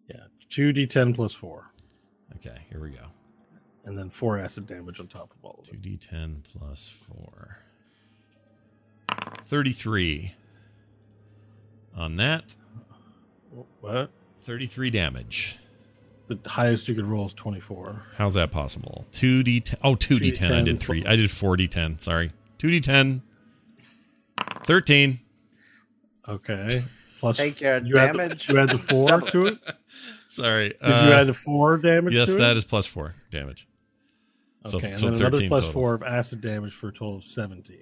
Yeah, 0.08 0.24
two 0.48 0.72
d10 0.72 1.14
plus 1.14 1.32
four, 1.34 1.70
Okay. 2.36 2.56
Here 2.70 2.80
we 2.80 2.90
go. 2.90 3.04
And 3.84 3.96
then 3.98 4.10
four 4.10 4.38
acid 4.38 4.66
damage 4.66 5.00
on 5.00 5.06
top 5.06 5.32
of 5.32 5.44
all 5.44 5.60
of 5.62 5.68
it. 5.68 5.80
2d10 5.82 6.42
plus 6.58 6.88
four. 6.88 7.58
Thirty-three. 9.46 10.34
On 11.96 12.16
that, 12.16 12.54
What? 13.80 14.10
thirty-three 14.42 14.90
damage. 14.90 15.58
The 16.28 16.38
highest 16.46 16.86
you 16.86 16.94
could 16.94 17.06
roll 17.06 17.26
is 17.26 17.34
24. 17.34 18.02
How's 18.16 18.34
that 18.34 18.52
possible? 18.52 19.04
Two 19.10 19.42
D 19.42 19.60
ten. 19.60 19.78
Oh, 19.82 19.96
two 19.96 20.20
D 20.20 20.30
ten. 20.30 20.52
I 20.52 20.60
2d10 20.60 20.64
did 20.66 20.80
three. 20.80 21.04
I 21.04 21.16
did 21.16 21.30
four 21.30 21.56
D 21.56 21.66
ten. 21.66 21.98
Sorry. 21.98 22.30
Two 22.58 22.70
D 22.70 22.80
ten. 22.80 23.22
Thirteen. 24.64 25.18
Okay. 26.28 26.82
Plus 27.18 27.36
Take 27.36 27.60
your 27.60 27.78
you 27.84 27.98
Add 27.98 28.14
the, 28.14 28.18
damage. 28.18 28.48
you 28.48 28.58
add 28.58 28.70
the 28.70 28.78
four 28.78 29.20
to 29.20 29.46
it. 29.46 29.58
Sorry. 30.26 30.68
Did 30.70 30.78
Sorry. 30.80 31.06
you 31.08 31.12
uh, 31.12 31.20
add 31.20 31.26
the 31.26 31.34
four 31.34 31.76
damage? 31.76 32.14
Yes, 32.14 32.30
to 32.32 32.38
that 32.38 32.52
it? 32.52 32.56
is 32.58 32.64
plus 32.64 32.86
four 32.86 33.14
damage. 33.30 33.66
So, 34.66 34.76
Okay, 34.78 34.88
and 34.90 34.98
so 34.98 35.06
then 35.10 35.20
another 35.20 35.48
plus 35.48 35.66
four 35.68 35.94
of 35.94 36.02
acid 36.02 36.40
damage 36.42 36.72
for 36.74 36.88
a 36.88 36.92
total 36.92 37.16
of 37.16 37.24
17. 37.24 37.78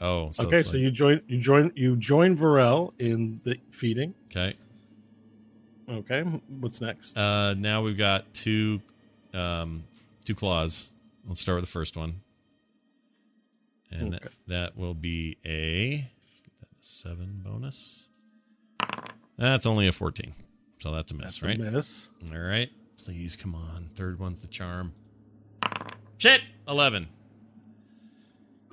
Oh, 0.00 0.30
so 0.30 0.46
okay, 0.46 0.60
so 0.60 0.72
like- 0.72 0.80
you 0.80 0.90
join 0.90 1.20
you 1.26 1.38
join 1.38 1.72
you 1.74 1.96
join 1.96 2.36
Varel 2.36 2.92
in 2.98 3.40
the 3.44 3.58
feeding. 3.70 4.14
okay. 4.30 4.54
Okay, 5.88 6.20
what's 6.60 6.80
next? 6.82 7.16
Uh, 7.16 7.54
now 7.54 7.80
we've 7.82 7.96
got 7.96 8.32
two, 8.34 8.80
um, 9.32 9.84
two 10.24 10.34
claws. 10.34 10.92
Let's 11.26 11.40
start 11.40 11.56
with 11.56 11.64
the 11.64 11.70
first 11.70 11.96
one, 11.96 12.20
and 13.90 14.12
that, 14.12 14.22
Okay. 14.22 14.34
that 14.48 14.76
will 14.76 14.92
be 14.94 15.36
a 15.46 16.06
let's 16.26 16.40
get 16.42 16.52
that 16.60 16.68
seven 16.84 17.40
bonus. 17.44 18.08
That's 19.36 19.64
only 19.66 19.88
a 19.88 19.92
fourteen, 19.92 20.32
so 20.78 20.92
that's 20.92 21.12
a 21.12 21.16
miss, 21.16 21.38
That's 21.38 21.42
a 21.42 21.46
right? 21.46 21.58
miss. 21.58 22.10
All 22.32 22.38
right, 22.38 22.70
please 23.02 23.34
come 23.34 23.54
on. 23.54 23.88
Third 23.94 24.18
one's 24.18 24.40
the 24.40 24.48
charm. 24.48 24.92
Shit, 26.18 26.42
eleven. 26.66 27.08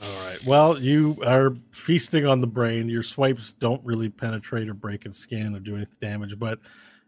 All 0.02 0.28
right. 0.28 0.44
Well, 0.46 0.78
you 0.80 1.18
are 1.26 1.56
feasting 1.72 2.26
on 2.26 2.42
the 2.42 2.48
brain. 2.48 2.90
Your 2.90 3.04
swipes 3.04 3.54
don't 3.54 3.84
really 3.86 4.10
penetrate 4.10 4.68
or 4.68 4.74
break 4.74 5.06
its 5.06 5.18
skin 5.18 5.56
or 5.56 5.60
do 5.60 5.76
any 5.78 5.86
damage, 6.00 6.38
but 6.38 6.60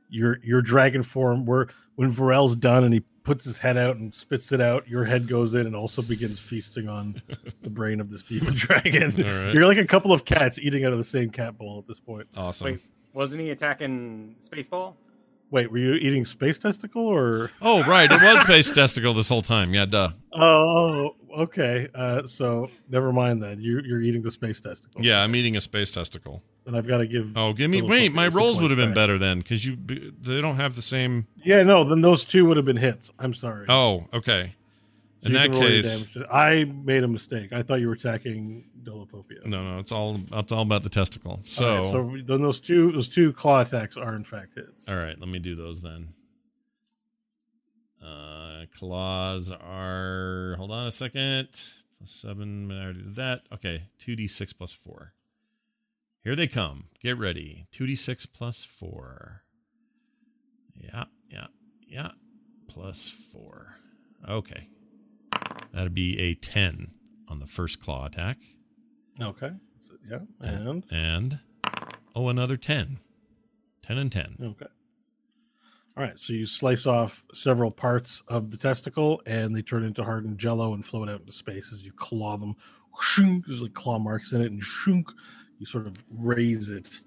your 0.10 0.40
your 0.44 0.62
dragon 0.62 1.04
form, 1.04 1.46
where 1.46 1.68
when 1.96 2.10
Varel's 2.10 2.56
done 2.56 2.84
and 2.86 2.94
he 2.94 3.02
puts 3.24 3.44
his 3.44 3.58
head 3.58 3.78
out 3.78 3.98
and 3.98 4.14
spits 4.16 4.54
it 4.54 4.62
out, 4.62 4.88
your 4.88 5.04
head 5.04 5.28
goes 5.28 5.54
in 5.54 5.68
and 5.68 5.76
also 5.76 6.02
begins 6.02 6.40
feasting 6.40 6.88
on 6.88 7.22
the 7.62 7.70
brain 7.70 8.00
of 8.00 8.10
this 8.10 8.22
demon 8.30 8.54
dragon. 8.56 9.12
All 9.18 9.44
right. 9.44 9.54
You're 9.54 9.66
like 9.66 9.78
a 9.78 9.86
couple 9.86 10.14
of 10.14 10.24
cats 10.24 10.58
eating 10.60 10.86
out 10.86 10.94
of 10.94 10.98
the 10.98 11.04
same 11.04 11.30
cat 11.30 11.58
bowl 11.58 11.80
at 11.80 11.88
this 11.88 12.00
point. 12.00 12.28
Awesome. 12.38 12.66
Wait, 12.66 12.80
wasn't 13.14 13.42
he 13.42 13.50
attacking 13.50 14.36
Spaceball? 14.42 14.94
Wait, 15.49 15.72
were 15.72 15.78
you 15.78 15.94
eating 15.94 16.26
space 16.26 16.60
testicle 16.60 17.06
or? 17.06 17.52
Oh, 17.61 17.82
right. 17.84 18.11
It 18.11 18.22
was 18.22 18.41
space 18.41 18.72
testicle 18.72 19.14
this 19.14 19.30
whole 19.30 19.41
time. 19.41 19.74
Yeah, 19.74 19.86
duh. 19.86 20.10
Oh, 20.34 21.15
okay. 21.38 21.88
Uh, 21.95 22.26
so 22.26 22.69
never 22.90 23.14
mind 23.14 23.41
then. 23.41 23.61
You, 23.61 23.80
you're 23.80 24.02
eating 24.02 24.22
the 24.22 24.32
space 24.32 24.60
testicle. 24.60 25.03
Yeah, 25.03 25.22
I'm 25.22 25.36
eating 25.36 25.56
a 25.56 25.61
space 25.61 25.91
testicle. 25.91 26.44
And 26.65 26.76
I've 26.76 26.86
got 26.86 26.98
to 26.98 27.07
give. 27.07 27.38
Oh, 27.38 27.53
give 27.53 27.72
me 27.72 27.82
wait. 27.82 28.14
My 28.14 28.28
rolls 28.28 28.61
would 28.61 28.72
have 28.72 28.78
been 28.78 28.90
back. 28.90 28.95
better 28.95 29.18
then 29.18 29.38
because 29.38 29.65
you 29.65 29.78
they 29.78 30.41
don't 30.41 30.57
have 30.57 30.76
the 30.76 30.82
same. 30.82 31.28
Yeah, 31.45 31.64
no. 31.64 31.88
Then 31.88 32.02
those 32.02 32.26
two 32.26 32.45
would 32.45 32.57
have 32.57 32.65
been 32.65 32.76
hits. 32.76 33.14
I'm 33.18 33.34
sorry. 33.34 33.68
Oh, 33.69 34.06
okay. 34.14 34.53
In 35.23 35.34
that 35.34 35.52
can 35.52 35.60
roll 35.60 35.69
your 35.69 35.81
case. 35.81 36.18
I 36.31 36.64
made 36.64 37.03
a 37.03 37.07
mistake. 37.07 37.52
I 37.52 37.64
thought 37.64 37.80
you 37.81 37.88
were 37.88 37.94
attacking 37.94 38.65
Dolopopio. 38.84 39.45
no, 39.45 39.64
no. 39.64 39.80
It's 39.80 39.91
all 39.91 40.19
it's 40.34 40.52
all 40.52 40.61
about 40.61 40.84
the 40.84 40.89
testicle. 40.89 41.39
So, 41.41 41.76
right, 41.76 41.91
so 41.91 42.18
then 42.27 42.41
those 42.41 42.60
two 42.60 42.91
those 42.91 43.10
two 43.10 43.34
claw 43.34 43.61
attacks 43.61 43.98
are 43.98 44.15
in 44.15 44.23
fact 44.23 44.53
hits. 44.56 44.88
all 44.88 44.95
right. 44.95 45.19
Let 45.19 45.27
me 45.30 45.39
do 45.39 45.56
those 45.56 45.81
then. 45.81 46.10
Uh, 48.03 48.65
claws 48.77 49.52
are. 49.52 50.56
Hold 50.57 50.72
on 50.72 50.88
a 50.88 50.91
second. 50.91 51.49
Plus 51.98 52.11
seven. 52.11 52.72
I 52.72 52.84
already 52.84 53.02
did 53.02 53.15
that. 53.15 53.41
Okay, 53.52 53.84
two 53.98 54.15
d 54.15 54.27
six 54.27 54.53
plus 54.53 54.72
four. 54.72 55.14
Here 56.23 56.35
they 56.35 56.48
come. 56.48 56.85
Get 57.02 57.18
ready. 57.18 57.65
Two 57.72 57.88
d 57.88 57.95
six 57.95 58.26
plus 58.26 58.64
four. 58.64 59.41
Yeah, 60.76 61.06
yeah, 61.30 61.48
yeah. 61.88 62.11
Plus 62.68 63.10
four. 63.10 63.77
Okay. 64.30 64.68
That'd 65.74 65.94
be 65.94 66.20
a 66.20 66.34
ten 66.36 66.92
on 67.28 67.40
the 67.40 67.48
first 67.48 67.80
claw 67.82 68.06
attack. 68.06 68.38
Okay. 69.22 69.52
So, 69.80 69.94
yeah. 70.10 70.20
And 70.42 70.84
And 70.92 71.40
oh, 72.16 72.30
another 72.30 72.56
10. 72.58 72.98
10 73.84 73.98
and 73.98 74.12
10. 74.12 74.36
okay. 74.42 74.66
All 75.96 76.04
right. 76.04 76.18
So 76.20 76.34
you 76.34 76.46
slice 76.46 76.86
off 76.86 77.26
several 77.34 77.72
parts 77.72 78.22
of 78.28 78.52
the 78.52 78.58
testicle, 78.58 79.22
and 79.26 79.56
they 79.56 79.62
turn 79.62 79.84
into 79.84 80.04
hardened 80.04 80.38
jello 80.38 80.74
and 80.74 80.86
float 80.86 81.10
out 81.10 81.20
into 81.22 81.32
space 81.32 81.72
as 81.74 81.84
you 81.84 81.92
claw 81.94 82.38
them. 82.38 82.56
Shunk, 83.02 83.46
there's 83.46 83.62
like 83.62 83.74
claw 83.74 84.00
marks 84.00 84.34
in 84.34 84.42
it, 84.42 84.52
and 84.52 84.62
shunk, 84.62 85.12
you 85.60 85.66
sort 85.66 85.86
of 85.88 86.04
raise 86.12 86.70
it 86.70 87.02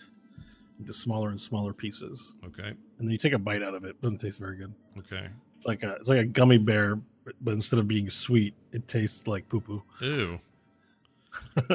into 0.79 0.93
smaller 0.93 1.29
and 1.31 1.41
smaller 1.41 1.73
pieces, 1.75 2.35
Okay. 2.47 2.69
and 2.69 2.77
then 2.99 3.11
you 3.11 3.19
take 3.19 3.33
a 3.35 3.39
bite 3.39 3.63
out 3.63 3.75
of 3.75 3.85
it. 3.85 4.01
Doesn't 4.01 4.19
taste 4.19 4.39
very 4.39 4.57
good. 4.57 4.73
Okay. 4.99 5.29
It's 5.57 5.67
like 5.67 5.83
a 5.83 5.93
it's 5.97 6.09
like 6.09 6.19
a 6.21 6.25
gummy 6.25 6.59
bear, 6.59 7.01
but, 7.25 7.35
but 7.41 7.53
instead 7.53 7.79
of 7.79 7.87
being 7.89 8.09
sweet, 8.11 8.55
it 8.73 8.87
tastes 8.89 9.27
like 9.27 9.49
poo 9.49 9.61
poo. 9.61 9.83
Ew. 10.01 10.39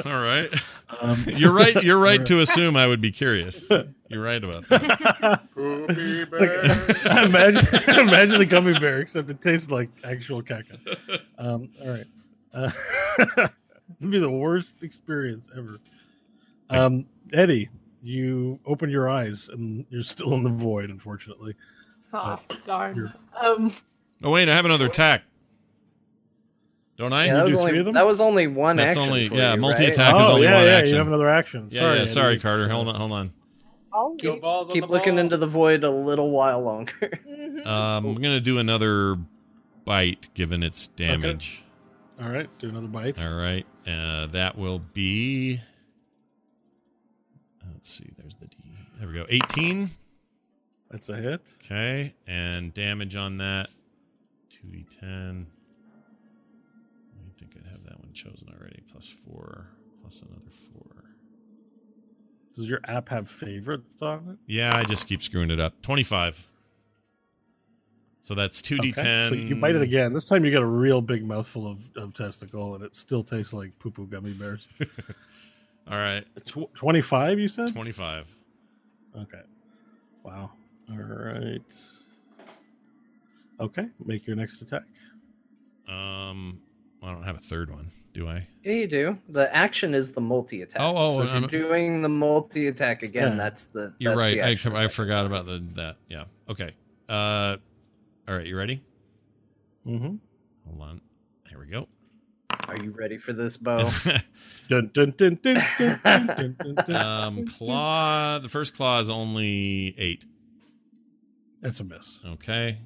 All 0.04 0.20
right. 0.22 0.48
Um, 1.00 1.16
You're 1.26 1.52
right. 1.52 1.82
You're 1.82 1.98
right 1.98 2.24
to 2.26 2.38
assume 2.42 2.76
I 2.76 2.86
would 2.86 3.00
be 3.00 3.10
curious. 3.10 3.66
You're 4.08 4.22
right 4.22 4.42
about 4.42 4.68
that. 4.68 5.42
Poopy 5.52 6.20
Like, 6.26 6.30
bear. 6.30 7.24
imagine, 7.24 7.98
imagine 7.98 8.40
a 8.40 8.46
gummy 8.46 8.78
bear, 8.78 9.00
except 9.00 9.28
it 9.30 9.42
tastes 9.42 9.68
like 9.68 9.90
actual 10.04 10.42
caca. 10.42 10.78
Um, 11.38 11.68
all 11.82 11.88
right, 11.90 12.06
uh, 12.54 12.70
it'd 13.18 14.10
be 14.10 14.20
the 14.20 14.30
worst 14.30 14.84
experience 14.84 15.50
ever. 15.58 15.80
Um, 16.70 17.04
Eddie, 17.32 17.68
you 18.00 18.60
open 18.64 18.88
your 18.88 19.08
eyes 19.08 19.48
and 19.48 19.84
you're 19.90 20.02
still 20.02 20.34
in 20.34 20.44
the 20.44 20.50
void. 20.50 20.88
Unfortunately, 20.90 21.56
Oh, 22.12 22.40
darn. 22.64 23.12
Um, 23.42 23.72
Oh, 24.22 24.30
wait. 24.30 24.48
I 24.48 24.54
have 24.54 24.64
another 24.64 24.86
attack. 24.86 25.24
Don't 26.96 27.12
I? 27.12 27.26
Yeah, 27.26 27.34
that 27.34 27.46
do 27.46 27.52
was, 27.52 27.60
three 27.62 27.68
only, 27.70 27.78
of 27.80 27.84
them? 27.86 27.94
that 27.94 28.06
was 28.06 28.20
only 28.20 28.46
one 28.46 28.76
That's 28.76 28.96
action. 28.96 29.08
only- 29.10 29.28
for 29.28 29.34
yeah, 29.34 29.54
you, 29.54 29.60
multi-attack 29.60 30.12
right? 30.14 30.22
is 30.22 30.28
oh, 30.28 30.32
only 30.34 30.44
yeah, 30.46 30.54
one 30.54 30.66
yeah, 30.66 30.72
action. 30.72 30.92
You 30.92 30.98
have 30.98 31.06
another 31.08 31.28
action. 31.28 31.68
yeah, 31.70 31.80
sorry, 31.80 31.96
yeah. 31.96 32.02
I 32.02 32.04
Sorry, 32.06 32.38
Carter. 32.40 32.68
Hold 32.68 32.88
on, 32.88 32.94
hold 32.94 33.12
on. 33.12 33.32
I'll 33.92 34.14
keep- 34.16 34.42
on 34.42 34.66
Keep 34.68 34.88
looking 34.88 35.14
ball. 35.14 35.20
into 35.20 35.36
the 35.36 35.46
void 35.46 35.84
a 35.84 35.90
little 35.90 36.30
while 36.30 36.60
longer. 36.62 36.92
Mhm. 37.28 37.66
Um, 37.66 38.06
I'm 38.06 38.14
gonna 38.14 38.40
do 38.40 38.58
another 38.58 39.16
bite, 39.84 40.28
given 40.34 40.62
its 40.62 40.88
damage. 40.88 41.62
All 42.20 42.28
right, 42.28 42.48
do 42.58 42.68
another 42.70 42.86
bite. 42.88 43.22
All 43.22 43.34
right, 43.34 43.66
uh, 43.86 44.26
that 44.28 44.56
will 44.56 44.78
be. 44.78 45.60
Let's 47.72 47.90
see. 47.90 48.10
There's 48.16 48.36
the 48.36 48.46
D. 48.46 48.56
There 48.98 49.08
we 49.08 49.14
go. 49.14 49.26
18. 49.28 49.90
That's 50.90 51.08
a 51.10 51.16
hit. 51.16 51.42
Okay, 51.64 52.14
and 52.26 52.72
damage 52.72 53.16
on 53.16 53.38
that. 53.38 53.68
2d10. 54.50 55.46
Chosen 58.16 58.48
already. 58.58 58.82
Plus 58.90 59.06
four, 59.06 59.68
plus 60.00 60.22
another 60.22 60.50
four. 60.72 61.04
Does 62.54 62.68
your 62.68 62.80
app 62.86 63.08
have 63.10 63.28
favorites 63.30 64.00
on 64.00 64.30
it? 64.30 64.52
Yeah, 64.52 64.74
I 64.74 64.82
just 64.84 65.06
keep 65.06 65.22
screwing 65.22 65.50
it 65.50 65.60
up. 65.60 65.80
25. 65.82 66.48
So 68.22 68.34
that's 68.34 68.60
2d10. 68.62 68.98
Okay, 68.98 69.28
So 69.28 69.34
you 69.34 69.54
bite 69.54 69.76
it 69.76 69.82
again. 69.82 70.12
This 70.12 70.24
time 70.24 70.44
you 70.44 70.50
get 70.50 70.62
a 70.62 70.66
real 70.66 71.00
big 71.00 71.24
mouthful 71.24 71.70
of, 71.70 71.78
of 71.96 72.12
testicle, 72.14 72.74
and 72.74 72.82
it 72.82 72.96
still 72.96 73.22
tastes 73.22 73.52
like 73.52 73.78
poo 73.78 73.90
poo 73.90 74.06
gummy 74.06 74.32
bears. 74.32 74.68
All 75.88 75.98
right, 75.98 76.24
Tw- 76.44 76.74
25, 76.74 77.38
you 77.38 77.46
said? 77.46 77.72
25. 77.72 78.28
Okay. 79.16 79.42
Wow. 80.24 80.50
All 80.90 80.96
right. 80.96 81.60
Okay, 83.60 83.86
make 84.04 84.26
your 84.26 84.34
next 84.34 84.60
attack. 84.62 84.82
Um, 85.88 86.60
I 87.02 87.12
don't 87.12 87.22
have 87.22 87.36
a 87.36 87.40
third 87.40 87.70
one, 87.70 87.86
do 88.12 88.28
I? 88.28 88.46
Yeah, 88.64 88.72
you 88.72 88.86
do. 88.86 89.18
The 89.28 89.54
action 89.54 89.94
is 89.94 90.10
the 90.10 90.20
multi 90.20 90.62
attack. 90.62 90.80
Oh, 90.80 90.94
oh, 90.96 91.14
so 91.14 91.22
if 91.22 91.30
I'm, 91.30 91.42
you're 91.42 91.68
doing 91.68 92.02
the 92.02 92.08
multi 92.08 92.66
attack 92.68 93.02
again. 93.02 93.32
Yeah. 93.32 93.36
That's 93.36 93.64
the. 93.64 93.80
That's 93.80 93.94
you're 93.98 94.16
right. 94.16 94.60
The 94.60 94.72
I, 94.74 94.84
I 94.84 94.86
forgot 94.88 95.26
about 95.26 95.46
the 95.46 95.62
that. 95.74 95.96
Yeah. 96.08 96.24
Okay. 96.48 96.74
Uh, 97.08 97.56
all 98.26 98.34
right. 98.34 98.46
You 98.46 98.56
ready? 98.56 98.82
Mm-hmm. 99.86 100.16
Hold 100.68 100.80
on. 100.80 101.00
Here 101.48 101.58
we 101.58 101.66
go. 101.66 101.86
Are 102.68 102.76
you 102.82 102.90
ready 102.90 103.18
for 103.18 103.32
this, 103.32 103.56
Bo? 103.56 103.78
dun, 104.68 104.90
dun, 104.92 105.14
dun, 105.16 105.38
um, 106.88 107.46
claw. 107.46 108.38
The 108.40 108.48
first 108.48 108.76
claw 108.76 108.98
is 108.98 109.10
only 109.10 109.94
eight. 109.98 110.24
That's 111.60 111.78
a 111.80 111.84
miss. 111.84 112.18
Okay. 112.24 112.78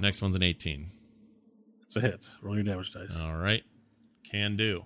Next 0.00 0.22
one's 0.22 0.36
an 0.36 0.42
eighteen. 0.42 0.86
It's 1.88 1.96
a 1.96 2.00
hit. 2.02 2.28
Roll 2.42 2.54
your 2.54 2.64
damage 2.64 2.92
dice. 2.92 3.18
All 3.18 3.34
right. 3.34 3.62
Can 4.22 4.58
do. 4.58 4.84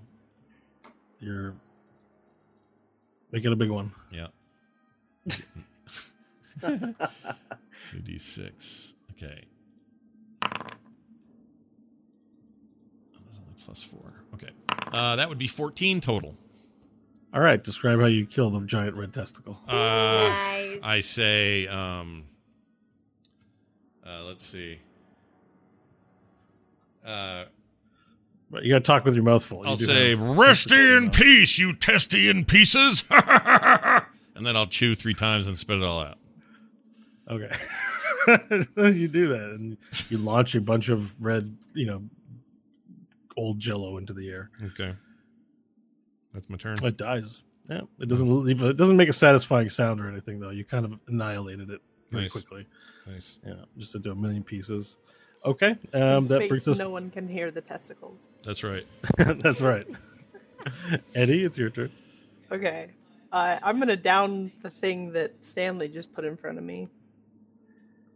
You're 1.18 1.56
make 3.32 3.44
it 3.44 3.52
a 3.52 3.56
big 3.56 3.70
one. 3.70 3.90
Yeah. 4.12 4.28
2d6. 6.60 8.94
Okay. 9.10 9.42
Oh, 10.44 10.48
there's 13.24 13.40
only 13.40 13.54
plus 13.64 13.82
four. 13.82 14.12
Okay. 14.34 14.50
Uh, 14.92 15.16
that 15.16 15.28
would 15.28 15.38
be 15.38 15.48
14 15.48 16.00
total. 16.00 16.36
All 17.34 17.40
right. 17.40 17.64
Describe 17.64 17.98
how 17.98 18.06
you 18.06 18.26
kill 18.26 18.50
the 18.50 18.60
giant 18.60 18.96
red 18.96 19.12
testicle. 19.12 19.58
Uh, 19.66 19.72
nice. 19.74 20.78
I 20.84 21.00
say, 21.00 21.66
um, 21.66 22.26
uh, 24.06 24.22
let's 24.22 24.46
see. 24.46 24.78
Uh, 27.04 27.44
Right, 28.50 28.64
you 28.64 28.70
got 28.70 28.80
to 28.80 28.84
talk 28.84 29.06
with 29.06 29.14
your 29.14 29.24
mouth 29.24 29.42
full. 29.42 29.64
You 29.64 29.70
I'll 29.70 29.76
say, 29.78 30.14
"Rest 30.14 30.72
in 30.72 31.04
mouth." 31.06 31.14
peace, 31.16 31.58
you 31.58 31.72
testy 31.72 32.28
in 32.28 32.44
pieces," 32.44 33.02
and 33.10 34.44
then 34.46 34.56
I'll 34.58 34.66
chew 34.66 34.94
three 34.94 35.14
times 35.14 35.46
and 35.46 35.56
spit 35.56 35.78
it 35.78 35.84
all 35.84 36.00
out. 36.00 36.18
Okay. 37.30 37.50
you 38.76 39.08
do 39.08 39.28
that, 39.28 39.54
and 39.56 39.78
you 40.10 40.18
launch 40.18 40.54
a 40.54 40.60
bunch 40.60 40.90
of 40.90 41.18
red, 41.18 41.56
you 41.72 41.86
know, 41.86 42.02
old 43.38 43.58
Jello 43.58 43.96
into 43.96 44.12
the 44.12 44.28
air. 44.28 44.50
Okay, 44.62 44.92
that's 46.34 46.50
my 46.50 46.58
turn. 46.58 46.76
It 46.84 46.98
dies. 46.98 47.44
Yeah, 47.70 47.80
it 48.00 48.08
doesn't 48.10 48.28
leave. 48.44 48.62
It 48.62 48.76
doesn't 48.76 48.98
make 48.98 49.08
a 49.08 49.14
satisfying 49.14 49.70
sound 49.70 49.98
or 49.98 50.10
anything, 50.10 50.40
though. 50.40 50.50
You 50.50 50.66
kind 50.66 50.84
of 50.84 50.92
annihilated 51.08 51.70
it 51.70 51.80
very 52.10 52.24
Nice. 52.24 52.32
quickly. 52.32 52.66
Nice. 53.06 53.38
Yeah, 53.46 53.54
just 53.78 53.94
into 53.94 54.10
a 54.10 54.14
million 54.14 54.44
pieces. 54.44 54.98
Okay, 55.44 55.76
um, 55.92 56.26
that 56.28 56.48
brings 56.48 56.68
us. 56.68 56.78
No 56.78 56.90
one 56.90 57.10
can 57.10 57.26
hear 57.28 57.50
the 57.50 57.60
testicles. 57.60 58.28
That's 58.44 58.62
right. 58.62 58.84
That's 59.18 59.60
right. 59.60 59.86
Eddie, 61.16 61.44
it's 61.44 61.58
your 61.58 61.68
turn. 61.70 61.90
Okay. 62.52 62.90
Uh, 63.32 63.58
I'm 63.62 63.78
gonna 63.80 63.96
down 63.96 64.52
the 64.62 64.70
thing 64.70 65.10
that 65.12 65.44
Stanley 65.44 65.88
just 65.88 66.12
put 66.14 66.24
in 66.24 66.36
front 66.36 66.58
of 66.58 66.64
me. 66.64 66.88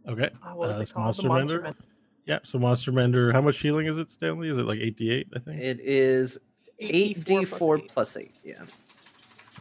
Okay, 0.07 0.29
Uh, 0.41 0.51
what 0.51 0.69
was 0.69 0.79
Uh, 0.79 0.83
it 0.83 0.93
called? 0.93 1.05
Monster 1.05 1.27
Monster 1.27 1.47
Mender? 1.53 1.61
Mender. 1.63 1.79
yeah. 2.25 2.39
So 2.43 2.59
Monster 2.59 2.91
Mender, 2.93 3.33
how 3.33 3.41
much 3.41 3.59
healing 3.59 3.87
is 3.87 3.97
it, 3.97 4.09
Stanley? 4.09 4.47
Is 4.47 4.57
it 4.57 4.63
like 4.63 4.79
eight 4.79 4.95
d 4.95 5.11
eight? 5.11 5.27
I 5.35 5.39
think. 5.39 5.59
It 5.59 5.81
is 5.81 6.37
It's 6.77 7.23
8d4 7.25 7.49
plus 7.49 7.81
eight. 7.81 7.89
plus 7.89 8.17
8. 8.17 8.37
Yeah. 8.45 8.65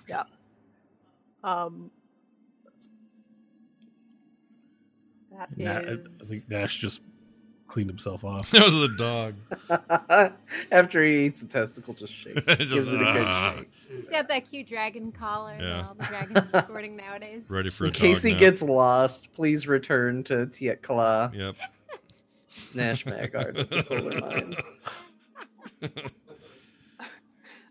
Yeah. 0.08 0.24
Um. 1.42 1.90
That 5.32 5.48
is. 5.52 5.58
Na- 5.58 5.72
I 5.72 5.92
I 6.22 6.24
think 6.24 6.48
Nash 6.48 6.78
just 6.78 7.02
cleaned 7.66 7.90
himself 7.90 8.24
off. 8.24 8.50
That 8.52 8.62
was 8.64 8.74
the 8.74 8.88
dog. 8.96 10.32
After 10.72 11.04
he 11.04 11.26
eats 11.26 11.40
the 11.40 11.46
testicle, 11.48 11.94
just 11.94 12.12
shake. 12.14 12.34
Just, 12.46 12.58
Gives 12.58 12.88
it 12.88 12.94
a 12.94 12.98
good 12.98 13.24
ah. 13.26 13.54
shake. 13.58 13.70
He's 13.88 14.08
got 14.08 14.28
that 14.28 14.48
cute 14.50 14.68
dragon 14.68 15.12
collar 15.12 15.56
Yeah. 15.60 15.66
that 15.66 15.84
all 15.86 15.94
the 15.94 16.04
dragons 16.04 16.40
are 16.52 16.60
sporting 16.62 16.96
nowadays. 16.96 17.44
Ready 17.48 17.70
for 17.70 17.84
a 17.84 17.86
In 17.88 17.92
case 17.92 18.22
he 18.22 18.30
nap. 18.32 18.40
gets 18.40 18.62
lost, 18.62 19.32
please 19.34 19.66
return 19.66 20.24
to 20.24 20.46
Tiet 20.46 20.82
Kala, 20.82 21.30
Yep. 21.34 21.56
Nash 22.74 23.04
Magard 23.04 23.54
with 23.56 23.70
the 23.70 23.82
Solar 23.82 24.20
Mines. 24.20 24.56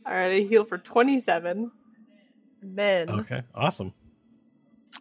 All 0.05 0.13
right, 0.13 0.31
I 0.33 0.39
heal 0.41 0.63
for 0.63 0.77
27. 0.77 1.71
And 2.61 2.75
then 2.77 3.09
Okay, 3.09 3.41
awesome. 3.55 3.93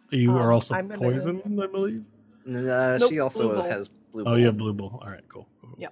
You 0.09 0.31
Um, 0.31 0.37
are 0.37 0.51
also 0.51 0.73
I'm 0.75 0.87
gonna- 0.87 0.99
poisoned, 0.99 1.41
I 1.61 1.67
believe. 1.67 2.03
Uh, 2.47 2.97
Nope, 2.99 3.11
she 3.11 3.19
also 3.19 3.53
Blue 3.53 3.63
has 3.63 3.89
blue. 4.23 4.31
Oh, 4.33 4.35
you 4.35 4.45
have 4.45 4.57
blue 4.57 4.73
bull. 4.73 4.99
All 5.03 5.09
right, 5.09 5.23
cool. 5.27 5.47
cool. 5.61 5.75
Yeah. 5.77 5.89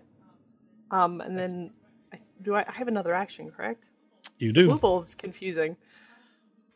um, 0.91 1.22
and 1.22 1.38
then 1.38 1.72
I, 2.14 2.20
do 2.41 2.56
I, 2.56 2.66
I 2.68 2.72
have 2.72 2.88
another 2.88 3.14
action, 3.14 3.52
correct? 3.52 3.90
You 4.40 4.54
do. 4.54 4.68
Blue 4.68 4.80
Bolt 4.80 5.08
is 5.08 5.16
confusing. 5.16 5.76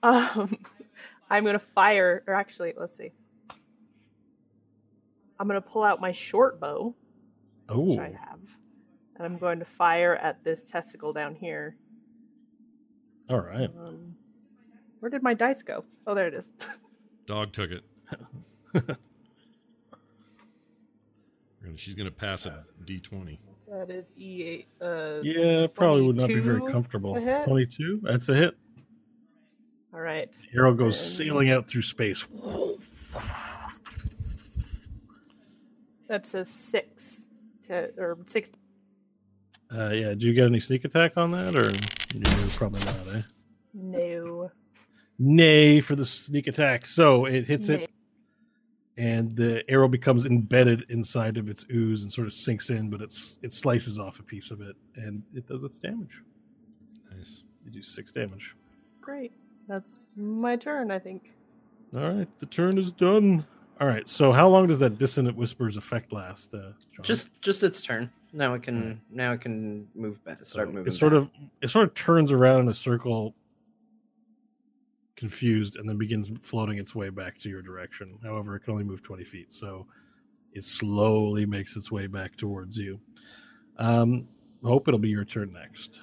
Um, 0.04 0.58
I'm 1.30 1.46
gonna 1.46 1.60
fire, 1.60 2.24
or 2.28 2.34
actually, 2.34 2.74
let's 2.78 2.98
see. 2.98 3.12
I'm 5.40 5.48
gonna 5.48 5.62
pull 5.62 5.84
out 5.84 6.02
my 6.02 6.12
short 6.12 6.60
bow, 6.60 6.96
which 7.70 7.98
Oh, 7.98 8.02
I 8.02 8.06
have, 8.10 8.40
and 9.16 9.26
I'm 9.26 9.38
going 9.38 9.60
to 9.60 9.66
fire 9.66 10.16
at 10.16 10.44
this 10.44 10.62
testicle 10.64 11.14
down 11.14 11.36
here. 11.36 11.76
all 13.30 13.40
right. 13.42 13.70
Um, 13.78 14.16
where 15.00 15.10
did 15.10 15.22
my 15.24 15.34
dice 15.34 15.64
go? 15.64 15.86
Oh, 16.06 16.16
there 16.16 16.28
it 16.28 16.34
is. 16.34 16.50
Dog 17.28 17.52
took 17.54 17.70
it. 17.72 17.84
She's 21.76 21.94
gonna 21.94 22.12
pass 22.12 22.46
a 22.46 22.64
D 22.86 23.00
twenty. 23.00 23.40
that 23.70 23.90
is 23.90 24.12
E8. 24.20 24.66
Uh, 24.82 25.22
Yeah, 25.24 25.68
probably 25.68 26.02
would 26.04 26.16
not 26.18 26.28
be 26.30 26.40
very 26.40 26.62
comfortable. 26.72 27.14
Twenty-two. 27.46 28.02
That's 28.04 28.30
a 28.30 28.36
hit. 28.36 28.58
all 29.94 30.00
right. 30.00 30.36
Hero 30.52 30.74
goes 30.74 30.96
And- 30.96 31.28
sailing 31.28 31.50
out 31.50 31.68
through 31.68 31.82
space. 31.84 32.26
That's 36.08 36.34
a 36.34 36.46
six 36.46 37.28
to 37.64 37.92
or 37.98 38.18
six. 38.28 38.52
Uh, 39.76 39.90
yeah. 39.90 40.14
Do 40.14 40.28
you 40.28 40.34
get 40.34 40.46
any 40.46 40.60
sneak 40.62 40.86
attack 40.86 41.18
on 41.18 41.32
that, 41.32 41.56
or 41.56 41.70
you 42.16 42.50
probably 42.52 42.80
not? 42.86 43.16
Eh? 43.16 43.22
No. 43.74 44.52
Nay 45.20 45.82
for 45.82 45.96
the 45.96 46.06
sneak 46.06 46.48
attack. 46.48 46.86
So 46.86 47.26
it 47.26 47.46
hits 47.46 47.68
No. 47.70 47.76
it, 47.76 47.90
and 48.98 49.36
the 49.36 49.64
arrow 49.70 49.88
becomes 49.88 50.26
embedded 50.26 50.86
inside 50.90 51.38
of 51.38 51.50
its 51.50 51.66
ooze 51.72 52.04
and 52.04 52.12
sort 52.12 52.28
of 52.28 52.34
sinks 52.34 52.70
in, 52.70 52.90
but 52.90 53.02
it's 53.02 53.40
it 53.44 53.54
slices 53.54 54.00
off 54.00 54.20
a 54.20 54.24
piece 54.24 54.52
of 54.52 54.62
it, 54.62 54.76
and 54.96 55.22
it 55.36 55.46
does 55.48 55.64
its 55.64 55.80
damage. 55.80 56.22
Nice. 57.16 57.44
You 57.66 57.72
do 57.72 57.82
six 57.82 58.12
damage. 58.12 58.56
Great. 59.02 59.32
That's 59.68 60.00
my 60.16 60.56
turn, 60.56 60.92
I 60.92 61.00
think. 61.00 61.34
All 61.96 62.10
right, 62.14 62.28
the 62.40 62.46
turn 62.46 62.78
is 62.78 62.92
done. 62.92 63.46
All 63.80 63.88
right, 63.88 64.08
so 64.10 64.32
how 64.32 64.48
long 64.48 64.68
does 64.68 64.80
that 64.80 64.98
dissonant 64.98 65.38
whispers 65.38 65.78
effect 65.78 66.12
last? 66.12 66.54
Uh, 66.54 66.72
Just, 67.04 67.40
just 67.42 67.64
its 67.64 67.82
turn. 67.82 68.10
Now 68.34 68.54
it 68.56 68.64
can, 68.64 69.00
now 69.12 69.34
it 69.34 69.42
can 69.42 69.88
move 69.96 70.24
back. 70.26 70.38
So 70.38 70.44
Start 70.46 70.74
moving. 70.74 70.88
It 70.88 70.96
sort 70.96 71.14
back. 71.14 71.22
of 71.22 71.30
it 71.62 71.70
sort 71.70 71.88
of 71.88 71.94
turns 71.94 72.32
around 72.32 72.62
in 72.62 72.70
a 72.70 72.74
circle, 72.74 73.34
confused, 75.18 75.76
and 75.76 75.90
then 75.90 75.98
begins 75.98 76.32
floating 76.42 76.78
its 76.78 76.96
way 76.96 77.10
back 77.10 77.38
to 77.40 77.50
your 77.50 77.62
direction. 77.62 78.18
However, 78.24 78.56
it 78.56 78.62
can 78.62 78.72
only 78.72 78.86
move 78.86 79.04
twenty 79.04 79.26
feet, 79.26 79.52
so 79.52 79.86
it 80.54 80.64
slowly 80.64 81.46
makes 81.46 81.76
its 81.76 81.92
way 81.92 82.08
back 82.08 82.38
towards 82.38 82.78
you. 82.78 83.00
Um, 83.78 84.28
Hope 84.64 84.88
it'll 84.88 85.00
be 85.00 85.10
your 85.10 85.26
turn 85.26 85.54
next. 85.54 86.02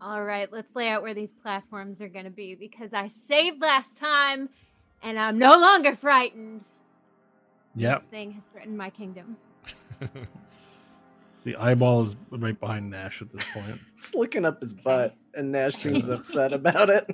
All 0.00 0.24
right, 0.24 0.50
let's 0.52 0.74
lay 0.74 0.88
out 0.88 1.02
where 1.02 1.14
these 1.14 1.32
platforms 1.32 2.00
are 2.00 2.08
going 2.08 2.24
to 2.24 2.30
be 2.30 2.54
because 2.54 2.92
I 2.92 3.06
saved 3.08 3.62
last 3.62 3.96
time 3.96 4.48
and 5.02 5.18
I'm 5.18 5.38
no 5.38 5.56
longer 5.56 5.94
frightened. 5.94 6.64
Yep. 7.76 8.00
This 8.00 8.10
thing 8.10 8.32
has 8.32 8.42
threatened 8.52 8.76
my 8.76 8.90
kingdom. 8.90 9.36
The 11.46 11.54
eyeball 11.54 12.02
is 12.02 12.16
right 12.32 12.58
behind 12.58 12.90
Nash 12.90 13.22
at 13.22 13.30
this 13.30 13.44
point. 13.54 13.78
It's 13.98 14.12
looking 14.16 14.44
up 14.44 14.60
his 14.60 14.72
butt, 14.72 15.14
and 15.34 15.52
Nash 15.52 15.76
seems 15.76 16.08
upset 16.08 16.52
about 16.52 16.90
it. 16.90 17.08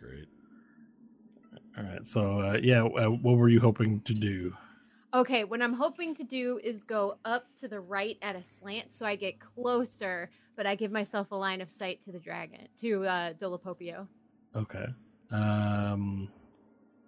Great. 0.00 0.28
All 1.76 1.84
right. 1.84 2.04
So 2.04 2.40
uh, 2.40 2.58
yeah, 2.62 2.82
uh, 2.84 3.10
what 3.10 3.36
were 3.36 3.48
you 3.48 3.60
hoping 3.60 4.00
to 4.02 4.14
do? 4.14 4.52
Okay, 5.14 5.44
what 5.44 5.60
I'm 5.60 5.74
hoping 5.74 6.14
to 6.14 6.24
do 6.24 6.58
is 6.64 6.84
go 6.84 7.18
up 7.26 7.46
to 7.60 7.68
the 7.68 7.78
right 7.80 8.16
at 8.22 8.34
a 8.34 8.42
slant 8.42 8.94
so 8.94 9.04
I 9.04 9.14
get 9.14 9.38
closer, 9.38 10.30
but 10.56 10.66
I 10.66 10.74
give 10.74 10.90
myself 10.90 11.32
a 11.32 11.34
line 11.34 11.60
of 11.60 11.70
sight 11.70 12.00
to 12.02 12.12
the 12.12 12.18
dragon, 12.18 12.66
to 12.80 13.04
uh, 13.04 13.32
Dolopopio. 13.34 14.06
Okay. 14.56 14.86
Um. 15.30 16.28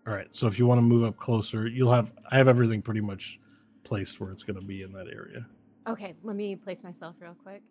All 0.07 0.13
right. 0.13 0.33
So 0.35 0.47
if 0.47 0.59
you 0.59 0.67
want 0.67 0.79
to 0.79 0.83
move 0.83 1.05
up 1.05 1.17
closer, 1.17 1.67
you'll 1.67 1.93
have. 1.93 2.13
I 2.31 2.37
have 2.37 2.49
everything 2.49 2.83
pretty 2.83 3.01
much 3.01 3.41
placed 3.85 4.21
where 4.21 4.31
it's 4.31 4.43
going 4.43 4.59
to 4.59 4.65
be 4.65 4.83
in 4.83 4.93
that 4.93 5.09
area. 5.09 5.47
Okay, 5.87 6.15
let 6.23 6.37
me 6.37 6.57
place 6.57 6.83
myself 6.83 7.17
real 7.21 7.37
quick. 7.43 7.63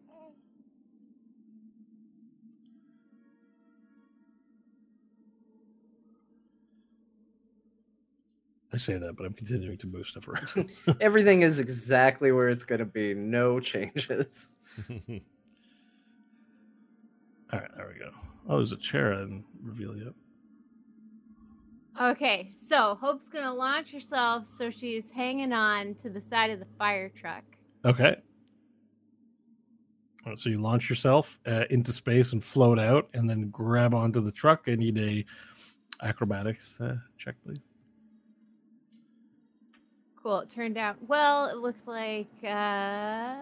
I 8.74 8.78
say 8.78 8.98
that, 8.98 9.16
but 9.16 9.26
I'm 9.26 9.34
continuing 9.34 9.78
to 9.78 9.88
move 9.88 10.08
stuff 10.08 10.28
around. 10.28 10.72
Everything 11.00 11.44
is 11.44 11.60
exactly 11.60 12.32
where 12.32 12.50
it's 12.50 12.64
going 12.64 12.80
to 12.80 12.86
be. 12.86 13.14
No 13.14 13.60
changes. 13.60 14.50
All 14.90 15.20
right. 17.60 17.70
There 17.78 17.94
we 17.94 18.00
go. 18.00 18.10
Oh, 18.50 18.58
there's 18.58 18.72
a 18.72 18.78
chair 18.78 19.14
and 19.14 19.44
reveal 19.62 19.96
yet. 19.96 20.14
Okay, 22.02 22.52
so 22.60 22.98
Hope's 23.00 23.28
gonna 23.28 23.54
launch 23.54 23.92
herself 23.92 24.48
so 24.48 24.72
she's 24.72 25.12
hanging 25.12 25.54
on 25.54 25.94
to 25.96 26.10
the 26.10 26.20
side 26.20 26.50
of 26.50 26.58
the 26.58 26.66
fire 26.80 27.08
truck. 27.08 27.44
Okay. 27.86 28.16
All 30.26 30.32
right, 30.32 30.40
so 30.40 30.50
you 30.50 30.60
launch 30.60 30.90
yourself 30.90 31.38
uh, 31.46 31.66
into 31.70 31.92
space 31.92 32.34
and 32.34 32.44
float 32.44 32.80
out, 32.80 33.10
and 33.14 33.30
then 33.30 33.50
grab 33.50 33.94
onto 33.94 34.22
the 34.22 34.32
truck. 34.32 34.64
I 34.68 34.76
need 34.76 34.98
a 34.98 35.24
acrobatics 36.04 36.82
uh, 36.82 36.96
check, 37.18 37.36
please. 37.46 37.60
Cool. 40.24 40.40
It 40.40 40.50
turned 40.50 40.78
out 40.78 40.96
well. 41.08 41.48
It 41.48 41.58
looks 41.58 41.86
like 41.86 42.28
uh, 42.48 43.36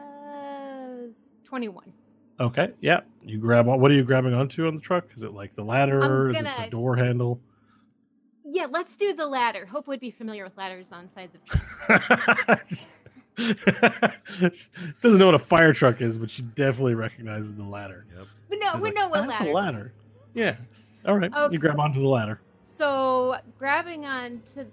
21. 1.45 1.94
Okay, 2.40 2.72
yeah. 2.82 3.02
You 3.24 3.38
grab 3.38 3.70
on. 3.70 3.80
What 3.80 3.91
are 3.91 3.94
you 3.94 4.03
grabbing 4.03 4.34
onto 4.34 4.66
on 4.66 4.76
the 4.76 4.82
truck? 4.82 5.06
Is 5.16 5.22
it 5.22 5.34
like 5.34 5.53
the 5.56 5.64
ladder? 5.64 6.32
Is 6.32 6.40
it 6.40 6.44
the 6.44 6.70
door 6.72 6.95
handle? 6.95 7.40
Yeah, 8.44 8.66
let's 8.70 8.95
do 8.95 9.14
the 9.14 9.28
ladder. 9.28 9.68
Hope 9.68 9.88
would 9.88 9.99
be 9.99 10.10
familiar 10.10 10.44
with 10.44 10.58
ladders 10.58 10.88
on 10.91 11.08
sides 11.14 11.36
of 11.36 11.45
trees. 12.68 12.94
Doesn't 15.02 15.20
know 15.20 15.28
what 15.28 15.36
a 15.36 15.40
fire 15.40 15.74
truck 15.74 16.02
is, 16.02 16.18
but 16.18 16.32
she 16.32 16.41
definitely 16.41 16.95
recognizes 16.95 17.53
the 17.53 17.64
ladder. 17.64 18.08
Yep. 18.18 18.28
But 18.49 18.60
no, 18.60 18.72
She's 18.74 18.82
we 18.82 18.90
like, 18.90 18.95
know 18.95 19.08
what 19.08 19.28
ladder. 19.28 19.49
a 19.49 19.53
ladder. 19.53 19.94
Yeah. 20.34 20.56
All 21.06 21.16
right. 21.16 21.32
Okay. 21.32 21.53
You 21.53 21.60
grab 21.60 21.80
onto 21.80 22.02
the 22.02 22.08
ladder. 22.08 22.41
So 22.64 23.38
grabbing 23.60 24.06
on 24.08 24.41
to 24.56 24.66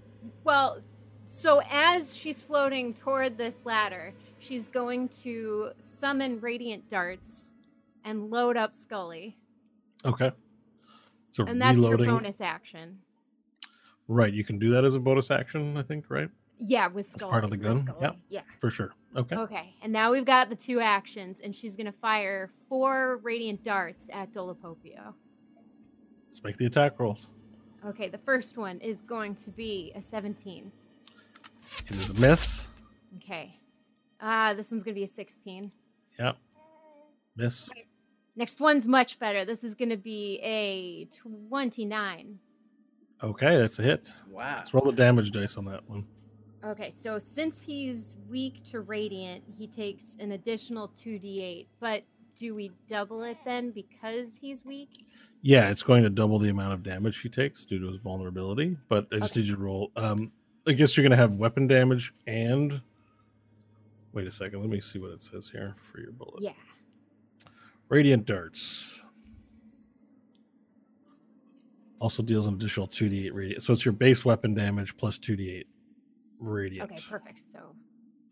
well, 0.45 0.81
so 1.29 1.61
as 1.71 2.17
she's 2.17 2.41
floating 2.41 2.95
toward 2.95 3.37
this 3.37 3.65
ladder, 3.65 4.13
she's 4.41 4.69
going 4.69 5.09
to 5.23 5.71
summon 5.79 6.41
radiant 6.41 6.89
darts 6.91 7.53
and 8.05 8.31
load 8.31 8.57
up 8.57 8.75
Scully. 8.75 9.37
Okay. 10.05 10.33
So 11.33 11.45
And 11.45 11.61
that's 11.61 11.77
reloading. 11.77 12.07
your 12.07 12.17
bonus 12.19 12.41
action. 12.41 12.99
Right. 14.09 14.33
You 14.33 14.43
can 14.45 14.59
do 14.59 14.71
that 14.71 14.85
as 14.85 14.95
a 14.95 15.01
bonus 15.01 15.31
action, 15.31 15.77
I 15.77 15.83
think, 15.83 16.07
right? 16.09 16.31
Yeah, 16.61 16.89
with 16.89 17.07
That's 17.11 17.21
Scully. 17.21 17.31
part 17.31 17.45
of 17.45 17.51
the 17.51 17.57
gun? 17.59 17.93
Yeah. 18.01 18.13
Yeah. 18.31 18.41
For 18.59 18.71
sure. 18.71 18.93
Okay. 19.15 19.37
Okay. 19.37 19.75
And 19.83 19.93
now 19.93 20.11
we've 20.11 20.25
got 20.25 20.49
the 20.49 20.57
two 20.57 20.81
actions, 20.81 21.41
and 21.41 21.55
she's 21.55 21.77
gonna 21.77 21.93
fire 21.93 22.51
four 22.69 23.19
radiant 23.23 23.63
darts 23.63 24.07
at 24.13 24.33
Dolopopio. 24.33 25.15
Let's 26.27 26.43
make 26.43 26.57
the 26.57 26.67
attack 26.67 26.99
rolls. 26.99 27.31
Okay, 27.87 28.09
the 28.09 28.19
first 28.19 28.57
one 28.57 28.79
is 28.81 29.03
going 29.03 29.35
to 29.37 29.51
be 29.51 29.93
a 29.95 30.03
17. 30.03 30.73
It 31.89 31.95
is 31.97 32.11
a 32.11 32.15
miss. 32.15 32.69
Okay. 33.17 33.55
Ah, 34.21 34.55
this 34.55 34.71
one's 34.71 34.83
gonna 34.83 34.95
be 34.95 35.05
a 35.05 35.09
16. 35.09 35.71
Yep. 36.19 36.37
Miss. 37.37 37.69
Next 38.37 38.61
one's 38.61 38.87
much 38.87 39.19
better. 39.19 39.45
This 39.45 39.65
is 39.65 39.75
gonna 39.75 39.97
be 39.97 40.41
a 40.43 41.05
29. 41.17 42.39
Okay, 43.23 43.57
that's 43.57 43.79
a 43.79 43.83
hit. 43.83 44.13
Wow. 44.31 44.55
Let's 44.59 44.73
roll 44.73 44.85
the 44.85 44.93
damage 44.93 45.33
dice 45.33 45.57
on 45.57 45.65
that 45.67 45.89
one. 45.89 46.07
Okay, 46.65 46.93
so 46.95 47.19
since 47.19 47.61
he's 47.61 48.17
weak 48.29 48.63
to 48.71 48.81
radiant, 48.81 49.43
he 49.57 49.67
takes 49.67 50.17
an 50.21 50.33
additional 50.33 50.89
2d8. 50.89 51.67
But 51.81 52.03
do 52.39 52.55
we 52.55 52.71
double 52.89 53.23
it 53.25 53.37
then 53.45 53.71
because 53.71 54.37
he's 54.37 54.65
weak? 54.65 55.05
Yeah, 55.43 55.71
it's 55.71 55.83
going 55.85 56.03
to 56.03 56.11
double 56.11 56.39
the 56.41 56.49
amount 56.49 56.73
of 56.75 56.83
damage 56.83 57.21
he 57.21 57.29
takes 57.29 57.65
due 57.65 57.79
to 57.81 57.89
his 57.89 58.01
vulnerability. 58.01 58.77
But 58.89 59.07
I 59.13 59.19
just 59.19 59.33
Okay. 59.33 59.41
need 59.41 59.49
you 59.51 59.57
to 59.57 59.61
roll. 59.63 59.91
Um, 59.97 60.33
I 60.69 60.73
guess 60.73 60.97
you're 60.97 61.03
going 61.03 61.11
to 61.13 61.17
have 61.17 61.35
weapon 61.35 61.67
damage 61.67 62.13
and. 62.27 62.81
Wait 64.13 64.27
a 64.27 64.33
second. 64.33 64.61
Let 64.61 64.69
me 64.69 64.81
see 64.81 64.99
what 64.99 65.13
it 65.13 65.23
says 65.23 65.49
here 65.49 65.75
for 65.81 66.01
your 66.01 66.13
bullet. 66.13 66.43
Yeah. 66.43 66.53
Radiant 67.89 68.27
darts. 68.27 69.03
Also 72.01 72.23
deals 72.23 72.47
an 72.47 72.55
additional 72.55 72.87
2d8 72.89 73.33
radiant. 73.33 73.63
So 73.63 73.73
it's 73.73 73.85
your 73.85 73.93
base 73.93 74.25
weapon 74.25 74.55
damage 74.55 74.97
plus 74.97 75.19
2d8 75.19 75.65
radiant. 76.39 76.91
Okay, 76.93 77.03
perfect. 77.09 77.43
So 77.53 77.75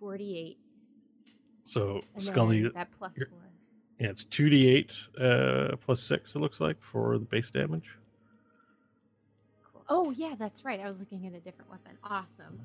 48. 0.00 0.58
So 1.64 2.00
And 2.14 2.22
Scully, 2.22 2.68
that 2.68 2.88
four. 2.98 3.12
yeah, 3.16 3.26
it's 3.98 4.24
2d8 4.24 5.72
uh, 5.72 5.76
plus 5.76 6.02
6, 6.02 6.34
it 6.34 6.38
looks 6.38 6.60
like, 6.60 6.80
for 6.82 7.18
the 7.18 7.24
base 7.24 7.50
damage. 7.50 7.96
Oh 9.88 10.10
yeah, 10.10 10.34
that's 10.38 10.64
right. 10.64 10.80
I 10.80 10.86
was 10.86 10.98
looking 10.98 11.26
at 11.26 11.34
a 11.34 11.40
different 11.40 11.70
weapon. 11.70 11.92
Awesome. 12.02 12.60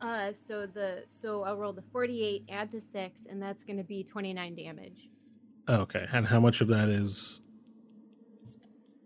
Uh, 0.00 0.32
so 0.48 0.66
the 0.66 1.04
so 1.06 1.42
I'll 1.44 1.56
roll 1.56 1.72
the 1.72 1.84
48, 1.92 2.44
add 2.50 2.72
the 2.72 2.80
six, 2.80 3.26
and 3.28 3.40
that's 3.42 3.64
going 3.64 3.78
to 3.78 3.84
be 3.84 4.04
29 4.04 4.54
damage. 4.54 5.08
Okay, 5.68 6.06
and 6.12 6.26
how 6.26 6.40
much 6.40 6.60
of 6.60 6.68
that 6.68 6.88
is. 6.88 7.40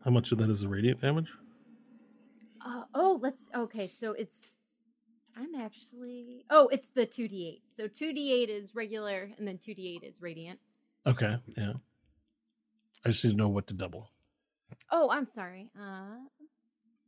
How 0.04 0.10
much 0.10 0.32
of 0.32 0.38
that 0.38 0.50
is 0.50 0.60
the 0.62 0.68
radiant 0.68 1.00
damage? 1.00 1.28
Uh, 2.64 2.82
oh, 2.94 3.18
let's. 3.22 3.42
Okay, 3.54 3.86
so 3.86 4.12
it's. 4.12 4.54
I'm 5.36 5.54
actually. 5.54 6.44
Oh, 6.50 6.68
it's 6.68 6.88
the 6.88 7.06
2d8. 7.06 7.60
So 7.76 7.86
2d8 7.86 8.48
is 8.48 8.74
regular, 8.74 9.30
and 9.38 9.46
then 9.46 9.58
2d8 9.58 10.02
is 10.02 10.20
radiant. 10.20 10.58
Okay, 11.06 11.36
yeah. 11.56 11.74
I 13.04 13.10
just 13.10 13.24
need 13.24 13.30
to 13.32 13.36
know 13.36 13.48
what 13.48 13.68
to 13.68 13.74
double. 13.74 14.10
Oh, 14.90 15.10
I'm 15.10 15.26
sorry. 15.26 15.70
Uh, 15.78 16.16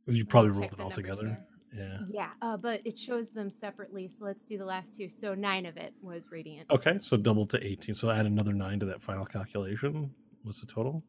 You 0.07 0.25
probably 0.25 0.51
check 0.51 0.59
rolled 0.59 0.73
it 0.73 0.79
all 0.79 0.89
together. 0.89 1.27
here. 1.27 1.45
Yeah. 1.73 1.99
yeah, 2.09 2.29
uh, 2.41 2.57
but 2.57 2.81
it 2.83 2.99
shows 2.99 3.29
them 3.29 3.49
separately. 3.49 4.09
So 4.09 4.25
let's 4.25 4.43
do 4.43 4.57
the 4.57 4.65
last 4.65 4.93
two. 4.97 5.09
So 5.09 5.33
nine 5.33 5.65
of 5.65 5.77
it 5.77 5.93
was 6.01 6.29
radiant. 6.29 6.69
Okay, 6.69 6.97
so 6.99 7.15
double 7.15 7.45
to 7.47 7.65
18. 7.65 7.95
So 7.95 8.09
add 8.09 8.25
another 8.25 8.51
9 8.51 8.79
to 8.81 8.85
that 8.87 9.01
final 9.01 9.25
calculation. 9.25 10.13
What's 10.43 10.59
the 10.59 10.67
total? 10.67 11.01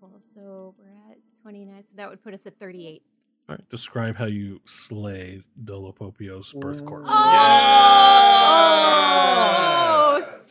Cool. 0.00 0.20
So 0.22 0.76
we're 0.78 1.10
at 1.10 1.18
29. 1.42 1.82
So 1.88 1.94
that 1.96 2.08
would 2.08 2.22
put 2.22 2.34
us 2.34 2.46
at 2.46 2.56
38. 2.60 3.02
All 3.48 3.54
right, 3.56 3.68
describe 3.68 4.16
how 4.16 4.26
you 4.26 4.60
slay 4.64 5.40
Dolopopio's 5.64 6.52
birth 6.52 6.84
corpse. 6.84 7.08
Oh, 7.12 7.22
snap! 10.24 10.45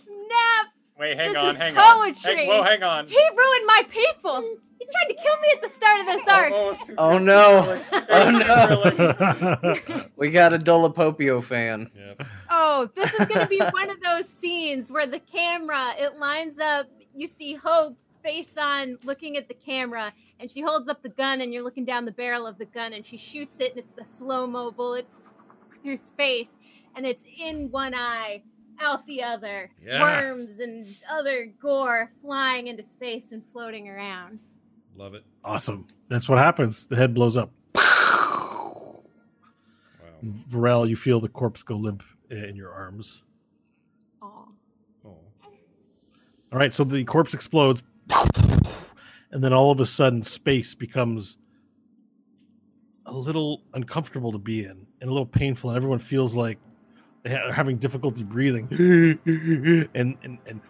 Wait, 0.97 1.17
hang 1.17 1.29
This 1.29 1.37
on, 1.37 1.51
is 1.51 1.57
hang 1.57 1.77
on. 1.77 2.03
poetry. 2.03 2.35
Hang, 2.37 2.47
whoa, 2.47 2.63
hang 2.63 2.83
on. 2.83 3.07
He 3.07 3.17
ruined 3.17 3.65
my 3.65 3.83
people. 3.89 4.41
He 4.79 4.85
tried 4.85 5.07
to 5.09 5.21
kill 5.21 5.39
me 5.41 5.47
at 5.53 5.61
the 5.61 5.69
start 5.69 5.99
of 5.99 6.05
this 6.05 6.21
oh, 6.27 6.31
arc. 6.31 6.53
Oh, 6.53 6.69
it's 6.69 6.83
Oh, 6.97 7.17
no. 7.17 7.81
Oh, 8.09 9.83
no. 9.93 10.05
We 10.15 10.29
got 10.29 10.53
a 10.53 10.59
Dolopopio 10.59 11.43
fan. 11.43 11.89
Yep. 11.95 12.27
Oh, 12.49 12.89
this 12.95 13.13
is 13.13 13.25
going 13.27 13.41
to 13.41 13.47
be 13.47 13.59
one 13.71 13.89
of 13.89 13.99
those 14.01 14.27
scenes 14.27 14.91
where 14.91 15.07
the 15.07 15.19
camera 15.19 15.93
it 15.97 16.17
lines 16.19 16.59
up. 16.59 16.87
You 17.13 17.27
see 17.27 17.55
Hope 17.55 17.97
face 18.23 18.57
on, 18.57 18.97
looking 19.03 19.37
at 19.37 19.47
the 19.47 19.53
camera, 19.53 20.11
and 20.39 20.49
she 20.49 20.59
holds 20.61 20.87
up 20.89 21.01
the 21.03 21.09
gun, 21.09 21.41
and 21.41 21.53
you're 21.53 21.63
looking 21.63 21.85
down 21.85 22.05
the 22.05 22.11
barrel 22.11 22.47
of 22.47 22.57
the 22.57 22.65
gun, 22.65 22.93
and 22.93 23.05
she 23.05 23.17
shoots 23.17 23.59
it, 23.59 23.71
and 23.71 23.79
it's 23.79 23.91
the 23.93 24.03
slow 24.03 24.47
mo 24.47 24.71
bullet 24.71 25.07
through 25.83 25.95
space, 25.97 26.53
and 26.95 27.05
it's 27.05 27.23
in 27.39 27.69
one 27.69 27.93
eye, 27.93 28.41
out 28.81 29.05
the 29.05 29.23
other. 29.23 29.71
Yeah. 29.83 30.01
Worms 30.01 30.59
and 30.59 30.85
other 31.09 31.51
gore 31.61 32.11
flying 32.21 32.67
into 32.67 32.83
space 32.83 33.31
and 33.31 33.41
floating 33.51 33.89
around. 33.89 34.39
Love 34.95 35.13
it. 35.13 35.23
Awesome. 35.43 35.85
That's 36.07 36.29
what 36.29 36.37
happens. 36.37 36.87
The 36.87 36.95
head 36.95 37.13
blows 37.13 37.37
up. 37.37 37.51
Wow. 37.75 39.01
Varel, 40.49 40.87
you 40.87 40.95
feel 40.95 41.19
the 41.19 41.29
corpse 41.29 41.63
go 41.63 41.75
limp 41.75 42.03
eh, 42.31 42.45
in 42.47 42.55
your 42.55 42.71
arms. 42.71 43.23
Aw. 44.21 44.45
All 46.55 46.59
right, 46.59 46.73
so 46.73 46.83
the 46.85 47.03
corpse 47.03 47.33
explodes, 47.33 47.83
and 49.31 49.43
then 49.43 49.51
all 49.51 49.71
of 49.71 49.81
a 49.81 49.85
sudden, 49.85 50.23
space 50.23 50.73
becomes 50.73 51.35
a 53.07 53.13
little 53.13 53.63
uncomfortable 53.73 54.31
to 54.31 54.37
be 54.37 54.63
in 54.63 54.87
and 55.01 55.09
a 55.09 55.11
little 55.11 55.25
painful, 55.25 55.71
and 55.71 55.77
everyone 55.77 55.99
feels 55.99 56.35
like 56.35 56.57
they're 56.57 56.74
having 57.25 57.77
difficulty 57.77 58.23
breathing, 58.23 58.67
and 59.93 60.17
and 60.23 60.37
and 60.45 60.61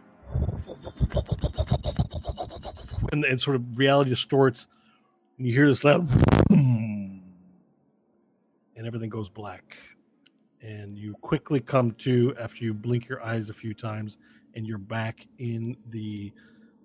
and, 3.11 3.25
and 3.25 3.41
sort 3.41 3.55
of 3.55 3.77
reality 3.77 4.09
distorts, 4.09 4.67
and 5.37 5.47
you 5.47 5.53
hear 5.53 5.67
this 5.67 5.83
loud, 5.83 6.09
and 6.49 7.21
everything 8.77 9.09
goes 9.09 9.29
black, 9.29 9.77
and 10.61 10.97
you 10.97 11.13
quickly 11.21 11.59
come 11.59 11.91
to 11.91 12.35
after 12.39 12.63
you 12.63 12.73
blink 12.73 13.07
your 13.07 13.23
eyes 13.23 13.49
a 13.49 13.53
few 13.53 13.73
times 13.73 14.17
and 14.55 14.65
you're 14.65 14.77
back 14.77 15.27
in 15.37 15.77
the 15.89 16.31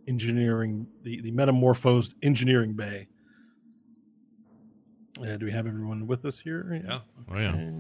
engineering, 0.09 0.87
the, 1.03 1.21
the 1.21 1.31
metamorphosed 1.31 2.15
engineering 2.23 2.73
bay. 2.75 3.07
Uh, 5.23 5.37
do 5.37 5.47
we 5.47 5.53
have 5.53 5.67
everyone 5.67 6.07
with 6.07 6.25
us 6.25 6.41
here? 6.41 6.81
Yeah. 6.85 7.01
Oh, 7.31 7.39
yeah. 7.39 7.71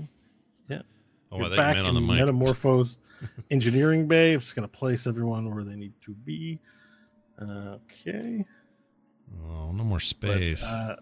Yeah. 0.68 0.82
Oh, 1.32 1.38
You're 1.38 1.48
you 1.50 1.56
back 1.56 1.76
the 1.76 1.86
in 1.86 1.94
mic. 2.06 2.18
metamorphosed 2.18 2.98
engineering 3.50 4.06
bay. 4.08 4.32
I'm 4.34 4.40
just 4.40 4.56
going 4.56 4.68
to 4.68 4.76
place 4.76 5.06
everyone 5.06 5.52
where 5.54 5.64
they 5.64 5.76
need 5.76 5.92
to 6.06 6.12
be. 6.12 6.58
Okay. 7.40 8.44
Oh, 9.44 9.72
no 9.72 9.84
more 9.84 9.98
But, 9.98 10.02
space. 10.02 10.66
uh, 10.72 10.96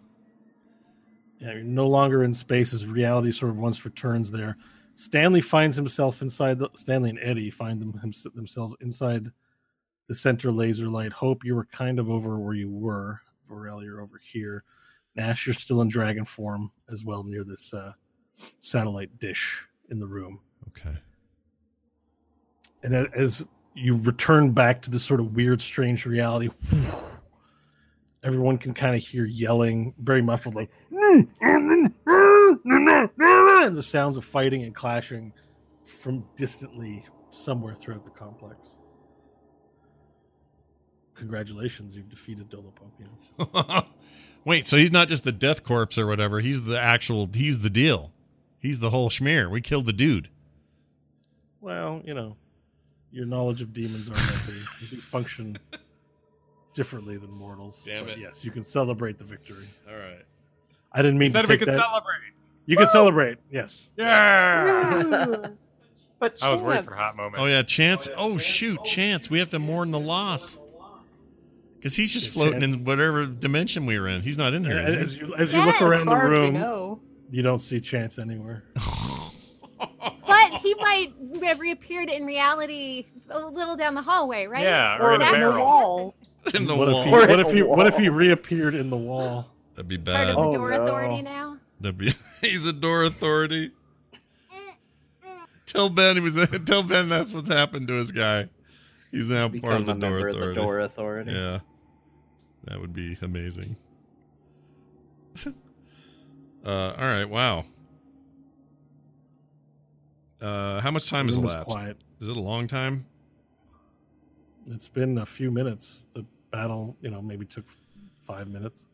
yeah, 1.40 1.52
you're 1.55 1.62
no 1.62 1.86
longer 1.88 2.24
in 2.24 2.34
space 2.34 2.74
as 2.74 2.86
reality 2.86 3.32
sort 3.32 3.50
of 3.50 3.56
once 3.59 3.84
returns 3.84 4.30
there. 4.30 4.56
Stanley 4.94 5.40
finds 5.40 5.76
himself 5.76 6.20
inside 6.22 6.59
the 6.59 6.68
Stanley 6.74 7.10
and 7.10 7.18
Eddie 7.22 7.50
find 7.50 7.80
them 7.80 7.98
hims- 8.00 8.26
themselves 8.34 8.74
inside 8.80 9.30
the 10.09 10.14
center 10.14 10.50
laser 10.50 10.88
light. 10.88 11.12
Hope 11.12 11.44
you 11.44 11.55
were 11.55 11.66
kind 11.66 11.98
of 12.00 12.10
over 12.10 12.38
where 12.38 12.55
you 12.55 12.68
were. 12.70 13.20
Varel, 13.48 13.82
you're 13.84 14.00
over 14.02 14.18
here. 14.20 14.64
Nash, 15.14 15.46
you're 15.46 15.55
still 15.55 15.80
in 15.80 15.88
dragon 15.88 16.24
form 16.24 16.70
as 16.90 17.05
well 17.05 17.22
near 17.22 17.44
this 17.44 17.72
uh, 17.72 17.92
satellite 18.60 19.18
dish 19.18 19.66
in 19.90 19.98
the 19.98 20.06
room. 20.06 20.40
okay. 20.69 20.97
And 22.82 22.94
as 22.94 23.47
you 23.74 23.97
return 23.97 24.52
back 24.52 24.82
to 24.82 24.90
this 24.90 25.05
sort 25.05 25.20
of 25.20 25.35
weird, 25.35 25.60
strange 25.60 26.06
reality, 26.06 26.51
everyone 28.23 28.59
can 28.59 28.74
kind 28.74 28.94
of 28.94 29.02
hear 29.02 29.24
yelling, 29.24 29.94
very 29.98 30.23
muffled, 30.23 30.55
like, 30.55 30.70
and 30.90 31.28
the 33.77 33.82
sounds 33.82 34.16
of 34.16 34.24
fighting 34.24 34.62
and 34.62 34.74
clashing 34.74 35.32
from 35.85 36.24
distantly 36.36 37.05
somewhere 37.31 37.74
throughout 37.74 38.05
the 38.05 38.10
complex. 38.10 38.78
Congratulations, 41.15 41.97
you've 41.97 42.09
defeated 42.09 42.48
Dolopopio. 42.48 43.85
Wait, 44.44 44.66
so 44.66 44.77
he's 44.77 44.93
not 44.93 45.09
just 45.09 45.24
the 45.24 45.32
death 45.32 45.65
corpse 45.65 45.98
or 45.98 46.06
whatever. 46.06 46.39
He's 46.40 46.65
the 46.65 46.81
actual. 46.81 47.28
He's 47.35 47.62
the 47.62 47.70
deal. 47.70 48.12
He's 48.60 48.80
the 48.80 48.90
whole 48.90 49.09
schmear. 49.10 49.51
We 49.51 49.60
killed 49.60 49.86
the 49.86 49.93
dude. 49.93 50.28
Well, 51.60 52.02
you 52.05 52.14
know, 52.14 52.36
your 53.10 53.26
knowledge 53.26 53.62
of 53.62 53.72
demons 53.72 54.09
are 54.10 54.14
that 54.14 54.52
they, 54.80 54.97
they 54.97 55.01
function 55.01 55.59
differently 56.74 57.16
than 57.16 57.30
mortals. 57.30 57.82
Damn 57.85 58.05
But 58.05 58.14
it. 58.14 58.20
Yes, 58.20 58.44
you 58.44 58.51
can 58.51 58.62
celebrate 58.62 59.18
the 59.18 59.24
victory. 59.24 59.66
All 59.89 59.97
right. 59.97 60.24
I 60.93 61.02
didn't 61.02 61.18
mean 61.18 61.30
Said 61.30 61.43
to 61.44 61.48
we 61.52 61.59
take 61.59 61.66
that. 61.66 61.74
celebrate. 61.78 62.32
You 62.66 62.76
can 62.76 62.86
celebrate. 62.86 63.39
Yes. 63.51 63.90
Yeah. 63.97 65.02
Woo! 65.02 65.36
but 66.18 66.43
I 66.43 66.51
was 66.51 66.60
worried 66.60 66.85
for 66.85 66.93
a 66.94 66.97
hot 66.97 67.16
moment. 67.16 67.36
Oh 67.39 67.47
yeah, 67.47 67.62
Chance. 67.62 68.09
Oh 68.16 68.36
shoot, 68.39 68.85
Chance. 68.85 69.30
We 69.30 69.39
have 69.39 69.51
to 69.51 69.59
mourn 69.59 69.90
the 69.90 70.01
loss. 70.01 70.60
Because 71.76 71.94
he's 71.97 72.12
just 72.12 72.30
floating 72.30 72.62
in 72.62 72.85
whatever 72.85 73.24
dimension 73.24 73.86
we 73.86 73.98
were 74.01 74.09
in. 74.09 74.20
He's 74.22 74.36
not 74.36 74.52
in 74.52 74.64
here. 74.64 74.78
As, 74.78 74.94
Is 74.97 74.97
as 74.97 75.16
you 75.16 75.35
as 75.36 75.52
you 75.52 75.59
Yeah, 75.60 75.66
look 75.66 75.80
around 75.82 75.93
As 76.01 76.05
the 76.05 76.10
far 76.10 76.26
as 76.26 76.30
we 76.30 76.36
room, 76.44 76.55
know. 76.55 77.01
You 77.30 77.42
don't 77.42 77.60
see 77.60 77.80
Chance 77.80 78.18
anywhere. 78.18 78.64
But 80.26 80.60
he 80.60 80.74
might 80.74 81.12
have 81.44 81.60
reappeared 81.60 82.09
in 82.10 82.24
reality 82.26 83.06
a 83.30 83.38
little 83.38 83.76
down 83.76 83.94
the 83.94 84.02
hallway, 84.02 84.46
right? 84.46 84.62
Yeah, 84.62 84.98
Or 84.98 85.12
or 85.12 85.14
in 85.14 85.22
a 85.22 85.32
in 85.32 85.40
the 85.40 85.50
wall. 85.50 86.14
in 86.55 86.66
the 86.66 86.74
what 86.74 86.88
wall. 86.88 87.00
if 87.00 87.05
he 87.06 87.10
what 87.12 87.40
if 87.40 87.46
a 87.48 87.52
he 87.55 87.62
what 87.62 87.86
if 87.86 87.96
he 87.96 88.09
reappeared 88.09 88.74
in 88.74 88.90
the 88.90 88.96
wall? 88.96 89.48
That'd 89.74 89.88
be 89.88 89.96
bad. 89.96 90.14
Part 90.14 90.26
bad. 90.26 90.30
of 90.30 90.36
the 90.36 90.40
Oh, 90.40 90.55
door 90.55 90.70
no. 90.70 90.82
authority 90.84 91.22
now. 91.22 91.59
That'd 91.80 91.98
be. 91.98 92.12
he's 92.40 92.66
a 92.66 92.72
door 92.72 93.05
authority. 93.05 93.70
Tell 95.66 95.88
Ben 95.90 96.16
he 96.16 96.22
was. 96.22 96.34
Tell 96.66 96.82
Ben 96.82 97.09
that's 97.09 97.32
what's 97.32 97.48
happened 97.48 97.88
to 97.88 97.94
his 97.94 98.10
guy. 98.12 98.48
He's 99.10 99.30
now 99.30 99.48
part 99.48 99.74
of 99.76 99.86
the 99.86 99.92
a 99.92 99.98
door 99.98 100.18
authority. 100.28 100.38
of 100.40 100.48
the 100.48 100.55
Door 100.55 100.80
Authority. 100.80 101.32
Yeah, 101.32 101.60
that 102.64 102.80
would 102.80 102.92
be 102.92 103.16
amazing. 103.22 103.76
Uh, 106.69 106.95
all 106.99 107.05
right. 107.05 107.24
Wow. 107.24 107.65
Uh, 110.40 110.81
how 110.81 110.90
much 110.90 111.09
time 111.09 111.27
has 111.27 111.36
elapsed? 111.36 111.70
quiet. 111.70 111.97
Is 112.20 112.28
it 112.28 112.36
a 112.36 112.40
long 112.40 112.66
time? 112.66 113.07
It's 114.66 114.89
been 114.89 115.19
a 115.19 115.27
few 115.27 115.51
minutes. 115.51 116.05
The 116.15 116.27
battle, 116.53 116.95
you 117.01 117.11
know, 117.11 117.23
maybe 117.23 117.47
took 117.47 117.65
five 118.27 118.49
minutes. 118.49 118.85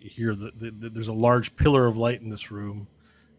You 0.00 0.10
hear 0.10 0.34
that 0.36 0.58
the, 0.58 0.70
the, 0.70 0.88
there's 0.88 1.08
a 1.08 1.12
large 1.12 1.56
pillar 1.56 1.86
of 1.86 1.96
light 1.96 2.20
in 2.20 2.30
this 2.30 2.52
room, 2.52 2.86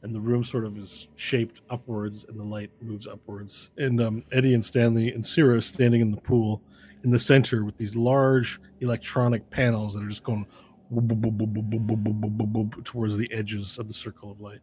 and 0.01 0.13
the 0.13 0.19
room 0.19 0.43
sort 0.43 0.65
of 0.65 0.77
is 0.77 1.07
shaped 1.15 1.61
upwards, 1.69 2.25
and 2.25 2.37
the 2.37 2.43
light 2.43 2.71
moves 2.81 3.07
upwards. 3.07 3.71
And 3.77 4.01
um, 4.01 4.23
Eddie 4.33 4.53
and 4.53 4.63
Stanley 4.63 5.13
and 5.13 5.25
Sierra 5.25 5.61
standing 5.61 6.01
in 6.01 6.11
the 6.11 6.19
pool 6.19 6.61
in 7.03 7.11
the 7.11 7.19
center 7.19 7.63
with 7.63 7.77
these 7.77 7.95
large 7.95 8.59
electronic 8.79 9.49
panels 9.49 9.93
that 9.93 10.03
are 10.03 10.07
just 10.07 10.23
going 10.23 10.45
towards 12.83 13.17
the 13.17 13.31
edges 13.31 13.77
of 13.77 13.87
the 13.87 13.93
circle 13.93 14.31
of 14.31 14.41
light. 14.41 14.59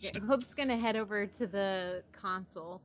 Yeah, 0.00 0.10
Hope's 0.26 0.54
gonna 0.54 0.76
head 0.76 0.96
over 0.96 1.26
to 1.26 1.46
the 1.46 2.02
console. 2.12 2.82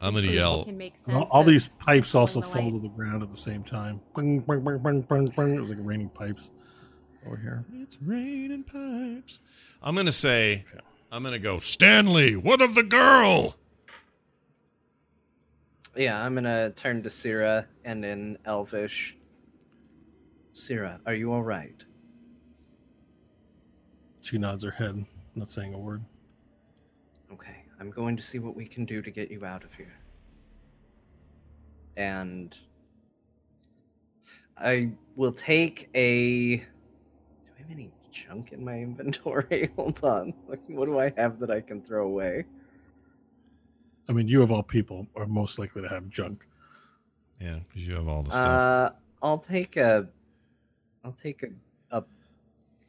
I'm 0.00 0.14
gonna 0.14 0.28
so 0.28 0.32
yell. 0.32 0.66
All, 1.08 1.22
all 1.30 1.44
these 1.44 1.68
pipes 1.78 2.14
also 2.14 2.40
the 2.40 2.46
fall 2.46 2.62
light. 2.62 2.72
to 2.74 2.80
the 2.80 2.88
ground 2.88 3.22
at 3.22 3.30
the 3.30 3.36
same 3.36 3.62
time. 3.64 4.00
It 4.16 4.22
was 4.22 5.70
like 5.70 5.78
raining 5.80 6.08
pipes 6.10 6.50
over 7.26 7.36
here. 7.36 7.64
It's 7.74 7.98
raining 8.00 8.64
pipes. 8.64 9.40
I'm 9.82 9.94
gonna 9.96 10.12
say. 10.12 10.64
Okay. 10.72 10.84
I'm 11.10 11.22
gonna 11.22 11.38
go. 11.38 11.58
Stanley, 11.58 12.36
what 12.36 12.60
of 12.62 12.74
the 12.74 12.82
girl? 12.82 13.56
Yeah, 15.96 16.22
I'm 16.22 16.34
gonna 16.34 16.70
turn 16.70 17.02
to 17.02 17.08
Syrah 17.08 17.66
and 17.84 18.04
in 18.04 18.38
Elvish 18.44 19.16
Syrah, 20.58 20.98
are 21.06 21.14
you 21.14 21.32
all 21.32 21.42
right? 21.42 21.84
She 24.20 24.38
nods 24.38 24.64
her 24.64 24.70
head, 24.70 25.04
not 25.34 25.50
saying 25.50 25.72
a 25.72 25.78
word. 25.78 26.04
Okay, 27.32 27.64
I'm 27.80 27.90
going 27.90 28.16
to 28.16 28.22
see 28.22 28.38
what 28.38 28.56
we 28.56 28.66
can 28.66 28.84
do 28.84 29.00
to 29.00 29.10
get 29.10 29.30
you 29.30 29.44
out 29.44 29.62
of 29.64 29.72
here. 29.74 29.96
And 31.96 32.54
I 34.56 34.90
will 35.16 35.32
take 35.32 35.88
a. 35.94 36.56
Do 36.56 36.62
I 36.62 37.62
have 37.62 37.70
any 37.70 37.90
junk 38.10 38.52
in 38.52 38.64
my 38.64 38.78
inventory? 38.80 39.70
Hold 39.76 40.02
on. 40.02 40.34
Like, 40.48 40.60
what 40.68 40.86
do 40.86 40.98
I 40.98 41.12
have 41.16 41.38
that 41.38 41.50
I 41.50 41.60
can 41.60 41.80
throw 41.80 42.06
away? 42.06 42.44
I 44.08 44.12
mean, 44.12 44.26
you 44.26 44.42
of 44.42 44.50
all 44.50 44.62
people 44.62 45.06
are 45.16 45.26
most 45.26 45.58
likely 45.58 45.82
to 45.82 45.88
have 45.88 46.08
junk. 46.08 46.46
Yeah, 47.40 47.58
because 47.68 47.86
you 47.86 47.94
have 47.94 48.08
all 48.08 48.22
the 48.22 48.30
stuff. 48.30 48.46
Uh, 48.46 48.90
I'll 49.22 49.38
take 49.38 49.76
a. 49.76 50.08
I'll 51.08 51.16
take 51.22 51.42
a 51.42 51.48
a 51.96 52.04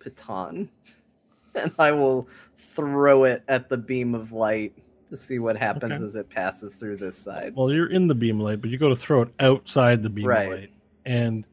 baton, 0.04 0.70
and 1.56 1.72
I 1.80 1.94
will 1.94 2.28
throw 2.58 3.24
it 3.24 3.44
at 3.48 3.70
the 3.70 3.78
beam 3.78 4.14
of 4.14 4.34
light 4.34 4.74
to 5.10 5.16
see 5.16 5.40
what 5.40 5.56
happens 5.56 5.94
Okay. 5.94 6.04
as 6.04 6.16
it 6.16 6.30
passes 6.30 6.74
through 6.74 6.98
this 6.98 7.18
side. 7.18 7.56
Well, 7.56 7.72
you're 7.72 7.90
in 7.90 8.08
the 8.08 8.16
beam 8.16 8.38
light, 8.38 8.60
but 8.60 8.70
you 8.72 8.78
go 8.78 8.90
to 8.90 8.96
throw 8.96 9.22
it 9.22 9.30
outside 9.40 10.04
the 10.04 10.10
beam 10.10 10.26
Right. 10.28 10.50
light, 10.50 10.70
and 11.06 11.48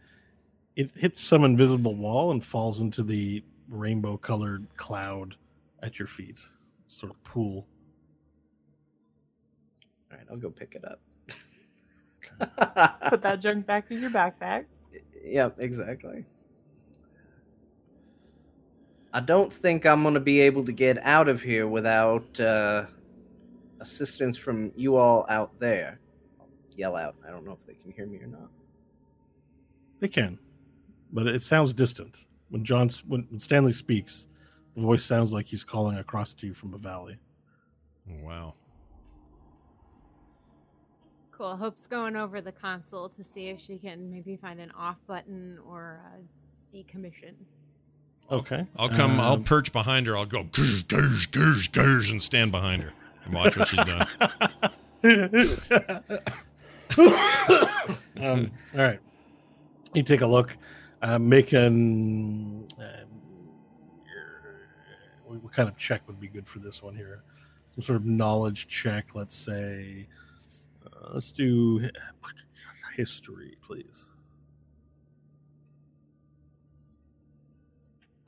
it 0.74 0.90
hits 0.96 1.20
some 1.20 1.44
invisible 1.44 1.94
wall 1.94 2.32
and 2.32 2.42
falls 2.44 2.80
into 2.80 3.04
the 3.04 3.44
rainbow-colored 3.68 4.66
cloud 4.76 5.36
at 5.84 6.00
your 6.00 6.08
feet, 6.08 6.40
sort 6.88 7.12
of 7.12 7.22
pool. 7.22 7.68
All 10.10 10.18
right, 10.18 10.26
I'll 10.32 10.36
go 10.36 10.50
pick 10.50 10.74
it 10.74 10.84
up. 10.84 11.00
Put 13.08 13.22
that 13.22 13.40
junk 13.40 13.66
back 13.66 13.88
in 13.92 14.00
your 14.00 14.10
backpack. 14.10 14.64
Yep, 15.24 15.56
exactly. 15.60 16.24
I 19.16 19.20
don't 19.20 19.50
think 19.50 19.86
I'm 19.86 20.02
gonna 20.02 20.20
be 20.20 20.42
able 20.42 20.62
to 20.66 20.72
get 20.72 20.98
out 21.02 21.26
of 21.26 21.40
here 21.40 21.66
without 21.66 22.38
uh, 22.38 22.84
assistance 23.80 24.36
from 24.36 24.70
you 24.76 24.96
all 24.96 25.24
out 25.30 25.58
there. 25.58 25.98
I'll 26.38 26.46
yell 26.76 26.96
out. 26.96 27.14
I 27.26 27.30
don't 27.30 27.46
know 27.46 27.52
if 27.52 27.66
they 27.66 27.72
can 27.72 27.92
hear 27.92 28.04
me 28.04 28.18
or 28.18 28.26
not. 28.26 28.50
They 30.00 30.08
can, 30.08 30.38
but 31.14 31.26
it 31.26 31.40
sounds 31.40 31.72
distant. 31.72 32.26
When 32.50 32.62
John, 32.62 32.90
when, 33.08 33.26
when 33.30 33.38
Stanley 33.38 33.72
speaks, 33.72 34.28
The 34.76 34.82
voice 34.82 35.02
sounds 35.02 35.32
like 35.32 35.46
he's 35.46 35.64
calling 35.64 35.96
across 35.96 36.34
to 36.34 36.46
you 36.46 36.52
from 36.52 36.74
a 36.74 36.78
valley. 36.78 37.16
Wow. 38.22 38.52
Cool. 41.32 41.56
Hope's 41.56 41.86
going 41.86 42.14
over 42.14 42.42
the 42.42 42.52
console 42.52 43.08
to 43.08 43.24
see 43.24 43.48
if 43.48 43.58
she 43.58 43.78
can 43.78 44.10
maybe 44.10 44.36
find 44.36 44.60
an 44.60 44.70
off 44.72 44.98
button 45.06 45.58
or 45.66 46.00
a 46.12 46.76
decommission. 46.76 47.32
Okay. 48.30 48.66
I'll 48.76 48.88
come. 48.88 49.20
I'll 49.20 49.34
Um, 49.34 49.44
perch 49.44 49.72
behind 49.72 50.06
her. 50.08 50.16
I'll 50.16 50.26
go 50.26 50.42
gurge, 50.44 50.88
gurge, 50.88 51.30
gurge, 51.30 51.70
gurge, 51.72 52.10
and 52.10 52.20
stand 52.22 52.50
behind 52.50 52.82
her 52.82 52.92
and 53.24 53.34
watch 53.34 53.56
what 53.56 53.68
she's 53.68 53.84
doing. 53.84 54.06
um, 58.20 58.50
all 58.74 58.82
right. 58.82 58.98
You 59.94 60.02
take 60.02 60.20
a 60.22 60.26
look. 60.26 60.56
Uh, 61.02 61.18
make 61.18 61.52
an. 61.52 62.66
Um, 62.78 62.94
what 65.40 65.52
kind 65.52 65.68
of 65.68 65.76
check 65.76 66.02
would 66.06 66.18
be 66.20 66.28
good 66.28 66.46
for 66.48 66.58
this 66.58 66.82
one 66.82 66.96
here? 66.96 67.22
Some 67.74 67.82
sort 67.82 67.96
of 67.96 68.04
knowledge 68.06 68.66
check. 68.68 69.14
Let's 69.14 69.36
say. 69.36 70.06
Uh, 70.84 71.10
let's 71.14 71.30
do 71.32 71.88
history, 72.94 73.56
please. 73.62 74.08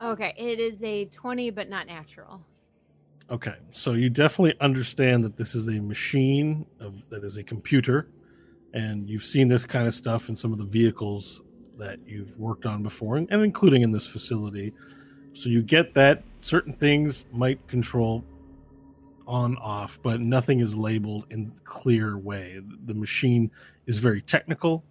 Okay, 0.01 0.33
it 0.37 0.59
is 0.59 0.81
a 0.81 1.05
20, 1.05 1.49
but 1.49 1.69
not 1.69 1.87
natural. 1.87 2.41
Okay, 3.29 3.55
so 3.71 3.93
you 3.93 4.09
definitely 4.09 4.55
understand 4.59 5.23
that 5.23 5.37
this 5.37 5.53
is 5.53 5.67
a 5.67 5.79
machine 5.79 6.65
of 6.79 7.07
that 7.09 7.23
is 7.23 7.37
a 7.37 7.43
computer, 7.43 8.07
and 8.73 9.07
you've 9.07 9.23
seen 9.23 9.47
this 9.47 9.65
kind 9.65 9.87
of 9.87 9.93
stuff 9.93 10.29
in 10.29 10.35
some 10.35 10.51
of 10.51 10.57
the 10.57 10.63
vehicles 10.63 11.43
that 11.77 11.99
you've 12.07 12.37
worked 12.39 12.65
on 12.65 12.81
before, 12.81 13.17
and, 13.17 13.27
and 13.31 13.43
including 13.43 13.83
in 13.83 13.91
this 13.91 14.07
facility. 14.07 14.73
So 15.33 15.49
you 15.49 15.61
get 15.61 15.93
that 15.93 16.23
certain 16.39 16.73
things 16.73 17.25
might 17.31 17.65
control 17.67 18.23
on 19.27 19.57
off, 19.57 19.99
but 20.01 20.19
nothing 20.19 20.59
is 20.59 20.75
labeled 20.75 21.27
in 21.29 21.53
clear 21.63 22.17
way. 22.17 22.59
The 22.85 22.95
machine 22.95 23.51
is 23.85 23.99
very 23.99 24.21
technical. 24.21 24.83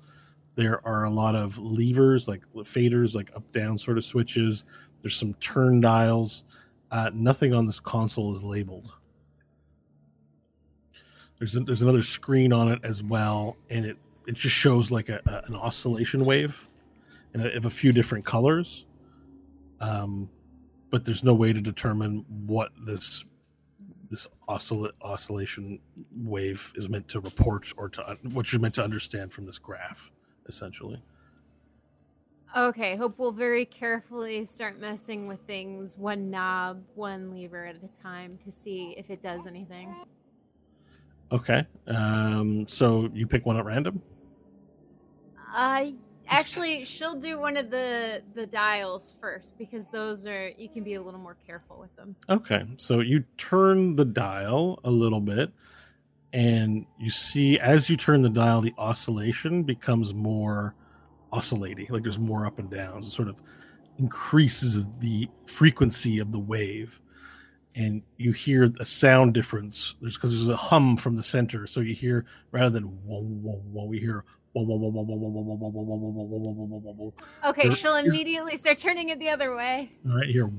There 0.55 0.85
are 0.87 1.05
a 1.05 1.11
lot 1.11 1.35
of 1.35 1.59
levers, 1.59 2.29
like 2.29 2.43
faders, 2.55 3.15
like 3.15 3.31
up 3.35 3.51
down 3.53 3.79
sort 3.79 3.99
of 3.99 4.05
switches. 4.05 4.65
There's 5.03 5.17
some 5.17 5.35
turn 5.35 5.81
dials. 5.81 6.45
Uh, 6.91 7.11
nothing 7.13 7.53
on 7.55 7.67
this 7.67 7.81
console 7.81 8.33
is 8.33 8.43
labeled. 8.43 8.93
There's 11.39 11.55
a, 11.55 11.61
there's 11.61 11.83
another 11.83 12.03
screen 12.03 12.53
on 12.53 12.69
it 12.69 12.81
as 12.83 13.03
well, 13.03 13.57
and 13.71 13.87
it 13.87 13.97
it 14.27 14.35
just 14.35 14.55
shows 14.55 14.91
like 14.91 15.09
a, 15.09 15.21
a- 15.27 15.47
an 15.49 15.55
oscillation 15.55 16.25
wave, 16.25 16.67
and 17.33 17.45
of 17.47 17.65
a 17.65 17.71
few 17.71 17.93
different 17.93 18.25
colors. 18.25 18.87
Um, 19.81 20.29
but 20.91 21.05
there's 21.05 21.23
no 21.23 21.35
way 21.35 21.53
to 21.53 21.61
determine 21.61 22.25
what 22.47 22.73
this 22.85 23.25
this 24.11 24.27
oscill- 24.49 24.91
oscillation 25.03 25.79
wave 26.17 26.73
is 26.75 26.89
meant 26.89 27.07
to 27.09 27.21
report 27.21 27.73
or 27.77 27.89
to 27.91 28.17
what 28.33 28.51
you're 28.53 28.61
meant 28.61 28.75
to 28.75 28.83
understand 28.83 29.33
from 29.33 29.45
this 29.47 29.59
graph, 29.59 30.11
essentially. 30.47 31.01
Okay, 32.57 32.97
Hope 32.97 33.19
we'll 33.19 33.33
very 33.33 33.65
carefully 33.65 34.45
start 34.45 34.81
messing 34.81 35.27
with 35.27 35.41
things 35.47 35.97
one 35.97 36.31
knob, 36.31 36.83
one 36.95 37.31
lever 37.31 37.67
at 37.67 37.77
a 37.77 38.03
time 38.03 38.39
to 38.45 38.51
see 38.51 38.95
if 38.97 39.11
it 39.11 39.23
does 39.23 39.47
anything. 39.47 39.95
Okay. 41.31 41.67
Um, 41.87 42.67
so 42.67 43.11
you 43.13 43.27
pick 43.27 43.45
one 43.45 43.59
at 43.59 43.65
random. 43.65 44.03
Uh 45.55 45.87
actually 46.31 46.85
she'll 46.85 47.19
do 47.19 47.39
one 47.39 47.57
of 47.57 47.71
the 47.71 48.23
the 48.35 48.47
dials 48.47 49.15
first 49.21 49.57
because 49.59 49.87
those 49.89 50.27
are 50.27 50.51
you 50.59 50.69
can 50.69 50.85
be 50.85 50.95
a 50.95 51.03
little 51.03 51.21
more 51.21 51.37
careful 51.47 51.79
with 51.79 51.95
them. 51.97 52.15
Okay, 52.29 52.65
so 52.77 53.01
you 53.01 53.25
turn 53.37 53.97
the 53.97 54.05
dial 54.05 54.79
a 54.85 54.91
little 54.91 55.21
bit, 55.21 55.51
and 56.33 56.87
you 56.99 57.11
see 57.11 57.59
as 57.59 57.89
you 57.89 57.97
turn 57.97 58.23
the 58.23 58.29
dial, 58.29 58.61
the 58.61 58.75
oscillation 58.79 59.63
becomes 59.63 60.15
more 60.15 60.75
oscillating 61.33 61.87
like 61.91 62.03
there's 62.03 62.19
more 62.19 62.47
up 62.47 62.59
and 62.59 62.71
downs 62.71 63.07
it 63.07 63.11
sort 63.11 63.29
of 63.29 63.41
increases 63.99 64.87
the 65.01 65.29
frequency 65.47 66.19
of 66.19 66.33
the 66.33 66.39
wave 66.39 67.01
and 67.75 68.03
you 68.17 68.33
hear 68.33 68.73
a 68.81 68.85
sound 68.85 69.35
difference 69.35 69.97
there's 70.01 70.17
because 70.17 70.33
there's 70.35 70.49
a 70.49 70.57
hum 70.57 70.97
from 70.97 71.17
the 71.17 71.23
center 71.23 71.67
so 71.67 71.81
you 71.81 71.95
hear 71.95 72.25
rather 72.51 72.71
than 72.71 72.85
whoa 73.05 73.85
we 73.85 73.99
hear 73.99 74.25
Okay, 77.45 77.71
she'll 77.71 77.97
immediately 77.97 78.57
start 78.57 78.79
turning 78.79 79.11
it 79.11 79.19
the 79.19 79.29
other 79.29 79.55
way. 79.55 79.93
All 80.09 80.17
right, 80.17 80.29
here. 80.29 80.51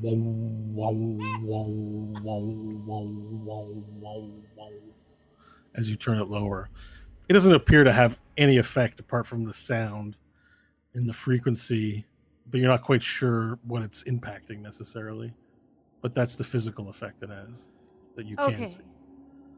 As 5.76 5.90
you 5.90 5.96
turn 5.96 6.20
it 6.20 6.30
lower, 6.30 6.70
it 7.28 7.34
doesn't 7.34 7.54
appear 7.54 7.84
to 7.84 7.92
have 7.92 8.20
any 8.38 8.58
effect 8.58 9.00
apart 9.00 9.26
from 9.26 9.44
the 9.46 9.54
sound 9.54 10.16
and 11.00 11.08
the 11.10 11.14
frequency, 11.14 12.06
but 12.52 12.60
you're 12.60 12.70
not 12.70 12.84
quite 12.84 13.02
sure 13.02 13.58
what 13.66 13.82
it's 13.82 14.04
impacting 14.04 14.60
necessarily. 14.62 15.34
But 16.02 16.14
that's 16.14 16.36
the 16.36 16.44
physical 16.44 16.90
effect 16.90 17.24
it 17.24 17.30
has 17.30 17.70
that 18.16 18.26
you 18.26 18.38
Okay. 18.38 18.54
can 18.54 18.68
see. 18.68 18.84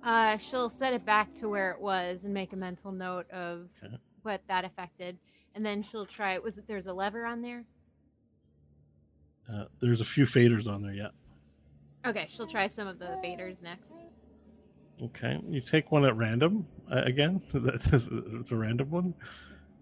Uh 0.03 0.37
she'll 0.37 0.69
set 0.69 0.93
it 0.93 1.05
back 1.05 1.33
to 1.35 1.49
where 1.49 1.71
it 1.71 1.81
was 1.81 2.23
and 2.23 2.33
make 2.33 2.53
a 2.53 2.55
mental 2.55 2.91
note 2.91 3.29
of 3.31 3.67
Okay. 3.83 3.97
what 4.23 4.41
that 4.47 4.65
affected. 4.65 5.17
And 5.53 5.65
then 5.65 5.83
she'll 5.83 6.05
try 6.05 6.37
was 6.37 6.57
it 6.57 6.65
there's 6.67 6.87
a 6.87 6.93
lever 6.93 7.25
on 7.25 7.41
there? 7.41 7.65
Uh, 9.51 9.65
there's 9.81 9.99
a 10.01 10.05
few 10.05 10.25
faders 10.25 10.67
on 10.67 10.81
there 10.81 10.93
yet. 10.93 11.11
Okay, 12.05 12.27
she'll 12.31 12.47
try 12.47 12.67
some 12.67 12.87
of 12.87 12.97
the 12.99 13.17
faders 13.23 13.61
next. 13.61 13.93
Okay, 15.03 15.39
you 15.47 15.61
take 15.61 15.91
one 15.91 16.05
at 16.05 16.15
random 16.15 16.65
uh, 16.91 17.01
again. 17.05 17.41
That's 17.53 17.91
it's 17.93 18.51
a 18.51 18.55
random 18.55 18.89
one. 18.91 19.13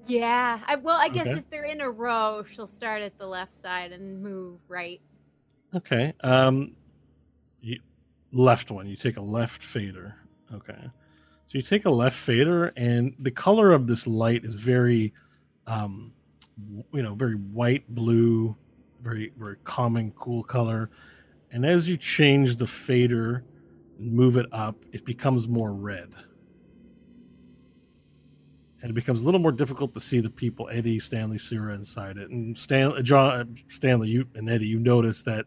Yeah. 0.07 0.59
I, 0.65 0.75
well, 0.75 0.97
I 0.99 1.09
guess 1.09 1.27
Okay. 1.27 1.39
if 1.39 1.49
they're 1.49 1.65
in 1.65 1.81
a 1.81 1.89
row, 1.89 2.43
she'll 2.43 2.67
start 2.67 3.01
at 3.01 3.17
the 3.17 3.27
left 3.27 3.53
side 3.53 3.91
and 3.91 4.21
move 4.21 4.59
right. 4.67 5.01
Okay. 5.75 6.13
Um, 6.21 6.75
you, 7.61 7.79
left 8.31 8.71
one. 8.71 8.87
You 8.87 8.95
take 8.95 9.17
a 9.17 9.21
left 9.21 9.63
fader. 9.63 10.15
Okay. 10.53 10.77
So 10.81 11.57
you 11.57 11.61
take 11.61 11.85
a 11.85 11.89
left 11.91 12.15
fader, 12.15 12.73
and 12.77 13.15
the 13.19 13.31
color 13.31 13.71
of 13.71 13.87
this 13.87 14.05
light 14.05 14.45
is 14.45 14.53
very, 14.53 15.13
um, 15.67 16.13
you 16.91 17.01
know, 17.01 17.15
very 17.15 17.33
white, 17.35 17.87
blue, 17.89 18.55
very, 19.01 19.31
very 19.37 19.55
common 19.63 20.11
cool 20.11 20.43
color. 20.43 20.89
And 21.51 21.65
as 21.65 21.89
you 21.89 21.97
change 21.97 22.57
the 22.57 22.67
fader 22.67 23.43
and 23.97 24.11
move 24.11 24.37
it 24.37 24.45
up, 24.51 24.75
it 24.91 25.05
becomes 25.05 25.47
more 25.47 25.73
red. 25.73 26.13
And 28.81 28.89
it 28.89 28.93
becomes 28.93 29.19
a 29.21 29.25
little 29.25 29.41
more 29.41 29.51
difficult 29.51 29.93
to 29.93 29.99
see 29.99 30.21
the 30.21 30.29
people, 30.29 30.69
Eddie, 30.71 30.99
Stanley, 30.99 31.37
Sierra 31.37 31.73
inside 31.75 32.17
it. 32.17 32.29
And 32.29 32.57
Stan, 32.57 32.93
uh, 32.93 33.01
John, 33.01 33.33
uh, 33.33 33.43
Stanley, 33.67 34.07
you 34.09 34.25
and 34.35 34.49
Eddie, 34.49 34.67
you 34.67 34.79
notice 34.79 35.21
that 35.23 35.45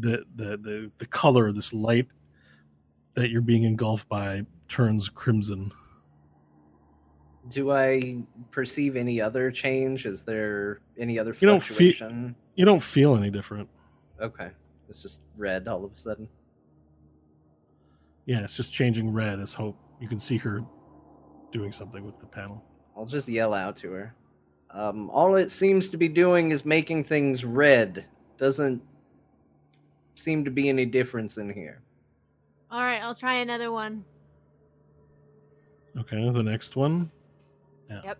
the 0.00 0.24
the 0.36 0.56
the 0.58 0.90
the 0.98 1.06
color, 1.06 1.52
this 1.52 1.72
light 1.72 2.06
that 3.14 3.30
you're 3.30 3.42
being 3.42 3.64
engulfed 3.64 4.08
by, 4.08 4.42
turns 4.68 5.08
crimson. 5.08 5.72
Do 7.50 7.72
I 7.72 8.22
perceive 8.52 8.96
any 8.96 9.20
other 9.20 9.50
change? 9.50 10.06
Is 10.06 10.22
there 10.22 10.80
any 10.98 11.18
other 11.18 11.36
You 11.38 11.46
don't 11.48 11.62
feel- 11.62 11.76
fluctuation? 11.76 12.34
You 12.54 12.64
don't 12.64 12.82
feel 12.82 13.16
any 13.16 13.30
different. 13.30 13.68
Okay, 14.20 14.50
it's 14.88 15.02
just 15.02 15.22
red 15.36 15.66
all 15.68 15.84
of 15.84 15.92
a 15.92 15.96
sudden. 15.96 16.28
Yeah, 18.26 18.40
it's 18.44 18.56
just 18.56 18.72
changing 18.72 19.12
red 19.12 19.40
as 19.40 19.52
Hope. 19.52 19.76
You 20.00 20.08
can 20.08 20.18
see 20.20 20.38
her 20.38 20.62
doing 21.54 21.72
something 21.72 22.04
with 22.04 22.18
the 22.18 22.26
panel. 22.26 22.62
I'll 22.94 23.06
just 23.06 23.28
yell 23.28 23.54
out 23.54 23.76
to 23.78 23.92
her. 23.92 24.14
Um, 24.70 25.08
all 25.10 25.36
it 25.36 25.50
seems 25.50 25.88
to 25.90 25.96
be 25.96 26.08
doing 26.08 26.50
is 26.50 26.64
making 26.64 27.04
things 27.04 27.44
red. 27.44 28.04
Doesn't 28.36 28.82
seem 30.16 30.44
to 30.44 30.50
be 30.50 30.68
any 30.68 30.84
difference 30.84 31.38
in 31.38 31.48
here. 31.48 31.80
All 32.70 32.80
right, 32.80 33.00
I'll 33.00 33.14
try 33.14 33.36
another 33.36 33.70
one. 33.70 34.04
Okay, 35.96 36.28
the 36.28 36.42
next 36.42 36.74
one. 36.74 37.10
Yeah. 37.88 38.00
Yep. 38.04 38.18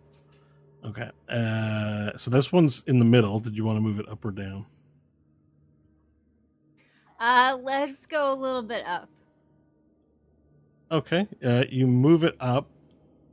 Okay. 0.87 1.11
Uh, 1.29 2.17
so 2.17 2.31
this 2.31 2.53
one's 2.53 2.85
in 2.87 3.01
the 3.01 3.05
middle. 3.05 3.41
Did 3.41 3.57
you 3.57 3.65
want 3.65 3.79
to 3.79 3.81
move 3.81 3.99
it 3.99 4.09
up 4.09 4.25
or 4.25 4.31
down? 4.31 4.65
Uh, 7.19 7.59
let's 7.61 8.07
go 8.07 8.33
a 8.33 8.37
little 8.37 8.63
bit 8.63 8.87
up. 8.87 9.09
Okay. 10.93 11.27
Uh, 11.45 11.65
you 11.69 11.89
move 11.89 12.23
it 12.23 12.37
up, 12.39 12.69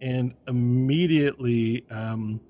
and 0.01 0.33
immediately, 0.47 1.85
um, 1.89 2.41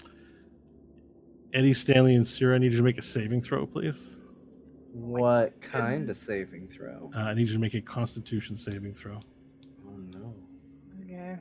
Eddie, 1.54 1.74
Stanley, 1.74 2.16
and 2.16 2.26
Sierra, 2.26 2.56
I 2.56 2.58
need 2.60 2.72
you 2.72 2.78
to 2.78 2.84
make 2.84 2.98
a 2.98 3.02
saving 3.02 3.42
throw, 3.42 3.66
please. 3.66 4.18
What 4.94 5.60
kind 5.62 6.10
of 6.10 6.18
saving 6.18 6.70
throw? 6.70 7.12
Uh, 7.16 7.20
I 7.20 7.34
need 7.34 7.48
you 7.48 7.54
to 7.54 7.60
make 7.60 7.74
a 7.74 7.82
Constitution 7.82 8.58
saving 8.58 8.94
throw. 8.94 9.20
Oh 9.88 9.98
no. 10.12 10.34
Okay. 11.06 11.38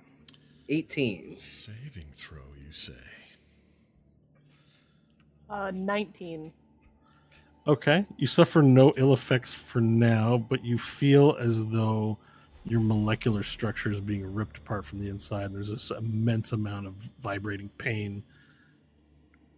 18. 0.69 1.37
Saving 1.37 2.07
throw, 2.13 2.43
you 2.65 2.73
say? 2.73 2.93
Uh, 5.49 5.73
19. 5.75 6.53
Okay, 7.67 8.07
you 8.17 8.27
suffer 8.27 8.63
no 8.63 8.93
ill 8.97 9.13
effects 9.13 9.53
for 9.53 9.81
now, 9.81 10.39
but 10.49 10.65
you 10.65 10.79
feel 10.79 11.37
as 11.41 11.67
though 11.67 12.19
your 12.65 12.81
molecular 12.81 13.43
structure 13.43 13.91
is 13.91 14.01
being 14.01 14.35
ripped 14.35 14.59
apart 14.59 14.85
from 14.85 15.01
the 15.01 15.09
inside. 15.09 15.53
There's 15.53 15.71
this 15.71 15.91
immense 15.91 16.53
amount 16.53 16.87
of 16.87 16.95
vibrating 17.21 17.71
pain 17.79 18.23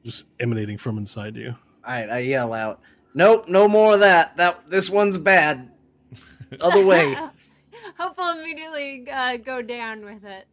just 0.05 0.25
emanating 0.41 0.79
from 0.79 0.99
inside 0.99 1.37
you. 1.37 1.55
All 1.85 1.93
right, 1.93 2.09
I 2.11 2.19
yell 2.19 2.53
out, 2.53 2.81
"Nope, 3.15 3.49
no 3.49 3.69
more 3.69 3.95
of 3.95 4.01
that. 4.01 4.37
That 4.37 4.69
this 4.71 4.91
one's 4.91 5.19
bad. 5.19 5.71
Other 6.61 6.85
way." 6.85 7.15
Hope 7.99 8.17
will 8.17 8.39
immediately 8.41 9.09
uh, 9.11 9.37
go 9.37 9.61
down 9.63 10.05
with 10.05 10.25
it. 10.25 10.47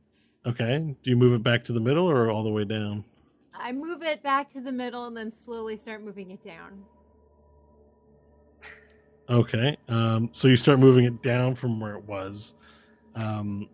Okay, 0.45 0.95
do 1.01 1.09
you 1.09 1.15
move 1.15 1.33
it 1.33 1.43
back 1.43 1.63
to 1.65 1.73
the 1.73 1.79
middle 1.79 2.09
or 2.09 2.29
all 2.29 2.43
the 2.43 2.49
way 2.49 2.65
down? 2.65 3.03
I 3.57 3.71
move 3.71 4.03
it 4.03 4.23
back 4.23 4.49
to 4.51 4.61
the 4.61 4.71
middle 4.71 5.05
and 5.05 5.15
then 5.15 5.31
slowly 5.31 5.77
start 5.77 6.03
moving 6.03 6.31
it 6.31 6.43
down. 6.43 6.83
Okay, 9.29 9.77
um, 9.89 10.29
so 10.33 10.47
you 10.47 10.55
start 10.57 10.79
moving 10.79 11.05
it 11.05 11.21
down 11.21 11.53
from 11.53 11.79
where 11.79 11.95
it 11.95 12.03
was. 12.05 12.55
Um, 13.15 13.69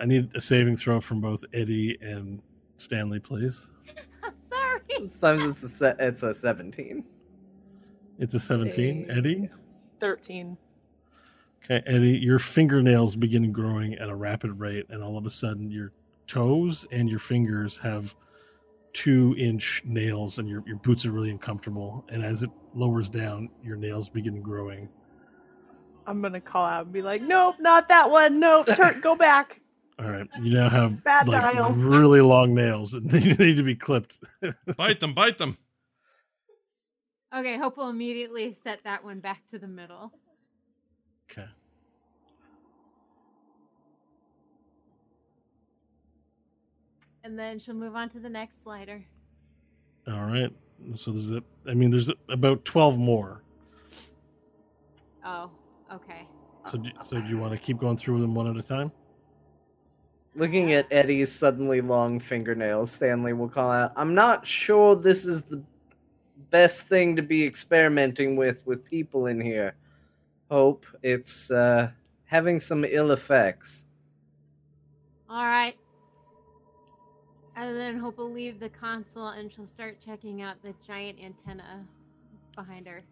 I 0.00 0.06
need 0.06 0.34
a 0.34 0.40
saving 0.40 0.76
throw 0.76 1.00
from 1.00 1.20
both 1.20 1.44
Eddie 1.52 1.96
and 2.00 2.42
Stanley, 2.76 3.20
please. 3.20 3.68
Sorry. 4.48 4.80
Sometimes 5.08 5.44
it's 5.44 5.62
a 5.62 5.68
se- 5.68 5.94
it's 6.00 6.22
a 6.24 6.34
seventeen. 6.34 7.04
It's 8.18 8.34
a 8.34 8.40
17. 8.40 9.06
Save. 9.08 9.16
Eddie? 9.16 9.48
13. 9.98 10.56
Okay, 11.64 11.82
Eddie, 11.86 12.16
your 12.16 12.38
fingernails 12.38 13.16
begin 13.16 13.50
growing 13.50 13.94
at 13.94 14.08
a 14.08 14.14
rapid 14.14 14.60
rate, 14.60 14.86
and 14.88 15.02
all 15.02 15.16
of 15.18 15.26
a 15.26 15.30
sudden, 15.30 15.68
your 15.70 15.90
toes 16.28 16.86
and 16.92 17.08
your 17.08 17.18
fingers 17.18 17.76
have 17.78 18.14
two 18.94 19.34
inch 19.36 19.82
nails, 19.84 20.38
and 20.38 20.48
your, 20.48 20.62
your 20.66 20.76
boots 20.76 21.04
are 21.04 21.12
really 21.12 21.30
uncomfortable. 21.30 22.04
And 22.08 22.24
as 22.24 22.42
it 22.42 22.50
lowers 22.72 23.10
down, 23.10 23.50
your 23.62 23.76
nails 23.76 24.08
begin 24.08 24.40
growing. 24.40 24.88
I'm 26.06 26.22
gonna 26.22 26.40
call 26.40 26.64
out 26.64 26.84
and 26.84 26.92
be 26.92 27.02
like, 27.02 27.22
"Nope, 27.22 27.56
not 27.60 27.88
that 27.88 28.10
one. 28.10 28.38
Nope, 28.40 28.68
turn, 28.76 29.00
go 29.00 29.14
back." 29.16 29.60
All 29.98 30.10
right, 30.10 30.26
you 30.40 30.52
now 30.52 30.68
have 30.68 31.04
Bad 31.04 31.28
like 31.28 31.54
dial. 31.54 31.70
really 31.72 32.20
long 32.20 32.54
nails, 32.54 32.94
and 32.94 33.08
they 33.10 33.20
need 33.34 33.56
to 33.56 33.62
be 33.62 33.74
clipped. 33.76 34.18
Bite 34.76 35.00
them, 35.00 35.14
bite 35.14 35.38
them. 35.38 35.56
Okay, 37.34 37.56
Hope 37.58 37.76
we'll 37.76 37.90
immediately 37.90 38.52
set 38.52 38.80
that 38.84 39.02
one 39.04 39.20
back 39.20 39.42
to 39.50 39.58
the 39.58 39.66
middle. 39.68 40.12
okay. 41.30 41.48
And 47.24 47.38
then 47.38 47.58
she'll 47.58 47.74
move 47.74 47.96
on 47.96 48.10
to 48.10 48.20
the 48.20 48.28
next 48.28 48.62
slider. 48.62 49.02
All 50.06 50.26
right. 50.26 50.50
So 50.94 51.10
there's 51.10 51.30
a, 51.30 51.42
I 51.66 51.72
mean, 51.72 51.90
there's 51.90 52.10
about 52.28 52.64
12 52.66 52.98
more. 52.98 53.42
Oh, 55.24 55.50
okay. 55.90 56.28
So 56.68 56.78
do, 56.78 56.90
so 57.02 57.18
do 57.18 57.26
you 57.26 57.38
want 57.38 57.52
to 57.52 57.58
keep 57.58 57.78
going 57.78 57.96
through 57.96 58.20
them 58.20 58.34
one 58.34 58.46
at 58.46 58.62
a 58.62 58.66
time? 58.66 58.92
Looking 60.34 60.72
at 60.72 60.86
Eddie's 60.92 61.32
suddenly 61.32 61.80
long 61.80 62.20
fingernails, 62.20 62.90
Stanley 62.90 63.32
will 63.32 63.48
call 63.48 63.70
out, 63.70 63.92
I'm 63.96 64.14
not 64.14 64.46
sure 64.46 64.94
this 64.94 65.24
is 65.24 65.42
the 65.42 65.62
best 66.50 66.88
thing 66.88 67.16
to 67.16 67.22
be 67.22 67.44
experimenting 67.44 68.36
with 68.36 68.66
with 68.66 68.84
people 68.84 69.26
in 69.26 69.40
here. 69.40 69.74
Hope 70.50 70.84
it's 71.02 71.50
uh, 71.50 71.90
having 72.26 72.60
some 72.60 72.84
ill 72.84 73.12
effects. 73.12 73.86
All 75.28 75.46
right. 75.46 75.76
And 77.56 77.76
then 77.76 77.98
Hope 77.98 78.18
will 78.18 78.32
leave 78.32 78.58
the 78.58 78.68
console 78.68 79.28
and 79.28 79.52
she'll 79.52 79.66
start 79.66 79.98
checking 80.04 80.42
out 80.42 80.56
the 80.62 80.74
giant 80.86 81.18
antenna 81.22 81.84
behind 82.56 82.86
her. 82.86 83.04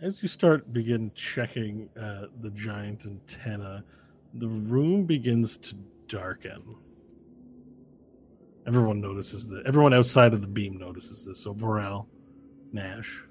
As 0.00 0.22
you 0.22 0.28
start 0.28 0.72
begin 0.72 1.10
checking 1.14 1.88
uh, 2.00 2.26
the 2.40 2.50
giant 2.50 3.04
antenna, 3.06 3.84
the 4.34 4.48
room 4.48 5.04
begins 5.04 5.56
to 5.58 5.76
darken. 6.08 6.76
Everyone 8.66 9.00
notices 9.00 9.48
that. 9.48 9.66
Everyone 9.66 9.92
outside 9.92 10.32
of 10.34 10.40
the 10.40 10.48
beam 10.48 10.76
notices 10.78 11.24
this. 11.24 11.40
So 11.40 11.54
Varel, 11.54 12.06
Nash. 12.72 13.24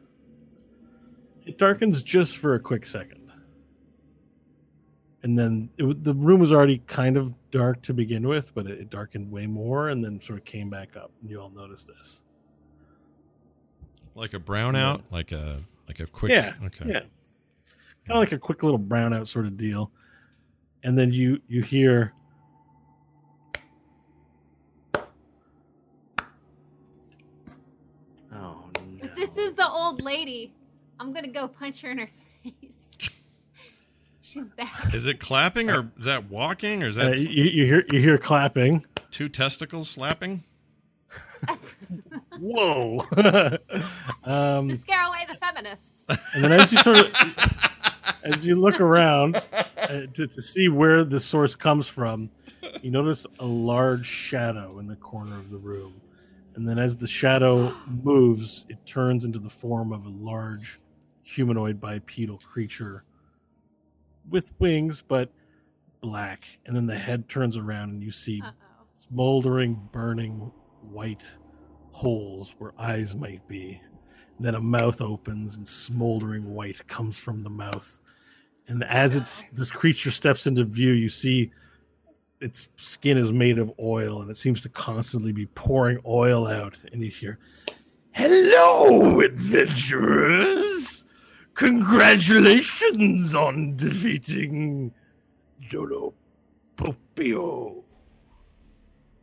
It 1.46 1.58
darkens 1.58 2.04
just 2.04 2.38
for 2.38 2.56
a 2.56 2.60
quick 2.60 2.86
second. 2.86 3.32
And 5.24 5.38
then 5.38 5.70
it, 5.78 6.04
the 6.04 6.14
room 6.14 6.40
was 6.40 6.52
already 6.52 6.80
kind 6.88 7.18
of 7.18 7.34
dark 7.52 7.82
to 7.84 7.94
begin 7.94 8.28
with, 8.28 8.53
but 8.56 8.65
it, 8.68 8.80
it 8.80 8.90
darkened 8.90 9.32
way 9.32 9.45
more 9.45 9.90
and 9.90 10.03
then 10.03 10.19
sort 10.19 10.40
of 10.40 10.45
came 10.45 10.69
back 10.69 10.95
up. 10.95 11.11
And 11.22 11.30
you 11.30 11.40
all 11.40 11.49
noticed 11.49 11.88
this. 11.88 12.23
Like 14.15 14.34
a 14.34 14.40
brownout, 14.40 15.02
like 15.11 15.32
a 15.32 15.60
like 15.88 15.99
a 15.99 16.06
quick. 16.07 16.32
yeah, 16.32 16.53
Okay. 16.65 16.86
yeah, 16.88 16.99
kind 16.99 18.11
of 18.11 18.18
like 18.18 18.32
a 18.34 18.38
quick 18.40 18.64
little 18.64 18.80
brownout 18.80 19.28
sort 19.28 19.45
of 19.45 19.56
deal. 19.57 19.91
And 20.84 20.98
then 20.98 21.11
you 21.14 21.40
you 21.48 21.61
hear 21.61 22.14
Oh, 28.34 28.65
no. 28.76 28.99
If 29.02 29.15
this 29.15 29.38
is 29.38 29.53
the 29.53 29.68
old 29.68 30.02
lady, 30.02 30.53
I'm 30.99 31.14
gonna 31.14 31.28
go 31.28 31.48
punch 31.48 31.82
her 31.82 31.91
in 31.91 31.98
her 31.99 32.10
face. 32.44 32.78
She's 34.32 34.49
back. 34.52 34.94
Is 34.94 35.08
it 35.08 35.20
clapping 35.20 35.70
or 35.70 35.91
is 35.99 36.06
that 36.06 36.30
walking 36.30 36.84
or 36.84 36.88
is 36.88 36.98
uh, 36.98 37.10
that 37.10 37.20
you, 37.20 37.44
you 37.44 37.66
hear 37.66 37.84
you 37.91 37.99
hear 37.99 38.18
clapping. 38.18 38.86
two 39.10 39.28
testicles 39.28 39.90
slapping? 39.90 40.45
Whoa! 42.40 42.99
um, 44.24 44.70
to 44.70 44.78
scare 44.80 45.06
away 45.06 45.26
the 45.28 45.36
feminists. 45.45 45.90
and 46.34 46.45
then 46.45 46.53
as 46.53 46.72
you 46.72 46.78
sort 46.78 46.99
of 46.99 47.14
as 48.24 48.45
you 48.45 48.56
look 48.56 48.80
around 48.80 49.36
uh, 49.36 49.88
to, 50.14 50.28
to 50.28 50.41
see 50.41 50.70
where 50.70 51.03
the 51.03 51.20
source 51.20 51.53
comes 51.53 51.90
from, 51.90 52.30
you 52.82 52.90
notice 52.90 53.26
a 53.40 53.45
large 53.45 54.06
shadow 54.06 54.80
in 54.80 54.88
the 54.88 54.95
corner 54.95 55.38
of 55.38 55.49
the 55.49 55.58
room. 55.58 55.99
And 56.56 56.66
then 56.66 56.80
as 56.80 56.95
the 56.95 57.08
shadow 57.08 57.76
moves, 57.86 58.66
it 58.70 58.78
turns 58.86 59.26
into 59.26 59.40
the 59.40 59.49
form 59.49 59.91
of 59.91 60.06
a 60.06 60.10
large 60.10 60.80
humanoid 61.24 61.82
bipedal 61.82 62.38
creature 62.38 63.03
with 64.30 64.52
wings, 64.60 65.02
but 65.06 65.31
black. 66.02 66.45
And 66.65 66.76
then 66.76 66.85
the 66.88 66.98
head 66.98 67.30
turns 67.30 67.57
around 67.57 67.89
and 67.89 68.03
you 68.03 68.11
see 68.11 68.41
Uh-oh. 68.41 68.85
smoldering, 69.10 69.89
burning 69.91 70.52
white 70.81 71.26
holes 71.91 72.56
where 72.57 72.73
eyes 72.77 73.15
might 73.15 73.48
be. 73.48 73.80
And 74.38 74.45
then 74.45 74.56
a 74.56 74.61
mouth 74.61 75.02
opens 75.02 75.57
and 75.57 75.68
smoldering 75.68 76.53
white 76.53 76.85
comes 76.88 77.18
from 77.18 77.43
the 77.43 77.49
mouth. 77.49 78.02
And 78.68 78.84
as 78.85 79.15
it's 79.15 79.45
this 79.53 79.69
creature 79.69 80.11
steps 80.11 80.48
into 80.48 80.64
view, 80.64 80.93
you 80.93 81.10
see 81.10 81.52
its 82.39 82.69
skin 82.77 83.18
is 83.18 83.31
made 83.31 83.60
of 83.60 83.72
oil 83.80 84.22
and 84.22 84.31
it 84.31 84.38
seems 84.38 84.61
to 84.64 84.69
constantly 84.69 85.31
be 85.31 85.45
pouring 85.48 85.99
oil 86.06 86.48
out. 86.48 86.77
And 86.91 87.03
you 87.03 87.11
hear, 87.11 87.38
Hello, 88.14 89.22
adventurers! 89.22 91.01
Congratulations 91.53 93.36
on 93.36 93.76
defeating 93.76 94.94
Dolo 95.69 96.14
Popio. 96.78 97.84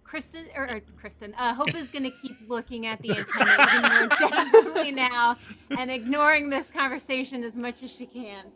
Kristen 0.04 0.46
or, 0.56 0.64
or 0.70 0.80
Kristen, 0.98 1.34
uh, 1.34 1.52
Hope 1.54 1.74
is 1.74 1.88
gonna 1.88 2.10
keep 2.10 2.36
looking 2.48 2.86
at 2.86 3.00
the 3.02 3.10
antenna 3.10 3.56
even 3.74 3.82
more 3.82 4.30
desperately 4.30 4.90
now 4.90 5.36
and 5.78 5.90
ignoring 5.90 6.48
this 6.48 6.70
conversation 6.70 7.44
as 7.44 7.56
much 7.56 7.82
as 7.82 7.90
she 7.90 8.06
can. 8.06 8.46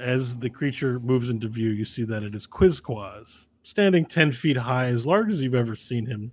As 0.00 0.38
the 0.38 0.48
creature 0.48 1.00
moves 1.00 1.30
into 1.30 1.48
view, 1.48 1.70
you 1.70 1.84
see 1.84 2.04
that 2.04 2.22
it 2.22 2.34
is 2.34 2.46
Quizquaz, 2.46 3.46
standing 3.64 4.06
10 4.06 4.32
feet 4.32 4.56
high, 4.56 4.86
as 4.86 5.04
large 5.04 5.32
as 5.32 5.42
you've 5.42 5.54
ever 5.54 5.74
seen 5.74 6.06
him, 6.06 6.32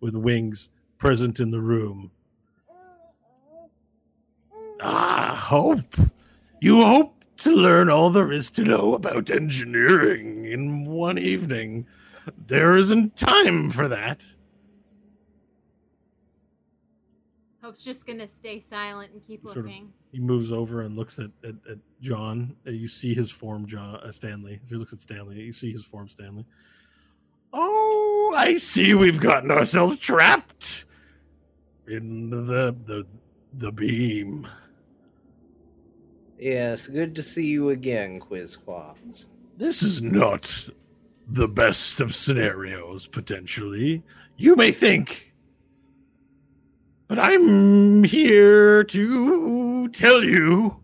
with 0.00 0.14
wings 0.14 0.70
present 0.98 1.40
in 1.40 1.50
the 1.50 1.60
room. 1.60 2.10
Ah, 4.80 5.34
Hope! 5.48 5.94
You 6.60 6.84
hope 6.84 7.24
to 7.38 7.50
learn 7.50 7.88
all 7.90 8.10
there 8.10 8.32
is 8.32 8.50
to 8.52 8.64
know 8.64 8.94
about 8.94 9.30
engineering 9.30 10.44
in 10.46 10.84
one 10.86 11.18
evening. 11.18 11.86
There 12.46 12.76
isn't 12.76 13.16
time 13.16 13.70
for 13.70 13.88
that. 13.88 14.22
Hope's 17.62 17.82
just 17.82 18.06
gonna 18.06 18.28
stay 18.28 18.60
silent 18.60 19.12
and 19.12 19.26
keep 19.26 19.42
Sort 19.44 19.58
of- 19.58 19.64
looking. 19.64 19.92
He 20.12 20.20
moves 20.20 20.50
over 20.52 20.82
and 20.82 20.96
looks 20.96 21.18
at, 21.18 21.30
at, 21.44 21.54
at 21.70 21.78
John. 22.00 22.56
Uh, 22.66 22.70
You 22.70 22.88
see 22.88 23.12
his 23.12 23.30
form, 23.30 23.66
John 23.66 23.96
uh, 23.96 24.10
Stanley. 24.10 24.60
He 24.68 24.76
looks 24.76 24.92
at 24.94 25.00
Stanley. 25.00 25.36
You 25.42 25.52
see 25.52 25.70
his 25.72 25.84
form, 25.84 26.08
Stanley. 26.08 26.46
Oh, 27.52 28.34
I 28.36 28.56
see. 28.56 28.94
We've 28.94 29.20
gotten 29.20 29.50
ourselves 29.50 29.98
trapped 29.98 30.86
in 31.86 32.30
the 32.30 32.74
the 32.86 33.06
the 33.54 33.72
beam. 33.72 34.46
Yes, 36.38 36.86
good 36.86 37.14
to 37.14 37.22
see 37.22 37.46
you 37.46 37.70
again, 37.70 38.20
Quizquaz. 38.20 39.26
This 39.56 39.82
is 39.82 40.02
not 40.02 40.68
the 41.28 41.48
best 41.48 42.00
of 42.00 42.14
scenarios. 42.14 43.06
Potentially, 43.06 44.02
you 44.36 44.54
may 44.54 44.70
think 44.70 45.32
But 47.08 47.20
I'm 47.20 48.02
here 48.02 48.82
to 48.82 49.88
tell 49.88 50.24
you 50.24 50.80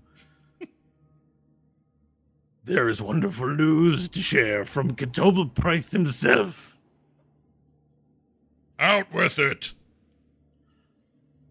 there 2.65 2.89
is 2.89 3.03
wonderful 3.03 3.49
news 3.49 4.09
to 4.09 4.21
share 4.21 4.65
from 4.65 4.95
Ketobel 4.95 5.53
Price 5.53 5.91
himself. 5.91 6.79
Out 8.79 9.13
with 9.13 9.39
it. 9.39 9.75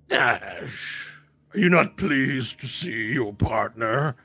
Nash, 0.09 1.10
are 1.53 1.59
you 1.59 1.69
not 1.69 1.97
pleased 1.97 2.59
to 2.61 2.67
see 2.67 3.13
your 3.13 3.33
partner? 3.33 4.15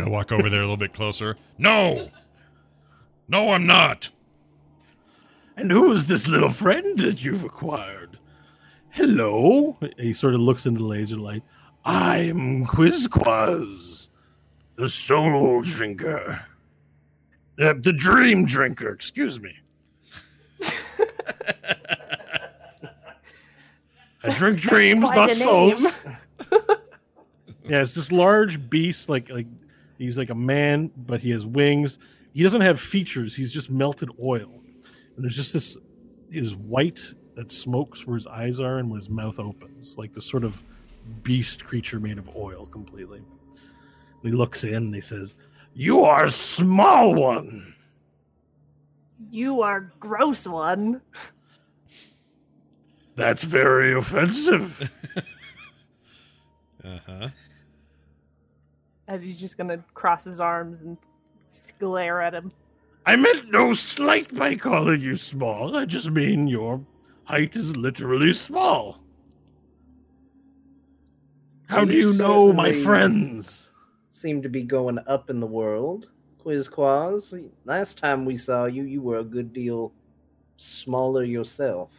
I 0.00 0.08
walk 0.08 0.32
over 0.32 0.48
there 0.48 0.60
a 0.60 0.64
little 0.64 0.76
bit 0.76 0.92
closer. 0.92 1.36
No. 1.58 2.10
No, 3.28 3.50
I'm 3.50 3.66
not. 3.66 4.10
And 5.56 5.70
who 5.70 5.92
is 5.92 6.06
this 6.06 6.28
little 6.28 6.50
friend 6.50 6.98
that 6.98 7.24
you've 7.24 7.44
acquired? 7.44 8.18
Hello. 8.90 9.76
He 9.98 10.12
sort 10.12 10.34
of 10.34 10.40
looks 10.40 10.66
into 10.66 10.80
the 10.80 10.86
laser 10.86 11.16
light. 11.16 11.42
I'm 11.84 12.64
Quizquaz, 12.66 14.08
the 14.76 14.88
soul 14.88 15.62
drinker. 15.62 16.40
Uh, 17.58 17.74
the 17.78 17.92
dream 17.92 18.46
drinker, 18.46 18.90
excuse 18.90 19.40
me. 19.40 19.54
I 24.24 24.30
drink 24.30 24.60
dreams, 24.60 25.10
not 25.10 25.32
souls. 25.32 25.80
yeah, 27.68 27.82
it's 27.82 27.94
this 27.94 28.10
large 28.10 28.68
beast, 28.70 29.08
like 29.08 29.30
like 29.30 29.46
he's 29.98 30.18
like 30.18 30.30
a 30.30 30.34
man, 30.34 30.90
but 30.96 31.20
he 31.20 31.30
has 31.30 31.44
wings. 31.46 31.98
He 32.32 32.42
doesn't 32.42 32.62
have 32.62 32.80
features. 32.80 33.34
He's 33.36 33.52
just 33.52 33.70
melted 33.70 34.10
oil, 34.22 34.50
and 35.16 35.24
there's 35.24 35.36
just 35.36 35.52
this 35.52 35.76
is 36.30 36.56
white 36.56 37.00
that 37.36 37.50
smokes 37.50 38.06
where 38.06 38.16
his 38.16 38.26
eyes 38.26 38.60
are 38.60 38.78
and 38.78 38.90
where 38.90 38.98
his 38.98 39.10
mouth 39.10 39.38
opens, 39.38 39.96
like 39.96 40.12
this 40.12 40.26
sort 40.26 40.44
of 40.44 40.62
beast 41.22 41.64
creature 41.64 42.00
made 42.00 42.18
of 42.18 42.34
oil 42.36 42.66
completely. 42.66 43.20
He 44.22 44.30
looks 44.30 44.64
in 44.64 44.74
and 44.74 44.94
he 44.94 45.00
says, 45.00 45.34
"You 45.74 46.04
are 46.04 46.24
a 46.24 46.30
small 46.30 47.14
one." 47.14 47.74
You 49.30 49.62
are 49.62 49.92
gross 50.00 50.46
one. 50.46 51.00
That's 53.16 53.44
very 53.44 53.94
offensive. 53.94 54.90
Uh 56.84 56.98
huh. 57.06 57.28
And 59.08 59.22
he's 59.22 59.40
just 59.40 59.56
gonna 59.56 59.82
cross 59.94 60.24
his 60.24 60.38
arms 60.38 60.82
and 60.82 60.98
glare 61.78 62.20
at 62.20 62.34
him. 62.34 62.52
I 63.06 63.16
meant 63.16 63.50
no 63.50 63.72
slight 63.72 64.34
by 64.34 64.56
calling 64.56 65.00
you 65.00 65.16
small. 65.16 65.76
I 65.76 65.86
just 65.86 66.10
mean 66.10 66.46
your 66.46 66.84
height 67.24 67.56
is 67.56 67.74
literally 67.76 68.34
small. 68.34 69.00
How 71.68 71.86
do 71.86 71.94
You 71.94 72.12
you 72.12 72.18
know, 72.18 72.52
my 72.52 72.72
friends? 72.72 73.70
Seem 74.10 74.42
to 74.42 74.50
be 74.50 74.62
going 74.62 74.98
up 75.06 75.30
in 75.30 75.40
the 75.40 75.46
world. 75.46 76.10
Quizquaz, 76.44 77.32
last 77.64 77.96
time 77.96 78.26
we 78.26 78.36
saw 78.36 78.66
you, 78.66 78.82
you 78.82 79.00
were 79.00 79.18
a 79.18 79.24
good 79.24 79.54
deal 79.54 79.92
smaller 80.58 81.24
yourself. 81.24 81.90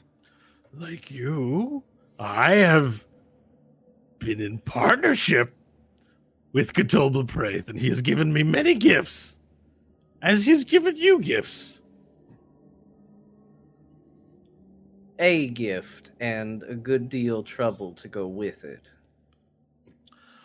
Like 0.77 1.09
you, 1.09 1.83
I 2.19 2.55
have 2.55 3.05
been 4.19 4.41
in 4.41 4.57
partnership 4.59 5.55
with 6.51 6.73
Cthulhu 6.73 7.27
Praith, 7.27 7.69
and 7.69 7.79
he 7.79 7.87
has 7.89 8.01
given 8.01 8.33
me 8.33 8.43
many 8.43 8.75
gifts, 8.75 9.39
as 10.21 10.43
he 10.43 10.51
has 10.51 10.65
given 10.65 10.97
you 10.97 11.21
gifts. 11.21 11.81
A 15.19 15.47
gift 15.47 16.11
and 16.19 16.63
a 16.63 16.75
good 16.75 17.07
deal 17.07 17.41
trouble 17.41 17.93
to 17.93 18.09
go 18.09 18.27
with 18.27 18.65
it. 18.65 18.91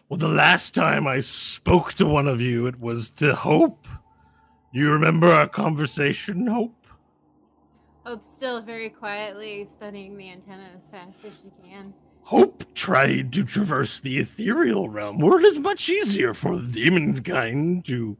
Well, 0.08 0.18
the 0.18 0.28
last 0.28 0.74
time 0.74 1.08
I 1.08 1.20
spoke 1.20 1.94
to 1.94 2.06
one 2.06 2.28
of 2.28 2.40
you, 2.40 2.66
it 2.66 2.78
was 2.78 3.10
to 3.10 3.34
Hope. 3.34 3.88
You 4.72 4.90
remember 4.90 5.28
our 5.28 5.48
conversation, 5.48 6.46
Hope? 6.46 6.79
Hope 8.04 8.24
still 8.24 8.62
very 8.62 8.88
quietly 8.88 9.68
studying 9.76 10.16
the 10.16 10.30
antenna 10.30 10.70
as 10.76 10.88
fast 10.90 11.18
as 11.24 11.32
she 11.42 11.50
can. 11.62 11.92
Hope 12.22 12.64
tried 12.74 13.32
to 13.32 13.44
traverse 13.44 14.00
the 14.00 14.18
ethereal 14.18 14.88
realm, 14.88 15.18
where 15.18 15.38
it 15.38 15.44
is 15.44 15.58
much 15.58 15.88
easier 15.88 16.32
for 16.32 16.56
the 16.56 16.72
demon 16.72 17.22
kind 17.22 17.84
to 17.84 18.16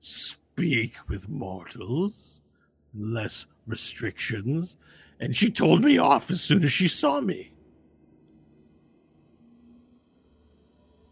speak 0.00 0.94
with 1.08 1.28
mortals, 1.28 2.40
less 2.94 3.46
restrictions, 3.66 4.76
and 5.20 5.36
she 5.36 5.50
told 5.50 5.84
me 5.84 5.98
off 5.98 6.30
as 6.30 6.40
soon 6.40 6.64
as 6.64 6.72
she 6.72 6.88
saw 6.88 7.20
me. 7.20 7.52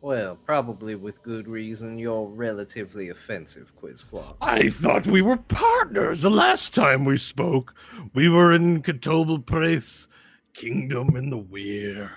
Well, 0.06 0.36
probably 0.36 0.94
with 0.94 1.20
good 1.24 1.48
reason. 1.48 1.98
You're 1.98 2.28
relatively 2.28 3.08
offensive, 3.08 3.72
Quizquaz. 3.74 4.36
I 4.40 4.68
thought 4.68 5.04
we 5.04 5.20
were 5.20 5.36
partners 5.36 6.22
the 6.22 6.30
last 6.30 6.72
time 6.72 7.04
we 7.04 7.16
spoke. 7.16 7.74
We 8.14 8.28
were 8.28 8.52
in 8.52 8.82
Cthulhu 8.82 9.44
Praith's 9.44 10.06
kingdom 10.54 11.16
in 11.16 11.30
the 11.30 11.38
Weir, 11.38 12.12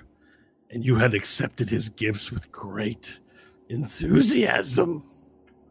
and 0.69 0.85
you 0.85 0.97
had 0.97 1.15
accepted 1.15 1.67
his 1.67 1.89
gifts 1.89 2.31
with 2.31 2.51
great 2.51 3.21
enthusiasm. 3.69 5.03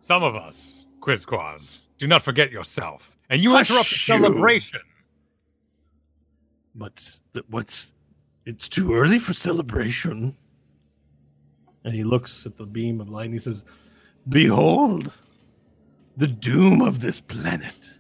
Some 0.01 0.25
of 0.25 0.35
us, 0.35 0.87
Quizquaz, 0.99 1.83
do 2.01 2.09
not 2.09 2.25
forget 2.25 2.51
yourself. 2.51 3.17
And 3.31 3.45
you 3.45 3.53
Hush 3.53 3.71
interrupt 3.71 3.91
the 3.91 3.95
you. 3.95 4.19
celebration. 4.19 4.81
But 6.75 6.97
th- 7.33 7.47
what's 7.49 7.93
it's 8.45 8.69
too 8.69 8.93
early 8.93 9.21
for 9.21 9.35
celebration. 9.35 10.35
And 11.89 11.97
he 11.97 12.05
looks 12.05 12.45
at 12.45 12.59
the 12.59 12.67
beam 12.67 13.01
of 13.01 13.09
light 13.09 13.25
and 13.25 13.33
he 13.33 13.41
says, 13.41 13.65
Behold, 14.29 15.11
the 16.19 16.27
doom 16.27 16.83
of 16.83 17.01
this 17.01 17.19
planet. 17.19 17.99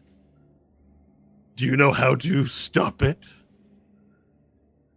Do 1.56 1.64
you 1.64 1.74
know 1.74 1.90
how 1.92 2.14
to 2.16 2.44
stop 2.44 3.00
it? 3.00 3.24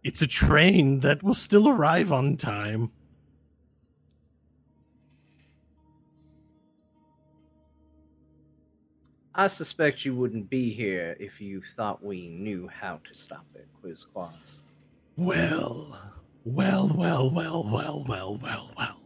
It's 0.04 0.20
a 0.20 0.26
train 0.26 1.00
that 1.00 1.22
will 1.22 1.32
still 1.32 1.70
arrive 1.70 2.12
on 2.12 2.36
time. 2.36 2.92
I 9.34 9.46
suspect 9.46 10.04
you 10.04 10.14
wouldn't 10.14 10.50
be 10.50 10.70
here 10.70 11.16
if 11.18 11.40
you 11.40 11.62
thought 11.76 12.04
we 12.04 12.28
knew 12.28 12.68
how 12.68 13.00
to 13.10 13.14
stop 13.14 13.46
it, 13.54 13.66
Quizquaz. 13.82 14.60
Well, 15.16 15.98
well, 16.44 16.88
well, 16.88 17.30
well, 17.30 17.64
well, 17.64 18.04
well, 18.06 18.38
well, 18.40 18.70
well. 18.76 18.98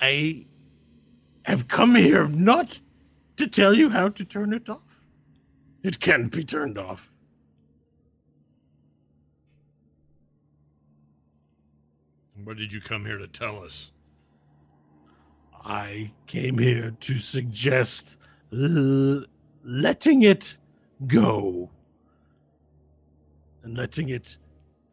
I 0.00 0.46
have 1.44 1.68
come 1.68 1.94
here 1.94 2.28
not 2.28 2.80
to 3.36 3.46
tell 3.46 3.74
you 3.74 3.90
how 3.90 4.08
to 4.08 4.24
turn 4.24 4.52
it 4.52 4.68
off. 4.68 5.02
It 5.82 5.98
can't 6.00 6.30
be 6.30 6.44
turned 6.44 6.78
off. 6.78 7.12
What 12.44 12.56
did 12.56 12.72
you 12.72 12.80
come 12.80 13.04
here 13.04 13.18
to 13.18 13.26
tell 13.26 13.62
us? 13.62 13.92
I 15.64 16.10
came 16.26 16.56
here 16.56 16.92
to 17.00 17.18
suggest 17.18 18.16
l- 18.52 19.24
letting 19.62 20.22
it 20.22 20.56
go 21.06 21.70
and 23.62 23.76
letting 23.76 24.10
it 24.10 24.36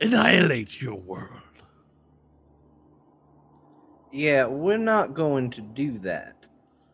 annihilate 0.01 0.81
your 0.81 0.95
world. 0.95 1.41
Yeah, 4.11 4.45
we're 4.45 4.77
not 4.77 5.13
going 5.13 5.49
to 5.51 5.61
do 5.61 5.99
that. 5.99 6.35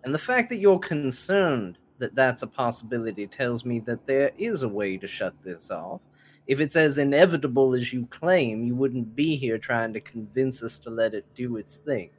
And 0.04 0.14
the 0.14 0.20
fact 0.20 0.50
that 0.50 0.60
you're 0.60 0.80
concerned 0.80 1.78
that 2.00 2.16
that's 2.16 2.41
a 2.41 2.48
possibility 2.48 3.28
tells 3.28 3.64
me 3.64 3.80
that 3.80 4.06
there 4.06 4.32
is 4.38 4.64
a 4.64 4.68
way 4.68 4.98
to 4.98 5.08
shut 5.08 5.34
this 5.44 5.72
off. 5.72 6.02
If 6.48 6.60
it's 6.60 6.76
as 6.76 6.98
inevitable 6.98 7.74
as 7.76 7.94
you 7.94 8.06
claim, 8.08 8.66
you 8.66 8.76
wouldn't 8.76 9.16
be 9.16 9.38
here 9.38 9.58
trying 9.58 9.94
to 9.94 10.02
convince 10.02 10.62
us 10.62 10.78
to 10.80 10.90
let 10.90 11.14
it 11.14 11.26
do 11.36 11.56
its 11.56 11.78
thing. 11.78 12.10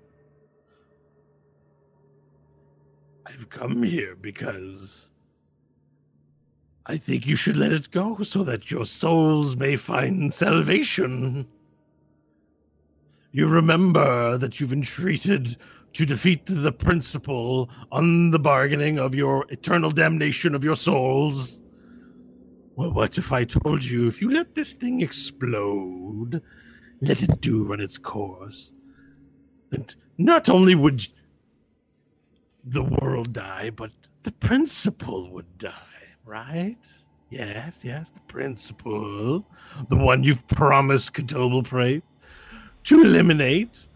I've 3.27 3.51
come 3.51 3.83
here 3.83 4.17
because 4.17 5.11
I 6.86 6.98
think 6.98 7.27
you 7.27 7.36
should 7.36 7.56
let 7.56 7.73
it 7.73 7.90
go 7.90 8.23
so 8.23 8.44
that 8.44 8.70
your 8.70 8.85
souls 8.85 9.56
may 9.56 9.77
find 9.77 10.32
salvation. 10.32 11.47
You 13.32 13.47
remember 13.47 14.36
that 14.36 14.61
you've 14.61 14.73
entreated 14.73 15.56
to 15.94 16.05
defeat 16.05 16.43
the 16.47 16.73
principal 16.73 17.70
on 17.90 18.31
the 18.31 18.39
bargaining 18.39 18.98
of 18.98 19.15
your 19.15 19.47
eternal 19.48 19.90
damnation 19.90 20.55
of 20.55 20.62
your 20.62 20.77
souls. 20.77 21.62
Well, 22.77 22.90
what 22.93 23.16
if 23.16 23.32
I 23.32 23.44
told 23.44 23.85
you 23.85 24.06
if 24.06 24.20
you 24.20 24.31
let 24.31 24.55
this 24.55 24.74
thing 24.74 25.01
explode, 25.01 26.43
let 27.01 27.23
it 27.23 27.40
do 27.40 27.65
run 27.65 27.81
its 27.81 27.97
course, 27.97 28.73
that 29.70 29.94
not 30.19 30.48
only 30.48 30.74
would 30.74 31.06
the 32.65 32.82
world 32.82 33.32
die, 33.32 33.70
but 33.70 33.90
the 34.23 34.32
principal 34.32 35.31
would 35.32 35.59
die. 35.59 35.94
Right? 36.25 36.79
Yes, 37.31 37.85
yes, 37.85 38.11
the 38.11 38.21
principal, 38.21 39.45
the 39.89 39.97
one 39.97 40.23
you've 40.23 40.47
promised 40.47 41.15
Catobal 41.15 41.65
Prey 41.65 42.03
to 42.85 43.03
eliminate. 43.03 43.87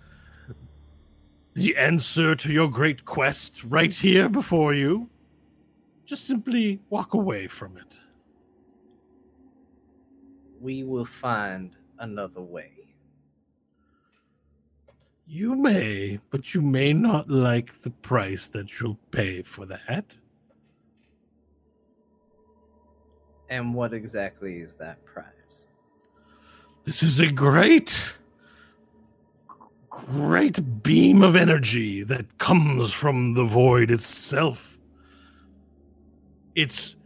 The 1.55 1.77
answer 1.77 2.35
to 2.37 2.53
your 2.53 2.69
great 2.69 3.05
quest 3.05 3.65
right 3.65 3.95
here 3.95 4.29
before 4.29 4.75
you. 4.75 5.09
Just 6.05 6.27
simply 6.27 6.81
walk 6.89 7.15
away 7.15 7.49
from 7.49 7.77
it. 7.77 7.97
We 10.61 10.85
will 10.85 11.05
find 11.05 11.77
another 11.99 12.41
way. 12.41 12.73
You 15.27 15.55
may, 15.55 16.19
but 16.31 16.55
you 16.55 16.63
may 16.63 16.93
not 16.93 17.29
like 17.29 17.83
the 17.83 17.91
price 17.91 18.47
that 18.49 18.81
you'll 18.81 18.99
pay 19.11 19.43
for 19.43 19.67
that. 19.67 20.17
And 23.51 23.75
what 23.75 23.95
exactly 23.95 24.59
is 24.59 24.75
that 24.75 25.05
prize? 25.05 25.65
This 26.85 27.03
is 27.03 27.21
a 27.21 27.31
great, 27.31 28.13
great 29.89 30.83
beam 30.83 31.23
of 31.23 31.37
energy 31.37 32.03
that 32.03 32.39
comes 32.39 32.93
from 32.93 33.35
the 33.35 33.45
void 33.45 33.91
itself. 33.91 34.79
Its 36.55 36.97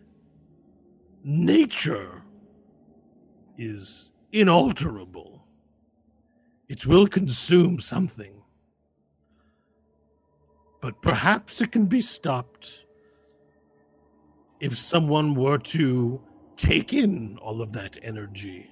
nature 1.24 2.22
is 3.56 4.10
inalterable. 4.32 5.44
It 6.68 6.86
will 6.86 7.06
consume 7.06 7.80
something. 7.80 8.32
But 10.80 11.00
perhaps 11.02 11.60
it 11.60 11.70
can 11.70 11.86
be 11.86 12.00
stopped 12.00 12.86
if 14.58 14.76
someone 14.76 15.34
were 15.34 15.58
to 15.58 16.20
take 16.62 16.92
in 16.92 17.36
all 17.38 17.60
of 17.60 17.72
that 17.72 17.98
energy. 18.02 18.70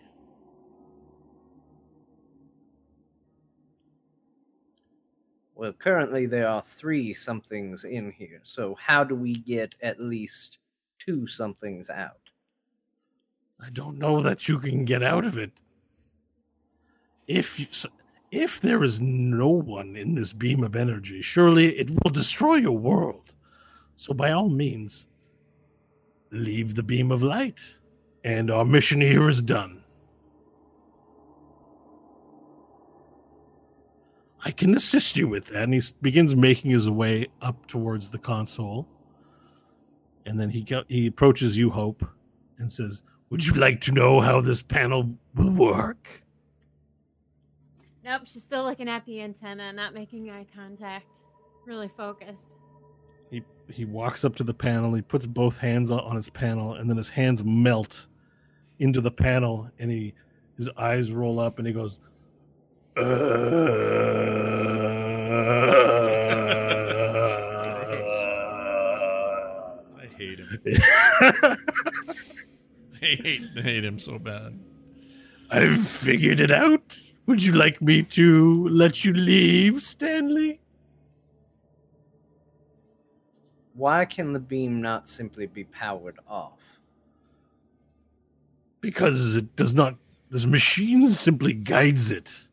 Well, 5.57 5.73
currently 5.73 6.27
there 6.27 6.49
are 6.49 6.63
three 6.79 7.13
somethings 7.13 7.85
in 7.85 8.13
here. 8.13 8.41
So 8.45 8.77
how 8.77 9.03
do 9.03 9.17
we 9.17 9.35
get 9.39 9.75
at 9.83 10.01
least 10.01 10.59
two 11.01 11.27
somethings 11.27 11.91
out? 11.91 12.31
I 13.61 13.71
don't 13.71 13.99
know 13.99 14.23
that 14.23 14.49
you 14.49 14.61
can 14.61 14.85
get 14.85 15.03
out 15.03 15.27
of 15.27 15.37
it. 15.37 15.61
If 17.27 17.59
you, 17.59 17.67
if 18.31 18.61
there 18.61 18.85
is 18.85 19.01
no 19.01 19.49
one 19.49 19.97
in 19.97 20.15
this 20.15 20.33
beam 20.33 20.63
of 20.63 20.77
energy, 20.77 21.23
surely 21.23 21.77
it 21.77 21.91
will 21.91 22.13
destroy 22.13 22.55
your 22.55 22.79
world. 22.79 23.35
So 23.97 24.15
by 24.15 24.31
all 24.31 24.49
means, 24.49 25.09
leave 26.31 26.77
the 26.77 26.85
beam 26.85 27.11
of 27.11 27.25
light, 27.25 27.61
and 28.25 28.51
our 28.51 28.65
mission 28.65 29.01
here 29.01 29.29
is 29.29 29.43
done. 29.43 29.81
I 34.43 34.51
can 34.51 34.75
assist 34.75 35.17
you 35.17 35.29
with 35.29 35.47
that. 35.47 35.65
And 35.65 35.75
he 35.75 35.83
begins 36.01 36.35
making 36.35 36.71
his 36.71 36.89
way 36.89 37.29
up 37.43 37.67
towards 37.67 38.11
the 38.11 38.19
console. 38.19 38.89
And 40.27 40.39
then 40.39 40.51
he 40.51 40.67
he 40.89 41.07
approaches 41.07 41.57
you, 41.57 41.71
Hope, 41.71 42.07
and 42.59 42.71
says, 42.71 43.03
"Would 43.31 43.47
you 43.47 43.55
like 43.55 43.81
to 43.83 43.93
know 43.93 44.21
how 44.21 44.41
this 44.41 44.63
panel 44.63 45.15
will 45.35 45.51
work?" 45.51 46.23
Nope, 48.05 48.23
she's 48.25 48.43
still 48.43 48.65
looking 48.65 48.89
at 48.89 49.05
the 49.07 49.21
antenna, 49.21 49.73
not 49.73 49.95
making 49.95 50.31
eye 50.31 50.47
contact. 50.55 51.21
Really 51.67 51.91
focused. 51.97 52.57
He 53.31 53.43
he 53.69 53.85
walks 53.85 54.25
up 54.25 54.37
to 54.37 54.45
the 54.45 54.55
panel. 54.55 54.95
He 54.95 55.03
puts 55.03 55.27
both 55.27 55.57
hands 55.57 55.91
on, 55.91 56.01
on 56.01 56.17
his 56.17 56.31
panel, 56.31 56.75
and 56.75 56.89
then 56.89 56.97
his 56.97 57.09
hands 57.09 57.45
melt 57.45 58.07
into 58.81 59.01
the 59.01 59.11
panel, 59.11 59.71
and 59.79 59.91
he 59.91 60.15
his 60.57 60.69
eyes 60.77 61.13
roll 61.13 61.39
up, 61.39 61.59
and 61.59 61.67
he 61.67 61.73
goes, 61.73 62.01
I 62.97 63.03
hate 70.19 70.41
him. 70.41 70.61
I 71.23 71.57
hate, 73.01 73.43
I 73.57 73.61
hate 73.61 73.85
him 73.85 73.99
so 73.99 74.19
bad. 74.19 74.59
I've 75.51 75.87
figured 75.87 76.41
it 76.41 76.51
out. 76.51 76.99
Would 77.27 77.43
you 77.43 77.53
like 77.53 77.81
me 77.81 78.03
to 78.03 78.69
let 78.69 79.05
you 79.05 79.13
leave, 79.15 79.83
Stanley? 79.83 80.61
Why 83.75 84.05
can 84.05 84.33
the 84.33 84.39
beam 84.39 84.83
not 84.83 85.09
simply 85.09 85.47
be 85.47 85.65
powered 85.65 86.19
off? 86.29 86.61
Because 88.81 89.37
it 89.37 89.57
does 89.57 89.75
not. 89.75 89.97
This 90.31 90.47
machine 90.47 91.11
simply 91.11 91.53
guides 91.53 92.11
it 92.11 92.47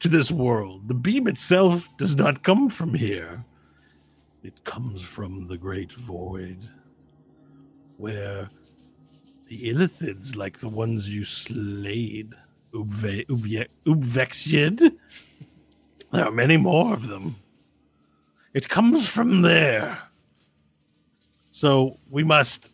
to 0.00 0.08
this 0.08 0.30
world. 0.30 0.88
The 0.88 0.94
beam 0.94 1.26
itself 1.26 1.88
does 1.96 2.16
not 2.16 2.42
come 2.42 2.68
from 2.68 2.94
here. 2.94 3.44
It 4.42 4.64
comes 4.64 5.02
from 5.02 5.46
the 5.46 5.56
great 5.56 5.92
void, 5.92 6.58
where 7.96 8.48
the 9.46 9.70
illithids, 9.70 10.36
like 10.36 10.58
the 10.58 10.68
ones 10.68 11.10
you 11.10 11.24
slayed, 11.24 12.34
Ubve, 12.72 13.26
Ubvexied, 13.86 14.96
there 16.12 16.24
are 16.24 16.32
many 16.32 16.56
more 16.56 16.92
of 16.94 17.08
them. 17.08 17.36
It 18.54 18.68
comes 18.68 19.08
from 19.08 19.42
there. 19.42 19.98
So 21.50 21.98
we 22.10 22.24
must 22.24 22.72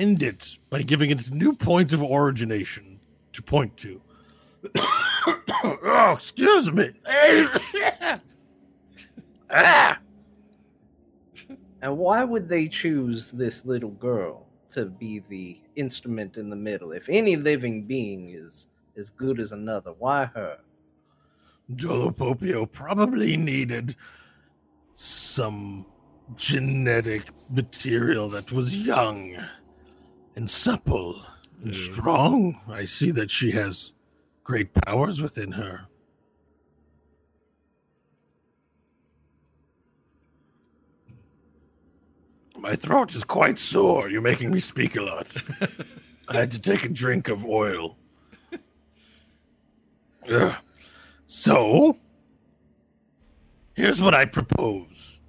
end 0.00 0.22
it 0.22 0.58
by 0.70 0.82
giving 0.82 1.10
it 1.10 1.28
a 1.28 1.34
new 1.34 1.54
point 1.54 1.92
of 1.92 2.02
origination 2.02 2.98
to 3.34 3.42
point 3.42 3.76
to. 3.76 4.00
oh, 5.64 6.12
excuse 6.14 6.72
me. 6.72 6.90
ah! 9.50 9.98
And 11.82 11.96
why 11.96 12.24
would 12.24 12.48
they 12.48 12.68
choose 12.68 13.30
this 13.30 13.64
little 13.64 13.90
girl 13.90 14.46
to 14.72 14.86
be 14.86 15.22
the 15.28 15.60
instrument 15.76 16.36
in 16.36 16.50
the 16.50 16.56
middle? 16.56 16.92
If 16.92 17.08
any 17.08 17.36
living 17.36 17.84
being 17.84 18.30
is 18.30 18.68
as 18.96 19.10
good 19.10 19.38
as 19.40 19.52
another, 19.52 19.92
why 19.98 20.26
her? 20.34 20.58
Dolopopio 21.72 22.70
probably 22.70 23.36
needed 23.36 23.96
some 24.94 25.86
genetic 26.36 27.30
material 27.48 28.28
that 28.28 28.52
was 28.52 28.76
young 28.76 29.36
and 30.40 30.48
supple 30.48 31.20
and 31.62 31.76
strong. 31.76 32.58
I 32.66 32.86
see 32.86 33.10
that 33.10 33.30
she 33.30 33.50
has 33.50 33.92
great 34.42 34.72
powers 34.72 35.20
within 35.20 35.52
her. 35.52 35.86
My 42.56 42.74
throat 42.74 43.14
is 43.14 43.22
quite 43.22 43.58
sore. 43.58 44.08
You're 44.08 44.22
making 44.22 44.50
me 44.50 44.60
speak 44.60 44.96
a 44.96 45.02
lot. 45.02 45.30
I 46.28 46.38
had 46.38 46.50
to 46.52 46.58
take 46.58 46.86
a 46.86 46.88
drink 46.88 47.28
of 47.28 47.44
oil. 47.44 47.98
Ugh. 50.30 50.54
So, 51.26 51.98
here's 53.74 54.00
what 54.00 54.14
I 54.14 54.24
propose 54.24 55.20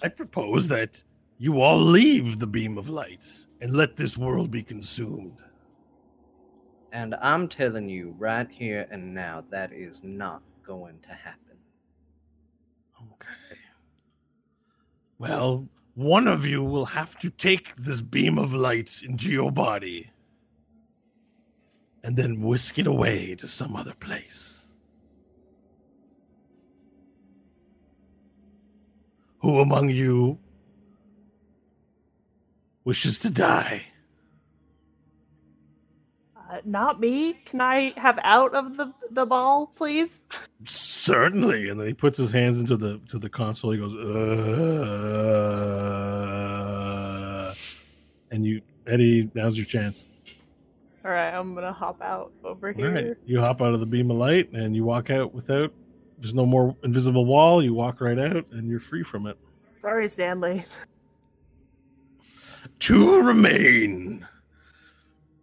I 0.00 0.08
propose 0.08 0.68
that 0.68 1.02
you 1.38 1.60
all 1.60 1.80
leave 1.80 2.38
the 2.38 2.46
beam 2.46 2.78
of 2.78 2.88
light 2.88 3.26
and 3.60 3.72
let 3.72 3.96
this 3.96 4.16
world 4.16 4.50
be 4.50 4.62
consumed. 4.62 5.38
And 6.92 7.14
I'm 7.16 7.48
telling 7.48 7.88
you 7.88 8.14
right 8.18 8.48
here 8.50 8.86
and 8.90 9.14
now, 9.14 9.44
that 9.50 9.72
is 9.72 10.02
not 10.02 10.42
going 10.64 10.98
to 11.00 11.12
happen. 11.12 11.56
Okay. 12.96 13.58
Well, 15.18 15.68
one 15.94 16.28
of 16.28 16.46
you 16.46 16.62
will 16.62 16.86
have 16.86 17.18
to 17.18 17.30
take 17.30 17.74
this 17.76 18.00
beam 18.00 18.38
of 18.38 18.54
light 18.54 19.02
into 19.02 19.30
your 19.30 19.50
body 19.50 20.10
and 22.04 22.16
then 22.16 22.40
whisk 22.40 22.78
it 22.78 22.86
away 22.86 23.34
to 23.34 23.48
some 23.48 23.76
other 23.76 23.94
place. 23.94 24.72
Who 29.40 29.60
among 29.60 29.90
you 29.90 30.38
wishes 32.88 33.18
to 33.18 33.28
die? 33.28 33.84
Uh, 36.34 36.56
not 36.64 36.98
me. 36.98 37.34
Can 37.44 37.60
I 37.60 37.92
have 37.98 38.18
out 38.22 38.54
of 38.54 38.78
the 38.78 38.94
the 39.10 39.26
ball, 39.26 39.66
please? 39.76 40.24
Certainly. 40.64 41.68
And 41.68 41.78
then 41.78 41.86
he 41.86 41.92
puts 41.92 42.16
his 42.16 42.32
hands 42.32 42.60
into 42.60 42.78
the 42.78 42.98
to 43.10 43.18
the 43.18 43.28
console. 43.28 43.72
He 43.72 43.78
goes, 43.78 43.92
uh, 43.94 44.04
and 48.30 48.46
you, 48.46 48.62
Eddie, 48.86 49.30
now's 49.34 49.58
your 49.58 49.66
chance. 49.66 50.08
All 51.04 51.10
right, 51.10 51.28
I'm 51.28 51.54
gonna 51.54 51.74
hop 51.74 52.00
out 52.00 52.32
over 52.42 52.72
here. 52.72 52.90
right. 52.90 53.16
You 53.26 53.40
hop 53.40 53.60
out 53.60 53.74
of 53.74 53.80
the 53.80 53.86
beam 53.86 54.10
of 54.10 54.16
light 54.16 54.50
and 54.52 54.74
you 54.74 54.84
walk 54.84 55.10
out 55.10 55.34
without. 55.34 55.74
There's 56.16 56.34
no 56.34 56.46
more 56.46 56.74
invisible 56.82 57.26
wall. 57.26 57.62
You 57.62 57.74
walk 57.74 58.00
right 58.00 58.18
out 58.18 58.46
and 58.50 58.66
you're 58.66 58.80
free 58.80 59.04
from 59.04 59.26
it. 59.26 59.36
Sorry, 59.78 60.08
Stanley. 60.08 60.64
Two 62.78 63.22
remain. 63.22 64.26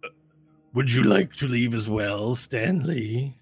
Uh, 0.04 0.08
Would 0.74 0.92
you 0.92 1.02
like 1.02 1.34
to 1.36 1.46
leave 1.46 1.74
as 1.74 1.88
well, 1.88 2.34
Stanley? 2.34 3.34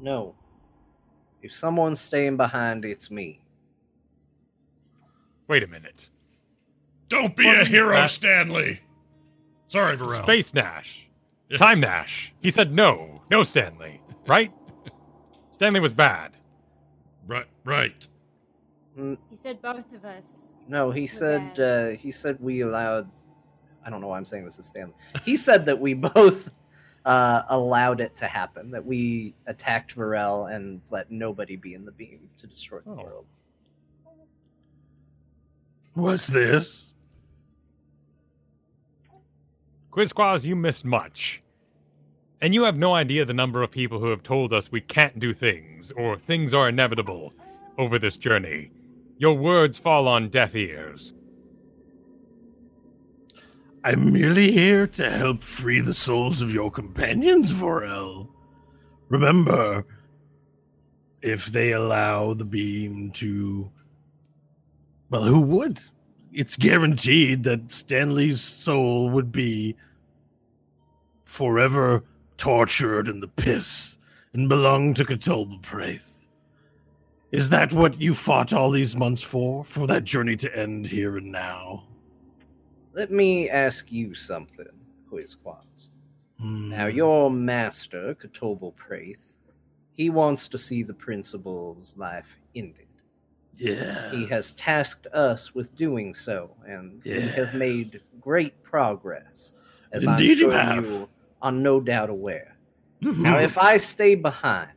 No. 0.00 0.34
If 1.42 1.52
someone's 1.54 2.00
staying 2.00 2.36
behind, 2.36 2.84
it's 2.84 3.10
me. 3.10 3.40
Wait 5.48 5.62
a 5.62 5.66
minute. 5.66 6.08
Don't 7.08 7.36
be 7.36 7.44
a 7.46 7.48
Wasn't 7.48 7.68
hero, 7.68 7.90
that- 7.90 8.10
Stanley. 8.10 8.80
Sorry, 9.66 9.96
Varel. 9.96 10.22
Space 10.22 10.54
Nash. 10.54 11.06
Time 11.58 11.80
Nash. 11.80 12.32
He 12.40 12.50
said 12.50 12.72
no. 12.74 13.22
No, 13.30 13.44
Stanley. 13.44 14.00
Right? 14.26 14.52
Stanley 15.52 15.80
was 15.80 15.92
bad. 15.94 16.36
Right, 17.26 17.46
right. 17.64 18.06
He 18.96 19.36
said 19.36 19.60
both 19.60 19.92
of 19.94 20.04
us. 20.04 20.52
No, 20.68 20.90
he 20.90 21.06
said 21.06 21.58
uh, 21.60 21.88
he 21.90 22.10
said 22.10 22.38
we 22.40 22.62
allowed. 22.62 23.08
I 23.84 23.90
don't 23.90 24.00
know 24.00 24.08
why 24.08 24.16
I'm 24.16 24.24
saying 24.24 24.44
this 24.46 24.58
is 24.58 24.66
Stanley. 24.66 24.94
He 25.24 25.36
said 25.36 25.66
that 25.66 25.78
we 25.78 25.92
both 26.14 26.50
uh, 27.04 27.42
allowed 27.48 28.00
it 28.00 28.16
to 28.16 28.26
happen. 28.26 28.70
That 28.70 28.84
we 28.84 29.34
attacked 29.46 29.94
Varel 29.96 30.54
and 30.54 30.80
let 30.90 31.10
nobody 31.10 31.56
be 31.56 31.74
in 31.74 31.84
the 31.84 31.92
beam 31.92 32.28
to 32.38 32.46
destroy 32.46 32.80
the 32.80 32.90
Oh. 32.90 32.94
world. 33.02 33.26
What's 35.94 36.26
this? 36.26 36.92
Quizquaz, 39.92 40.44
you 40.44 40.56
missed 40.56 40.84
much. 40.84 41.40
And 42.40 42.52
you 42.52 42.64
have 42.64 42.76
no 42.76 42.94
idea 42.94 43.24
the 43.24 43.32
number 43.32 43.62
of 43.62 43.70
people 43.70 44.00
who 44.00 44.08
have 44.08 44.24
told 44.24 44.52
us 44.52 44.72
we 44.72 44.80
can't 44.80 45.20
do 45.20 45.32
things, 45.32 45.92
or 45.92 46.18
things 46.18 46.52
are 46.52 46.68
inevitable, 46.68 47.32
over 47.78 47.98
this 47.98 48.16
journey. 48.16 48.70
Your 49.18 49.34
words 49.34 49.78
fall 49.78 50.08
on 50.08 50.28
deaf 50.28 50.54
ears. 50.54 51.14
I'm 53.84 54.12
merely 54.12 54.50
here 54.50 54.86
to 54.86 55.10
help 55.10 55.42
free 55.42 55.80
the 55.80 55.94
souls 55.94 56.40
of 56.40 56.52
your 56.52 56.70
companions, 56.70 57.52
Varel. 57.52 58.28
Remember, 59.08 59.84
if 61.20 61.46
they 61.46 61.72
allow 61.72 62.34
the 62.34 62.44
beam 62.44 63.10
to. 63.12 63.70
Well, 65.10 65.24
who 65.24 65.40
would? 65.40 65.80
It's 66.32 66.56
guaranteed 66.56 67.44
that 67.44 67.70
Stanley's 67.70 68.40
soul 68.40 69.10
would 69.10 69.30
be 69.30 69.76
forever 71.24 72.02
tortured 72.36 73.08
in 73.08 73.20
the 73.20 73.28
piss 73.28 73.98
and 74.32 74.48
belong 74.48 74.94
to 74.94 75.04
Katobel 75.04 75.62
Praith. 75.62 76.13
Is 77.34 77.48
that 77.48 77.72
what 77.72 78.00
you 78.00 78.14
fought 78.14 78.52
all 78.52 78.70
these 78.70 78.96
months 78.96 79.20
for? 79.20 79.64
For 79.64 79.88
that 79.88 80.04
journey 80.04 80.36
to 80.36 80.56
end 80.56 80.86
here 80.86 81.16
and 81.16 81.32
now? 81.32 81.82
Let 82.92 83.10
me 83.10 83.50
ask 83.50 83.90
you 83.90 84.14
something, 84.14 84.68
Quizquaz. 85.10 85.88
Hmm. 86.38 86.68
Now, 86.68 86.86
your 86.86 87.32
master, 87.32 88.14
Katobel 88.14 88.76
Praith, 88.76 89.34
he 89.94 90.10
wants 90.10 90.46
to 90.46 90.56
see 90.56 90.84
the 90.84 90.94
principal's 90.94 91.96
life 91.96 92.38
ended. 92.54 92.86
Yeah. 93.56 94.12
He 94.12 94.26
has 94.26 94.52
tasked 94.52 95.08
us 95.08 95.56
with 95.56 95.74
doing 95.74 96.14
so, 96.14 96.50
and 96.68 97.02
we 97.04 97.20
have 97.20 97.52
made 97.52 98.00
great 98.20 98.62
progress, 98.62 99.54
as 99.90 100.04
Indeed 100.04 100.38
you 100.38 100.52
I'm 100.52 100.66
sure 100.66 100.74
have. 100.74 100.84
you 100.84 101.08
are 101.42 101.52
no 101.52 101.80
doubt 101.80 102.10
aware. 102.10 102.56
Now, 103.00 103.38
if 103.40 103.58
I 103.58 103.76
stay 103.78 104.14
behind 104.14 104.70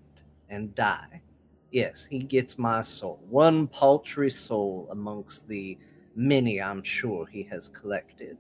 and 0.49 0.73
die, 0.73 1.21
yes, 1.71 2.07
he 2.09 2.19
gets 2.19 2.57
my 2.57 2.81
soul, 2.81 3.19
one 3.29 3.67
paltry 3.67 4.29
soul 4.29 4.87
amongst 4.91 5.47
the 5.47 5.77
many 6.15 6.61
I'm 6.61 6.83
sure 6.83 7.25
he 7.25 7.43
has 7.43 7.69
collected. 7.69 8.37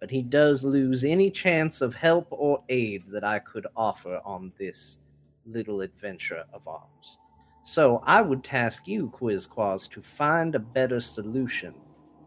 But 0.00 0.10
he 0.10 0.22
does 0.22 0.64
lose 0.64 1.04
any 1.04 1.30
chance 1.30 1.80
of 1.80 1.94
help 1.94 2.26
or 2.30 2.62
aid 2.68 3.04
that 3.08 3.22
I 3.22 3.38
could 3.38 3.68
offer 3.76 4.20
on 4.24 4.52
this 4.58 4.98
little 5.46 5.80
adventure 5.80 6.44
of 6.52 6.66
ours. 6.66 7.18
So 7.62 8.02
I 8.04 8.20
would 8.20 8.42
task 8.42 8.88
you, 8.88 9.08
Quizquaz, 9.10 9.88
to 9.90 10.02
find 10.02 10.54
a 10.54 10.58
better 10.58 11.00
solution, 11.00 11.74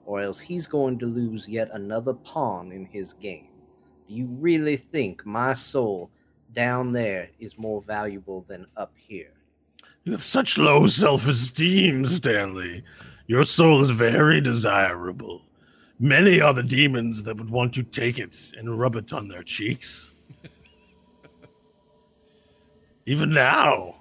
or 0.06 0.22
else 0.22 0.40
he's 0.40 0.68
going 0.68 0.98
to 1.00 1.06
lose 1.06 1.50
yet 1.50 1.70
another 1.74 2.14
pawn 2.14 2.72
in 2.72 2.86
his 2.86 3.12
game. 3.14 3.50
Do 4.08 4.14
you 4.14 4.28
really 4.40 4.78
think 4.78 5.26
my 5.26 5.54
soul 5.54 6.10
down 6.54 6.94
there 6.94 7.30
is 7.40 7.58
more 7.58 7.82
valuable 7.82 8.46
than 8.48 8.68
up 8.78 8.94
here? 8.96 9.35
You 10.06 10.12
have 10.12 10.24
such 10.24 10.60
low 10.60 10.86
self 10.86 11.28
esteem, 11.28 12.06
Stanley. 12.06 12.84
Your 13.26 13.44
soul 13.44 13.82
is 13.82 13.90
very 13.90 14.40
desirable. 14.40 15.42
Many 16.00 16.40
are 16.40 16.54
the 16.54 16.62
demons 16.62 17.24
that 17.24 17.38
would 17.38 17.50
want 17.50 17.74
to 17.74 17.84
take 17.84 18.20
it 18.20 18.52
and 18.56 18.78
rub 18.78 18.96
it 18.96 19.14
on 19.14 19.28
their 19.28 19.42
cheeks. 19.42 20.14
Even 23.08 23.34
now, 23.34 23.96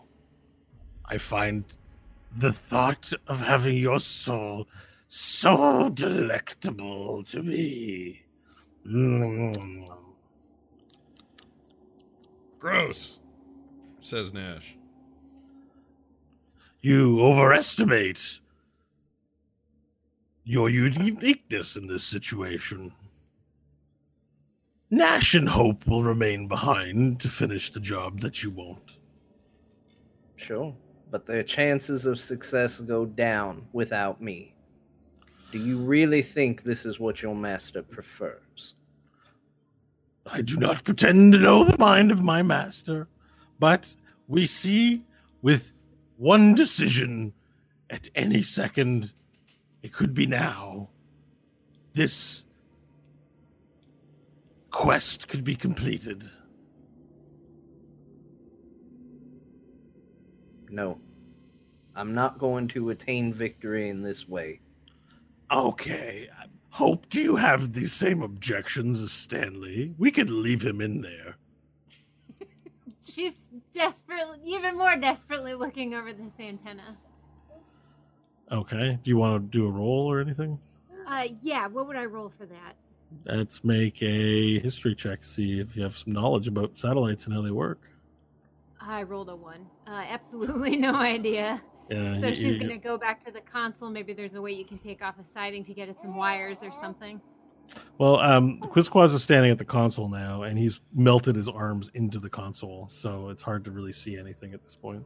I 1.06 1.16
find 1.16 1.64
the 2.36 2.52
thought 2.52 3.10
of 3.26 3.40
having 3.40 3.78
your 3.78 3.98
soul 3.98 4.68
so 5.08 5.88
delectable 5.88 7.22
to 7.24 7.42
me. 7.42 8.24
Mm. 8.86 9.88
Gross, 12.58 13.20
says 14.00 14.34
Nash. 14.34 14.76
You 16.84 17.22
overestimate 17.22 18.40
your 20.44 20.68
uniqueness 20.68 21.76
in 21.76 21.86
this 21.86 22.04
situation. 22.04 22.92
Nash 24.90 25.32
and 25.32 25.48
Hope 25.48 25.86
will 25.86 26.04
remain 26.04 26.46
behind 26.46 27.20
to 27.20 27.28
finish 27.30 27.70
the 27.70 27.80
job 27.80 28.20
that 28.20 28.42
you 28.42 28.50
won't. 28.50 28.98
Sure, 30.36 30.76
but 31.10 31.24
their 31.24 31.42
chances 31.42 32.04
of 32.04 32.20
success 32.20 32.78
go 32.80 33.06
down 33.06 33.66
without 33.72 34.20
me. 34.20 34.54
Do 35.52 35.60
you 35.60 35.78
really 35.78 36.20
think 36.20 36.64
this 36.64 36.84
is 36.84 37.00
what 37.00 37.22
your 37.22 37.34
master 37.34 37.80
prefers? 37.80 38.74
I 40.26 40.42
do 40.42 40.58
not 40.58 40.84
pretend 40.84 41.32
to 41.32 41.38
know 41.38 41.64
the 41.64 41.78
mind 41.78 42.10
of 42.10 42.22
my 42.22 42.42
master, 42.42 43.08
but 43.58 43.96
we 44.28 44.44
see 44.44 45.02
with 45.40 45.72
one 46.16 46.54
decision 46.54 47.32
at 47.90 48.08
any 48.14 48.42
second, 48.42 49.12
it 49.82 49.92
could 49.92 50.14
be 50.14 50.26
now, 50.26 50.88
this 51.92 52.44
quest 54.70 55.28
could 55.28 55.44
be 55.44 55.54
completed. 55.54 56.24
No. 60.70 60.98
I'm 61.94 62.14
not 62.14 62.38
going 62.38 62.66
to 62.68 62.90
attain 62.90 63.32
victory 63.32 63.88
in 63.88 64.02
this 64.02 64.28
way. 64.28 64.60
Okay. 65.52 66.28
I 66.36 66.46
hope, 66.70 67.08
do 67.08 67.20
you 67.22 67.36
have 67.36 67.72
the 67.72 67.86
same 67.86 68.22
objections 68.22 69.00
as 69.00 69.12
Stanley? 69.12 69.94
We 69.96 70.10
could 70.10 70.30
leave 70.30 70.62
him 70.62 70.80
in 70.80 71.02
there. 71.02 71.36
She's 73.08 73.43
desperately, 73.74 74.38
even 74.44 74.76
more 74.76 74.96
desperately 74.96 75.54
looking 75.54 75.94
over 75.94 76.12
this 76.12 76.32
antenna. 76.38 76.96
Okay. 78.50 78.98
Do 79.02 79.10
you 79.10 79.16
want 79.16 79.50
to 79.50 79.58
do 79.58 79.66
a 79.66 79.70
roll 79.70 80.10
or 80.10 80.20
anything? 80.20 80.58
Uh, 81.06 81.24
yeah, 81.42 81.66
what 81.66 81.86
would 81.86 81.96
I 81.96 82.04
roll 82.04 82.32
for 82.38 82.46
that? 82.46 82.74
Let's 83.26 83.62
make 83.64 84.02
a 84.02 84.58
history 84.60 84.94
check, 84.94 85.22
see 85.24 85.60
if 85.60 85.76
you 85.76 85.82
have 85.82 85.96
some 85.96 86.12
knowledge 86.12 86.48
about 86.48 86.78
satellites 86.78 87.26
and 87.26 87.34
how 87.34 87.42
they 87.42 87.50
work. 87.50 87.80
I 88.80 89.02
rolled 89.02 89.28
a 89.28 89.36
one. 89.36 89.66
Uh, 89.86 90.04
absolutely 90.08 90.76
no 90.88 90.94
idea. 90.94 91.62
Yeah, 91.90 92.18
So 92.20 92.28
you- 92.28 92.34
she's 92.34 92.44
you- 92.56 92.60
gonna 92.60 92.78
go 92.78 92.96
back 92.98 93.22
to 93.24 93.30
the 93.30 93.40
console. 93.40 93.90
Maybe 93.90 94.12
there's 94.14 94.34
a 94.34 94.42
way 94.42 94.52
you 94.52 94.64
can 94.64 94.78
take 94.78 95.02
off 95.02 95.18
a 95.18 95.24
siding 95.24 95.64
to 95.64 95.74
get 95.74 95.88
at 95.88 96.00
some 96.00 96.16
wires 96.16 96.62
or 96.62 96.72
something. 96.72 97.20
Well, 97.98 98.18
um, 98.18 98.60
Quizquaz 98.60 99.14
is 99.14 99.22
standing 99.22 99.50
at 99.50 99.58
the 99.58 99.64
console 99.64 100.08
now, 100.08 100.42
and 100.42 100.58
he's 100.58 100.80
melted 100.92 101.36
his 101.36 101.48
arms 101.48 101.90
into 101.94 102.18
the 102.18 102.30
console, 102.30 102.88
so 102.88 103.28
it's 103.28 103.42
hard 103.42 103.64
to 103.64 103.70
really 103.70 103.92
see 103.92 104.16
anything 104.18 104.52
at 104.52 104.62
this 104.62 104.74
point. 104.74 105.04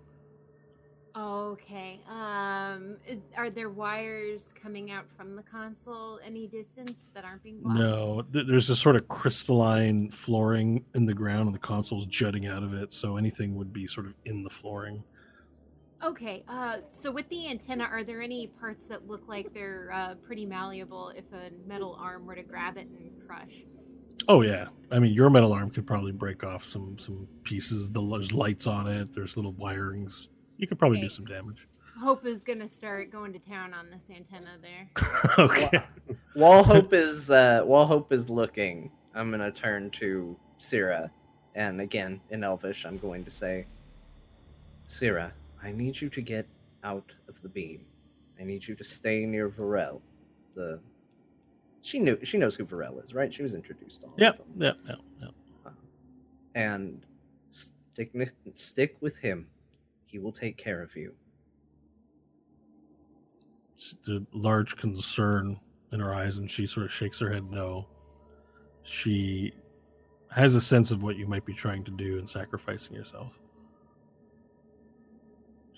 Okay. 1.18 2.00
Um, 2.08 2.96
are 3.36 3.50
there 3.50 3.70
wires 3.70 4.54
coming 4.62 4.92
out 4.92 5.04
from 5.16 5.34
the 5.34 5.42
console 5.42 6.20
any 6.24 6.46
distance 6.46 6.94
that 7.12 7.24
aren't 7.24 7.42
being 7.42 7.60
blocked? 7.60 7.78
No, 7.78 8.22
th- 8.32 8.46
there's 8.46 8.68
this 8.68 8.78
sort 8.78 8.94
of 8.94 9.08
crystalline 9.08 10.10
flooring 10.10 10.84
in 10.94 11.06
the 11.06 11.14
ground, 11.14 11.46
and 11.46 11.54
the 11.54 11.58
console's 11.58 12.06
jutting 12.06 12.46
out 12.46 12.62
of 12.62 12.72
it, 12.72 12.92
so 12.92 13.16
anything 13.16 13.56
would 13.56 13.72
be 13.72 13.86
sort 13.86 14.06
of 14.06 14.14
in 14.26 14.44
the 14.44 14.50
flooring. 14.50 15.02
Okay. 16.02 16.44
Uh, 16.48 16.78
so 16.88 17.10
with 17.10 17.28
the 17.28 17.48
antenna, 17.48 17.84
are 17.84 18.04
there 18.04 18.22
any 18.22 18.46
parts 18.46 18.84
that 18.84 19.08
look 19.08 19.26
like 19.26 19.52
they're 19.52 19.90
uh, 19.92 20.14
pretty 20.16 20.46
malleable 20.46 21.10
if 21.16 21.24
a 21.32 21.50
metal 21.66 21.98
arm 22.00 22.26
were 22.26 22.34
to 22.34 22.42
grab 22.42 22.76
it 22.76 22.86
and 22.86 23.10
crush? 23.26 23.64
Oh 24.28 24.42
yeah, 24.42 24.68
I 24.90 24.98
mean 24.98 25.12
your 25.12 25.30
metal 25.30 25.52
arm 25.52 25.70
could 25.70 25.86
probably 25.86 26.12
break 26.12 26.44
off 26.44 26.64
some 26.64 26.98
some 26.98 27.26
pieces. 27.44 27.90
The, 27.90 28.00
there's 28.06 28.32
lights 28.32 28.66
on 28.66 28.86
it. 28.86 29.12
There's 29.12 29.36
little 29.36 29.54
wirings. 29.54 30.28
You 30.58 30.66
could 30.66 30.78
probably 30.78 31.00
do 31.00 31.08
some 31.08 31.24
damage. 31.24 31.66
Hope 31.98 32.26
is 32.26 32.44
gonna 32.44 32.68
start 32.68 33.10
going 33.10 33.32
to 33.32 33.38
town 33.38 33.72
on 33.72 33.90
this 33.90 34.04
antenna 34.14 34.56
there. 34.60 34.90
okay. 35.38 35.82
While 36.34 36.62
Hope 36.62 36.92
is 36.92 37.30
uh, 37.30 37.62
while 37.64 37.86
Hope 37.86 38.12
is 38.12 38.28
looking, 38.28 38.90
I'm 39.14 39.30
gonna 39.30 39.50
turn 39.50 39.90
to 39.92 40.36
Syrah, 40.60 41.10
and 41.54 41.80
again 41.80 42.20
in 42.30 42.44
Elvish, 42.44 42.84
I'm 42.84 42.98
going 42.98 43.24
to 43.24 43.30
say, 43.30 43.66
Syrah, 44.88 45.32
I 45.62 45.72
need 45.72 46.00
you 46.00 46.08
to 46.10 46.20
get 46.20 46.46
out 46.84 47.12
of 47.28 47.40
the 47.42 47.48
beam. 47.48 47.84
I 48.40 48.44
need 48.44 48.66
you 48.66 48.74
to 48.76 48.84
stay 48.84 49.26
near 49.26 49.48
Varel. 49.48 50.00
The 50.54 50.80
she 51.82 51.98
knew 51.98 52.18
she 52.24 52.38
knows 52.38 52.54
who 52.54 52.64
Varel 52.64 53.02
is, 53.04 53.14
right? 53.14 53.32
She 53.32 53.42
was 53.42 53.54
introduced 53.54 54.02
to 54.02 54.08
all 54.08 54.14
Yep, 54.18 54.40
of 54.40 54.46
yep, 54.56 54.76
yep, 54.86 54.98
yep. 55.20 55.30
Uh-huh. 55.66 55.74
And 56.54 57.04
stick 57.50 58.12
stick 58.54 58.96
with 59.00 59.16
him. 59.16 59.46
He 60.06 60.18
will 60.18 60.32
take 60.32 60.56
care 60.56 60.82
of 60.82 60.94
you. 60.96 61.14
The 64.04 64.26
large 64.32 64.76
concern 64.76 65.58
in 65.92 66.00
her 66.00 66.14
eyes, 66.14 66.38
and 66.38 66.50
she 66.50 66.66
sort 66.66 66.86
of 66.86 66.92
shakes 66.92 67.18
her 67.20 67.32
head 67.32 67.50
no. 67.50 67.86
She 68.82 69.52
has 70.30 70.54
a 70.54 70.60
sense 70.60 70.90
of 70.90 71.02
what 71.02 71.16
you 71.16 71.26
might 71.26 71.44
be 71.44 71.54
trying 71.54 71.84
to 71.84 71.90
do 71.90 72.18
and 72.18 72.28
sacrificing 72.28 72.94
yourself. 72.94 73.38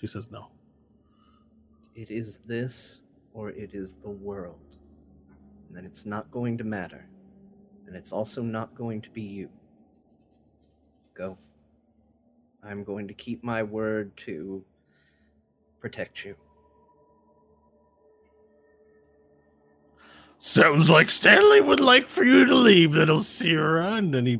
She 0.01 0.07
says 0.07 0.31
no. 0.31 0.47
It 1.95 2.09
is 2.09 2.39
this 2.47 3.01
or 3.35 3.51
it 3.51 3.75
is 3.75 3.95
the 3.95 4.09
world. 4.09 4.75
And 5.67 5.77
then 5.77 5.85
it's 5.85 6.07
not 6.07 6.29
going 6.31 6.57
to 6.57 6.63
matter. 6.63 7.05
And 7.85 7.95
it's 7.95 8.11
also 8.11 8.41
not 8.41 8.73
going 8.73 9.01
to 9.01 9.09
be 9.11 9.21
you. 9.21 9.49
Go. 11.13 11.37
I'm 12.63 12.83
going 12.83 13.07
to 13.07 13.13
keep 13.13 13.43
my 13.43 13.61
word 13.61 14.11
to 14.25 14.63
protect 15.79 16.25
you. 16.25 16.35
Sounds 20.39 20.89
like 20.89 21.11
Stanley 21.11 21.61
would 21.61 21.79
like 21.79 22.09
for 22.09 22.23
you 22.23 22.45
to 22.45 22.55
leave, 22.55 22.95
little 22.95 23.21
Sierra. 23.21 23.93
And 23.93 24.11
then 24.11 24.25
he 24.25 24.39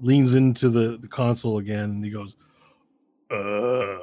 leans 0.00 0.34
into 0.34 0.70
the, 0.70 0.96
the 0.96 1.08
console 1.08 1.58
again 1.58 1.90
and 1.90 2.04
he 2.04 2.10
goes, 2.10 2.36
uh, 3.32 3.98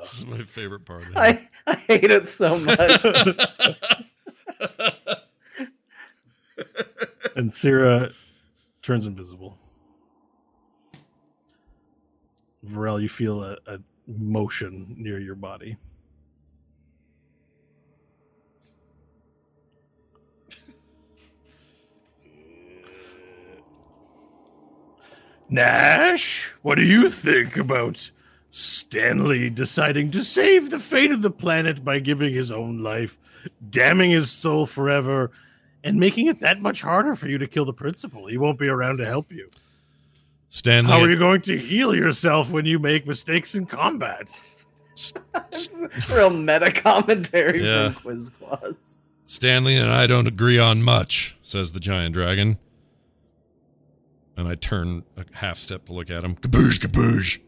This 0.00 0.18
is 0.18 0.26
my 0.26 0.38
favorite 0.38 0.84
part. 0.84 1.08
Of 1.08 1.16
I, 1.16 1.48
I 1.66 1.74
hate 1.74 2.10
it 2.10 2.28
so 2.28 2.58
much. 2.58 3.04
and 7.36 7.52
Sierra 7.52 8.10
turns 8.82 9.06
invisible. 9.06 9.56
Varel, 12.66 13.00
you 13.00 13.08
feel 13.08 13.42
a, 13.42 13.56
a 13.66 13.78
motion 14.06 14.94
near 14.98 15.18
your 15.18 15.34
body. 15.34 15.76
Nash, 25.50 26.44
what 26.62 26.74
do 26.76 26.84
you 26.84 27.08
think 27.10 27.56
about 27.56 28.10
Stanley 28.50 29.50
deciding 29.50 30.10
to 30.12 30.22
save 30.24 30.70
the 30.70 30.78
fate 30.78 31.10
of 31.10 31.22
the 31.22 31.30
planet 31.30 31.84
by 31.84 31.98
giving 31.98 32.32
his 32.34 32.50
own 32.50 32.82
life, 32.82 33.18
damning 33.70 34.10
his 34.10 34.30
soul 34.30 34.66
forever, 34.66 35.30
and 35.84 35.98
making 35.98 36.26
it 36.26 36.40
that 36.40 36.60
much 36.60 36.82
harder 36.82 37.14
for 37.14 37.28
you 37.28 37.38
to 37.38 37.46
kill 37.46 37.64
the 37.64 37.72
principal? 37.72 38.26
He 38.26 38.36
won't 38.36 38.58
be 38.58 38.68
around 38.68 38.98
to 38.98 39.06
help 39.06 39.32
you. 39.32 39.48
Stanley, 40.50 40.90
How 40.90 41.00
are 41.00 41.10
you 41.10 41.18
going 41.18 41.42
to 41.42 41.56
heal 41.58 41.94
yourself 41.94 42.50
when 42.50 42.64
you 42.66 42.78
make 42.78 43.06
mistakes 43.06 43.54
in 43.54 43.66
combat? 43.66 44.30
Real 46.10 46.30
meta 46.30 46.72
commentary 46.72 47.64
Yeah. 47.64 47.90
from 47.90 48.02
Quiz 48.02 48.30
Quads. 48.40 48.98
Stanley 49.26 49.76
and 49.76 49.90
I 49.92 50.06
don't 50.06 50.26
agree 50.26 50.58
on 50.58 50.82
much, 50.82 51.36
says 51.42 51.72
the 51.72 51.80
giant 51.80 52.14
dragon. 52.14 52.58
And 54.38 54.46
I 54.46 54.54
turn 54.54 55.02
a 55.16 55.24
half 55.32 55.58
step 55.58 55.86
to 55.86 55.92
look 55.92 56.10
at 56.10 56.22
him. 56.22 56.36
Kaboosh, 56.36 56.78
kaboosh. 56.78 57.40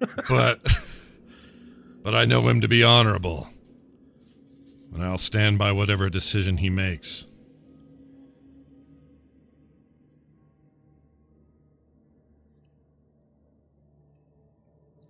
but, 0.28 0.58
but 2.02 2.14
I 2.14 2.24
know 2.24 2.48
him 2.48 2.62
to 2.62 2.66
be 2.66 2.82
honorable. 2.82 3.46
And 4.94 5.04
I'll 5.04 5.18
stand 5.18 5.58
by 5.58 5.70
whatever 5.70 6.08
decision 6.08 6.56
he 6.56 6.70
makes. 6.70 7.26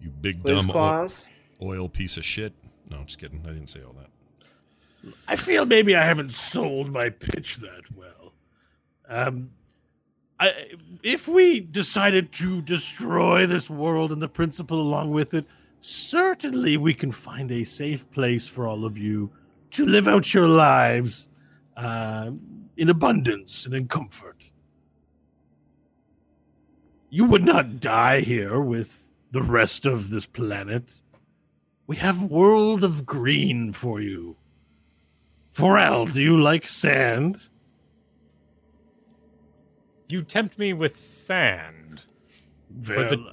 You 0.01 0.11
big 0.11 0.43
Quiz 0.43 0.57
dumb 0.57 0.71
o- 0.71 0.73
Quads. 0.73 1.27
oil 1.63 1.89
piece 1.89 2.17
of 2.17 2.25
shit. 2.25 2.53
No, 2.91 2.99
I'm 2.99 3.07
just 3.07 3.21
kidding. 3.21 3.41
I 3.45 3.51
didn't 3.51 3.69
say 3.69 3.83
all 3.85 3.93
that. 3.95 5.13
I 5.29 5.37
feel 5.37 5.65
maybe 5.65 5.95
I 5.95 6.05
haven't 6.05 6.33
sold 6.33 6.91
my 6.91 7.09
pitch 7.09 7.59
that 7.59 7.83
well. 7.95 8.33
Um, 9.09 9.51
If 11.03 11.29
we 11.29 11.61
decided 11.61 12.33
to 12.33 12.63
destroy 12.63 13.47
this 13.47 13.69
world 13.69 14.13
and 14.13 14.23
the 14.23 14.29
principal 14.29 14.81
along 14.81 15.11
with 15.11 15.35
it, 15.35 15.47
certainly 15.81 16.77
we 16.77 16.95
can 16.95 17.13
find 17.13 17.51
a 17.51 17.65
safe 17.65 18.11
place 18.11 18.49
for 18.49 18.67
all 18.67 18.85
of 18.85 18.97
you 18.97 19.31
to 19.73 19.85
live 19.85 20.09
out 20.09 20.33
your 20.33 20.49
lives 20.49 21.29
uh, 21.77 22.31
in 22.77 22.89
abundance 22.89 23.67
and 23.67 23.75
in 23.75 23.89
comfort. 23.89 24.51
You 27.11 27.25
would 27.27 27.45
not 27.45 27.81
die 27.81 28.21
here 28.21 28.61
with 28.61 29.13
the 29.33 29.43
rest 29.43 29.87
of 29.87 30.11
this 30.11 30.27
planet. 30.27 31.01
We 31.87 31.97
have 31.97 32.23
world 32.23 32.85
of 32.85 33.05
green 33.05 33.73
for 33.73 34.01
you. 34.01 34.37
Varel, 35.55 36.11
do 36.11 36.23
you 36.23 36.39
like 36.39 36.67
sand? 36.67 37.49
You 40.13 40.23
tempt 40.23 40.59
me 40.59 40.75
with 40.75 40.95
sand. 40.95 42.03
Well, 42.87 43.09
the- 43.09 43.33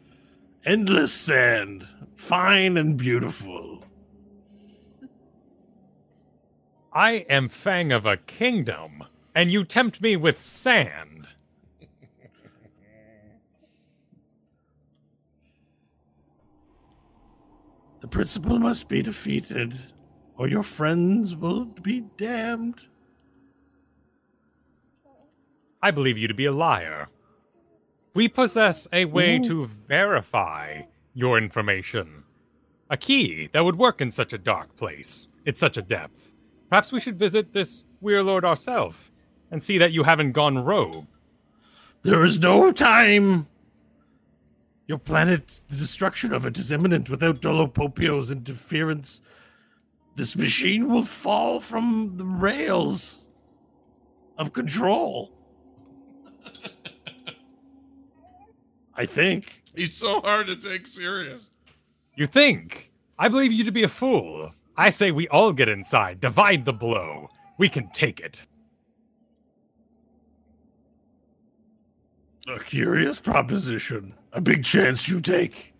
endless 0.65 1.11
sand, 1.11 1.85
fine 2.15 2.77
and 2.77 2.95
beautiful. 2.95 3.83
I 6.93 7.25
am 7.29 7.49
Fang 7.49 7.91
of 7.91 8.05
a 8.05 8.15
kingdom, 8.15 9.03
and 9.35 9.51
you 9.51 9.65
tempt 9.65 10.01
me 10.01 10.15
with 10.15 10.41
sand. 10.41 11.27
The 17.99 18.07
principal 18.07 18.57
must 18.57 18.87
be 18.87 19.01
defeated, 19.01 19.75
or 20.37 20.47
your 20.47 20.63
friends 20.63 21.35
will 21.35 21.65
be 21.65 22.05
damned. 22.15 22.87
I 25.81 25.91
believe 25.91 26.17
you 26.17 26.27
to 26.27 26.33
be 26.33 26.45
a 26.45 26.51
liar. 26.51 27.07
We 28.13 28.27
possess 28.27 28.87
a 28.91 29.05
way 29.05 29.39
to 29.39 29.67
verify 29.87 30.81
your 31.13 31.37
information. 31.37 32.23
A 32.89 32.97
key 32.97 33.49
that 33.53 33.63
would 33.63 33.77
work 33.77 34.01
in 34.01 34.11
such 34.11 34.33
a 34.33 34.37
dark 34.37 34.75
place, 34.75 35.27
at 35.45 35.57
such 35.57 35.77
a 35.77 35.81
depth. 35.81 36.31
Perhaps 36.69 36.91
we 36.91 36.99
should 36.99 37.17
visit 37.19 37.53
this 37.53 37.83
Weir 38.01 38.23
Lord 38.23 38.43
ourselves 38.43 38.97
and 39.51 39.61
see 39.61 39.77
that 39.77 39.91
you 39.91 40.03
haven't 40.03 40.33
gone 40.33 40.57
rogue. 40.57 41.05
There 42.01 42.23
is 42.23 42.39
no 42.39 42.71
time. 42.71 43.47
Your 44.87 44.97
planet, 44.97 45.61
the 45.67 45.75
destruction 45.75 46.33
of 46.33 46.45
it 46.45 46.57
is 46.57 46.71
imminent 46.71 47.09
without 47.09 47.41
Dolopopio's 47.41 48.31
interference. 48.31 49.21
This 50.15 50.35
machine 50.35 50.89
will 50.89 51.05
fall 51.05 51.59
from 51.59 52.17
the 52.17 52.25
rails 52.25 53.27
of 54.37 54.51
control. 54.53 55.31
I 58.95 59.05
think. 59.05 59.63
He's 59.75 59.95
so 59.95 60.19
hard 60.21 60.47
to 60.47 60.55
take 60.55 60.85
serious. 60.85 61.45
You 62.15 62.27
think? 62.27 62.91
I 63.17 63.29
believe 63.29 63.53
you 63.53 63.63
to 63.63 63.71
be 63.71 63.83
a 63.83 63.87
fool. 63.87 64.51
I 64.75 64.89
say 64.89 65.11
we 65.11 65.27
all 65.29 65.53
get 65.53 65.69
inside, 65.69 66.19
divide 66.19 66.65
the 66.65 66.73
blow. 66.73 67.29
We 67.57 67.69
can 67.69 67.89
take 67.91 68.19
it. 68.19 68.41
A 72.47 72.59
curious 72.59 73.19
proposition. 73.19 74.13
A 74.33 74.41
big 74.41 74.63
chance 74.63 75.07
you 75.07 75.21
take. 75.21 75.73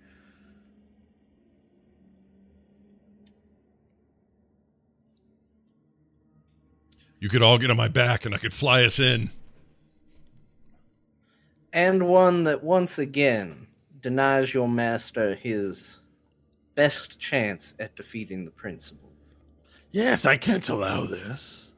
You 7.20 7.28
could 7.28 7.42
all 7.42 7.58
get 7.58 7.70
on 7.70 7.78
my 7.78 7.88
back 7.88 8.26
and 8.26 8.34
I 8.34 8.38
could 8.38 8.54
fly 8.54 8.84
us 8.84 9.00
in. 9.00 9.30
And 11.74 12.08
one 12.08 12.44
that 12.46 12.64
once 12.64 12.98
again 12.98 13.68
denies 14.02 14.54
your 14.54 14.68
master 14.68 15.36
his 15.36 16.00
best 16.76 17.20
chance 17.20 17.76
at 17.80 17.96
defeating 17.96 18.46
the 18.46 18.52
principal. 18.52 19.10
Yes, 19.92 20.26
I 20.26 20.38
can't 20.38 20.68
allow 20.70 21.06
this. 21.06 21.72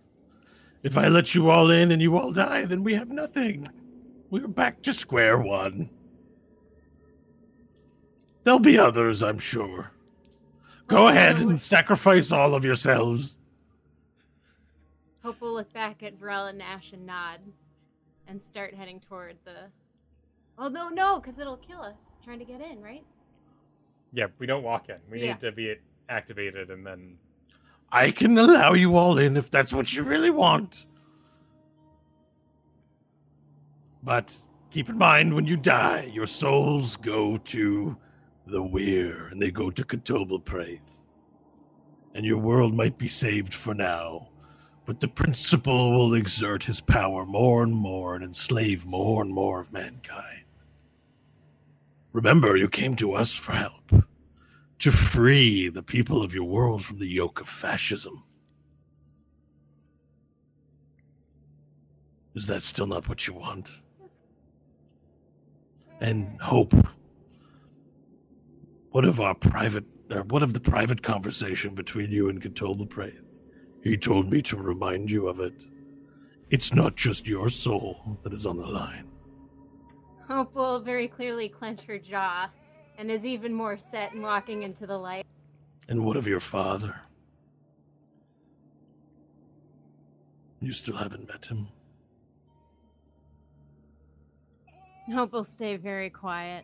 If 0.84 0.98
I 0.98 1.08
let 1.08 1.36
you 1.36 1.50
all 1.50 1.72
in 1.72 1.92
and 1.92 2.02
you 2.02 2.18
all 2.18 2.32
die, 2.32 2.66
then 2.66 2.84
we 2.84 2.94
have 2.96 3.10
nothing. 3.10 3.68
We're 4.30 4.48
back 4.48 4.82
to 4.84 4.94
square 4.94 5.40
one. 5.40 5.90
There'll 8.44 8.60
be 8.60 8.80
others, 8.80 9.22
I'm 9.22 9.40
sure. 9.40 9.92
Go 10.88 11.08
ahead 11.08 11.38
and 11.38 11.60
sacrifice 11.60 12.32
all 12.32 12.56
of 12.56 12.66
yourselves. 12.66 13.38
Hope 15.24 15.40
will 15.40 15.54
look 15.54 15.72
back 15.74 16.02
at 16.02 16.20
Varel 16.20 16.50
and 16.50 16.58
Nash 16.58 16.92
and 16.94 17.06
nod 17.06 17.40
and 18.28 18.42
start 18.42 18.74
heading 18.74 19.00
toward 19.00 19.38
the. 19.46 19.70
Oh, 20.64 20.68
no, 20.68 20.90
no, 20.90 21.20
because 21.20 21.40
it'll 21.40 21.58
kill 21.58 21.82
us 21.82 22.14
trying 22.24 22.38
to 22.38 22.46
get 22.46 22.62
in, 22.62 22.84
right? 22.84 23.04
Yeah, 24.14 24.28
we 24.38 24.46
don't 24.46 24.62
walk 24.62 24.90
in. 24.90 24.98
We 25.10 25.20
Yeah. 25.20 25.34
need 25.34 25.40
to 25.40 25.52
be 25.52 25.76
activated 26.08 26.70
and 26.70 26.86
then. 26.86 27.18
I 27.92 28.12
can 28.12 28.38
allow 28.38 28.74
you 28.74 28.96
all 28.96 29.18
in 29.18 29.36
if 29.38 29.50
that's 29.50 29.74
what 29.74 29.92
you 29.92 30.04
really 30.04 30.30
want. 30.30 30.86
But 34.04 34.38
keep 34.70 34.88
in 34.88 35.00
mind 35.00 35.34
when 35.34 35.48
you 35.48 35.58
die, 35.58 36.04
your 36.14 36.28
souls 36.28 36.96
go 36.96 37.38
to 37.38 37.98
the 38.46 38.62
Weir 38.62 39.30
and 39.30 39.42
they 39.42 39.50
go 39.50 39.72
to 39.72 39.84
Katobel 39.84 40.46
Praith. 40.46 41.02
And 42.14 42.24
your 42.24 42.38
world 42.38 42.76
might 42.76 43.00
be 43.00 43.08
saved 43.08 43.54
for 43.54 43.74
now, 43.74 44.30
but 44.86 45.00
the 45.00 45.08
principal 45.08 45.92
will 45.92 46.14
exert 46.14 46.64
his 46.64 46.82
power 46.82 47.26
more 47.26 47.64
and 47.64 47.74
more 47.74 48.14
and 48.14 48.24
enslave 48.24 48.86
more 48.86 49.24
and 49.24 49.34
more 49.34 49.60
of 49.60 49.74
mankind. 49.74 50.41
Remember, 52.14 52.58
you 52.58 52.68
came 52.68 52.96
to 52.98 53.14
us 53.14 53.34
for 53.34 53.54
help 53.54 54.06
to 54.80 54.92
free 54.92 55.70
the 55.70 55.84
people 55.84 56.24
of 56.24 56.34
your 56.34 56.44
world 56.44 56.84
from 56.84 57.00
the 57.00 57.08
yoke 57.08 57.40
of 57.40 57.48
fascism. 57.48 58.24
Is 62.34 62.48
that 62.48 62.64
still 62.64 62.88
not 62.88 63.08
what 63.08 63.28
you 63.28 63.34
want? 63.34 63.70
And 66.00 66.42
hope. 66.42 66.74
What 68.90 69.06
of 69.06 69.20
our 69.20 69.36
private, 69.36 69.86
or 70.10 70.24
what 70.24 70.44
of 70.44 70.54
the 70.54 70.60
private 70.60 71.04
conversation 71.04 71.76
between 71.76 72.12
you 72.12 72.30
and 72.30 72.42
Katobel 72.42 72.90
Praith? 72.90 73.22
He 73.84 73.98
told 73.98 74.32
me 74.32 74.42
to 74.44 74.58
remind 74.58 75.10
you 75.10 75.28
of 75.28 75.40
it. 75.40 75.66
It's 76.50 76.74
not 76.74 76.96
just 76.96 77.28
your 77.28 77.50
soul 77.50 78.18
that 78.24 78.34
is 78.34 78.46
on 78.46 78.58
the 78.58 78.66
line. 78.66 79.11
Hope 80.32 80.56
will 80.56 80.80
very 80.80 81.10
clearly 81.10 81.50
clench 81.50 81.82
her 81.82 82.00
jaw 82.00 82.50
and 82.98 83.12
is 83.12 83.26
even 83.26 83.54
more 83.54 83.78
set 83.78 84.14
in 84.14 84.22
walking 84.22 84.64
into 84.64 84.88
the 84.88 84.98
light. 84.98 85.26
And 85.90 86.06
what 86.06 86.16
of 86.16 86.26
your 86.26 86.40
father? 86.40 87.02
You 90.62 90.72
still 90.72 90.96
haven't 90.96 91.28
met 91.28 91.44
him. 91.44 91.68
Hope 95.14 95.34
will 95.34 95.44
stay 95.44 95.76
very 95.76 96.10
quiet 96.10 96.64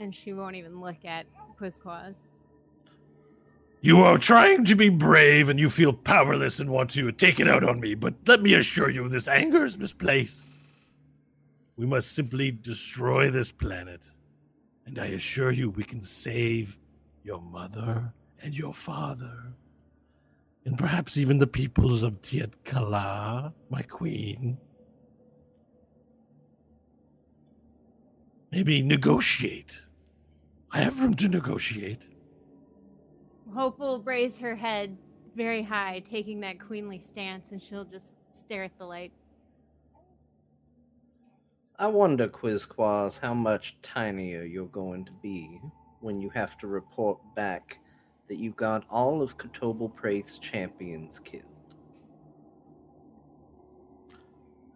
and 0.00 0.12
she 0.12 0.32
won't 0.32 0.56
even 0.56 0.80
look 0.80 1.04
at 1.04 1.24
Quizquaz. 1.56 2.16
You 3.80 4.00
are 4.00 4.18
trying 4.18 4.64
to 4.64 4.74
be 4.74 4.88
brave 4.88 5.50
and 5.50 5.60
you 5.60 5.70
feel 5.70 5.92
powerless 5.92 6.58
and 6.58 6.68
want 6.68 6.90
to 6.90 7.12
take 7.12 7.38
it 7.38 7.46
out 7.46 7.62
on 7.62 7.78
me, 7.78 7.94
but 7.94 8.14
let 8.26 8.42
me 8.42 8.54
assure 8.54 8.90
you, 8.90 9.08
this 9.08 9.28
anger 9.28 9.64
is 9.64 9.78
misplaced. 9.78 10.53
We 11.76 11.86
must 11.86 12.12
simply 12.12 12.50
destroy 12.50 13.30
this 13.30 13.50
planet. 13.50 14.02
And 14.86 14.98
I 14.98 15.06
assure 15.06 15.50
you, 15.50 15.70
we 15.70 15.84
can 15.84 16.02
save 16.02 16.78
your 17.22 17.40
mother 17.40 18.12
and 18.42 18.54
your 18.54 18.74
father. 18.74 19.52
And 20.66 20.78
perhaps 20.78 21.16
even 21.16 21.38
the 21.38 21.46
peoples 21.46 22.02
of 22.02 22.22
Tiet 22.22 22.64
Kala, 22.64 23.52
my 23.70 23.82
queen. 23.82 24.58
Maybe 28.52 28.82
negotiate. 28.82 29.84
I 30.70 30.80
have 30.80 31.00
room 31.00 31.14
to 31.14 31.28
negotiate. 31.28 32.08
Hope 33.52 33.78
will 33.78 34.00
raise 34.00 34.38
her 34.38 34.54
head 34.54 34.96
very 35.36 35.62
high, 35.62 36.02
taking 36.08 36.40
that 36.40 36.60
queenly 36.60 36.98
stance, 36.98 37.52
and 37.52 37.60
she'll 37.60 37.84
just 37.84 38.14
stare 38.30 38.64
at 38.64 38.78
the 38.78 38.84
light. 38.84 39.12
I 41.76 41.88
wonder, 41.88 42.28
Quizquaz, 42.28 43.18
how 43.18 43.34
much 43.34 43.76
tinier 43.82 44.44
you're 44.44 44.66
going 44.66 45.04
to 45.06 45.12
be 45.22 45.60
when 46.00 46.20
you 46.20 46.30
have 46.30 46.56
to 46.58 46.68
report 46.68 47.18
back 47.34 47.78
that 48.28 48.38
you 48.38 48.52
got 48.52 48.84
all 48.90 49.20
of 49.20 49.36
Katobel 49.38 49.94
Praith's 49.94 50.38
champions 50.38 51.18
killed. 51.18 51.42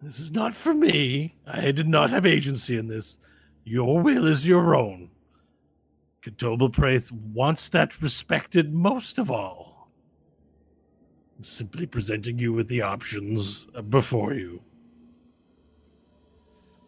This 0.02 0.18
is 0.18 0.32
not 0.32 0.54
for 0.54 0.74
me. 0.74 1.36
I 1.46 1.70
did 1.70 1.88
not 1.88 2.10
have 2.10 2.26
agency 2.26 2.76
in 2.76 2.88
this. 2.88 3.18
Your 3.64 4.00
will 4.00 4.26
is 4.26 4.46
your 4.46 4.74
own. 4.74 5.10
Katobel 6.22 6.72
Praith 6.72 7.12
wants 7.12 7.68
that 7.70 8.02
respected 8.02 8.74
most 8.74 9.18
of 9.18 9.30
all. 9.30 9.90
I'm 11.36 11.44
simply 11.44 11.86
presenting 11.86 12.38
you 12.38 12.52
with 12.52 12.66
the 12.66 12.82
options 12.82 13.66
before 13.88 14.34
you. 14.34 14.62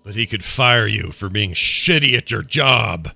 But 0.03 0.15
he 0.15 0.27
could 0.27 0.45
fire 0.45 0.87
you 0.87 1.13
for 1.13 1.29
being 1.29 1.53
shitty 1.53 2.17
at 2.17 2.31
your 2.31 2.43
job. 2.43 3.11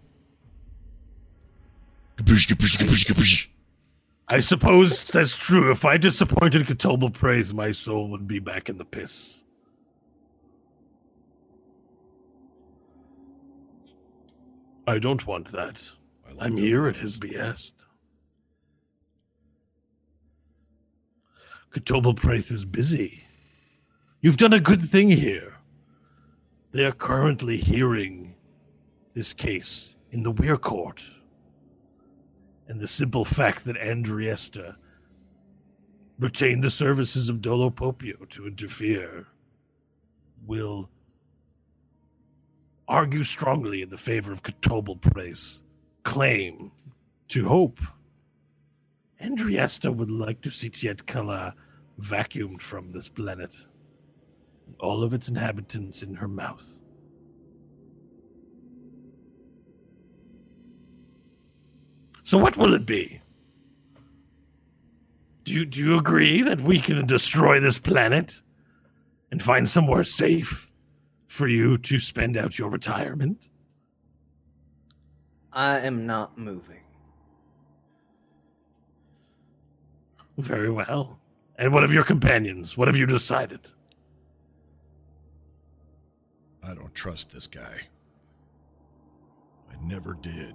I 4.29 4.41
suppose 4.41 5.07
that's 5.09 5.37
true. 5.37 5.71
If 5.71 5.85
I 5.85 5.97
disappointed 5.97 6.67
Katobel 6.67 7.13
Praith, 7.13 7.53
my 7.53 7.73
soul 7.73 8.09
would 8.11 8.27
be 8.27 8.39
back 8.39 8.69
in 8.69 8.79
the 8.79 8.85
piss. 8.85 9.45
I 14.87 14.99
don't 14.99 15.27
want 15.27 15.51
that. 15.53 15.81
I'm 16.39 16.57
here 16.57 16.87
at 16.87 16.97
his 16.97 17.19
behest. 17.19 17.85
Katobel 21.73 22.17
Praith 22.17 22.51
is 22.51 22.65
busy. 22.65 23.25
You've 24.21 24.37
done 24.37 24.53
a 24.53 24.61
good 24.61 24.83
thing 24.83 25.09
here. 25.09 25.54
They 26.75 26.85
are 26.85 26.93
currently 26.93 27.57
hearing 27.57 28.35
this 29.15 29.33
case 29.33 29.95
in 30.11 30.25
the 30.25 30.33
Weir 30.33 30.57
Court. 30.57 31.05
And 32.67 32.81
the 32.81 32.89
simple 32.89 33.25
fact 33.25 33.65
that 33.67 33.77
Andriesta 33.77 34.75
retained 36.19 36.65
the 36.65 36.71
services 36.71 37.29
of 37.29 37.37
Dolopopio 37.37 38.29
to 38.31 38.49
interfere 38.49 39.25
will 40.45 40.91
argue 42.89 43.23
strongly 43.23 43.83
in 43.83 43.89
the 43.89 43.97
favor 43.97 44.33
of 44.33 44.43
Katobel 44.43 45.01
Praith's 45.01 45.63
claim 46.03 46.73
to 47.29 47.47
hope. 47.47 47.79
Andriesta 49.23 49.95
would 49.95 50.11
like 50.11 50.41
to 50.41 50.51
see 50.51 50.71
Tiet 50.71 51.07
Kala 51.07 51.55
vacuumed 52.01 52.61
from 52.61 52.91
this 52.91 53.09
planet, 53.09 53.55
all 54.81 55.03
of 55.03 55.15
its 55.15 55.29
inhabitants 55.29 56.03
in 56.03 56.15
her 56.15 56.29
mouth. 56.29 56.81
So, 62.23 62.39
what 62.39 62.57
will 62.57 62.75
it 62.75 62.87
be? 62.87 63.21
Do 65.45 65.53
you, 65.53 65.67
do 65.67 65.79
you 65.79 65.99
agree 65.99 66.41
that 66.43 66.61
we 66.61 66.81
can 66.81 67.07
destroy 67.07 67.61
this 67.61 67.79
planet 67.79 68.41
and 69.31 69.43
find 69.43 69.69
somewhere 69.69 70.05
safe 70.05 70.73
for 71.27 71.49
you 71.49 71.77
to 71.79 71.99
spend 71.99 72.39
out 72.39 72.59
your 72.59 72.71
retirement? 72.71 73.51
I 75.53 75.81
am 75.81 76.07
not 76.07 76.39
moving. 76.39 76.81
Very 80.39 80.71
well. 80.71 81.19
And 81.57 81.73
what 81.73 81.85
of 81.85 81.93
your 81.93 82.03
companions? 82.03 82.77
What 82.77 82.89
have 82.89 82.97
you 82.97 83.07
decided? 83.07 83.61
I 86.67 86.75
don't 86.75 86.95
trust 86.95 87.33
this 87.33 87.47
guy. 87.47 87.83
I 89.71 89.75
never 89.83 90.15
did. 90.15 90.55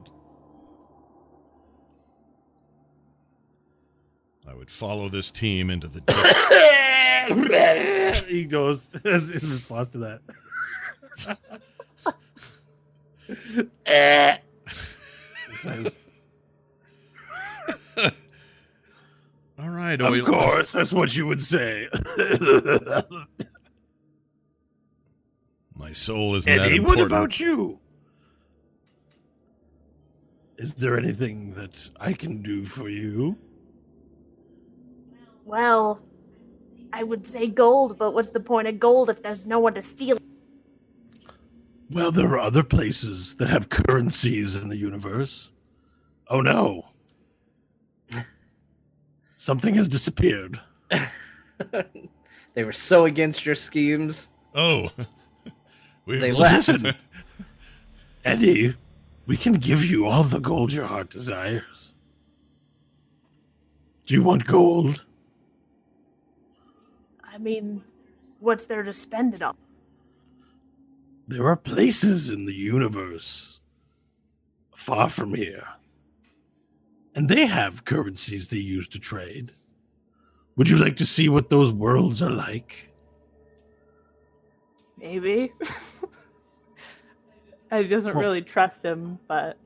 I 4.48 4.56
would 4.56 4.72
follow 4.72 5.10
this 5.10 5.30
team 5.30 5.70
into 5.70 5.88
the 5.88 6.00
he 8.28 8.46
goes 8.46 8.90
in 9.06 9.12
response 9.12 9.90
to 9.90 10.00
that. 10.00 10.22
All 19.62 19.70
right, 19.70 20.00
of 20.02 20.26
course, 20.26 20.72
that's 20.72 20.94
what 20.94 21.16
you 21.16 21.28
would 21.28 21.44
say. 21.44 21.88
My 25.80 25.94
soul 25.94 26.36
isn't 26.36 26.54
that 26.54 26.66
Eddie, 26.66 26.82
what 26.82 27.00
about 27.00 27.40
you? 27.40 27.80
Is 30.58 30.74
there 30.74 30.98
anything 30.98 31.54
that 31.54 31.90
I 31.98 32.12
can 32.12 32.44
do 32.44 32.66
for 32.66 32.90
you? 32.90 33.38
Well, 35.46 36.02
I 36.92 37.04
would 37.04 37.26
say 37.26 37.48
gold, 37.48 37.98
but 37.98 38.12
what's 38.12 38.30
the 38.30 38.42
point 38.42 38.68
of 38.68 38.78
gold 38.78 39.10
if 39.10 39.24
there's 39.24 39.46
no 39.46 39.60
one 39.60 39.74
to 39.76 39.82
steal 39.82 40.18
it? 40.18 40.24
Well, 41.90 42.12
there 42.12 42.28
are 42.28 42.40
other 42.40 42.62
places 42.62 43.36
that 43.38 43.48
have 43.48 43.70
currencies 43.70 44.58
in 44.58 44.68
the 44.68 44.78
universe. 44.78 45.54
Oh 46.28 46.42
no. 46.42 46.90
Something 49.38 49.76
has 49.76 49.88
disappeared. 49.88 50.60
they 52.54 52.64
were 52.66 52.74
so 52.74 53.06
against 53.06 53.46
your 53.46 53.56
schemes. 53.56 54.30
Oh, 54.54 54.90
we've 56.10 56.20
They 56.20 56.32
lost. 56.32 56.70
left. 56.70 56.98
Eddie, 58.26 58.76
we 59.28 59.38
can 59.38 59.54
give 59.54 59.86
you 59.86 60.08
all 60.08 60.24
the 60.24 60.40
gold 60.40 60.74
your 60.74 60.86
heart 60.88 61.10
desires. 61.10 61.94
Do 64.06 64.16
you 64.16 64.24
want 64.24 64.46
gold? 64.46 65.06
I 67.24 67.38
mean, 67.38 67.84
what's 68.40 68.66
there 68.66 68.84
to 68.84 68.92
spend 68.92 69.36
it 69.36 69.44
on? 69.44 69.56
There 71.28 71.46
are 71.48 71.56
places 71.56 72.32
in 72.32 72.46
the 72.46 72.54
universe 72.56 73.60
far 74.76 75.10
from 75.10 75.36
here. 75.36 75.68
And 77.14 77.30
they 77.30 77.46
have 77.46 77.86
currencies 77.86 78.50
they 78.50 78.58
use 78.58 78.88
to 78.90 79.00
trade. 79.00 79.52
Would 80.56 80.70
you 80.70 80.78
like 80.78 80.96
to 80.98 81.06
see 81.06 81.30
what 81.30 81.50
those 81.50 81.72
worlds 81.72 82.22
are 82.24 82.30
like? 82.32 82.89
Maybe. 85.00 85.52
Eddie 87.72 87.88
doesn't 87.88 88.16
Well- 88.16 88.24
really 88.24 88.42
trust 88.42 88.84
him, 88.84 89.20
but 89.28 89.58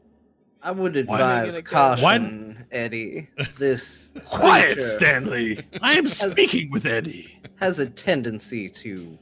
I 0.61 0.71
would 0.71 0.95
advise 0.95 1.55
Why- 1.55 1.61
caution, 1.61 2.65
Eddie. 2.71 3.29
This 3.57 4.11
Quiet, 4.25 4.81
Stanley! 4.81 5.59
I 5.81 5.93
am 5.93 6.07
speaking 6.07 6.71
with 6.71 6.85
Eddie. 6.85 7.39
has 7.55 7.79
a 7.79 7.85
tendency 7.85 8.69
to 8.69 9.17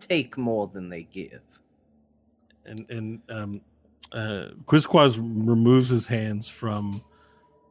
take 0.00 0.36
more 0.36 0.66
than 0.68 0.88
they 0.88 1.04
give. 1.04 1.40
and 2.66 2.86
and 2.90 3.20
um, 3.30 3.60
uh, 4.12 4.48
Quizquaz 4.66 5.16
removes 5.18 5.88
his 5.88 6.06
hands 6.06 6.48
from 6.48 7.02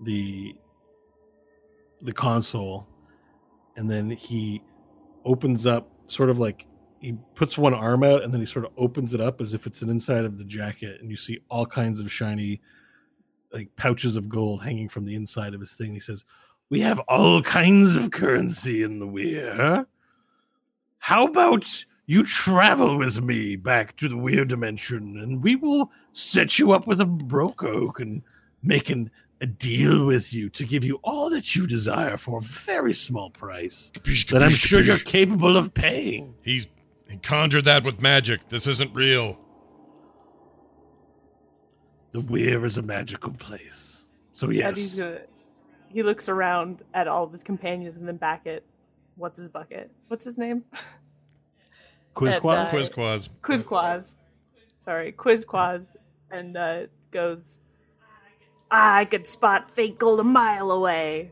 the 0.01 0.55
the 2.01 2.13
console, 2.13 2.87
and 3.77 3.89
then 3.89 4.09
he 4.09 4.61
opens 5.25 5.65
up, 5.65 5.89
sort 6.07 6.29
of 6.29 6.37
like 6.39 6.65
he 7.03 7.17
puts 7.35 7.57
one 7.57 7.73
arm 7.73 8.03
out, 8.03 8.23
and 8.23 8.33
then 8.33 8.39
he 8.39 8.47
sort 8.47 8.65
of 8.65 8.71
opens 8.77 9.13
it 9.13 9.19
up 9.19 9.41
as 9.41 9.53
if 9.53 9.67
it's 9.67 9.81
an 9.81 9.89
inside 9.89 10.25
of 10.25 10.37
the 10.37 10.45
jacket, 10.45 11.01
and 11.01 11.11
you 11.11 11.17
see 11.17 11.39
all 11.49 11.65
kinds 11.65 11.99
of 11.99 12.11
shiny, 12.11 12.61
like 13.51 13.75
pouches 13.75 14.15
of 14.15 14.29
gold 14.29 14.63
hanging 14.63 14.87
from 14.87 15.05
the 15.05 15.15
inside 15.15 15.53
of 15.53 15.59
his 15.59 15.73
thing. 15.73 15.93
He 15.93 15.99
says, 15.99 16.23
"We 16.69 16.79
have 16.79 16.99
all 17.09 17.41
kinds 17.41 17.95
of 17.95 18.11
currency 18.11 18.83
in 18.83 18.99
the 18.99 19.07
weir. 19.07 19.85
How 20.97 21.25
about?" 21.27 21.85
You 22.05 22.23
travel 22.23 22.97
with 22.97 23.21
me 23.21 23.55
back 23.55 23.95
to 23.97 24.09
the 24.09 24.17
weird 24.17 24.49
dimension, 24.49 25.17
and 25.17 25.41
we 25.41 25.55
will 25.55 25.89
set 26.11 26.59
you 26.59 26.73
up 26.73 26.85
with 26.85 26.99
a 26.99 27.05
broker 27.05 27.71
who 27.71 27.93
can 27.93 28.21
make 28.61 28.89
an, 28.89 29.09
a 29.39 29.45
deal 29.45 30.05
with 30.05 30.33
you 30.33 30.49
to 30.49 30.65
give 30.65 30.83
you 30.83 30.99
all 31.03 31.29
that 31.29 31.55
you 31.55 31.65
desire 31.65 32.17
for 32.17 32.39
a 32.39 32.41
very 32.41 32.91
small 32.91 33.29
price 33.29 33.89
Capiche, 33.93 34.29
that 34.31 34.43
I'm 34.43 34.51
capiche, 34.51 34.67
sure 34.67 34.81
you're 34.81 34.97
capable 34.97 35.55
of 35.55 35.73
paying. 35.73 36.35
He's 36.41 36.67
he 37.13 37.19
conjured 37.19 37.65
that 37.65 37.83
with 37.83 38.01
magic. 38.01 38.49
This 38.49 38.65
isn't 38.65 38.91
real. 38.95 39.37
The 42.11 42.21
weir 42.21 42.65
is 42.65 42.79
a 42.79 42.81
magical 42.81 43.33
place. 43.33 44.07
So 44.31 44.47
Eddie's 44.47 44.97
yes, 44.97 44.99
gonna. 44.99 45.19
He 45.89 46.01
looks 46.01 46.27
around 46.27 46.81
at 46.95 47.07
all 47.07 47.23
of 47.23 47.31
his 47.31 47.43
companions 47.43 47.97
and 47.97 48.07
then 48.07 48.17
back 48.17 48.47
at 48.47 48.63
what's 49.15 49.37
his 49.37 49.47
bucket? 49.47 49.91
What's 50.07 50.25
his 50.25 50.39
name? 50.39 50.63
Quizquaz. 52.15 52.65
uh, 52.65 52.69
Quizquaz. 52.71 53.29
Quizquaz. 53.43 54.05
Sorry, 54.79 55.11
Quizquaz, 55.11 55.95
and 56.31 56.57
uh, 56.57 56.87
goes. 57.11 57.59
"Ah, 58.71 58.97
I 58.97 59.05
could 59.05 59.27
spot 59.27 59.69
fake 59.69 59.99
gold 59.99 60.19
a 60.19 60.23
mile 60.23 60.71
away. 60.71 61.31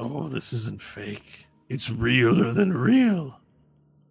oh, 0.00 0.26
this 0.26 0.52
isn't 0.52 0.80
fake. 0.80 1.46
It's 1.68 1.88
realer 1.88 2.50
than 2.50 2.72
real. 2.72 3.38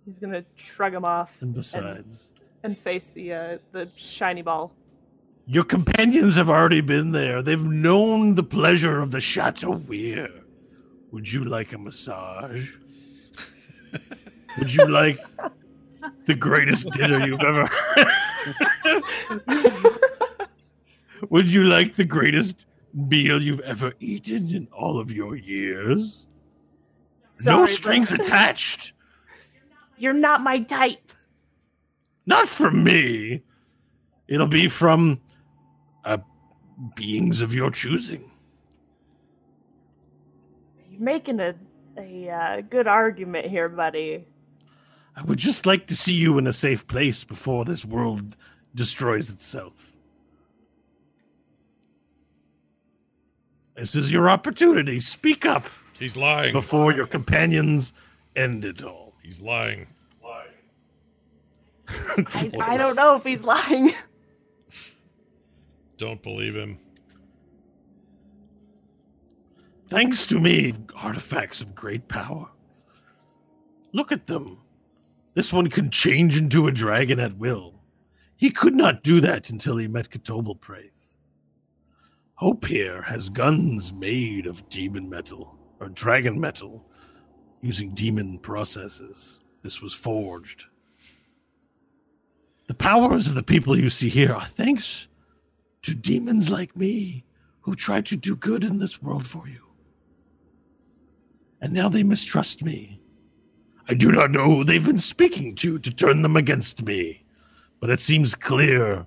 He's 0.05 0.19
gonna 0.19 0.43
shrug 0.55 0.93
him 0.93 1.05
off 1.05 1.41
And 1.41 1.53
besides, 1.53 2.31
and 2.63 2.77
face 2.77 3.07
the 3.07 3.33
uh, 3.33 3.57
the 3.71 3.89
shiny 3.95 4.41
ball. 4.41 4.71
your 5.47 5.63
companions 5.63 6.35
have 6.35 6.49
already 6.49 6.81
been 6.81 7.11
there. 7.11 7.41
They've 7.41 7.61
known 7.61 8.35
the 8.35 8.43
pleasure 8.43 8.99
of 9.01 9.11
the 9.11 9.19
Chateau 9.21 9.71
Weir. 9.71 10.29
Would 11.11 11.31
you 11.31 11.43
like 11.45 11.73
a 11.73 11.77
massage? 11.77 12.75
Would 14.59 14.73
you 14.73 14.87
like 14.87 15.19
the 16.25 16.35
greatest 16.35 16.89
dinner 16.91 17.25
you've 17.25 17.41
ever 17.41 17.65
had? 17.67 19.01
Would 21.29 21.47
you 21.51 21.63
like 21.63 21.95
the 21.95 22.05
greatest 22.05 22.65
meal 22.93 23.41
you've 23.41 23.59
ever 23.61 23.93
eaten 23.99 24.53
in 24.53 24.67
all 24.71 24.99
of 24.99 25.11
your 25.11 25.35
years? 25.35 26.25
no 27.45 27.65
strings 27.65 28.11
but- 28.11 28.21
attached. 28.25 28.93
You're 30.01 30.13
not 30.13 30.41
my 30.41 30.61
type. 30.61 31.11
Not 32.25 32.49
from 32.49 32.83
me. 32.83 33.43
It'll 34.27 34.47
be 34.47 34.67
from 34.67 35.21
uh, 36.03 36.17
beings 36.95 37.41
of 37.41 37.53
your 37.53 37.69
choosing. 37.69 38.31
You're 40.89 41.01
making 41.01 41.39
a 41.39 41.53
a 41.97 42.29
uh, 42.29 42.61
good 42.61 42.87
argument 42.87 43.47
here, 43.47 43.69
buddy. 43.69 44.25
I 45.15 45.23
would 45.23 45.37
just 45.37 45.67
like 45.67 45.85
to 45.87 45.95
see 45.95 46.13
you 46.13 46.39
in 46.39 46.47
a 46.47 46.53
safe 46.53 46.87
place 46.87 47.23
before 47.23 47.63
this 47.65 47.85
world 47.85 48.35
destroys 48.73 49.29
itself. 49.29 49.91
This 53.75 53.93
is 53.93 54.11
your 54.11 54.29
opportunity. 54.29 54.99
Speak 54.99 55.45
up 55.45 55.65
He's 55.99 56.17
lying. 56.17 56.53
before 56.53 56.91
your 56.91 57.07
companions 57.07 57.93
end 58.35 58.65
it 58.65 58.83
all. 58.83 59.00
He's 59.21 59.41
lying. 59.41 59.87
I, 61.87 61.87
I 62.61 62.77
don't 62.77 62.95
know 62.95 63.15
if 63.15 63.23
he's 63.23 63.43
lying. 63.43 63.91
Don't 65.97 66.23
believe 66.23 66.55
him. 66.55 66.79
Thanks 69.87 70.25
to 70.27 70.39
me, 70.39 70.73
artifacts 70.95 71.61
of 71.61 71.75
great 71.75 72.07
power. 72.07 72.49
Look 73.93 74.11
at 74.11 74.25
them. 74.25 74.57
This 75.33 75.51
one 75.51 75.69
can 75.69 75.91
change 75.91 76.37
into 76.37 76.67
a 76.67 76.71
dragon 76.71 77.19
at 77.19 77.37
will. 77.37 77.75
He 78.37 78.49
could 78.49 78.73
not 78.73 79.03
do 79.03 79.19
that 79.21 79.49
until 79.49 79.77
he 79.77 79.87
met 79.87 80.09
Katobel 80.09 80.59
Praith. 80.59 81.13
Hope 82.35 82.65
here 82.65 83.03
has 83.03 83.29
guns 83.29 83.93
made 83.93 84.47
of 84.47 84.67
demon 84.69 85.09
metal, 85.09 85.55
or 85.79 85.89
dragon 85.89 86.39
metal, 86.39 86.89
using 87.61 87.93
demon 87.93 88.39
processes. 88.39 89.39
This 89.63 89.81
was 89.81 89.93
forged. 89.93 90.65
The 92.67 92.73
powers 92.73 93.27
of 93.27 93.35
the 93.35 93.43
people 93.43 93.77
you 93.77 93.89
see 93.89 94.09
here 94.09 94.33
are 94.33 94.45
thanks 94.45 95.07
to 95.83 95.93
demons 95.93 96.49
like 96.49 96.75
me 96.75 97.23
who 97.61 97.75
tried 97.75 98.05
to 98.07 98.17
do 98.17 98.35
good 98.35 98.63
in 98.63 98.79
this 98.79 99.01
world 99.01 99.27
for 99.27 99.47
you 99.47 99.71
and 101.61 101.71
now 101.71 101.87
they 101.87 102.03
mistrust 102.03 102.63
me. 102.63 102.99
I 103.87 103.93
do 103.93 104.11
not 104.11 104.31
know 104.31 104.45
who 104.45 104.63
they've 104.63 104.85
been 104.85 104.97
speaking 104.97 105.55
to 105.55 105.79
to 105.79 105.93
turn 105.93 106.21
them 106.21 106.35
against 106.35 106.83
me, 106.83 107.23
but 107.79 107.89
it 107.89 107.99
seems 107.99 108.35
clear 108.35 109.05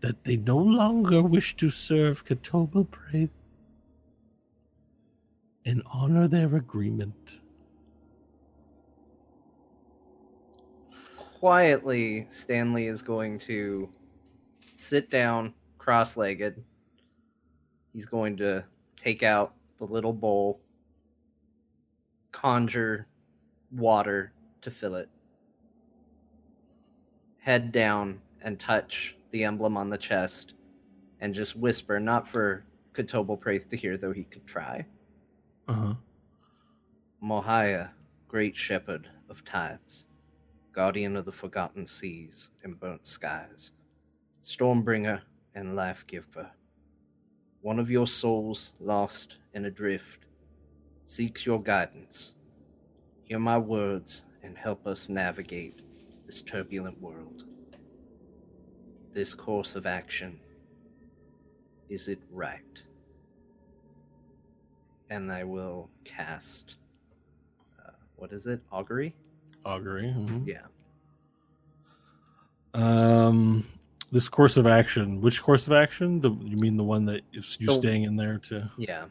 that 0.00 0.24
they 0.24 0.36
no 0.36 0.58
longer 0.58 1.22
wish 1.22 1.56
to 1.56 1.70
serve 1.70 2.24
Praith 2.24 3.30
and 5.64 5.82
honor 5.92 6.28
their 6.28 6.56
agreement. 6.56 7.40
Quietly, 11.16 12.26
Stanley 12.30 12.86
is 12.86 13.02
going 13.02 13.38
to 13.40 13.88
sit 14.76 15.10
down 15.10 15.54
cross 15.78 16.16
legged. 16.16 16.62
He's 17.92 18.06
going 18.06 18.36
to 18.36 18.64
take 18.96 19.22
out 19.22 19.54
the 19.78 19.84
little 19.84 20.12
bowl, 20.12 20.60
conjure 22.30 23.08
water 23.72 24.32
to 24.62 24.70
fill 24.70 24.94
it, 24.94 25.08
head 27.38 27.72
down 27.72 28.20
and 28.42 28.58
touch 28.60 29.16
the 29.32 29.42
emblem 29.42 29.76
on 29.76 29.90
the 29.90 29.98
chest, 29.98 30.54
and 31.20 31.34
just 31.34 31.56
whisper, 31.56 31.98
not 31.98 32.28
for 32.28 32.64
Katobel 32.94 33.40
Praith 33.40 33.68
to 33.70 33.76
hear, 33.76 33.96
though 33.96 34.12
he 34.12 34.24
could 34.24 34.46
try. 34.46 34.84
Uh-huh. 35.68 35.94
Mohaya, 37.22 37.90
great 38.28 38.56
shepherd 38.56 39.08
of 39.28 39.44
tides, 39.44 40.06
guardian 40.72 41.16
of 41.16 41.24
the 41.24 41.32
forgotten 41.32 41.86
seas 41.86 42.50
and 42.64 42.78
burnt 42.80 43.06
skies, 43.06 43.72
stormbringer 44.44 45.22
and 45.54 45.76
life 45.76 46.04
giver. 46.06 46.50
One 47.60 47.78
of 47.78 47.90
your 47.90 48.06
souls 48.08 48.74
lost 48.80 49.36
and 49.54 49.66
adrift 49.66 50.26
seeks 51.04 51.46
your 51.46 51.62
guidance. 51.62 52.34
Hear 53.24 53.38
my 53.38 53.58
words 53.58 54.24
and 54.42 54.58
help 54.58 54.86
us 54.86 55.08
navigate 55.08 55.80
this 56.26 56.42
turbulent 56.42 57.00
world. 57.00 57.44
This 59.14 59.34
course 59.34 59.76
of 59.76 59.86
action 59.86 60.40
Is 61.88 62.08
it 62.08 62.20
right? 62.30 62.82
And 65.12 65.30
I 65.30 65.44
will 65.44 65.90
cast. 66.04 66.76
Uh, 67.78 67.90
what 68.16 68.32
is 68.32 68.46
it? 68.46 68.60
Augury? 68.72 69.14
Augury. 69.62 70.04
mhm. 70.16 70.46
Yeah. 70.46 70.62
Um, 72.72 73.66
this 74.10 74.26
course 74.30 74.56
of 74.56 74.66
action. 74.66 75.20
Which 75.20 75.42
course 75.42 75.66
of 75.66 75.74
action? 75.74 76.18
The 76.18 76.30
you 76.30 76.56
mean 76.56 76.78
the 76.78 76.82
one 76.84 77.04
that 77.04 77.24
you 77.30 77.42
The- 77.42 77.74
staying 77.74 78.04
in 78.04 78.16
there 78.16 78.38
to? 78.38 78.70
Yeah. 78.78 79.04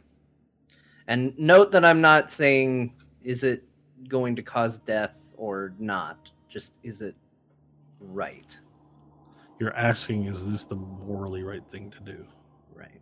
And 1.07 1.37
note 1.37 1.71
that 1.71 1.85
I'm 1.85 2.01
not 2.01 2.31
saying 2.31 2.95
is 3.23 3.43
it 3.43 3.63
going 4.07 4.35
to 4.37 4.41
cause 4.41 4.79
death 4.79 5.33
or 5.37 5.73
not. 5.77 6.31
Just 6.49 6.79
is 6.81 7.03
it 7.03 7.15
right? 7.99 8.59
You're 9.59 9.75
asking, 9.75 10.23
is 10.25 10.49
this 10.51 10.63
the 10.63 10.75
morally 10.75 11.43
right 11.43 11.63
thing 11.69 11.91
to 11.91 11.99
do 11.99 12.25
Right. 12.73 12.99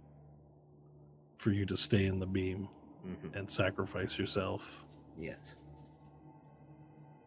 for 1.38 1.52
you 1.52 1.66
to 1.66 1.78
stay 1.78 2.08
in 2.08 2.20
the 2.20 2.26
beam 2.28 2.68
hmm 3.04 3.28
and 3.34 3.50
sacrifice 3.50 4.18
yourself? 4.18 4.86
Yes. 5.18 5.56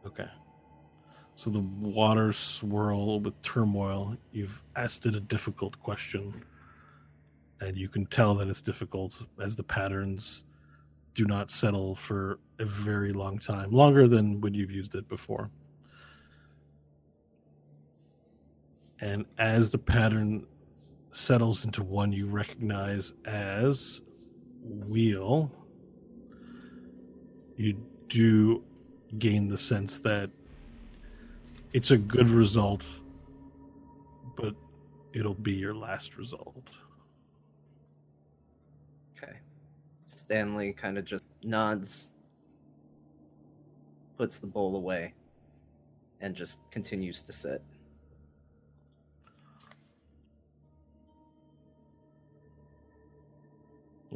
Okay. 0.07 0.29
So 1.35 1.51
the 1.51 1.61
waters 1.61 2.37
swirl 2.37 3.21
with 3.21 3.41
turmoil. 3.43 4.17
You've 4.33 4.63
asked 4.77 5.07
it 5.07 5.17
a 5.17 5.21
difficult 5.21 5.79
question. 5.81 6.45
And 7.61 7.77
you 7.77 7.89
can 7.89 8.07
tell 8.07 8.35
that 8.35 8.49
it's 8.49 8.61
difficult 8.61 9.25
as 9.41 9.57
the 9.57 9.63
patterns 9.63 10.45
do 11.15 11.25
not 11.25 11.51
settle 11.51 11.95
for 11.95 12.39
a 12.59 12.65
very 12.65 13.13
long 13.13 13.39
time, 13.39 13.71
longer 13.71 14.09
than 14.09 14.41
when 14.41 14.55
you've 14.55 14.71
used 14.71 14.95
it 14.95 15.09
before. 15.09 15.51
And 19.01 19.27
as 19.39 19.71
the 19.71 19.79
pattern 19.79 20.47
settles 21.11 21.65
into 21.65 21.83
one 21.83 22.13
you 22.13 22.27
recognize 22.27 23.13
as 23.27 24.01
wheel, 24.63 25.51
you 27.57 27.77
do 28.09 28.63
gain 29.19 29.49
the 29.49 29.59
sense 29.59 29.99
that 30.01 30.31
it's 31.73 31.91
a 31.91 31.97
good 31.97 32.29
result, 32.29 32.85
but 34.37 34.55
it'll 35.13 35.35
be 35.35 35.53
your 35.53 35.75
last 35.75 36.17
result. 36.17 36.71
Okay. 39.17 39.39
Stanley 40.07 40.73
kind 40.73 40.99
of 40.99 41.05
just 41.05 41.25
nods, 41.43 42.11
puts 44.17 44.39
the 44.39 44.47
bowl 44.47 44.77
away, 44.77 45.15
and 46.21 46.35
just 46.35 46.61
continues 46.71 47.23
to 47.23 47.33
sit. 47.33 47.63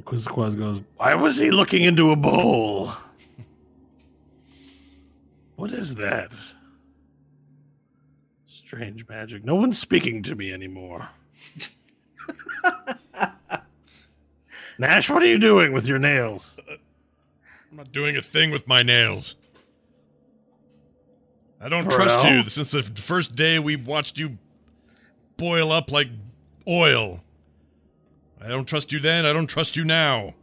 Quizquaz 0.03 0.57
goes, 0.57 0.83
Why 0.97 1.15
was 1.15 1.37
he 1.37 1.51
looking 1.51 1.83
into 1.83 2.11
a 2.11 2.17
bowl? 2.17 2.93
What 5.57 5.73
is 5.73 5.95
that? 5.97 6.33
Strange 8.47 9.07
magic. 9.09 9.45
No 9.45 9.55
one's 9.55 9.79
speaking 9.79 10.23
to 10.25 10.35
me 10.35 10.53
anymore. 10.53 11.09
Nash, 14.79 15.09
what 15.09 15.23
are 15.23 15.27
you 15.27 15.39
doing 15.39 15.73
with 15.73 15.87
your 15.87 15.99
nails? 15.99 16.59
I'm 17.71 17.77
not 17.79 17.93
doing 17.93 18.17
a 18.17 18.23
thing 18.23 18.51
with 18.51 18.69
my 18.69 18.83
nails. 18.83 19.37
I 21.61 21.69
don't 21.69 21.91
trust 21.91 22.29
you 22.29 22.49
since 22.49 22.73
the 22.73 22.83
first 22.83 23.35
day 23.35 23.59
we 23.59 23.77
watched 23.77 24.19
you 24.19 24.37
boil 25.37 25.73
up 25.73 25.91
like 25.91 26.09
oil. 26.69 27.21
I 28.41 28.49
don't 28.49 28.67
trust 28.67 28.93
you 28.93 29.01
then. 29.01 29.25
I 29.25 29.33
don't 29.33 29.47
trust 29.47 29.77
you 29.77 29.85
now. 29.85 30.35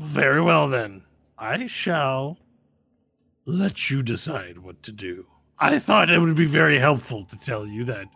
Very 0.00 0.40
well, 0.40 0.68
then. 0.68 1.02
I 1.38 1.66
shall 1.66 2.38
let 3.44 3.90
you 3.90 4.02
decide 4.02 4.58
what 4.58 4.82
to 4.84 4.92
do. 4.92 5.26
I 5.58 5.78
thought 5.78 6.10
it 6.10 6.18
would 6.18 6.36
be 6.36 6.46
very 6.46 6.78
helpful 6.78 7.24
to 7.26 7.38
tell 7.38 7.66
you 7.66 7.84
that 7.84 8.06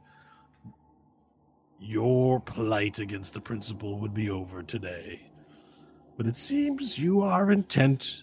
your 1.79 2.41
plight 2.41 2.99
against 2.99 3.35
the 3.35 3.41
principal 3.41 3.99
would 3.99 4.15
be 4.15 4.31
over 4.31 4.63
today. 4.63 5.21
But 6.17 6.27
it 6.27 6.37
seems 6.37 6.99
you 6.99 7.21
are 7.21 7.51
intent 7.51 8.23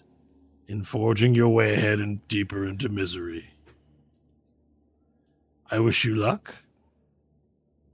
in 0.66 0.82
forging 0.82 1.34
your 1.34 1.48
way 1.50 1.74
ahead 1.74 2.00
and 2.00 2.26
deeper 2.28 2.66
into 2.66 2.88
misery. 2.88 3.48
I 5.70 5.78
wish 5.78 6.04
you 6.04 6.16
luck. 6.16 6.54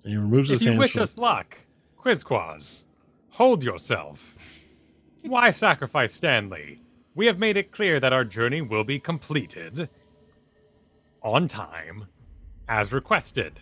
And 0.04 0.12
he 0.12 0.18
removes 0.18 0.50
If 0.50 0.60
his 0.60 0.66
you 0.66 0.78
wish 0.78 0.92
from- 0.92 1.02
us 1.02 1.18
luck, 1.18 1.58
Quizquaz, 1.98 2.84
hold 3.30 3.62
yourself. 3.62 4.57
Why 5.22 5.50
sacrifice 5.50 6.14
Stanley? 6.14 6.80
We 7.14 7.26
have 7.26 7.38
made 7.38 7.56
it 7.56 7.72
clear 7.72 8.00
that 8.00 8.12
our 8.12 8.24
journey 8.24 8.60
will 8.60 8.84
be 8.84 8.98
completed 8.98 9.88
on 11.22 11.48
time, 11.48 12.06
as 12.68 12.92
requested. 12.92 13.60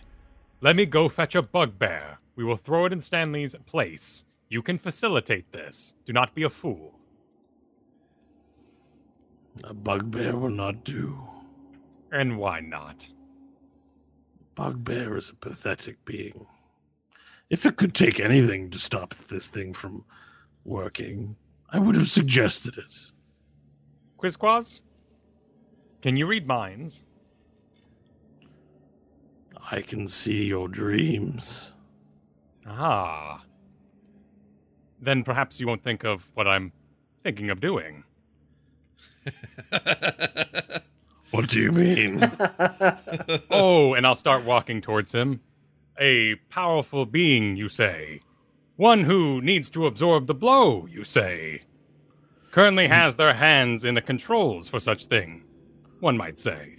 Let 0.61 0.75
me 0.75 0.85
go 0.85 1.09
fetch 1.09 1.35
a 1.35 1.41
bugbear. 1.41 2.19
We 2.35 2.43
will 2.43 2.57
throw 2.57 2.85
it 2.85 2.93
in 2.93 3.01
Stanley's 3.01 3.55
place. 3.65 4.23
You 4.49 4.61
can 4.61 4.77
facilitate 4.77 5.51
this. 5.51 5.95
Do 6.05 6.13
not 6.13 6.35
be 6.35 6.43
a 6.43 6.49
fool. 6.49 6.93
A 9.63 9.73
bugbear 9.73 10.35
will 10.35 10.49
not 10.49 10.83
do. 10.83 11.17
And 12.11 12.37
why 12.37 12.59
not? 12.59 13.07
Bugbear 14.55 15.17
is 15.17 15.29
a 15.29 15.35
pathetic 15.35 16.03
being. 16.05 16.45
If 17.49 17.65
it 17.65 17.75
could 17.75 17.93
take 17.93 18.19
anything 18.19 18.69
to 18.69 18.79
stop 18.79 19.13
this 19.15 19.49
thing 19.49 19.73
from 19.73 20.05
working, 20.63 21.35
I 21.69 21.79
would 21.79 21.95
have 21.95 22.09
suggested 22.09 22.77
it. 22.77 22.93
Quizquaz? 24.17 24.79
Can 26.01 26.15
you 26.15 26.25
read 26.27 26.47
minds? 26.47 27.03
I 29.69 29.81
can 29.81 30.07
see 30.07 30.45
your 30.45 30.67
dreams. 30.67 31.73
Ah. 32.65 33.43
Then 35.01 35.23
perhaps 35.23 35.59
you 35.59 35.67
won't 35.67 35.83
think 35.83 36.03
of 36.03 36.23
what 36.33 36.47
I'm 36.47 36.71
thinking 37.23 37.49
of 37.49 37.59
doing. 37.59 38.03
What 41.31 41.49
do 41.49 41.59
you 41.59 41.71
mean? 41.71 42.19
oh, 43.51 43.93
and 43.95 44.07
I'll 44.07 44.15
start 44.15 44.45
walking 44.45 44.81
towards 44.81 45.11
him. 45.11 45.41
A 45.99 46.35
powerful 46.49 47.05
being, 47.05 47.57
you 47.57 47.67
say. 47.67 48.21
One 48.77 49.03
who 49.03 49.41
needs 49.41 49.69
to 49.71 49.87
absorb 49.87 50.27
the 50.27 50.35
blow, 50.35 50.85
you 50.85 51.03
say. 51.03 51.61
Currently 52.51 52.87
hmm. 52.87 52.93
has 52.93 53.15
their 53.15 53.33
hands 53.33 53.83
in 53.83 53.95
the 53.95 54.01
controls 54.01 54.69
for 54.69 54.79
such 54.79 55.07
thing, 55.07 55.43
one 55.99 56.15
might 56.15 56.39
say. 56.39 56.77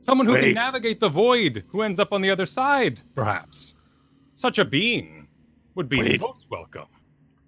Someone 0.00 0.26
who 0.26 0.38
can 0.38 0.54
navigate 0.54 1.00
the 1.00 1.08
void, 1.08 1.64
who 1.68 1.82
ends 1.82 2.00
up 2.00 2.12
on 2.12 2.22
the 2.22 2.30
other 2.30 2.46
side, 2.46 3.02
perhaps. 3.14 3.74
Such 4.34 4.58
a 4.58 4.64
being 4.64 5.28
would 5.74 5.88
be 5.88 5.98
Wait. 5.98 6.20
most 6.20 6.46
welcome. 6.50 6.86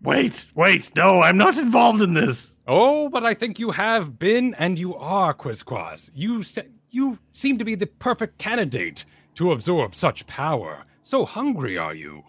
wait, 0.02 0.46
wait, 0.54 0.94
no, 0.96 1.22
I'm 1.22 1.38
not 1.38 1.56
involved 1.56 2.02
in 2.02 2.12
this. 2.12 2.56
Oh, 2.66 3.08
but 3.08 3.24
I 3.24 3.34
think 3.34 3.58
you 3.58 3.70
have 3.70 4.18
been 4.18 4.54
and 4.54 4.78
you 4.78 4.94
are, 4.96 5.32
Quizquaz. 5.32 6.10
You 6.14 6.42
se- 6.42 6.68
you 6.90 7.18
seem 7.32 7.56
to 7.58 7.64
be 7.64 7.76
the 7.76 7.86
perfect 7.86 8.38
candidate 8.38 9.04
to 9.36 9.52
absorb 9.52 9.94
such 9.94 10.26
power. 10.26 10.84
So 11.02 11.24
hungry 11.24 11.78
are 11.78 11.94
you? 11.94 12.24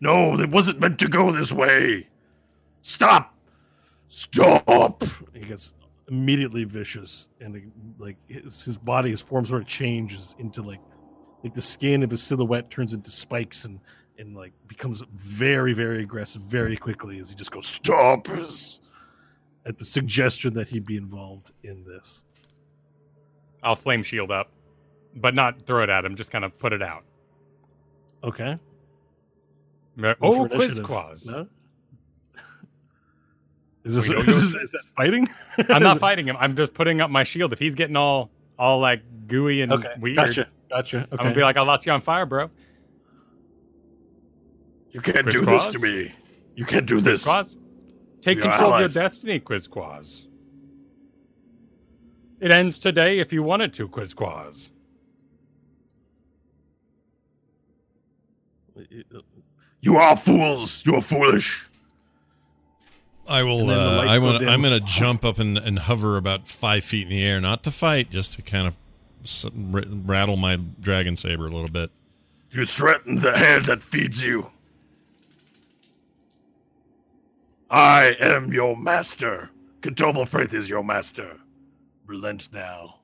No, 0.00 0.38
it 0.38 0.50
wasn't 0.50 0.80
meant 0.80 0.98
to 1.00 1.08
go 1.08 1.32
this 1.32 1.52
way. 1.52 2.08
Stop! 2.82 3.34
Stop! 4.08 5.02
He 5.32 5.40
gets 5.40 5.72
immediately 6.08 6.64
vicious, 6.64 7.28
and 7.40 7.72
like 7.98 8.16
his, 8.28 8.62
his 8.62 8.76
body, 8.76 9.10
his 9.10 9.20
form 9.20 9.46
sort 9.46 9.62
of 9.62 9.68
changes 9.68 10.36
into 10.38 10.62
like 10.62 10.80
like 11.42 11.54
the 11.54 11.62
skin 11.62 12.02
of 12.02 12.10
his 12.10 12.22
silhouette 12.22 12.70
turns 12.70 12.92
into 12.92 13.10
spikes 13.10 13.64
and 13.64 13.80
and 14.18 14.34
like 14.34 14.52
becomes 14.66 15.02
very 15.14 15.72
very 15.72 16.02
aggressive 16.02 16.42
very 16.42 16.76
quickly 16.76 17.18
as 17.18 17.28
he 17.28 17.36
just 17.36 17.50
goes 17.50 17.66
stop 17.66 18.28
at 19.66 19.78
the 19.78 19.84
suggestion 19.84 20.54
that 20.54 20.68
he 20.68 20.78
be 20.78 20.96
involved 20.96 21.50
in 21.64 21.84
this. 21.84 22.22
I'll 23.62 23.76
flame 23.76 24.02
shield 24.02 24.30
up, 24.30 24.52
but 25.16 25.34
not 25.34 25.66
throw 25.66 25.82
it 25.82 25.90
at 25.90 26.04
him. 26.04 26.14
Just 26.14 26.30
kind 26.30 26.44
of 26.44 26.56
put 26.56 26.72
it 26.72 26.82
out. 26.82 27.02
Okay. 28.22 28.58
Mer- 29.96 30.16
Oh, 30.20 30.46
for 30.46 30.54
initiative. 30.54 30.84
Quizquaz. 30.86 31.26
No? 31.30 31.46
Is 33.84 33.94
this, 33.94 34.08
Yo, 34.08 34.14
yo, 34.14 34.20
is, 34.20 34.26
this- 34.52 34.54
is 34.62 34.70
that 34.72 34.82
fighting? 34.96 35.28
I'm 35.68 35.82
not 35.82 36.00
fighting 36.00 36.26
him. 36.26 36.36
I'm 36.40 36.56
just 36.56 36.74
putting 36.74 37.00
up 37.00 37.08
my 37.08 37.22
shield. 37.22 37.52
If 37.52 37.58
he's 37.60 37.74
getting 37.76 37.96
all 37.96 38.30
all 38.58 38.80
like 38.80 39.00
gooey 39.28 39.62
and 39.62 39.70
Okay, 39.72 39.92
weird, 40.00 40.16
gotcha, 40.16 40.48
gotcha. 40.68 40.98
Okay. 40.98 41.08
I'm 41.12 41.18
gonna 41.18 41.34
be 41.34 41.42
like, 41.42 41.56
I'll 41.56 41.64
light 41.66 41.86
you 41.86 41.92
on 41.92 42.00
fire, 42.00 42.26
bro. 42.26 42.50
You 44.90 45.00
can't 45.00 45.18
Chris 45.22 45.34
do 45.34 45.44
this 45.44 45.66
to 45.68 45.78
me. 45.78 46.12
You 46.56 46.64
can't 46.64 46.86
do 46.86 47.00
this. 47.00 47.24
Quizquaz, 47.26 47.54
take 48.22 48.38
We 48.38 48.42
are 48.44 48.50
control 48.50 48.72
of 48.72 48.80
your 48.80 48.88
destiny, 48.88 49.38
Quizquaz. 49.38 50.24
It 52.40 52.50
ends 52.50 52.78
today 52.80 53.20
if 53.20 53.32
you 53.32 53.42
wanted 53.44 53.70
it 53.70 53.74
to, 53.74 53.88
Quizquaz. 53.88 54.70
You 59.86 59.98
are 59.98 60.16
fools. 60.16 60.84
You 60.84 60.96
are 60.96 61.00
foolish. 61.00 61.64
I 63.28 63.44
will. 63.44 63.60
And 63.60 63.70
then 63.70 63.78
the 63.78 64.00
Uh, 64.00 64.02
I 64.02 64.18
go 64.18 64.24
will. 64.24 64.48
I'm 64.48 64.60
going 64.60 64.76
to 64.76 64.84
jump 64.84 65.24
up 65.24 65.38
and, 65.38 65.56
and 65.56 65.78
hover 65.78 66.16
about 66.16 66.48
five 66.48 66.82
feet 66.82 67.04
in 67.04 67.08
the 67.10 67.24
air, 67.24 67.40
not 67.40 67.62
to 67.62 67.70
fight, 67.70 68.10
just 68.10 68.32
to 68.32 68.42
kind 68.42 68.66
of 68.66 68.74
s- 69.22 69.46
r- 69.46 69.84
rattle 69.86 70.36
my 70.36 70.56
dragon 70.56 71.14
saber 71.14 71.46
a 71.46 71.50
little 71.50 71.68
bit. 71.68 71.92
You 72.50 72.66
threaten 72.66 73.20
the 73.20 73.38
hand 73.38 73.66
that 73.66 73.80
feeds 73.80 74.24
you. 74.24 74.50
I 77.70 78.16
am 78.18 78.52
your 78.52 78.76
master. 78.76 79.50
Katobel 79.82 80.28
Praith 80.28 80.52
is 80.52 80.68
your 80.68 80.82
master. 80.82 81.36
Relent 82.06 82.48
now. 82.52 82.96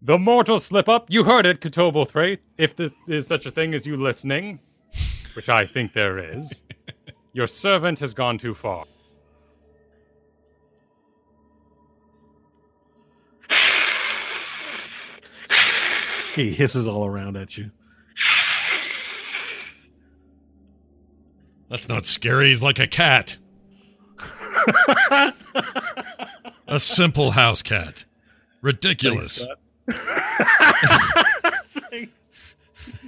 The 0.00 0.16
mortal 0.16 0.60
slip 0.60 0.88
up. 0.88 1.06
You 1.10 1.24
heard 1.24 1.44
it, 1.44 1.60
Katobel 1.60 2.08
Praith. 2.08 2.38
If 2.56 2.76
there 2.76 2.90
is 3.08 3.26
such 3.26 3.46
a 3.46 3.50
thing 3.50 3.74
as 3.74 3.84
you 3.84 3.96
listening, 3.96 4.60
which 5.36 5.48
I 5.48 5.66
think 5.66 5.92
there 5.92 6.18
is, 6.18 6.62
your 7.32 7.46
servant 7.46 7.98
has 8.00 8.14
gone 8.14 8.38
too 8.38 8.54
far. 8.54 8.86
He 16.34 16.52
hisses 16.52 16.86
all 16.86 17.06
around 17.06 17.36
at 17.36 17.56
you. 17.56 17.70
That's 21.70 21.88
not 21.88 22.04
scary. 22.04 22.48
He's 22.48 22.62
like 22.62 22.78
a 22.78 22.86
cat. 22.86 23.38
a 26.68 26.78
simple 26.78 27.30
house 27.32 27.62
cat. 27.62 28.04
Ridiculous. 28.60 29.46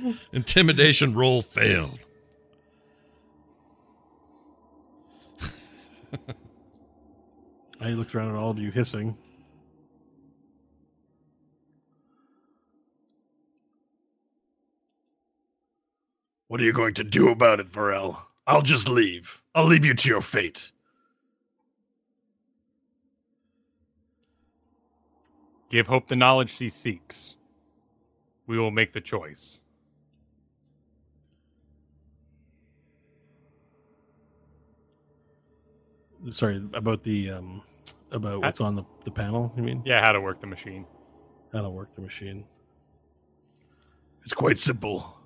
Intimidation 0.32 1.14
roll 1.14 1.42
failed. 1.42 2.00
He 7.80 7.92
looks 7.92 8.14
around 8.14 8.30
at 8.30 8.34
all 8.34 8.50
of 8.50 8.58
you, 8.58 8.70
hissing. 8.72 9.16
What 16.48 16.60
are 16.60 16.64
you 16.64 16.72
going 16.72 16.94
to 16.94 17.04
do 17.04 17.28
about 17.28 17.60
it, 17.60 17.70
Varel? 17.70 18.16
I'll 18.46 18.62
just 18.62 18.88
leave. 18.88 19.42
I'll 19.54 19.66
leave 19.66 19.84
you 19.84 19.94
to 19.94 20.08
your 20.08 20.22
fate. 20.22 20.72
Give 25.70 25.86
Hope 25.86 26.08
the 26.08 26.16
knowledge 26.16 26.50
she 26.56 26.68
seeks. 26.70 27.36
We 28.46 28.58
will 28.58 28.70
make 28.70 28.92
the 28.94 29.00
choice. 29.00 29.60
Sorry 36.30 36.62
about 36.74 37.02
the 37.04 37.30
um 37.30 37.62
about 38.10 38.40
what's 38.40 38.60
on 38.60 38.74
the, 38.74 38.84
the 39.04 39.10
panel. 39.10 39.52
You 39.56 39.62
mean 39.62 39.82
Yeah, 39.84 40.04
how 40.04 40.12
to 40.12 40.20
work 40.20 40.40
the 40.40 40.46
machine. 40.46 40.86
how 41.52 41.62
to 41.62 41.70
work 41.70 41.94
the 41.94 42.00
machine? 42.02 42.46
It's 44.24 44.34
quite 44.34 44.58
simple. 44.58 45.16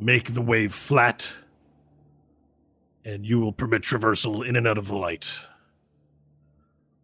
Make 0.00 0.34
the 0.34 0.40
wave 0.42 0.74
flat, 0.74 1.32
and 3.04 3.24
you 3.24 3.38
will 3.38 3.52
permit 3.52 3.82
traversal 3.82 4.44
in 4.46 4.56
and 4.56 4.66
out 4.66 4.78
of 4.78 4.88
the 4.88 4.96
light. 4.96 5.32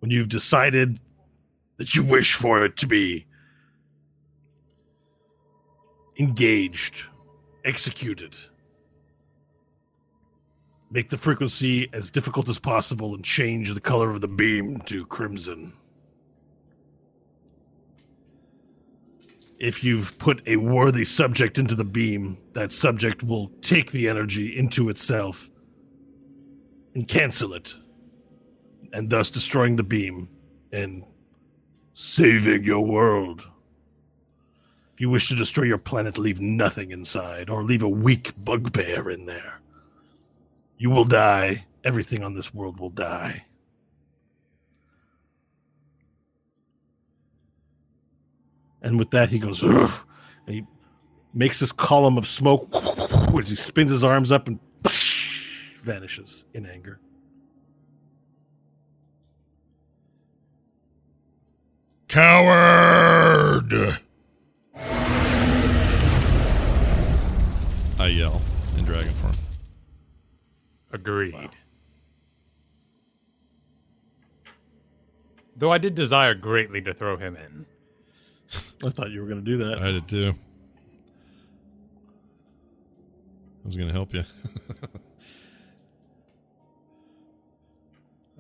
When 0.00 0.10
you've 0.10 0.28
decided 0.28 0.98
that 1.76 1.94
you 1.94 2.02
wish 2.02 2.34
for 2.34 2.64
it 2.64 2.76
to 2.78 2.86
be 2.86 3.26
engaged, 6.18 7.02
executed, 7.64 8.34
make 10.90 11.10
the 11.10 11.18
frequency 11.18 11.88
as 11.92 12.10
difficult 12.10 12.48
as 12.48 12.58
possible 12.58 13.14
and 13.14 13.24
change 13.24 13.72
the 13.72 13.80
color 13.80 14.10
of 14.10 14.20
the 14.20 14.28
beam 14.28 14.80
to 14.82 15.06
crimson. 15.06 15.72
if 19.60 19.84
you've 19.84 20.18
put 20.18 20.42
a 20.46 20.56
worthy 20.56 21.04
subject 21.04 21.58
into 21.58 21.74
the 21.74 21.84
beam, 21.84 22.38
that 22.54 22.72
subject 22.72 23.22
will 23.22 23.48
take 23.60 23.92
the 23.92 24.08
energy 24.08 24.56
into 24.56 24.88
itself 24.88 25.50
and 26.94 27.06
cancel 27.06 27.52
it, 27.52 27.74
and 28.94 29.10
thus 29.10 29.30
destroying 29.30 29.76
the 29.76 29.82
beam 29.82 30.28
and 30.72 31.04
saving 31.92 32.64
your 32.64 32.80
world. 32.80 33.46
If 34.94 35.00
you 35.02 35.10
wish 35.10 35.28
to 35.28 35.36
destroy 35.36 35.64
your 35.64 35.78
planet, 35.78 36.16
leave 36.16 36.40
nothing 36.40 36.90
inside, 36.90 37.50
or 37.50 37.62
leave 37.62 37.82
a 37.82 37.88
weak 37.88 38.32
bugbear 38.42 39.10
in 39.10 39.26
there. 39.26 39.59
You 40.80 40.88
will 40.88 41.04
die. 41.04 41.66
Everything 41.84 42.24
on 42.24 42.32
this 42.32 42.54
world 42.54 42.80
will 42.80 42.88
die. 42.88 43.44
And 48.80 48.98
with 48.98 49.10
that, 49.10 49.28
he 49.28 49.38
goes, 49.38 49.62
"Ugh," 49.62 49.92
and 50.46 50.54
he 50.54 50.64
makes 51.34 51.60
this 51.60 51.70
column 51.70 52.16
of 52.16 52.26
smoke 52.26 52.66
as 53.38 53.50
he 53.50 53.56
spins 53.56 53.90
his 53.90 54.02
arms 54.02 54.32
up 54.32 54.48
and 54.48 54.58
vanishes 55.82 56.46
in 56.54 56.64
anger. 56.64 56.98
Coward! 62.08 63.74
I 67.98 68.06
yell 68.06 68.40
in 68.78 68.84
dragon 68.86 69.12
form. 69.12 69.34
Agreed. 70.92 71.50
Though 75.56 75.72
I 75.72 75.78
did 75.78 75.94
desire 75.94 76.34
greatly 76.34 76.80
to 76.82 76.94
throw 76.94 77.16
him 77.16 77.36
in. 77.36 77.66
I 78.84 78.90
thought 78.90 79.10
you 79.10 79.20
were 79.20 79.26
going 79.26 79.44
to 79.44 79.50
do 79.50 79.58
that. 79.58 79.82
I 79.82 79.90
did 79.92 80.08
too. 80.08 80.32
I 83.62 83.66
was 83.66 83.76
going 83.76 83.88
to 83.88 83.94
help 83.94 84.14
you. 84.14 84.24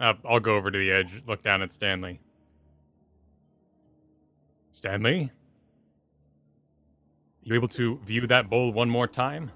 Uh, 0.00 0.14
I'll 0.26 0.40
go 0.40 0.56
over 0.56 0.70
to 0.70 0.78
the 0.78 0.90
edge, 0.90 1.22
look 1.26 1.42
down 1.42 1.60
at 1.60 1.74
Stanley. 1.74 2.18
Stanley? 4.72 5.30
You 7.42 7.54
able 7.54 7.68
to 7.68 7.98
view 7.98 8.26
that 8.26 8.48
bowl 8.48 8.72
one 8.72 8.88
more 8.88 9.06
time? 9.06 9.50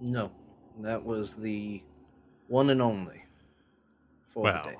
No, 0.00 0.30
that 0.78 1.04
was 1.04 1.34
the 1.34 1.82
one 2.48 2.70
and 2.70 2.80
only 2.82 3.22
for 4.28 4.44
Well. 4.44 4.62
the 4.64 4.70
day. 4.72 4.76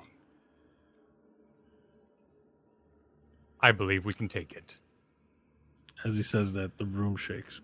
I 3.61 3.71
believe 3.71 4.05
we 4.05 4.13
can 4.13 4.27
take 4.27 4.53
it. 4.53 4.75
As 6.03 6.17
he 6.17 6.23
says 6.23 6.51
that, 6.53 6.77
the 6.77 6.85
room 6.85 7.15
shakes, 7.15 7.61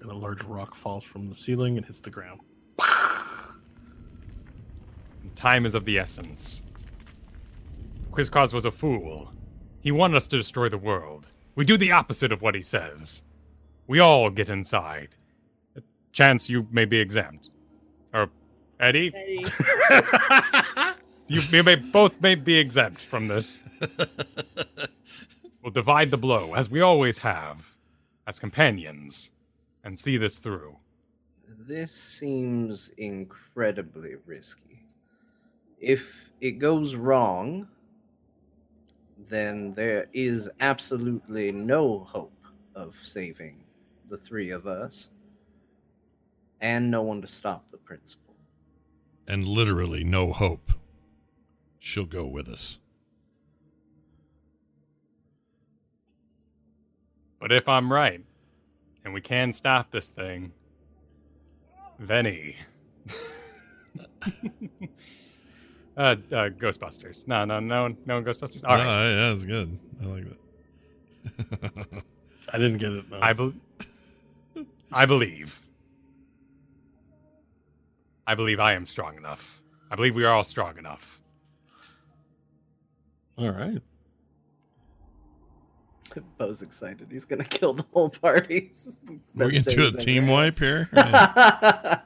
and 0.00 0.10
a 0.10 0.14
large 0.14 0.42
rock 0.44 0.74
falls 0.74 1.04
from 1.04 1.24
the 1.28 1.34
ceiling 1.34 1.76
and 1.76 1.84
hits 1.84 2.00
the 2.00 2.08
ground. 2.10 2.40
Time 5.34 5.66
is 5.66 5.74
of 5.74 5.84
the 5.84 5.98
essence. 5.98 6.62
Quizquaz 8.12 8.52
was 8.52 8.64
a 8.64 8.70
fool. 8.70 9.30
He 9.82 9.92
wanted 9.92 10.16
us 10.16 10.26
to 10.28 10.36
destroy 10.38 10.68
the 10.68 10.78
world. 10.78 11.28
We 11.54 11.64
do 11.64 11.76
the 11.76 11.92
opposite 11.92 12.32
of 12.32 12.42
what 12.42 12.54
he 12.54 12.62
says. 12.62 13.22
We 13.86 14.00
all 14.00 14.30
get 14.30 14.48
inside. 14.48 15.14
Chance, 16.12 16.50
you 16.50 16.66
may 16.70 16.84
be 16.84 16.98
exempt. 16.98 17.50
Or 18.12 18.28
Eddie, 18.78 19.12
Eddie. 19.14 19.44
you, 21.28 21.40
you 21.50 21.62
may 21.62 21.76
both 21.76 22.20
may 22.20 22.34
be 22.34 22.56
exempt 22.56 23.00
from 23.00 23.28
this. 23.28 23.60
we'll 25.62 25.72
divide 25.72 26.10
the 26.10 26.16
blow, 26.16 26.54
as 26.54 26.68
we 26.70 26.80
always 26.80 27.18
have, 27.18 27.64
as 28.26 28.38
companions, 28.38 29.30
and 29.84 29.98
see 29.98 30.16
this 30.16 30.38
through. 30.38 30.76
This 31.66 31.92
seems 31.92 32.90
incredibly 32.96 34.14
risky. 34.26 34.84
If 35.78 36.30
it 36.40 36.52
goes 36.52 36.94
wrong, 36.94 37.68
then 39.28 39.72
there 39.74 40.06
is 40.12 40.48
absolutely 40.60 41.52
no 41.52 42.00
hope 42.00 42.32
of 42.74 42.96
saving 43.02 43.62
the 44.08 44.16
three 44.16 44.50
of 44.50 44.66
us, 44.66 45.10
and 46.60 46.90
no 46.90 47.02
one 47.02 47.20
to 47.22 47.28
stop 47.28 47.70
the 47.70 47.76
principal. 47.78 48.34
and 49.26 49.46
literally 49.46 50.02
no 50.02 50.32
hope. 50.32 50.72
She'll 51.78 52.04
go 52.04 52.26
with 52.26 52.48
us. 52.48 52.80
But 57.40 57.52
if 57.52 57.68
I'm 57.68 57.90
right, 57.92 58.22
and 59.04 59.14
we 59.14 59.20
can 59.20 59.52
stop 59.52 59.90
this 59.90 60.10
thing, 60.10 60.52
Venny. 62.02 62.54
uh, 65.96 66.00
uh, 66.00 66.16
Ghostbusters. 66.50 67.26
No, 67.26 67.44
no, 67.44 67.60
no, 67.60 67.94
no 68.04 68.22
Ghostbusters. 68.22 68.62
All 68.64 68.76
right. 68.76 68.84
yeah, 68.84 69.28
that's 69.30 69.44
good. 69.46 69.78
I 70.02 70.06
like 70.06 70.24
that. 70.28 72.02
I 72.52 72.58
didn't 72.58 72.78
get 72.78 72.92
it. 72.92 73.10
No. 73.10 73.18
I 73.22 73.32
bel 73.32 73.52
I 74.92 75.06
believe. 75.06 75.60
I 78.30 78.36
believe 78.36 78.60
I 78.60 78.74
am 78.74 78.86
strong 78.86 79.16
enough. 79.16 79.60
I 79.90 79.96
believe 79.96 80.14
we 80.14 80.22
are 80.22 80.32
all 80.32 80.44
strong 80.44 80.78
enough. 80.78 81.20
All 83.36 83.50
right. 83.50 83.82
Bo's 86.38 86.62
excited. 86.62 87.08
He's 87.10 87.24
gonna 87.24 87.42
kill 87.42 87.72
the 87.72 87.84
whole 87.92 88.08
party. 88.08 88.70
We're 89.34 89.50
gonna 89.50 89.62
do 89.62 89.88
a 89.88 89.92
team 89.98 90.24
ever. 90.24 90.32
wipe 90.32 90.60
here. 90.60 90.88
Yeah. 90.94 92.02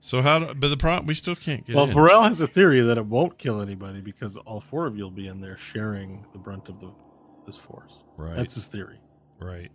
so 0.00 0.20
how? 0.20 0.40
Do, 0.40 0.54
but 0.54 0.68
the 0.68 0.76
problem 0.76 1.06
we 1.06 1.14
still 1.14 1.34
can't 1.34 1.64
get 1.64 1.74
well, 1.74 1.88
in. 1.88 1.96
Varel 1.96 2.28
has 2.28 2.42
a 2.42 2.46
theory 2.46 2.82
that 2.82 2.98
it 2.98 3.06
won't 3.06 3.38
kill 3.38 3.62
anybody 3.62 4.02
because 4.02 4.36
all 4.36 4.60
four 4.60 4.84
of 4.84 4.94
you 4.98 5.04
will 5.04 5.10
be 5.10 5.28
in 5.28 5.40
there 5.40 5.56
sharing 5.56 6.22
the 6.34 6.38
brunt 6.38 6.68
of 6.68 6.80
the 6.80 6.92
this 7.46 7.56
force. 7.56 8.02
right. 8.18 8.36
That's 8.36 8.56
his 8.56 8.66
theory. 8.66 9.00
right. 9.40 9.70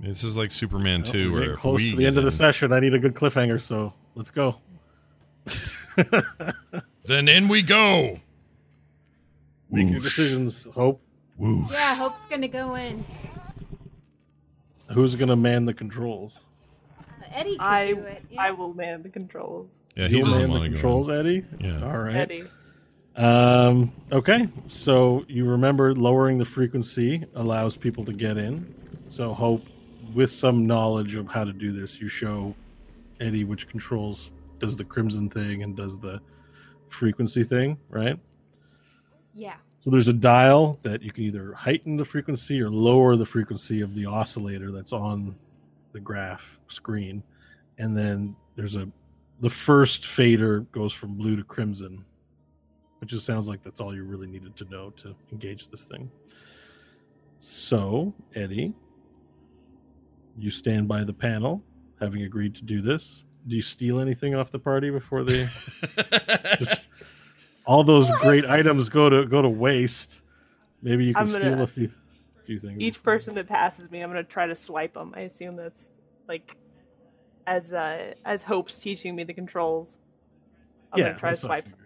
This 0.00 0.22
is 0.24 0.36
like 0.36 0.50
Superman 0.50 1.02
Well, 1.02 1.12
2, 1.12 1.32
we're 1.32 1.40
where 1.40 1.56
close 1.56 1.80
we 1.80 1.90
to 1.90 1.96
the 1.96 2.06
end 2.06 2.14
get 2.14 2.18
of 2.18 2.24
the 2.24 2.28
in- 2.28 2.32
session. 2.32 2.72
I 2.72 2.80
need 2.80 2.94
a 2.94 2.98
good 2.98 3.14
cliffhanger, 3.14 3.60
so 3.60 3.92
let's 4.14 4.30
go. 4.30 4.56
then 7.04 7.28
in 7.28 7.48
we 7.48 7.62
go. 7.62 8.20
Make 9.70 9.90
your 9.90 10.00
decisions, 10.00 10.66
Hope. 10.74 11.00
Woo. 11.38 11.64
Yeah, 11.70 11.94
Hope's 11.96 12.24
gonna 12.26 12.48
go 12.48 12.74
in. 12.76 13.04
Who's 14.92 15.16
gonna 15.16 15.36
man 15.36 15.64
the 15.64 15.74
controls? 15.74 16.40
Uh, 16.98 17.02
Eddie 17.32 17.52
could 17.52 17.60
I 17.60 17.92
do 17.92 18.00
it. 18.00 18.24
Yeah. 18.30 18.42
I 18.42 18.50
will 18.52 18.72
man 18.74 19.02
the 19.02 19.08
controls. 19.08 19.78
Yeah, 19.96 20.08
he 20.08 20.18
You'll 20.18 20.26
doesn't 20.26 20.42
man 20.42 20.50
the 20.50 20.58
want 20.58 20.64
to 20.64 20.70
controls, 20.70 21.10
Eddie. 21.10 21.44
Yeah. 21.60 21.84
All 21.84 21.98
right. 21.98 22.14
Eddie. 22.16 22.44
Um, 23.16 23.92
okay, 24.12 24.46
so 24.68 25.24
you 25.26 25.46
remember 25.46 25.94
lowering 25.94 26.36
the 26.38 26.44
frequency 26.44 27.24
allows 27.34 27.76
people 27.76 28.04
to 28.04 28.12
get 28.12 28.36
in. 28.36 28.74
So 29.08 29.32
hope 29.32 29.64
with 30.16 30.30
some 30.30 30.66
knowledge 30.66 31.14
of 31.14 31.28
how 31.28 31.44
to 31.44 31.52
do 31.52 31.72
this, 31.72 32.00
you 32.00 32.08
show 32.08 32.54
Eddie 33.20 33.44
which 33.44 33.68
controls 33.68 34.30
does 34.58 34.74
the 34.74 34.84
crimson 34.84 35.28
thing 35.28 35.62
and 35.62 35.76
does 35.76 36.00
the 36.00 36.18
frequency 36.88 37.44
thing, 37.44 37.76
right? 37.90 38.18
yeah. 39.34 39.56
So 39.84 39.90
there's 39.90 40.08
a 40.08 40.14
dial 40.14 40.80
that 40.82 41.02
you 41.02 41.12
can 41.12 41.24
either 41.24 41.52
heighten 41.52 41.98
the 41.98 42.04
frequency 42.04 42.60
or 42.62 42.70
lower 42.70 43.14
the 43.14 43.26
frequency 43.26 43.82
of 43.82 43.94
the 43.94 44.06
oscillator 44.06 44.72
that's 44.72 44.94
on 44.94 45.36
the 45.92 46.00
graph 46.00 46.58
screen. 46.66 47.22
And 47.76 47.94
then 47.94 48.34
there's 48.56 48.74
a 48.74 48.88
the 49.40 49.50
first 49.50 50.06
fader 50.06 50.60
goes 50.72 50.94
from 50.94 51.14
blue 51.14 51.36
to 51.36 51.44
crimson, 51.44 52.04
which 53.00 53.10
just 53.10 53.26
sounds 53.26 53.48
like 53.48 53.62
that's 53.62 53.82
all 53.82 53.94
you 53.94 54.02
really 54.02 54.26
needed 54.26 54.56
to 54.56 54.64
know 54.70 54.90
to 54.96 55.14
engage 55.30 55.68
this 55.68 55.84
thing. 55.84 56.10
So, 57.38 58.14
Eddie, 58.34 58.72
you 60.38 60.50
stand 60.50 60.88
by 60.88 61.04
the 61.04 61.12
panel, 61.12 61.62
having 62.00 62.22
agreed 62.22 62.54
to 62.56 62.62
do 62.62 62.82
this. 62.82 63.24
Do 63.46 63.56
you 63.56 63.62
steal 63.62 64.00
anything 64.00 64.34
off 64.34 64.50
the 64.50 64.58
party 64.58 64.90
before 64.90 65.22
they 65.22 65.46
just 66.58 66.88
all 67.66 67.84
those 67.84 68.10
great 68.22 68.44
items 68.44 68.88
go 68.88 69.10
to 69.10 69.26
go 69.26 69.42
to 69.42 69.48
waste. 69.48 70.22
Maybe 70.82 71.04
you 71.04 71.14
can 71.14 71.22
I'm 71.22 71.28
steal 71.28 71.60
a 71.62 71.66
few 71.66 71.90
few 72.44 72.58
things. 72.58 72.78
Each 72.78 73.02
person 73.02 73.34
that 73.34 73.48
passes 73.48 73.90
me, 73.90 74.00
I'm 74.00 74.10
gonna 74.10 74.22
try 74.22 74.46
to 74.46 74.56
swipe 74.56 74.94
them. 74.94 75.12
I 75.16 75.20
assume 75.20 75.56
that's 75.56 75.90
like 76.28 76.56
as 77.46 77.72
uh 77.72 78.14
as 78.24 78.42
Hope's 78.42 78.78
teaching 78.78 79.14
me 79.14 79.24
the 79.24 79.34
controls. 79.34 79.98
I'm 80.92 81.00
gonna 81.00 81.18
try 81.18 81.30
to 81.30 81.36
that's 81.36 81.42
what 81.42 81.52
I 81.52 81.60
swipe. 81.60 81.64
figured. 81.64 81.82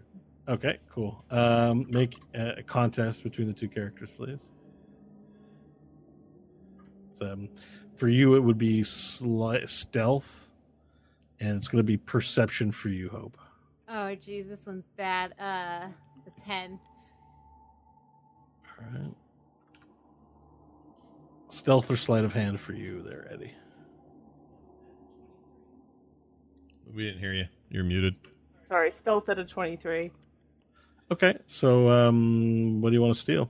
Okay, 0.47 0.79
cool. 0.89 1.23
Um, 1.29 1.85
make 1.89 2.15
a, 2.33 2.55
a 2.57 2.63
contest 2.63 3.23
between 3.23 3.47
the 3.47 3.53
two 3.53 3.69
characters, 3.69 4.11
please. 4.11 4.49
It's, 7.11 7.21
um, 7.21 7.47
for 7.95 8.07
you, 8.09 8.35
it 8.35 8.39
would 8.39 8.57
be 8.57 8.81
sli- 8.81 9.67
stealth, 9.67 10.51
and 11.39 11.55
it's 11.57 11.67
going 11.67 11.77
to 11.79 11.83
be 11.87 11.97
perception 11.97 12.71
for 12.71 12.89
you, 12.89 13.09
Hope. 13.09 13.37
Oh, 13.89 14.15
geez, 14.15 14.47
this 14.47 14.65
one's 14.65 14.87
bad. 14.97 15.33
Uh, 15.39 15.87
the 16.25 16.31
ten. 16.41 16.79
All 18.79 18.85
right. 18.99 19.11
Stealth 21.49 21.91
or 21.91 21.97
sleight 21.97 22.23
of 22.23 22.31
hand 22.33 22.59
for 22.59 22.73
you, 22.73 23.01
there, 23.03 23.29
Eddie. 23.31 23.53
We 26.95 27.03
didn't 27.03 27.19
hear 27.19 27.33
you. 27.33 27.45
You're 27.69 27.83
muted. 27.83 28.15
Sorry, 28.63 28.91
stealth 28.91 29.27
at 29.29 29.37
a 29.37 29.43
23. 29.45 30.11
Okay, 31.11 31.37
so 31.45 31.89
um, 31.89 32.79
what 32.81 32.89
do 32.89 32.95
you 32.95 33.01
want 33.01 33.13
to 33.13 33.19
steal? 33.19 33.49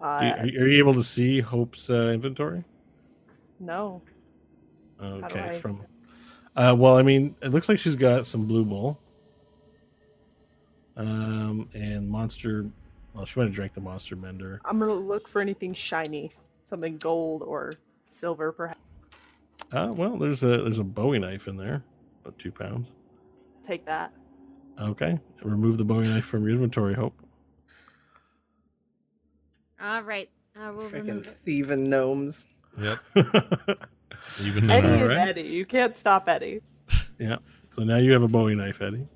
Uh, 0.00 0.20
Do 0.20 0.26
you- 0.26 0.32
are, 0.32 0.46
you, 0.46 0.60
are 0.64 0.68
you 0.68 0.78
able 0.78 0.94
to 0.94 1.04
see 1.04 1.38
Hope's 1.40 1.88
uh, 1.88 2.10
inventory? 2.12 2.64
No. 3.62 4.02
do 5.00 5.06
Okay, 5.06 5.40
I- 5.40 5.52
from. 5.58 5.84
Uh, 6.54 6.74
well, 6.78 6.98
I 6.98 7.02
mean, 7.02 7.34
it 7.42 7.48
looks 7.48 7.68
like 7.70 7.78
she's 7.78 7.96
got 7.96 8.26
some 8.26 8.44
blue 8.46 8.64
bull. 8.64 8.98
Um, 10.96 11.68
and 11.72 12.06
monster. 12.08 12.66
Well, 13.14 13.24
she 13.24 13.40
might 13.40 13.46
have 13.46 13.54
drank 13.54 13.72
the 13.72 13.80
monster 13.80 14.16
mender. 14.16 14.60
I'm 14.66 14.78
gonna 14.78 14.92
look 14.92 15.28
for 15.28 15.40
anything 15.40 15.72
shiny, 15.72 16.30
something 16.64 16.98
gold 16.98 17.42
or 17.42 17.72
silver, 18.06 18.52
perhaps. 18.52 18.80
Uh, 19.72 19.92
well, 19.96 20.18
there's 20.18 20.42
a 20.42 20.48
there's 20.62 20.78
a 20.78 20.84
Bowie 20.84 21.18
knife 21.18 21.48
in 21.48 21.56
there, 21.56 21.82
about 22.22 22.38
two 22.38 22.52
pounds. 22.52 22.92
Take 23.62 23.86
that. 23.86 24.12
Okay, 24.80 25.18
remove 25.42 25.78
the 25.78 25.84
Bowie 25.84 26.06
knife 26.08 26.24
from 26.26 26.42
your 26.44 26.52
inventory. 26.52 26.92
Hope. 26.94 27.14
All 29.80 30.02
right. 30.02 30.28
I 30.60 30.70
will 30.70 30.84
Freaking 30.84 31.06
remove 31.06 31.26
it. 31.26 31.38
thieving 31.44 31.88
gnomes. 31.88 32.44
Yep. 32.78 32.98
Even 34.40 34.70
Eddie 34.70 34.86
though. 34.86 34.94
is 34.94 35.00
Alright. 35.10 35.28
Eddie. 35.28 35.42
You 35.42 35.66
can't 35.66 35.96
stop 35.96 36.28
Eddie. 36.28 36.60
yeah. 37.18 37.36
So 37.70 37.82
now 37.84 37.96
you 37.98 38.12
have 38.12 38.22
a 38.22 38.28
Bowie 38.28 38.54
knife, 38.54 38.80
Eddie. 38.80 39.06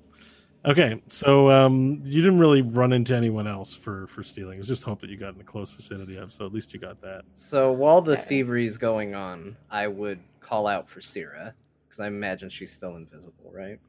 Okay, 0.65 1.01
so 1.09 1.49
um, 1.49 2.01
you 2.03 2.21
didn't 2.21 2.39
really 2.39 2.61
run 2.61 2.91
into 2.91 3.15
anyone 3.15 3.47
else 3.47 3.73
for 3.75 4.05
for 4.07 4.21
stealing. 4.23 4.57
It's 4.59 4.67
just 4.67 4.83
hope 4.83 4.99
that 5.01 5.09
you 5.09 5.15
got 5.15 5.33
in 5.35 5.39
a 5.39 5.43
close 5.43 5.71
vicinity 5.71 6.17
of. 6.17 6.33
So 6.33 6.45
at 6.45 6.51
least 6.53 6.73
you 6.73 6.79
got 6.79 6.99
that. 7.01 7.21
So 7.33 7.71
while 7.71 8.01
the 8.01 8.13
Okay. 8.13 8.21
thievery 8.21 8.65
is 8.67 8.77
going 8.77 9.15
on, 9.15 9.55
I 9.71 9.87
would 9.87 10.19
call 10.41 10.67
out 10.67 10.89
for 10.89 10.99
Syrah 10.99 11.53
because 11.87 11.99
I 12.01 12.07
imagine 12.07 12.49
she's 12.49 12.73
still 12.73 12.97
invisible, 12.97 13.49
right? 13.53 13.79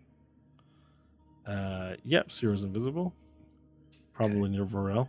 Uh, 1.47 1.95
yep, 2.05 2.31
Sierra's 2.31 2.63
invisible. 2.65 3.13
Probably 4.13 4.49
near 4.51 4.65
Varel. 4.65 5.09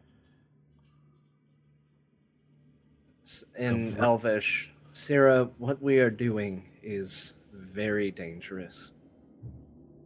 In 3.57 3.91
ver- 3.91 4.03
Elvish, 4.03 4.71
Syrah, 4.93 5.49
what 5.57 5.81
we 5.81 5.99
are 5.99 6.09
doing 6.09 6.63
is 6.81 7.35
very 7.53 8.11
dangerous. 8.11 8.93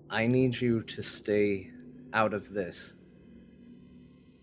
I 0.10 0.28
need 0.28 0.60
you 0.60 0.82
to 0.84 1.02
stay 1.02 1.72
out 2.14 2.34
of 2.34 2.54
this. 2.54 2.96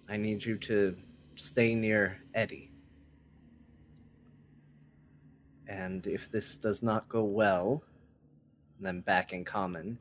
I 0.08 0.16
need 0.16 0.44
you 0.44 0.56
to 0.58 0.96
stay 1.36 1.74
near 1.74 2.20
Eddie. 2.34 2.70
And 5.68 6.06
if 6.06 6.30
this 6.32 6.56
does 6.56 6.82
not 6.82 7.08
go 7.08 7.22
well, 7.22 7.82
then 8.80 9.02
back 9.02 9.32
in 9.32 9.44
common, 9.44 9.98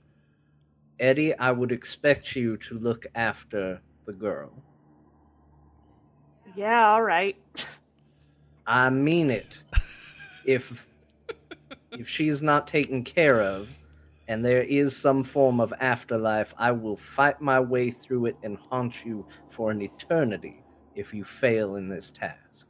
Eddie, 1.00 1.38
I 1.38 1.52
would 1.52 1.72
expect 1.72 2.36
you 2.36 2.58
to 2.58 2.80
look 2.80 3.06
after 3.14 3.82
the 4.06 4.14
girl. 4.14 4.52
Yeah, 6.56 6.90
all 6.90 7.04
right. 7.04 7.38
I 8.70 8.92
mean 8.92 9.32
it. 9.32 9.58
if 10.46 10.88
if 11.92 12.08
she's 12.08 12.44
not 12.44 12.68
taken 12.68 13.04
care 13.04 13.42
of 13.42 13.76
and 14.28 14.46
there 14.46 14.62
is 14.62 14.96
some 14.96 15.24
form 15.24 15.60
of 15.60 15.74
afterlife, 15.80 16.54
I 16.56 16.72
will 16.72 16.96
fight 16.96 17.42
my 17.42 17.60
way 17.60 17.90
through 17.90 18.28
it 18.28 18.38
and 18.44 18.58
haunt 18.70 19.04
you 19.04 19.26
for 19.50 19.72
an 19.72 19.82
eternity 19.82 20.62
if 20.96 21.16
you 21.16 21.24
fail 21.24 21.78
in 21.78 21.90
this 21.90 22.12
task. 22.12 22.68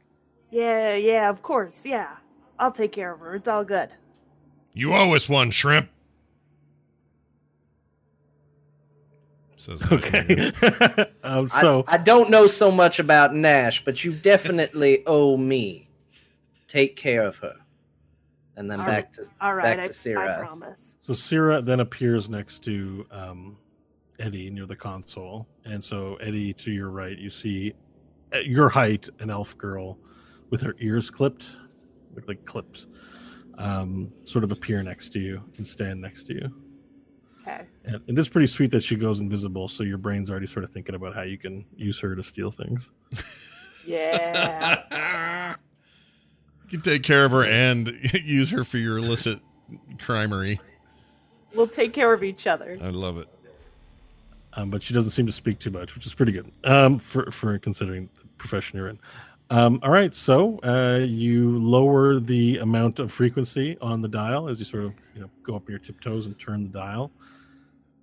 Yeah, 0.50 0.94
yeah, 0.94 1.28
of 1.28 1.42
course, 1.42 1.84
yeah. 1.84 2.16
I'll 2.58 2.72
take 2.72 2.92
care 2.92 3.12
of 3.12 3.20
her. 3.20 3.34
It's 3.34 3.46
all 3.46 3.64
good. 3.64 3.90
You 4.72 4.94
owe 4.94 5.14
us 5.14 5.28
one, 5.28 5.50
shrimp. 5.50 5.90
Says 9.56 9.82
Okay. 9.92 10.50
um, 11.22 11.50
so 11.50 11.84
I, 11.86 11.96
I 11.96 11.98
don't 11.98 12.30
know 12.30 12.46
so 12.46 12.70
much 12.70 12.98
about 12.98 13.34
Nash, 13.34 13.84
but 13.84 14.02
you 14.02 14.14
definitely 14.14 15.04
owe 15.06 15.36
me. 15.36 15.89
Take 16.70 16.94
care 16.94 17.26
of 17.26 17.36
her. 17.38 17.56
And 18.56 18.70
then 18.70 18.78
All 18.78 18.86
back 18.86 19.12
to 19.14 19.24
All 19.40 19.54
right, 19.54 19.76
back 19.76 19.88
I, 19.88 19.92
to 19.92 20.16
I 20.16 20.38
promise. 20.38 20.94
so 20.98 21.14
Sierra 21.14 21.60
then 21.60 21.80
appears 21.80 22.30
next 22.30 22.62
to 22.64 23.04
um, 23.10 23.56
Eddie 24.20 24.50
near 24.50 24.66
the 24.66 24.76
console, 24.76 25.48
and 25.64 25.82
so 25.82 26.14
Eddie 26.16 26.52
to 26.54 26.70
your 26.70 26.90
right, 26.90 27.18
you 27.18 27.30
see 27.30 27.72
at 28.32 28.46
your 28.46 28.68
height 28.68 29.08
an 29.18 29.30
elf 29.30 29.58
girl 29.58 29.98
with 30.50 30.60
her 30.62 30.76
ears 30.78 31.10
clipped, 31.10 31.46
look 32.14 32.28
like 32.28 32.44
clipped, 32.44 32.86
um, 33.58 34.12
sort 34.24 34.44
of 34.44 34.52
appear 34.52 34.82
next 34.82 35.08
to 35.10 35.18
you 35.18 35.42
and 35.56 35.66
stand 35.66 36.00
next 36.00 36.24
to 36.24 36.34
you. 36.34 36.54
Okay. 37.40 37.62
And 37.84 38.00
it 38.06 38.18
is 38.18 38.28
pretty 38.28 38.46
sweet 38.46 38.70
that 38.72 38.84
she 38.84 38.94
goes 38.94 39.20
invisible, 39.20 39.66
so 39.66 39.82
your 39.82 39.98
brain's 39.98 40.30
already 40.30 40.46
sort 40.46 40.64
of 40.64 40.70
thinking 40.70 40.94
about 40.94 41.14
how 41.14 41.22
you 41.22 41.38
can 41.38 41.64
use 41.74 41.98
her 41.98 42.14
to 42.14 42.22
steal 42.22 42.50
things. 42.52 42.92
Yeah. 43.86 45.56
You 46.70 46.78
can 46.78 46.82
take 46.82 47.02
care 47.02 47.24
of 47.24 47.32
her 47.32 47.44
and 47.44 47.88
use 48.24 48.50
her 48.50 48.62
for 48.62 48.78
your 48.78 48.98
illicit 48.98 49.40
crimery. 49.98 50.60
we'll 51.54 51.66
take 51.66 51.92
care 51.92 52.12
of 52.12 52.22
each 52.22 52.46
other. 52.46 52.78
I 52.80 52.90
love 52.90 53.18
it. 53.18 53.28
um, 54.54 54.70
but 54.70 54.80
she 54.82 54.94
doesn't 54.94 55.10
seem 55.10 55.26
to 55.26 55.32
speak 55.32 55.58
too 55.58 55.70
much, 55.72 55.96
which 55.96 56.06
is 56.06 56.14
pretty 56.14 56.30
good 56.32 56.50
um, 56.64 56.98
for 57.00 57.30
for 57.32 57.58
considering 57.58 58.08
the 58.20 58.28
profession 58.38 58.78
you're 58.78 58.88
in. 58.88 58.98
Um, 59.50 59.80
all 59.82 59.90
right, 59.90 60.14
so 60.14 60.58
uh, 60.62 61.00
you 61.04 61.58
lower 61.58 62.20
the 62.20 62.58
amount 62.58 63.00
of 63.00 63.10
frequency 63.10 63.76
on 63.80 64.00
the 64.00 64.06
dial 64.08 64.48
as 64.48 64.60
you 64.60 64.64
sort 64.64 64.84
of 64.84 64.94
you 65.14 65.22
know 65.22 65.30
go 65.42 65.56
up 65.56 65.68
your 65.68 65.80
tiptoes 65.80 66.26
and 66.26 66.38
turn 66.38 66.62
the 66.62 66.68
dial, 66.68 67.10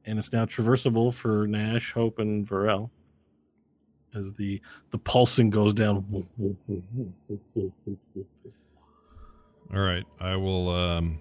and 0.05 0.19
it's 0.19 0.33
now 0.33 0.43
traversable 0.43 1.13
for 1.13 1.47
Nash, 1.47 1.93
Hope, 1.93 2.19
and 2.19 2.45
Varel. 2.45 2.89
As 4.13 4.33
the 4.33 4.59
the 4.91 4.97
pulsing 4.97 5.49
goes 5.49 5.73
down. 5.73 6.03
All 9.73 9.79
right, 9.81 10.05
I 10.19 10.35
will. 10.35 10.69
um 10.69 11.19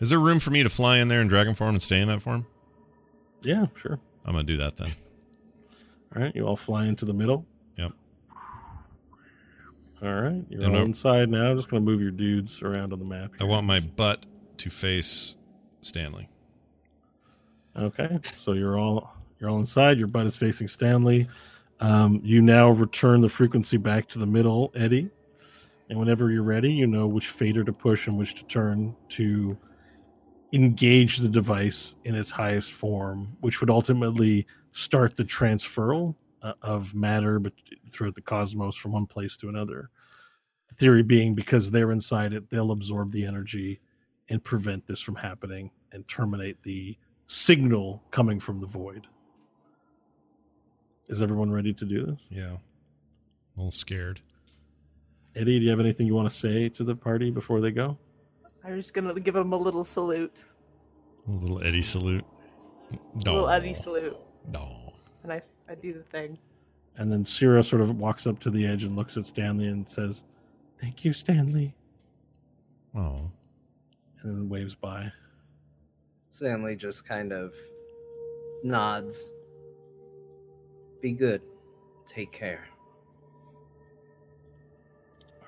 Is 0.00 0.10
there 0.10 0.18
room 0.18 0.38
for 0.40 0.50
me 0.50 0.62
to 0.62 0.68
fly 0.68 0.98
in 0.98 1.08
there 1.08 1.20
in 1.20 1.28
dragon 1.28 1.54
form 1.54 1.70
and 1.70 1.82
stay 1.82 2.00
in 2.00 2.08
that 2.08 2.22
form? 2.22 2.46
Yeah, 3.42 3.66
sure. 3.76 3.98
I'm 4.24 4.32
gonna 4.32 4.44
do 4.44 4.56
that 4.58 4.76
then. 4.76 4.90
All 6.16 6.22
right, 6.22 6.34
you 6.34 6.46
all 6.46 6.56
fly 6.56 6.86
into 6.86 7.04
the 7.04 7.12
middle. 7.12 7.44
Yep. 7.76 7.92
All 10.02 10.14
right, 10.14 10.42
you're 10.48 10.62
And 10.62 10.74
all 10.74 10.82
I- 10.82 10.84
inside 10.84 11.28
now. 11.28 11.50
I'm 11.50 11.56
just 11.56 11.68
going 11.68 11.84
to 11.84 11.90
move 11.90 12.00
your 12.00 12.10
dudes 12.12 12.62
around 12.62 12.92
on 12.92 12.98
the 12.98 13.04
map. 13.04 13.32
I 13.40 13.44
want 13.44 13.66
my 13.66 13.80
butt 13.80 14.24
to 14.58 14.70
face 14.70 15.36
Stanley. 15.82 16.28
Okay, 17.76 18.18
so 18.36 18.52
you're 18.54 18.78
all 18.78 19.12
you're 19.38 19.50
all 19.50 19.58
inside. 19.58 19.98
Your 19.98 20.06
butt 20.06 20.26
is 20.26 20.36
facing 20.36 20.66
Stanley. 20.68 21.28
Um, 21.80 22.20
you 22.24 22.40
now 22.42 22.70
return 22.70 23.20
the 23.20 23.28
frequency 23.28 23.76
back 23.76 24.08
to 24.08 24.18
the 24.18 24.26
middle, 24.26 24.72
Eddie. 24.74 25.10
And 25.88 25.98
whenever 25.98 26.30
you're 26.30 26.42
ready, 26.42 26.70
you 26.70 26.86
know 26.86 27.06
which 27.06 27.28
fader 27.28 27.64
to 27.64 27.72
push 27.72 28.06
and 28.06 28.18
which 28.18 28.34
to 28.34 28.44
turn 28.44 28.94
to 29.10 29.56
engage 30.52 31.18
the 31.18 31.28
device 31.28 31.94
in 32.04 32.14
its 32.14 32.30
highest 32.30 32.72
form, 32.72 33.36
which 33.40 33.60
would 33.60 33.70
ultimately 33.70 34.46
start 34.72 35.16
the 35.16 35.24
transferal 35.24 36.14
uh, 36.42 36.52
of 36.62 36.94
matter 36.94 37.40
throughout 37.90 38.14
the 38.14 38.20
cosmos 38.20 38.76
from 38.76 38.92
one 38.92 39.06
place 39.06 39.36
to 39.36 39.48
another. 39.48 39.90
The 40.68 40.74
theory 40.74 41.02
being 41.02 41.34
because 41.34 41.70
they're 41.70 41.92
inside 41.92 42.32
it, 42.32 42.48
they'll 42.50 42.72
absorb 42.72 43.12
the 43.12 43.24
energy 43.24 43.80
and 44.28 44.42
prevent 44.42 44.86
this 44.86 45.00
from 45.00 45.16
happening 45.16 45.70
and 45.92 46.06
terminate 46.06 46.62
the 46.62 46.96
signal 47.26 48.02
coming 48.10 48.38
from 48.38 48.60
the 48.60 48.66
void. 48.66 49.06
Is 51.08 51.22
everyone 51.22 51.50
ready 51.50 51.72
to 51.72 51.84
do 51.86 52.04
this? 52.04 52.26
Yeah. 52.30 52.52
A 52.52 53.56
little 53.56 53.70
scared. 53.70 54.20
Eddie, 55.38 55.60
do 55.60 55.64
you 55.66 55.70
have 55.70 55.78
anything 55.78 56.08
you 56.08 56.16
want 56.16 56.28
to 56.28 56.34
say 56.34 56.68
to 56.70 56.82
the 56.82 56.96
party 56.96 57.30
before 57.30 57.60
they 57.60 57.70
go? 57.70 57.96
I'm 58.64 58.76
just 58.76 58.92
gonna 58.92 59.18
give 59.20 59.34
them 59.34 59.52
a 59.52 59.56
little 59.56 59.84
salute. 59.84 60.42
A 61.28 61.30
little 61.30 61.62
Eddie 61.62 61.80
salute. 61.82 62.24
A 62.92 63.18
little 63.18 63.42
No. 63.42 63.46
Eddie 63.46 63.72
salute. 63.72 64.16
No. 64.52 64.92
And 65.22 65.32
I, 65.32 65.40
I 65.68 65.76
do 65.76 65.92
the 65.92 66.02
thing. 66.02 66.36
And 66.96 67.10
then 67.12 67.22
Sierra 67.24 67.62
sort 67.62 67.82
of 67.82 67.96
walks 67.98 68.26
up 68.26 68.40
to 68.40 68.50
the 68.50 68.66
edge 68.66 68.82
and 68.82 68.96
looks 68.96 69.16
at 69.16 69.26
Stanley 69.26 69.68
and 69.68 69.88
says, 69.88 70.24
Thank 70.80 71.04
you, 71.04 71.12
Stanley. 71.12 71.72
Oh. 72.96 73.30
And 74.22 74.36
then 74.36 74.48
waves 74.48 74.74
by. 74.74 75.12
Stanley 76.30 76.74
just 76.74 77.06
kind 77.06 77.32
of 77.32 77.54
nods. 78.64 79.30
Be 81.00 81.12
good. 81.12 81.42
Take 82.08 82.32
care. 82.32 82.64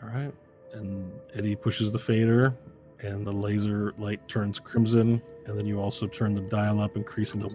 All 0.02 0.08
right. 0.08 0.32
And 0.72 1.12
Eddie 1.34 1.56
pushes 1.56 1.92
the 1.92 1.98
fader, 1.98 2.56
and 3.00 3.26
the 3.26 3.32
laser 3.32 3.92
light 3.98 4.26
turns 4.28 4.58
crimson. 4.58 5.20
And 5.46 5.58
then 5.58 5.66
you 5.66 5.80
also 5.80 6.06
turn 6.06 6.34
the 6.34 6.42
dial 6.42 6.80
up, 6.80 6.96
increasing 6.96 7.40
the. 7.40 7.48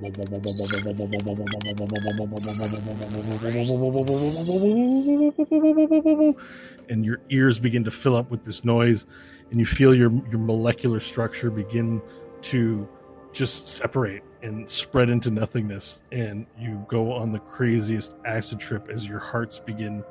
And 6.89 7.05
your 7.05 7.21
ears 7.29 7.59
begin 7.59 7.83
to 7.85 7.91
fill 7.91 8.15
up 8.15 8.29
with 8.29 8.43
this 8.43 8.63
noise, 8.65 9.07
and 9.49 9.59
you 9.59 9.65
feel 9.65 9.95
your 9.95 10.11
your 10.29 10.39
molecular 10.39 10.99
structure 10.99 11.49
begin 11.49 12.01
to 12.43 12.87
just 13.31 13.67
separate 13.67 14.23
and 14.41 14.69
spread 14.69 15.09
into 15.09 15.31
nothingness. 15.31 16.01
And 16.11 16.45
you 16.59 16.85
go 16.87 17.11
on 17.11 17.31
the 17.31 17.39
craziest 17.39 18.13
acid 18.25 18.59
trip 18.59 18.89
as 18.89 19.07
your 19.07 19.19
hearts 19.19 19.59
begin 19.59 20.03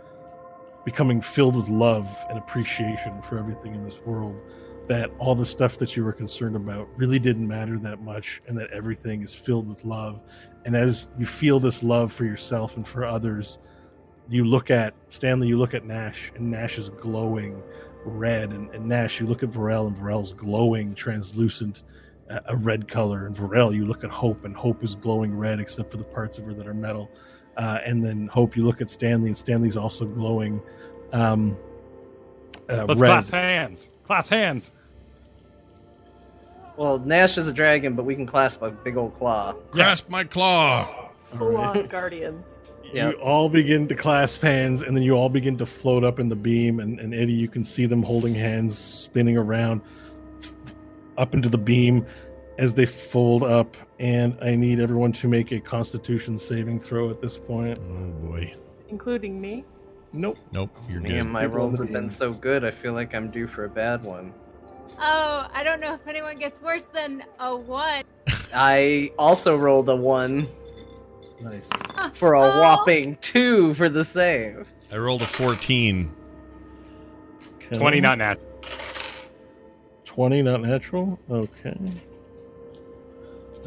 becoming 0.84 1.20
filled 1.20 1.56
with 1.56 1.68
love 1.68 2.24
and 2.28 2.38
appreciation 2.38 3.20
for 3.22 3.38
everything 3.38 3.74
in 3.74 3.84
this 3.84 4.00
world 4.02 4.40
that 4.86 5.10
all 5.18 5.34
the 5.34 5.46
stuff 5.46 5.78
that 5.78 5.96
you 5.96 6.04
were 6.04 6.12
concerned 6.12 6.56
about 6.56 6.88
really 6.96 7.18
didn't 7.18 7.48
matter 7.48 7.78
that 7.78 8.02
much 8.02 8.42
and 8.46 8.58
that 8.58 8.70
everything 8.70 9.22
is 9.22 9.34
filled 9.34 9.66
with 9.66 9.84
love. 9.84 10.20
And 10.66 10.76
as 10.76 11.08
you 11.18 11.26
feel 11.26 11.58
this 11.58 11.82
love 11.82 12.12
for 12.12 12.24
yourself 12.24 12.76
and 12.76 12.86
for 12.86 13.04
others 13.04 13.58
you 14.26 14.44
look 14.44 14.70
at 14.70 14.94
stanley 15.10 15.46
you 15.46 15.58
look 15.58 15.74
at 15.74 15.84
nash 15.84 16.32
and 16.34 16.50
nash 16.50 16.78
is 16.78 16.88
glowing 16.90 17.62
red. 18.04 18.50
And, 18.52 18.70
and 18.70 18.86
nash 18.86 19.20
you 19.20 19.26
look 19.26 19.42
at 19.42 19.50
varel 19.50 19.86
and 19.86 19.96
varel's 19.96 20.32
glowing 20.32 20.94
translucent 20.94 21.82
uh, 22.30 22.40
a 22.46 22.56
red 22.56 22.88
color. 22.88 23.26
And 23.26 23.34
varel 23.34 23.74
you 23.74 23.86
look 23.86 24.04
at 24.04 24.10
hope 24.10 24.44
and 24.44 24.54
hope 24.54 24.84
is 24.84 24.94
glowing 24.94 25.34
red 25.34 25.60
except 25.60 25.90
for 25.90 25.96
the 25.96 26.04
parts 26.04 26.38
of 26.38 26.44
her 26.44 26.54
that 26.54 26.66
are 26.66 26.74
metal 26.74 27.10
uh, 27.57 27.78
and 27.84 28.02
then 28.02 28.26
Hope, 28.28 28.57
you 28.57 28.65
look 28.65 28.81
at 28.81 28.91
Stanley, 28.91 29.28
and 29.28 29.36
Stanley's 29.36 29.76
also 29.76 30.05
glowing 30.05 30.60
um, 31.12 31.57
uh, 32.68 32.84
Let's 32.86 33.00
red. 33.00 33.08
clasp 33.08 33.33
hands. 33.33 33.91
Clasp 34.07 34.31
hands. 34.31 34.73
Well, 36.76 36.99
Nash 36.99 37.39
is 37.39 37.47
a 37.47 37.52
dragon, 37.52 37.94
but 37.94 38.05
we 38.05 38.15
can 38.15 38.26
clasp 38.26 38.62
a 38.62 38.70
big 38.70 38.97
old 38.97 39.15
claw. 39.15 39.55
Grasp 39.70 40.08
my 40.08 40.24
claw. 40.24 41.10
Full 41.26 41.57
on 41.57 41.86
guardians. 41.86 42.47
Yeah. 42.92 43.10
You 43.10 43.16
all 43.16 43.49
begin 43.49 43.89
to 43.89 43.94
clasp 43.94 44.41
hands, 44.41 44.83
and 44.83 44.97
then 44.97 45.02
you 45.02 45.12
all 45.12 45.28
begin 45.28 45.57
to 45.58 45.66
float 45.66 46.05
up 46.05 46.18
in 46.18 46.28
the 46.28 46.36
beam. 46.36 46.81
And, 46.81 47.00
and 47.00 47.15
Eddie, 47.15 47.33
you 47.33 47.49
can 47.49 47.65
see 47.65 47.86
them 47.86 48.02
holding 48.02 48.34
hands, 48.34 48.76
spinning 48.76 49.36
around 49.36 49.83
f- 50.41 50.55
up 51.16 51.34
into 51.34 51.49
the 51.49 51.58
beam 51.58 52.07
as 52.58 52.74
they 52.74 52.86
fold 52.86 53.42
up. 53.42 53.76
And 54.00 54.36
I 54.42 54.56
need 54.56 54.81
everyone 54.81 55.12
to 55.12 55.28
make 55.28 55.52
a 55.52 55.60
Constitution 55.60 56.36
saving 56.39 56.81
throw 56.81 57.10
at 57.10 57.20
this 57.20 57.39
point. 57.39 57.78
Oh 57.90 58.06
boy. 58.26 58.52
Including 58.89 59.40
me. 59.40 59.64
Nope. 60.12 60.39
Nope. 60.52 60.70
You're 60.89 61.00
Me 61.00 61.10
good. 61.10 61.18
and 61.20 61.31
my 61.31 61.42
People 61.42 61.55
on 61.56 61.66
rolls 61.68 61.78
have 61.81 61.92
been 61.92 62.08
so 62.10 62.32
good, 62.32 62.64
I 62.64 62.70
feel 62.70 62.92
like 62.92 63.14
I'm 63.14 63.31
due 63.31 63.47
for 63.47 63.64
a 63.64 63.68
bad 63.68 64.02
one. 64.05 64.32
Oh, 65.00 65.47
I 65.52 65.62
don't 65.64 65.81
know 65.81 65.94
if 65.94 66.06
anyone 66.06 66.36
gets 66.36 66.60
worse 66.60 66.84
than 66.86 67.24
a 67.40 67.56
one. 67.56 68.05
I 68.55 69.10
also 69.18 69.56
rolled 69.56 69.89
a 69.89 69.97
one 69.97 70.47
Nice. 71.40 71.68
for 72.12 72.34
a 72.34 72.40
Oh. 72.42 72.60
whopping 72.60 73.16
two 73.20 73.74
for 73.74 73.89
the 73.89 74.05
save. 74.05 74.68
I 74.92 74.97
rolled 74.98 75.23
a 75.23 75.26
14. 75.26 76.14
Okay. 77.56 77.78
20 77.78 78.00
not 78.00 78.18
nat. 78.18 78.39
20, 80.05 80.42
not 80.42 80.60
natural. 80.62 81.18
Okay. 81.31 81.76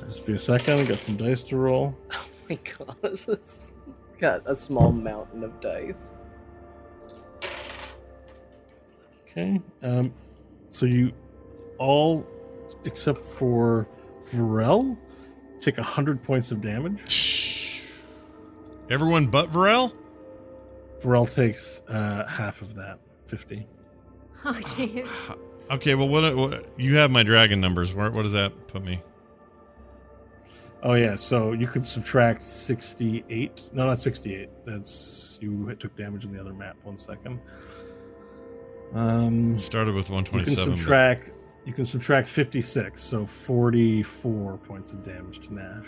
Just 0.08 0.26
be 0.26 0.34
a 0.34 0.38
second. 0.38 0.80
I 0.80 0.86
got 0.86 1.00
some 1.00 1.18
dice 1.18 1.42
to 1.44 1.58
roll. 1.58 1.96
Oh 2.50 2.50
my 2.50 2.60
gosh, 3.04 3.28
it's 3.28 3.72
got 4.20 4.42
a 4.50 4.56
small 4.56 4.94
mountain 4.94 5.44
of 5.44 5.60
dice. 5.60 6.12
Okay. 9.30 9.60
Um, 9.84 10.14
so 10.70 10.86
you 10.86 11.12
all, 11.78 12.26
except 12.86 13.20
for 13.20 13.86
Varel, 14.32 14.98
take 15.60 15.78
a 15.78 15.82
100 15.82 16.24
points 16.24 16.52
of 16.52 16.62
damage. 16.62 17.84
Everyone 18.90 19.28
but 19.28 19.52
Varel? 19.52 19.92
Varel 21.02 21.36
takes 21.36 21.82
uh, 21.90 22.26
half 22.28 22.62
of 22.62 22.76
that, 22.76 23.00
50. 23.26 23.68
Okay. 24.46 25.04
Okay, 25.70 25.96
well, 25.96 26.08
what, 26.08 26.34
what 26.38 26.66
you 26.78 26.96
have 26.96 27.12
my 27.12 27.24
dragon 27.24 27.60
numbers. 27.60 27.94
Where, 27.94 28.10
what 28.10 28.24
does 28.24 28.32
that 28.32 28.68
put 28.68 28.86
me? 28.86 29.02
Oh, 30.84 30.94
yeah. 30.94 31.16
So 31.16 31.54
you 31.54 31.68
could 31.68 31.86
subtract 31.86 32.44
68. 32.44 33.64
No, 33.74 33.88
not 33.88 34.00
68. 34.00 34.50
That's 34.66 35.38
you 35.42 35.74
took 35.80 35.96
damage 35.96 36.26
in 36.26 36.34
the 36.34 36.40
other 36.40 36.54
map. 36.54 36.78
One 36.84 36.98
second. 36.98 37.40
Um, 38.94 39.58
Started 39.58 39.94
with 39.96 40.10
one 40.10 40.24
twenty-seven. 40.24 40.72
you 40.78 40.78
can 40.78 40.92
127. 40.92 41.26
but- 41.26 41.26
subtract. 41.28 41.32
You 41.66 41.74
can 41.74 41.86
subtract 41.86 42.30
56, 42.30 43.02
so 43.02 43.26
44 43.26 44.58
points 44.60 44.94
of 44.94 45.04
damage 45.04 45.40
to 45.48 45.54
Nash. 45.54 45.86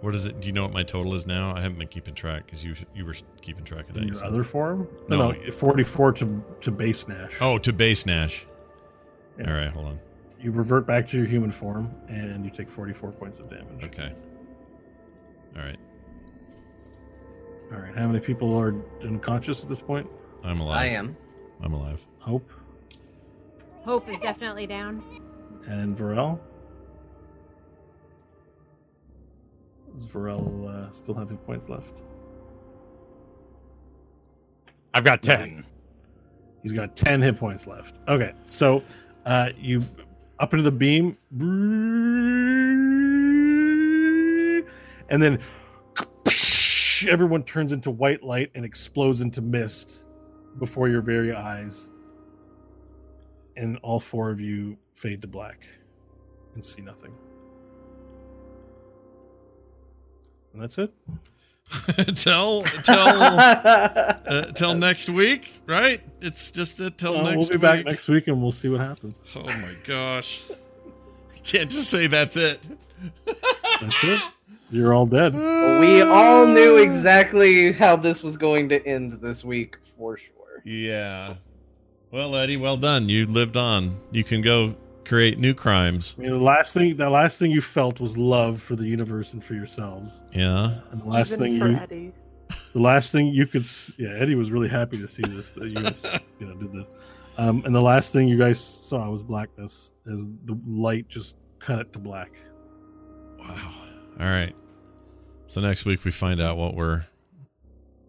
What 0.00 0.12
is 0.12 0.26
it? 0.26 0.40
Do 0.40 0.48
you 0.48 0.52
know 0.52 0.62
what 0.64 0.72
my 0.72 0.82
total 0.82 1.14
is 1.14 1.24
now? 1.24 1.54
I 1.54 1.60
haven't 1.60 1.78
been 1.78 1.86
keeping 1.86 2.14
track 2.14 2.44
because 2.46 2.64
you 2.64 2.74
you 2.96 3.06
were 3.06 3.14
keeping 3.40 3.64
track 3.64 3.88
of 3.88 3.94
that. 3.94 4.02
In 4.02 4.08
your 4.08 4.24
other 4.24 4.42
form? 4.42 4.88
No. 5.08 5.30
No, 5.30 5.50
44 5.52 6.12
to, 6.14 6.44
to 6.62 6.70
base 6.72 7.06
Nash. 7.06 7.38
Oh, 7.40 7.58
to 7.58 7.72
base 7.72 8.04
Nash. 8.06 8.44
Yeah. 9.38 9.48
All 9.48 9.56
right, 9.56 9.70
hold 9.72 9.86
on. 9.86 10.00
You 10.44 10.50
revert 10.50 10.86
back 10.86 11.06
to 11.06 11.16
your 11.16 11.24
human 11.24 11.50
form, 11.50 11.90
and 12.06 12.44
you 12.44 12.50
take 12.50 12.68
44 12.68 13.12
points 13.12 13.38
of 13.38 13.48
damage. 13.48 13.82
Okay. 13.82 14.12
All 15.56 15.62
right. 15.62 15.78
All 17.72 17.78
right. 17.80 17.94
How 17.94 18.06
many 18.06 18.20
people 18.20 18.54
are 18.54 18.74
unconscious 19.02 19.62
at 19.62 19.70
this 19.70 19.80
point? 19.80 20.06
I'm 20.42 20.58
alive. 20.58 20.78
I 20.78 20.86
am. 20.88 21.16
I'm 21.62 21.72
alive. 21.72 22.04
Hope 22.18 22.46
Hope 23.86 24.06
is 24.10 24.18
definitely 24.18 24.66
down. 24.66 25.02
and 25.66 25.96
Varel. 25.96 26.38
Does 29.94 30.06
Varel 30.06 30.68
uh, 30.68 30.90
still 30.90 31.14
have 31.14 31.30
hit 31.30 31.42
points 31.46 31.70
left? 31.70 32.02
I've 34.92 35.04
got 35.04 35.22
10. 35.22 35.64
He's 36.62 36.74
got 36.74 36.96
10 36.96 37.22
hit 37.22 37.38
points 37.38 37.66
left. 37.66 38.00
Okay, 38.08 38.34
so 38.44 38.82
uh, 39.24 39.50
you 39.56 39.82
up 40.38 40.52
into 40.52 40.62
the 40.62 40.72
beam, 40.72 41.16
and 45.08 45.22
then 45.22 45.38
everyone 47.08 47.42
turns 47.44 47.72
into 47.72 47.90
white 47.90 48.22
light 48.22 48.50
and 48.54 48.64
explodes 48.64 49.20
into 49.20 49.42
mist 49.42 50.04
before 50.58 50.88
your 50.88 51.02
very 51.02 51.32
eyes. 51.32 51.90
And 53.56 53.78
all 53.82 54.00
four 54.00 54.30
of 54.30 54.40
you 54.40 54.76
fade 54.94 55.22
to 55.22 55.28
black 55.28 55.66
and 56.54 56.64
see 56.64 56.82
nothing. 56.82 57.14
And 60.52 60.62
that's 60.62 60.78
it. 60.78 60.92
tell 62.14 62.62
tell 62.62 63.08
uh, 63.22 64.42
till 64.52 64.74
next 64.74 65.08
week, 65.10 65.60
right? 65.66 66.00
It's 66.20 66.50
just 66.50 66.80
uh, 66.80 66.90
till 66.96 67.14
Well, 67.14 67.24
next 67.24 67.36
we'll 67.36 67.48
be 67.48 67.54
week. 67.54 67.60
back 67.62 67.84
next 67.84 68.08
week 68.08 68.28
and 68.28 68.40
we'll 68.40 68.52
see 68.52 68.68
what 68.68 68.80
happens. 68.80 69.22
Oh 69.34 69.42
my 69.44 69.74
gosh! 69.84 70.42
You 70.48 71.40
can't 71.42 71.70
just 71.70 71.90
say 71.90 72.06
that's 72.06 72.36
it. 72.36 72.66
That's 73.80 74.04
it. 74.04 74.20
You're 74.70 74.92
all 74.94 75.06
dead. 75.06 75.34
we 75.34 76.02
all 76.02 76.46
knew 76.46 76.76
exactly 76.78 77.72
how 77.72 77.96
this 77.96 78.22
was 78.22 78.36
going 78.36 78.68
to 78.70 78.84
end 78.86 79.20
this 79.20 79.44
week 79.44 79.76
for 79.96 80.16
sure. 80.16 80.62
Yeah. 80.64 81.34
Well, 82.10 82.34
Eddie, 82.36 82.56
well 82.56 82.76
done. 82.76 83.08
You 83.08 83.26
lived 83.26 83.56
on. 83.56 83.96
You 84.10 84.24
can 84.24 84.40
go 84.40 84.74
create 85.04 85.38
new 85.38 85.54
crimes. 85.54 86.16
I 86.18 86.22
mean, 86.22 86.30
the 86.32 86.38
last 86.38 86.72
thing 86.74 86.96
the 86.96 87.10
last 87.10 87.38
thing 87.38 87.50
you 87.50 87.60
felt 87.60 88.00
was 88.00 88.16
love 88.16 88.60
for 88.60 88.76
the 88.76 88.84
universe 88.86 89.32
and 89.32 89.42
for 89.44 89.54
yourselves. 89.54 90.20
Yeah. 90.32 90.80
And 90.90 91.00
the 91.02 91.06
last 91.08 91.32
Even 91.32 91.38
thing 91.44 91.58
for 91.60 91.68
you 91.68 91.76
Eddie. 91.76 92.12
the 92.72 92.80
last 92.80 93.12
thing 93.12 93.26
you 93.28 93.46
could 93.46 93.62
s- 93.62 93.94
yeah 93.98 94.10
Eddie 94.16 94.34
was 94.34 94.50
really 94.50 94.68
happy 94.68 94.98
to 94.98 95.06
see 95.08 95.22
this 95.22 95.50
that 95.52 95.66
you 95.68 95.74
guys 95.74 96.18
you 96.40 96.46
know 96.46 96.54
did 96.54 96.72
this. 96.72 96.94
Um, 97.36 97.62
and 97.66 97.74
the 97.74 97.80
last 97.82 98.12
thing 98.12 98.28
you 98.28 98.38
guys 98.38 98.60
saw 98.60 99.08
was 99.10 99.22
blackness 99.24 99.92
as 100.12 100.28
the 100.44 100.56
light 100.66 101.08
just 101.08 101.36
cut 101.58 101.80
it 101.80 101.92
to 101.94 101.98
black. 101.98 102.30
Wow. 103.40 103.72
All 104.20 104.26
right. 104.26 104.54
So 105.46 105.60
next 105.60 105.84
week 105.84 106.04
we 106.04 106.10
find 106.10 106.40
out 106.40 106.56
what 106.56 106.74
we're 106.74 107.04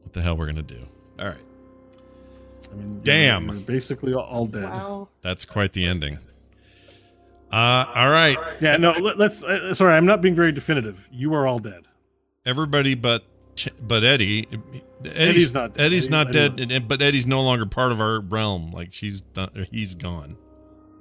what 0.04 0.14
the 0.14 0.22
hell 0.22 0.38
we're 0.38 0.46
gonna 0.46 0.62
do. 0.62 0.86
All 1.20 1.26
right. 1.26 1.38
I 2.72 2.76
mean, 2.76 2.90
you're- 2.94 3.02
Damn. 3.04 3.46
you're 3.48 3.56
basically 3.62 4.14
all- 4.14 4.24
all 4.24 4.46
dead. 4.48 4.64
Wow. 4.64 5.10
That's 5.22 5.46
quite 5.46 5.74
the 5.74 5.86
ending. 5.86 6.20
Uh, 7.52 7.86
all 7.96 8.10
right. 8.10 8.38
Yeah, 8.62 8.78
no, 8.78 8.92
let, 8.92 9.20
us 9.20 9.44
Uh, 9.44 9.74
sorry, 9.74 9.96
I'm 9.96 10.06
not 10.06 10.22
being 10.22 10.36
very 10.36 10.52
definitive. 10.52 11.08
You 11.12 11.34
are 11.36 11.48
all 11.48 11.60
dead. 11.60 11.84
Everybody 12.46 12.96
but 12.96 13.24
but 13.82 14.04
Eddie. 14.04 14.48
Eddie's, 15.06 15.16
Eddie's 15.16 15.54
not 15.54 15.74
dead. 15.76 15.86
Eddie's 15.86 16.06
Eddie- 16.06 16.12
not 16.12 16.28
Eddie 16.28 16.34
dead, 16.34 16.60
lives. 16.60 16.72
and- 16.74 16.88
but 16.88 17.02
Eddie's 17.02 17.28
no 17.28 17.42
longer 17.42 17.66
part 17.66 17.92
of 17.92 18.02
our 18.02 18.20
realm. 18.20 18.72
Like 18.72 18.94
she's 18.94 19.22
done, 19.22 19.68
he's 19.72 19.96
gone, 19.96 20.36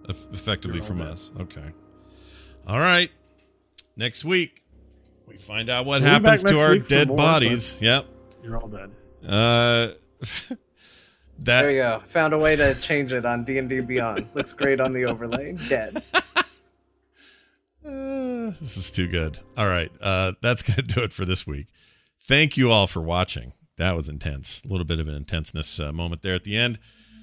effectively 0.08 0.80
from 0.80 0.98
dead. 0.98 1.08
us. 1.08 1.30
Okay. 1.40 1.64
All 2.66 2.78
right. 2.78 3.10
Next 3.96 4.24
week 4.24 4.62
we 5.26 5.36
find 5.36 5.68
out 5.70 5.86
what 5.86 6.02
We'll 6.02 6.10
happens 6.10 6.44
to 6.44 6.58
our 6.60 6.72
week 6.72 6.84
for 6.84 6.88
dead 6.90 7.08
more, 7.08 7.16
bodies. 7.16 7.80
Yep. 7.82 8.06
You're 8.42 8.58
all 8.60 8.68
dead. 8.68 8.90
Uh, 9.26 9.88
that 10.20 10.58
There 11.62 11.70
you 11.70 11.78
go. 11.78 12.02
Found 12.08 12.32
a 12.34 12.38
way 12.38 12.54
to 12.56 12.74
change 12.80 13.12
it 13.12 13.24
on 13.26 13.44
D 13.44 13.58
and 13.58 13.68
D 13.68 13.80
Beyond. 13.80 14.28
Looks 14.34 14.52
great 14.52 14.80
on 14.80 14.92
the 14.92 15.04
overlay. 15.06 15.56
Dead. 15.68 16.02
Uh, 17.84 18.52
this 18.60 18.76
is 18.76 18.90
too 18.90 19.06
good. 19.08 19.38
All 19.56 19.66
right. 19.68 19.90
Uh, 20.00 20.32
that's 20.42 20.62
going 20.74 20.76
to 20.86 20.94
do 20.94 21.02
it 21.02 21.12
for 21.12 21.24
this 21.24 21.46
week. 21.46 21.66
Thank 22.22 22.56
you 22.56 22.70
all 22.70 22.86
for 22.86 23.02
watching. 23.02 23.52
That 23.76 23.94
was 23.96 24.08
intense. 24.08 24.62
A 24.64 24.68
little 24.68 24.86
bit 24.86 25.00
of 25.00 25.08
an 25.08 25.14
intenseness 25.14 25.78
uh, 25.80 25.92
moment 25.92 26.22
there 26.22 26.34
at 26.34 26.44
the 26.44 26.56
end. 26.56 26.78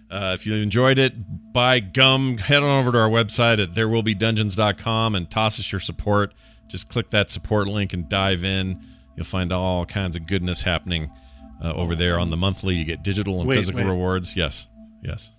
Uh, 0.09 0.35
if 0.37 0.45
you 0.45 0.53
enjoyed 0.55 0.99
it, 0.99 1.13
by 1.53 1.79
gum, 1.79 2.37
head 2.37 2.61
on 2.61 2.81
over 2.81 2.91
to 2.91 2.97
our 2.97 3.09
website 3.09 3.63
at 3.63 3.73
therewillbedungeons.com 3.73 5.15
and 5.15 5.31
toss 5.31 5.57
us 5.59 5.71
your 5.71 5.79
support. 5.79 6.33
Just 6.67 6.89
click 6.89 7.09
that 7.11 7.29
support 7.29 7.67
link 7.67 7.93
and 7.93 8.09
dive 8.09 8.43
in. 8.43 8.85
You'll 9.15 9.25
find 9.25 9.51
all 9.53 9.85
kinds 9.85 10.17
of 10.17 10.27
goodness 10.27 10.61
happening 10.61 11.09
uh, 11.63 11.71
over 11.73 11.95
there 11.95 12.19
on 12.19 12.29
the 12.29 12.37
monthly. 12.37 12.75
You 12.75 12.83
get 12.83 13.03
digital 13.03 13.39
and 13.39 13.47
Wait, 13.47 13.55
physical 13.55 13.81
wait. 13.81 13.89
rewards. 13.89 14.35
Yes. 14.35 14.67
Yes. 15.01 15.31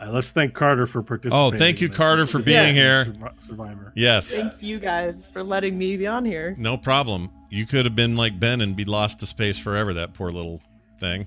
Uh, 0.00 0.10
let's 0.10 0.32
thank 0.32 0.54
Carter 0.54 0.86
for 0.86 1.02
participating. 1.02 1.54
Oh, 1.54 1.56
thank 1.56 1.80
you. 1.80 1.88
Carter, 1.90 2.26
for 2.26 2.38
being 2.40 2.74
here. 2.74 3.12
Survivor. 3.40 3.92
Yes. 3.94 4.34
Thank 4.34 4.62
you 4.62 4.78
guys 4.78 5.28
for 5.32 5.42
letting 5.42 5.76
me 5.76 5.96
be 5.96 6.06
on 6.06 6.24
here. 6.24 6.54
No 6.58 6.76
problem. 6.78 7.30
You 7.50 7.66
could 7.66 7.84
have 7.84 7.94
been 7.94 8.16
like 8.16 8.38
Ben 8.40 8.60
and 8.62 8.74
be 8.74 8.84
lost 8.84 9.20
to 9.20 9.26
space 9.26 9.58
forever. 9.58 9.92
That 9.94 10.14
poor 10.14 10.30
little 10.30 10.62
thing. 10.98 11.26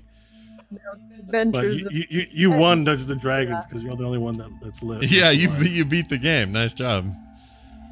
But 0.72 0.82
Adventures. 1.20 1.80
you, 1.82 1.86
of- 1.86 1.92
you, 1.92 2.04
you, 2.10 2.26
you 2.32 2.50
won 2.50 2.82
Dungeons 2.84 3.10
and 3.10 3.20
Dragons 3.20 3.64
because 3.64 3.82
you're 3.84 3.94
the 3.96 4.04
only 4.04 4.18
one 4.18 4.36
that, 4.38 4.48
that's 4.60 4.82
lived. 4.82 5.04
Yeah, 5.10 5.24
That's 5.30 5.36
you 5.38 5.48
why. 5.50 5.58
be- 5.60 5.68
you 5.70 5.84
beat 5.84 6.08
the 6.08 6.18
game. 6.18 6.50
Nice 6.50 6.74
job. 6.74 7.06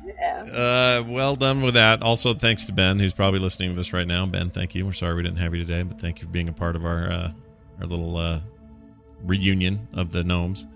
yeah. 0.05 0.43
Uh, 0.53 1.05
well 1.07 1.37
done 1.37 1.63
with 1.63 1.75
that. 1.75 2.03
Also, 2.03 2.35
thanks 2.35 2.65
to 2.67 2.73
Ben, 2.73 2.99
who's 2.99 3.15
probably 3.15 3.39
listening 3.39 3.71
to 3.71 3.77
this 3.77 3.93
right 3.93 4.07
now. 4.07 4.27
Ben, 4.27 4.51
thank 4.51 4.75
you. 4.75 4.85
We're 4.85 4.93
sorry 4.93 5.15
we 5.15 5.23
didn't 5.23 5.39
have 5.39 5.55
you 5.55 5.63
today, 5.65 5.83
but 5.85 6.01
thank 6.01 6.21
you 6.21 6.27
for 6.27 6.33
being 6.33 6.49
a 6.49 6.53
part 6.53 6.75
of 6.75 6.85
our 6.85 7.11
uh, 7.11 7.33
our 7.81 7.87
little 7.87 8.17
uh, 8.17 8.41
reunion 9.25 9.89
of 9.93 10.13
the 10.13 10.25
gnomes. 10.25 10.67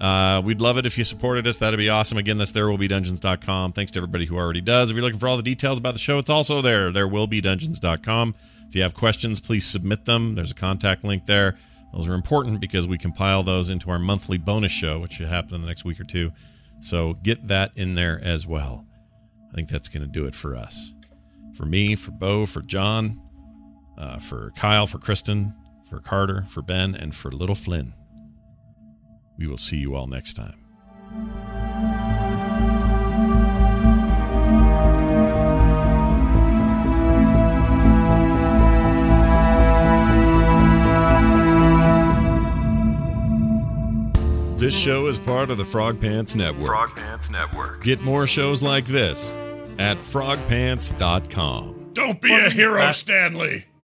Uh, 0.00 0.42
we'd 0.44 0.60
love 0.60 0.76
it 0.76 0.86
if 0.86 0.98
you 0.98 1.04
supported 1.04 1.46
us. 1.46 1.58
That'd 1.58 1.78
be 1.78 1.88
awesome. 1.88 2.18
Again, 2.18 2.36
that's 2.36 2.52
therewillbedungeons.com. 2.52 3.72
Thanks 3.72 3.92
to 3.92 3.98
everybody 4.00 4.26
who 4.26 4.36
already 4.36 4.60
does. 4.60 4.90
If 4.90 4.96
you're 4.96 5.04
looking 5.04 5.20
for 5.20 5.28
all 5.28 5.36
the 5.36 5.42
details 5.42 5.78
about 5.78 5.92
the 5.92 6.00
show, 6.00 6.18
it's 6.18 6.30
also 6.30 6.60
there. 6.60 6.90
Therewillbedungeons.com. 6.90 8.34
If 8.68 8.74
you 8.74 8.82
have 8.82 8.94
questions, 8.94 9.40
please 9.40 9.64
submit 9.64 10.04
them. 10.04 10.34
There's 10.34 10.50
a 10.50 10.56
contact 10.56 11.04
link 11.04 11.26
there. 11.26 11.56
Those 11.92 12.08
are 12.08 12.14
important 12.14 12.60
because 12.60 12.88
we 12.88 12.98
compile 12.98 13.44
those 13.44 13.70
into 13.70 13.88
our 13.88 14.00
monthly 14.00 14.36
bonus 14.36 14.72
show, 14.72 14.98
which 14.98 15.12
should 15.12 15.28
happen 15.28 15.54
in 15.54 15.60
the 15.60 15.68
next 15.68 15.84
week 15.84 16.00
or 16.00 16.04
two. 16.04 16.32
So 16.80 17.14
get 17.22 17.46
that 17.46 17.70
in 17.76 17.94
there 17.94 18.20
as 18.22 18.48
well. 18.48 18.84
I 19.52 19.54
think 19.54 19.68
that's 19.68 19.88
going 19.88 20.02
to 20.04 20.10
do 20.10 20.26
it 20.26 20.34
for 20.34 20.56
us. 20.56 20.92
For 21.56 21.64
me, 21.64 21.94
for 21.94 22.10
Bo, 22.10 22.46
for 22.46 22.62
John, 22.62 23.22
uh, 23.96 24.18
for 24.18 24.50
Kyle, 24.56 24.88
for 24.88 24.98
Kristen, 24.98 25.54
for 25.94 26.00
Carter, 26.00 26.44
for 26.48 26.60
Ben, 26.60 26.92
and 26.96 27.14
for 27.14 27.30
little 27.30 27.54
Flynn. 27.54 27.94
We 29.38 29.46
will 29.46 29.56
see 29.56 29.76
you 29.76 29.94
all 29.94 30.08
next 30.08 30.34
time. 30.34 30.58
This 44.56 44.76
show 44.76 45.06
is 45.06 45.20
part 45.20 45.50
of 45.50 45.58
the 45.58 45.64
Frog 45.64 46.00
Pants 46.00 46.34
Network. 46.34 46.66
Frog 46.66 46.96
Pants 46.96 47.30
Network. 47.30 47.84
Get 47.84 48.00
more 48.00 48.26
shows 48.26 48.64
like 48.64 48.86
this 48.86 49.32
at 49.78 49.98
frogpants.com. 49.98 51.90
Don't 51.92 52.20
be 52.20 52.34
a 52.34 52.50
hero, 52.50 52.90
Stanley. 52.90 53.66